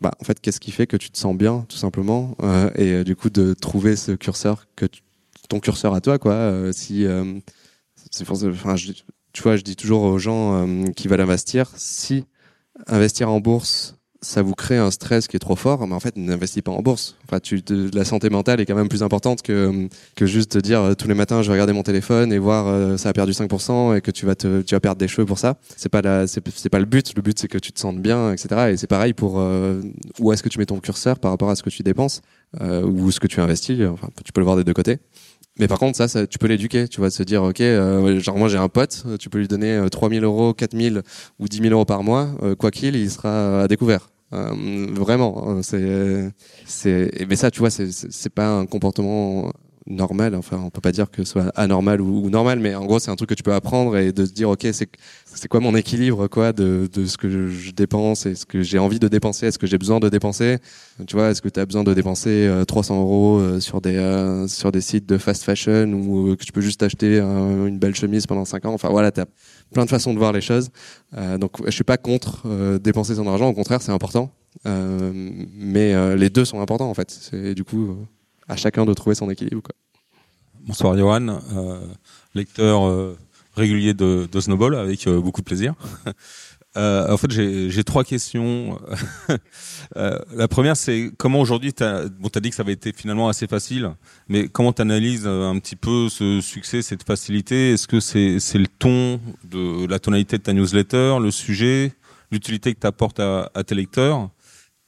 bah, 0.00 0.12
en 0.18 0.24
fait, 0.24 0.40
qu'est-ce 0.40 0.60
qui 0.60 0.70
fait 0.70 0.86
que 0.86 0.96
tu 0.96 1.10
te 1.10 1.18
sens 1.18 1.36
bien, 1.36 1.66
tout 1.68 1.76
simplement, 1.76 2.38
et 2.76 3.04
du 3.04 3.16
coup 3.16 3.28
de 3.28 3.52
trouver 3.52 3.96
ce 3.96 4.12
curseur 4.12 4.64
que 4.76 4.86
ton 5.48 5.60
curseur 5.60 5.94
à 5.94 6.00
toi, 6.00 6.18
quoi. 6.18 6.72
si 6.72 7.06
c'est 8.10 8.30
enfin, 8.30 8.76
je, 8.76 8.92
tu 9.34 9.42
vois, 9.42 9.56
je 9.56 9.62
dis 9.62 9.76
toujours 9.76 10.02
aux 10.04 10.18
gens 10.18 10.54
euh, 10.54 10.86
qui 10.96 11.08
veulent 11.08 11.20
investir, 11.20 11.70
si 11.76 12.24
investir 12.86 13.28
en 13.30 13.40
bourse, 13.40 13.96
ça 14.20 14.40
vous 14.40 14.54
crée 14.54 14.78
un 14.78 14.90
stress 14.90 15.26
qui 15.26 15.36
est 15.36 15.40
trop 15.40 15.56
fort, 15.56 15.86
mais 15.86 15.94
en 15.94 16.00
fait, 16.00 16.16
n'investis 16.16 16.62
pas 16.62 16.70
en 16.70 16.80
bourse. 16.80 17.16
Enfin, 17.24 17.40
la 17.92 18.04
santé 18.04 18.30
mentale 18.30 18.60
est 18.60 18.64
quand 18.64 18.76
même 18.76 18.88
plus 18.88 19.02
importante 19.02 19.42
que, 19.42 19.88
que 20.14 20.24
juste 20.24 20.52
te 20.52 20.58
dire 20.58 20.80
euh, 20.80 20.94
tous 20.94 21.08
les 21.08 21.14
matins, 21.14 21.42
je 21.42 21.48
vais 21.48 21.52
regarder 21.54 21.72
mon 21.72 21.82
téléphone 21.82 22.32
et 22.32 22.38
voir 22.38 22.68
euh, 22.68 22.96
ça 22.96 23.10
a 23.10 23.12
perdu 23.12 23.32
5% 23.32 23.96
et 23.96 24.00
que 24.00 24.10
tu 24.10 24.24
vas 24.24 24.34
tu 24.34 24.48
vas 24.70 24.80
perdre 24.80 24.98
des 24.98 25.08
cheveux 25.08 25.26
pour 25.26 25.38
ça. 25.38 25.56
C'est 25.76 25.90
pas 25.90 26.00
la, 26.00 26.24
pas 26.70 26.78
le 26.78 26.86
but. 26.86 27.14
Le 27.16 27.22
but, 27.22 27.38
c'est 27.38 27.48
que 27.48 27.58
tu 27.58 27.72
te 27.72 27.80
sentes 27.80 28.00
bien, 28.00 28.32
etc. 28.32 28.70
Et 28.70 28.76
c'est 28.76 28.86
pareil 28.86 29.12
pour 29.12 29.44
où 30.20 30.32
est-ce 30.32 30.42
que 30.42 30.48
tu 30.48 30.58
mets 30.58 30.66
ton 30.66 30.78
curseur 30.78 31.18
par 31.18 31.32
rapport 31.32 31.50
à 31.50 31.56
ce 31.56 31.62
que 31.62 31.70
tu 31.70 31.82
dépenses 31.82 32.22
ou 32.60 33.10
ce 33.10 33.20
que 33.20 33.26
tu 33.26 33.40
investis. 33.40 33.80
Enfin, 33.82 34.08
tu 34.24 34.32
peux 34.32 34.40
le 34.40 34.44
voir 34.44 34.56
des 34.56 34.64
deux 34.64 34.74
côtés. 34.74 34.98
Mais 35.58 35.68
par 35.68 35.78
contre, 35.78 35.96
ça, 35.96 36.26
tu 36.26 36.38
peux 36.38 36.48
l'éduquer. 36.48 36.88
Tu 36.88 37.00
vas 37.00 37.10
se 37.10 37.22
dire, 37.22 37.42
OK, 37.42 37.60
euh, 37.60 38.18
genre 38.18 38.36
moi 38.36 38.48
j'ai 38.48 38.58
un 38.58 38.68
pote, 38.68 39.04
tu 39.20 39.30
peux 39.30 39.38
lui 39.38 39.48
donner 39.48 39.86
3000 39.90 40.22
euh, 40.22 40.26
euros, 40.26 40.54
4000 40.54 41.02
ou 41.38 41.48
10 41.48 41.58
000 41.58 41.72
euros 41.72 41.84
par 41.84 42.02
mois. 42.02 42.28
Euh, 42.42 42.56
quoi 42.56 42.70
qu'il, 42.70 42.96
il 42.96 43.10
sera 43.10 43.62
à 43.62 43.68
découvert. 43.68 44.08
vraiment. 44.32 45.62
C'est, 45.62 46.30
c'est, 46.66 47.26
mais 47.28 47.36
ça, 47.36 47.50
tu 47.50 47.60
vois, 47.60 47.70
c'est, 47.70 47.92
c'est 47.92 48.30
pas 48.30 48.48
un 48.48 48.66
comportement 48.66 49.52
normal. 49.86 50.34
Enfin, 50.34 50.60
on 50.64 50.70
peut 50.70 50.80
pas 50.80 50.92
dire 50.92 51.10
que 51.10 51.24
ce 51.24 51.32
soit 51.32 51.48
anormal 51.54 52.00
ou, 52.00 52.30
normal, 52.30 52.58
mais 52.58 52.74
en 52.74 52.84
gros, 52.84 52.98
c'est 52.98 53.10
un 53.10 53.16
truc 53.16 53.28
que 53.28 53.34
tu 53.34 53.42
peux 53.42 53.54
apprendre 53.54 53.96
et 53.96 54.12
de 54.12 54.24
se 54.24 54.32
dire, 54.32 54.48
ok, 54.48 54.66
c'est 54.72 55.48
quoi 55.48 55.60
mon 55.60 55.74
équilibre, 55.76 56.26
quoi, 56.28 56.52
de, 56.52 56.88
de 56.92 57.06
ce 57.06 57.16
que 57.16 57.48
je 57.48 57.70
dépense 57.72 58.26
et 58.26 58.34
ce 58.34 58.46
que 58.46 58.62
j'ai 58.62 58.78
envie 58.78 58.98
de 58.98 59.08
dépenser, 59.08 59.46
est-ce 59.46 59.58
que 59.58 59.66
j'ai 59.66 59.78
besoin 59.78 60.00
de 60.00 60.08
dépenser? 60.08 60.58
Tu 61.06 61.16
vois, 61.16 61.30
est-ce 61.30 61.42
que 61.42 61.48
tu 61.48 61.60
as 61.60 61.66
besoin 61.66 61.84
de 61.84 61.92
dépenser 61.92 62.50
300 62.66 62.94
euh, 62.94 63.00
euros 63.00 63.38
euh, 63.38 63.60
sur 63.60 63.80
des 63.80 63.96
euh, 63.96 64.46
sur 64.46 64.72
des 64.72 64.80
sites 64.80 65.06
de 65.06 65.18
fast 65.18 65.42
fashion 65.42 65.92
ou 65.92 66.36
que 66.36 66.44
tu 66.44 66.52
peux 66.52 66.60
juste 66.60 66.82
acheter 66.82 67.18
une 67.18 67.78
belle 67.78 67.94
chemise 67.94 68.26
pendant 68.26 68.44
5 68.44 68.64
ans? 68.66 68.74
Enfin 68.74 68.88
voilà, 68.88 69.10
tu 69.10 69.20
as 69.20 69.26
plein 69.72 69.84
de 69.84 69.90
façons 69.90 70.14
de 70.14 70.18
voir 70.18 70.32
les 70.32 70.40
choses. 70.40 70.70
donc, 71.38 71.52
je 71.64 71.70
suis 71.70 71.84
pas 71.84 71.96
contre 71.96 72.46
dépenser 72.78 73.16
son 73.16 73.26
argent. 73.26 73.48
Au 73.48 73.54
contraire, 73.54 73.82
c'est 73.82 73.92
important. 73.92 74.30
mais 74.64 76.16
les 76.16 76.30
deux 76.30 76.44
sont 76.44 76.60
importants 76.60 76.88
en 76.88 76.94
fait. 76.94 77.10
C'est 77.10 77.54
du 77.54 77.64
coup 77.64 77.96
à 78.48 78.56
chacun 78.56 78.84
de 78.84 78.92
trouver 78.92 79.14
son 79.14 79.30
équilibre. 79.30 79.62
Bonsoir 80.66 80.96
Johan, 80.96 81.28
euh, 81.28 81.86
lecteur 82.34 82.86
euh, 82.86 83.18
régulier 83.54 83.92
de, 83.92 84.26
Snowball 84.40 84.74
avec 84.76 85.06
euh, 85.06 85.20
beaucoup 85.20 85.40
de 85.40 85.46
plaisir. 85.46 85.74
En 86.76 87.16
fait, 87.16 87.30
j'ai 87.30 87.84
trois 87.84 88.02
questions. 88.02 88.80
la 89.94 90.48
première, 90.48 90.76
c'est 90.76 91.12
comment 91.16 91.40
aujourd'hui, 91.40 91.72
bon, 91.78 92.28
as 92.34 92.40
dit 92.40 92.50
que 92.50 92.56
ça 92.56 92.64
avait 92.64 92.72
été 92.72 92.92
finalement 92.92 93.28
assez 93.28 93.46
facile, 93.46 93.92
mais 94.26 94.48
comment 94.48 94.72
tu 94.72 94.82
analyses 94.82 95.24
un 95.24 95.56
petit 95.60 95.76
peu 95.76 96.08
ce 96.08 96.40
succès, 96.40 96.82
cette 96.82 97.04
facilité? 97.04 97.74
Est-ce 97.74 97.86
que 97.86 98.00
c'est 98.00 98.58
le 98.58 98.66
ton, 98.66 99.20
de 99.44 99.86
la 99.86 100.00
tonalité 100.00 100.36
de 100.36 100.42
ta 100.42 100.52
newsletter, 100.52 101.18
le 101.22 101.30
sujet, 101.30 101.92
l'utilité 102.32 102.74
que 102.74 102.80
tu 102.80 102.88
apportes 102.88 103.20
à, 103.20 103.52
à 103.54 103.62
tes 103.62 103.76
lecteurs? 103.76 104.30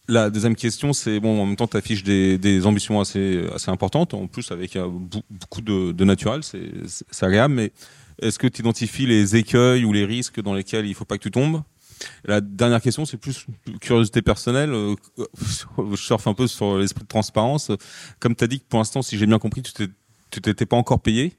La 0.08 0.30
deuxième 0.30 0.56
question, 0.56 0.92
c'est 0.92 1.20
bon, 1.20 1.42
en 1.42 1.46
même 1.46 1.56
temps, 1.56 1.66
tu 1.66 1.76
affiches 1.76 2.04
des, 2.04 2.38
des, 2.38 2.66
ambitions 2.66 3.00
assez, 3.00 3.44
assez 3.54 3.70
importantes, 3.70 4.14
en 4.14 4.26
plus 4.26 4.50
avec 4.52 4.76
euh, 4.76 4.88
beaucoup 5.30 5.60
de, 5.60 5.92
de 5.92 6.04
naturel, 6.04 6.42
c'est 6.42 7.24
agréable, 7.24 7.54
mais 7.54 7.72
est-ce 8.22 8.38
que 8.38 8.46
tu 8.46 8.60
identifies 8.60 9.06
les 9.06 9.36
écueils 9.36 9.84
ou 9.84 9.92
les 9.92 10.04
risques 10.04 10.40
dans 10.40 10.54
lesquels 10.54 10.86
il 10.86 10.94
faut 10.94 11.04
pas 11.04 11.18
que 11.18 11.22
tu 11.22 11.30
tombes? 11.30 11.62
La 12.24 12.40
dernière 12.40 12.80
question, 12.80 13.04
c'est 13.04 13.16
plus 13.16 13.46
curiosité 13.80 14.22
personnelle. 14.22 14.70
Euh, 14.70 14.94
je 15.90 15.96
surfe 15.96 16.26
un 16.26 16.34
peu 16.34 16.46
sur 16.46 16.78
l'esprit 16.78 17.02
de 17.02 17.08
transparence. 17.08 17.70
Comme 18.20 18.34
tu 18.36 18.44
as 18.44 18.46
dit 18.46 18.60
que 18.60 18.66
pour 18.68 18.78
l'instant, 18.78 19.02
si 19.02 19.16
j'ai 19.18 19.26
bien 19.26 19.38
compris, 19.38 19.62
tu 19.62 20.40
t'étais 20.40 20.66
pas 20.66 20.76
encore 20.76 21.00
payé? 21.00 21.36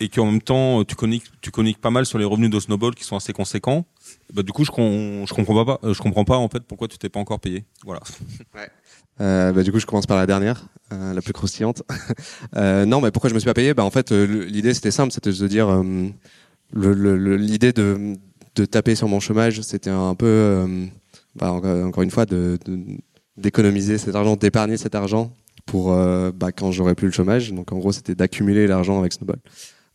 Et 0.00 0.08
qu'en 0.08 0.26
même 0.26 0.42
temps 0.42 0.82
tu 0.84 0.96
coniques 0.96 1.24
tu 1.40 1.50
coniques 1.50 1.80
pas 1.80 1.90
mal 1.90 2.06
sur 2.06 2.18
les 2.18 2.24
revenus 2.24 2.50
de 2.50 2.58
Snowball 2.58 2.94
qui 2.94 3.04
sont 3.04 3.16
assez 3.16 3.32
conséquents 3.32 3.86
bah, 4.32 4.42
du 4.42 4.52
coup 4.52 4.64
je, 4.64 4.70
comprends 4.70 5.64
pas 5.64 5.78
je 5.82 5.98
comprends 6.00 6.24
pas 6.24 6.36
en 6.36 6.48
fait 6.48 6.60
pourquoi 6.60 6.88
tu 6.88 6.98
t'es 6.98 7.08
pas 7.08 7.20
encore 7.20 7.40
payé 7.40 7.64
voilà. 7.84 8.00
Euh, 9.20 9.52
bah, 9.52 9.62
du 9.62 9.70
coup, 9.70 9.78
je 9.78 9.86
commence 9.86 10.06
par 10.06 10.16
la 10.16 10.26
dernière, 10.26 10.64
euh, 10.92 11.12
la 11.12 11.20
plus 11.20 11.32
croustillante. 11.32 11.82
euh, 12.56 12.86
non, 12.86 13.00
mais 13.00 13.10
pourquoi 13.10 13.28
je 13.28 13.34
me 13.34 13.38
suis 13.38 13.46
pas 13.46 13.54
payé? 13.54 13.74
Bah 13.74 13.84
en 13.84 13.90
fait, 13.90 14.12
euh, 14.12 14.46
l'idée 14.46 14.72
c'était 14.72 14.90
simple, 14.90 15.12
c'était 15.12 15.32
de 15.32 15.46
dire 15.46 15.68
euh, 15.68 16.08
l'idée 17.36 17.72
de, 17.72 18.16
taper 18.70 18.94
sur 18.94 19.08
mon 19.08 19.20
chômage, 19.20 19.60
c'était 19.62 19.90
un 19.90 20.14
peu, 20.14 20.26
euh, 20.26 20.86
bah, 21.34 21.52
encore 21.52 22.02
une 22.02 22.10
fois, 22.10 22.26
d'économiser 23.36 23.98
cet 23.98 24.14
argent, 24.14 24.36
d'épargner 24.36 24.76
cet 24.76 24.94
argent 24.94 25.34
pour 25.66 25.94
bah, 26.34 26.52
quand 26.52 26.72
j'aurais 26.72 26.94
plus 26.94 27.06
le 27.06 27.12
chômage. 27.12 27.52
Donc 27.52 27.72
en 27.72 27.78
gros, 27.78 27.92
c'était 27.92 28.14
d'accumuler 28.14 28.66
l'argent 28.66 28.98
avec 28.98 29.12
Snowball. 29.12 29.38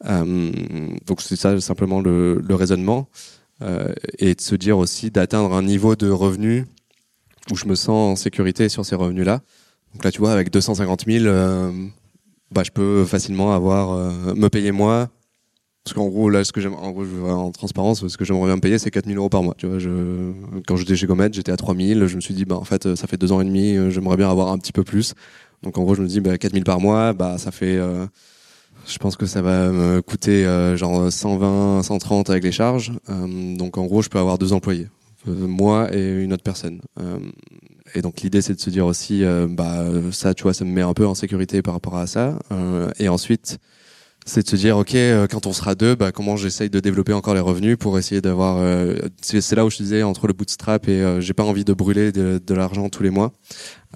Donc 0.05 1.21
c'est 1.21 1.35
ça 1.35 1.59
simplement 1.59 1.99
le, 1.99 2.41
raisonnement 2.49 3.09
et 4.19 4.35
de 4.35 4.41
se 4.41 4.55
dire 4.55 4.77
aussi 4.77 5.09
d'atteindre 5.09 5.53
un 5.53 5.63
niveau 5.63 5.95
de 5.95 6.09
revenu 6.09 6.65
où 7.51 7.55
je 7.55 7.65
me 7.65 7.75
sens 7.75 7.89
en 7.89 8.15
sécurité 8.15 8.69
sur 8.69 8.85
ces 8.85 8.95
revenus-là. 8.95 9.41
Donc 9.93 10.03
là, 10.03 10.11
tu 10.11 10.19
vois, 10.19 10.33
avec 10.33 10.51
250 10.51 11.05
000, 11.07 11.25
euh, 11.25 11.71
bah, 12.51 12.63
je 12.65 12.71
peux 12.71 13.05
facilement 13.05 13.53
avoir 13.53 13.91
euh, 13.91 14.33
me 14.35 14.49
payer 14.49 14.71
moi. 14.71 15.09
Parce 15.83 15.93
qu'en 15.93 16.07
gros, 16.07 16.31
là, 16.31 16.43
ce 16.43 16.51
que 16.51 16.61
j'aime, 16.61 16.73
en, 16.73 17.51
transparence, 17.51 18.07
ce 18.07 18.17
que 18.17 18.25
j'aimerais 18.25 18.47
bien 18.47 18.55
me 18.55 18.61
payer, 18.61 18.79
c'est 18.79 18.89
4 18.89 19.05
000 19.05 19.17
euros 19.17 19.29
par 19.29 19.43
mois. 19.43 19.53
Tu 19.55 19.67
vois, 19.67 19.77
quand 20.67 20.75
j'étais 20.77 20.95
chez 20.95 21.05
Gomet, 21.05 21.29
j'étais 21.31 21.51
à 21.51 21.57
3 21.57 21.75
000. 21.75 22.07
Je 22.07 22.15
me 22.15 22.21
suis 22.21 22.33
dit, 22.33 22.43
bah, 22.43 22.55
en 22.55 22.63
fait, 22.63 22.95
ça 22.95 23.07
fait 23.07 23.17
deux 23.17 23.31
ans 23.31 23.39
et 23.39 23.45
demi, 23.45 23.75
euh, 23.75 23.91
j'aimerais 23.91 24.17
bien 24.17 24.29
avoir 24.29 24.49
un 24.49 24.57
petit 24.57 24.71
peu 24.71 24.83
plus. 24.83 25.13
Donc, 25.61 25.77
en 25.77 25.83
gros, 25.83 25.93
je 25.93 26.01
me 26.01 26.07
dis, 26.07 26.21
bah, 26.21 26.37
4 26.37 26.53
000 26.53 26.63
par 26.63 26.79
mois, 26.79 27.13
bah, 27.13 27.37
ça 27.37 27.51
fait, 27.51 27.77
euh, 27.77 28.07
je 28.87 28.97
pense 28.97 29.15
que 29.15 29.25
ça 29.25 29.41
va 29.41 29.69
me 29.69 30.01
coûter 30.01 30.45
euh, 30.45 30.77
genre 30.77 31.11
120, 31.11 31.83
130 31.83 32.29
avec 32.29 32.43
les 32.43 32.51
charges. 32.51 32.91
donc, 33.07 33.77
en 33.77 33.85
gros, 33.85 34.01
je 34.01 34.09
peux 34.09 34.19
avoir 34.19 34.37
deux 34.37 34.53
employés. 34.53 34.87
Euh, 35.27 35.47
moi 35.47 35.93
et 35.93 36.23
une 36.23 36.33
autre 36.33 36.43
personne. 36.43 36.81
Euh, 36.99 37.19
et 37.93 38.01
donc 38.01 38.21
l'idée 38.21 38.41
c'est 38.41 38.53
de 38.53 38.59
se 38.59 38.69
dire 38.69 38.85
aussi, 38.85 39.23
euh, 39.23 39.47
bah 39.49 39.85
ça, 40.11 40.33
tu 40.33 40.43
vois, 40.43 40.53
ça 40.53 40.65
me 40.65 40.71
met 40.71 40.81
un 40.81 40.93
peu 40.93 41.05
en 41.07 41.15
sécurité 41.15 41.61
par 41.61 41.73
rapport 41.73 41.97
à 41.97 42.07
ça. 42.07 42.39
et 42.99 43.09
ensuite, 43.09 43.57
c'est 44.25 44.43
de 44.43 44.49
se 44.49 44.55
dire 44.55 44.77
ok 44.77 44.97
quand 45.29 45.45
on 45.45 45.53
sera 45.53 45.75
deux 45.75 45.93
bah 45.93 46.11
comment 46.11 46.35
j'essaye 46.35 46.71
de 46.71 46.79
développer 46.79 47.13
encore 47.13 47.35
les 47.35 47.39
revenus 47.39 47.77
pour 47.77 47.99
essayer 47.99 48.21
d'avoir 48.21 48.57
c'est 49.21 49.55
là 49.55 49.63
où 49.65 49.69
je 49.69 49.77
disais 49.77 50.01
entre 50.01 50.25
le 50.25 50.33
bootstrap 50.33 50.87
et 50.87 51.21
j'ai 51.21 51.33
pas 51.35 51.43
envie 51.43 51.63
de 51.63 51.73
brûler 51.73 52.11
de 52.11 52.53
l'argent 52.55 52.89
tous 52.89 53.03
les 53.03 53.11
mois 53.11 53.33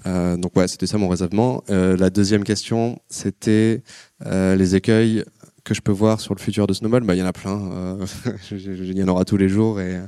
donc 0.06 0.56
ouais 0.56 0.68
c'était 0.68 0.86
ça 0.86 0.98
mon 0.98 1.08
raisonnement 1.08 1.64
la 1.68 2.10
deuxième 2.10 2.44
question 2.44 3.00
c'était 3.08 3.82
les 4.24 4.76
écueils 4.76 5.24
que 5.64 5.74
je 5.74 5.80
peux 5.80 5.92
voir 5.92 6.20
sur 6.20 6.34
le 6.34 6.40
futur 6.40 6.66
de 6.66 6.72
Snowball, 6.72 7.04
bah 7.04 7.14
il 7.14 7.18
y 7.18 7.22
en 7.22 7.26
a 7.26 7.32
plein. 7.32 7.70
Euh, 7.72 8.06
il 8.50 8.98
y 8.98 9.02
en 9.02 9.08
aura 9.08 9.24
tous 9.24 9.36
les 9.36 9.48
jours 9.48 9.80
et 9.80 9.96
euh, 9.96 10.06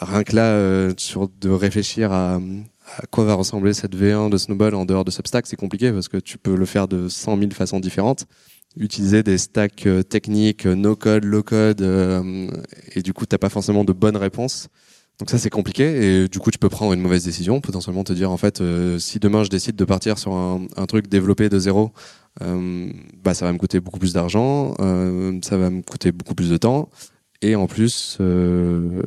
rien 0.00 0.24
que 0.24 0.36
là, 0.36 0.52
euh, 0.52 0.92
sur 0.96 1.28
de 1.28 1.50
réfléchir 1.50 2.12
à, 2.12 2.36
à, 2.36 3.06
quoi 3.10 3.24
va 3.24 3.34
ressembler 3.34 3.72
cette 3.74 3.96
V1 3.96 4.30
de 4.30 4.36
Snowball 4.36 4.74
en 4.74 4.84
dehors 4.84 5.04
de 5.04 5.10
Substack, 5.10 5.46
c'est 5.46 5.56
compliqué 5.56 5.92
parce 5.92 6.08
que 6.08 6.16
tu 6.16 6.38
peux 6.38 6.54
le 6.54 6.66
faire 6.66 6.88
de 6.88 7.08
100 7.08 7.38
000 7.38 7.50
façons 7.52 7.80
différentes. 7.80 8.26
Utiliser 8.76 9.24
des 9.24 9.36
stacks 9.36 9.88
techniques, 10.08 10.64
no 10.64 10.94
code, 10.94 11.24
low 11.24 11.42
code, 11.42 11.80
et 12.94 13.02
du 13.02 13.12
coup 13.12 13.26
t'as 13.26 13.36
pas 13.36 13.48
forcément 13.48 13.82
de 13.82 13.92
bonnes 13.92 14.16
réponses. 14.16 14.68
Donc 15.20 15.28
ça 15.28 15.38
c'est 15.38 15.50
compliqué 15.50 15.84
et 15.84 16.28
du 16.28 16.38
coup 16.38 16.50
tu 16.50 16.58
peux 16.58 16.70
prendre 16.70 16.94
une 16.94 17.00
mauvaise 17.00 17.24
décision, 17.24 17.60
potentiellement 17.60 18.04
te 18.04 18.12
dire 18.14 18.30
en 18.30 18.38
fait 18.38 18.62
si 18.98 19.18
demain 19.18 19.44
je 19.44 19.50
décide 19.50 19.76
de 19.76 19.84
partir 19.84 20.18
sur 20.18 20.32
un, 20.32 20.86
truc 20.86 21.08
développé 21.08 21.50
de 21.50 21.58
zéro, 21.58 21.92
euh, 22.42 22.90
bah, 23.22 23.34
ça 23.34 23.44
va 23.44 23.52
me 23.52 23.58
coûter 23.58 23.80
beaucoup 23.80 23.98
plus 23.98 24.12
d'argent, 24.12 24.74
euh, 24.80 25.38
ça 25.42 25.56
va 25.56 25.70
me 25.70 25.82
coûter 25.82 26.12
beaucoup 26.12 26.34
plus 26.34 26.50
de 26.50 26.56
temps. 26.56 26.88
Et 27.42 27.56
en 27.56 27.66
plus, 27.66 28.18
euh, 28.20 29.02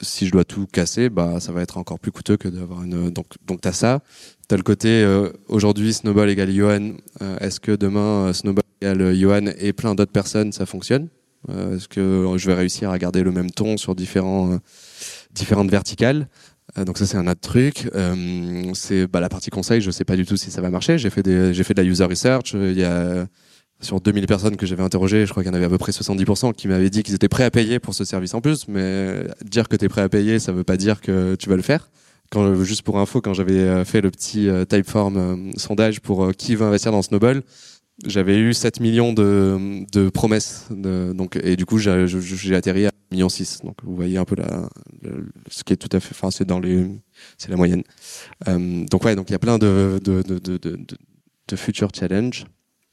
si 0.00 0.26
je 0.26 0.32
dois 0.32 0.44
tout 0.44 0.66
casser, 0.66 1.10
bah 1.10 1.40
ça 1.40 1.50
va 1.50 1.62
être 1.62 1.78
encore 1.78 1.98
plus 1.98 2.12
coûteux 2.12 2.36
que 2.36 2.46
d'avoir 2.46 2.84
une. 2.84 3.10
Donc 3.10 3.26
donc 3.44 3.60
t'as 3.60 3.72
ça. 3.72 4.00
T'as 4.46 4.56
le 4.56 4.62
côté 4.62 5.04
aujourd'hui 5.48 5.92
Snowball 5.92 6.30
égale 6.30 6.52
Johan. 6.52 6.92
Est-ce 7.40 7.58
que 7.58 7.72
demain 7.72 8.32
Snowball 8.32 8.62
égale 8.80 9.14
Johan 9.16 9.46
et 9.58 9.72
plein 9.72 9.96
d'autres 9.96 10.12
personnes 10.12 10.52
ça 10.52 10.64
fonctionne? 10.64 11.08
Est-ce 11.48 11.88
que 11.88 12.32
je 12.36 12.46
vais 12.46 12.54
réussir 12.54 12.90
à 12.90 12.98
garder 12.98 13.24
le 13.24 13.32
même 13.32 13.50
ton 13.50 13.76
sur 13.76 13.96
différents 13.96 14.60
différentes 15.32 15.70
verticales 15.70 16.28
euh, 16.78 16.84
donc 16.84 16.98
ça 16.98 17.06
c'est 17.06 17.16
un 17.16 17.26
autre 17.26 17.40
truc. 17.40 17.90
Euh, 17.94 18.70
c'est 18.74 19.06
bah, 19.06 19.20
la 19.20 19.28
partie 19.28 19.50
conseil, 19.50 19.80
je 19.80 19.90
sais 19.90 20.04
pas 20.04 20.16
du 20.16 20.24
tout 20.24 20.36
si 20.36 20.50
ça 20.50 20.60
va 20.60 20.70
marcher. 20.70 20.98
J'ai 20.98 21.10
fait 21.10 21.22
des, 21.22 21.52
fait 21.54 21.74
de 21.74 21.82
la 21.82 21.88
user 21.88 22.04
research. 22.04 22.54
Il 22.54 22.78
y 22.78 22.84
a 22.84 23.26
sur 23.80 24.00
2000 24.00 24.26
personnes 24.26 24.56
que 24.56 24.64
j'avais 24.64 24.82
interrogées, 24.82 25.26
je 25.26 25.32
crois 25.32 25.42
qu'il 25.42 25.50
y 25.50 25.52
en 25.52 25.56
avait 25.56 25.66
à 25.66 25.68
peu 25.68 25.78
près 25.78 25.90
70% 25.90 26.52
qui 26.54 26.68
m'avaient 26.68 26.88
dit 26.88 27.02
qu'ils 27.02 27.16
étaient 27.16 27.28
prêts 27.28 27.42
à 27.42 27.50
payer 27.50 27.80
pour 27.80 27.94
ce 27.94 28.04
service 28.04 28.32
en 28.32 28.40
plus. 28.40 28.68
Mais 28.68 29.26
dire 29.44 29.68
que 29.68 29.76
tu 29.76 29.84
es 29.84 29.88
prêt 29.88 30.02
à 30.02 30.08
payer, 30.08 30.38
ça 30.38 30.52
veut 30.52 30.64
pas 30.64 30.76
dire 30.76 31.00
que 31.00 31.34
tu 31.34 31.48
vas 31.48 31.56
le 31.56 31.62
faire. 31.62 31.90
Quand, 32.30 32.62
juste 32.62 32.82
pour 32.82 32.98
info, 32.98 33.20
quand 33.20 33.34
j'avais 33.34 33.58
euh, 33.58 33.84
fait 33.84 34.00
le 34.00 34.10
petit 34.10 34.48
Typeform 34.68 35.52
sondage 35.56 36.00
pour 36.00 36.32
qui 36.32 36.54
veut 36.54 36.64
investir 36.64 36.92
dans 36.92 37.02
Snowball, 37.02 37.42
j'avais 38.06 38.38
eu 38.38 38.54
7 38.54 38.80
millions 38.80 39.12
de, 39.12 39.84
de 39.92 40.08
promesses. 40.08 40.66
De, 40.70 41.12
donc, 41.12 41.36
et 41.42 41.56
du 41.56 41.66
coup, 41.66 41.78
j'ai 41.78 42.54
atterri 42.54 42.86
à 42.86 42.90
1,6 42.90 43.12
million. 43.12 43.28
Donc, 43.64 43.76
vous 43.84 43.94
voyez 43.94 44.18
un 44.18 44.24
peu 44.24 44.36
la, 44.36 44.68
ce 45.48 45.64
qui 45.64 45.72
est 45.72 45.76
tout 45.76 45.94
à 45.94 46.00
fait, 46.00 46.12
enfin, 46.12 46.30
c'est 46.30 46.44
dans 46.44 46.60
les, 46.60 46.86
c'est 47.38 47.50
la 47.50 47.56
moyenne. 47.56 47.82
Euh, 48.48 48.84
donc, 48.90 49.04
ouais, 49.04 49.14
donc 49.14 49.30
il 49.30 49.32
y 49.32 49.36
a 49.36 49.38
plein 49.38 49.58
de, 49.58 50.00
de, 50.02 50.22
de, 50.22 51.56
futurs 51.56 51.90
challenges. 51.94 52.46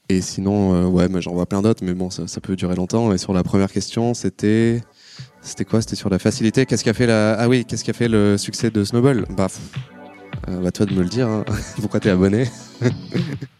Et 0.08 0.20
sinon, 0.20 0.74
euh, 0.74 0.86
ouais, 0.86 1.08
mais 1.08 1.22
j'en 1.22 1.32
vois 1.32 1.46
plein 1.46 1.62
d'autres, 1.62 1.84
mais 1.84 1.94
bon, 1.94 2.10
ça, 2.10 2.26
ça, 2.26 2.40
peut 2.40 2.56
durer 2.56 2.74
longtemps. 2.74 3.12
Et 3.12 3.18
sur 3.18 3.32
la 3.32 3.42
première 3.42 3.72
question, 3.72 4.12
c'était, 4.12 4.82
c'était 5.40 5.64
quoi? 5.64 5.80
C'était 5.80 5.96
sur 5.96 6.10
la 6.10 6.18
facilité. 6.18 6.66
Qu'est-ce 6.66 6.82
qui 6.82 6.90
a 6.90 6.94
fait 6.94 7.06
la, 7.06 7.34
ah 7.34 7.48
oui, 7.48 7.64
qu'est-ce 7.64 7.84
qui 7.84 7.90
a 7.90 7.94
fait 7.94 8.08
le 8.08 8.36
succès 8.36 8.70
de 8.70 8.84
Snowball? 8.84 9.24
Bah, 9.36 9.46
euh, 10.48 10.60
bah 10.60 10.72
toi 10.72 10.84
de 10.84 10.94
me 10.94 11.02
le 11.02 11.08
dire. 11.08 11.28
Hein. 11.28 11.44
Pourquoi 11.80 12.00
t'es 12.00 12.10
abonné? 12.10 12.46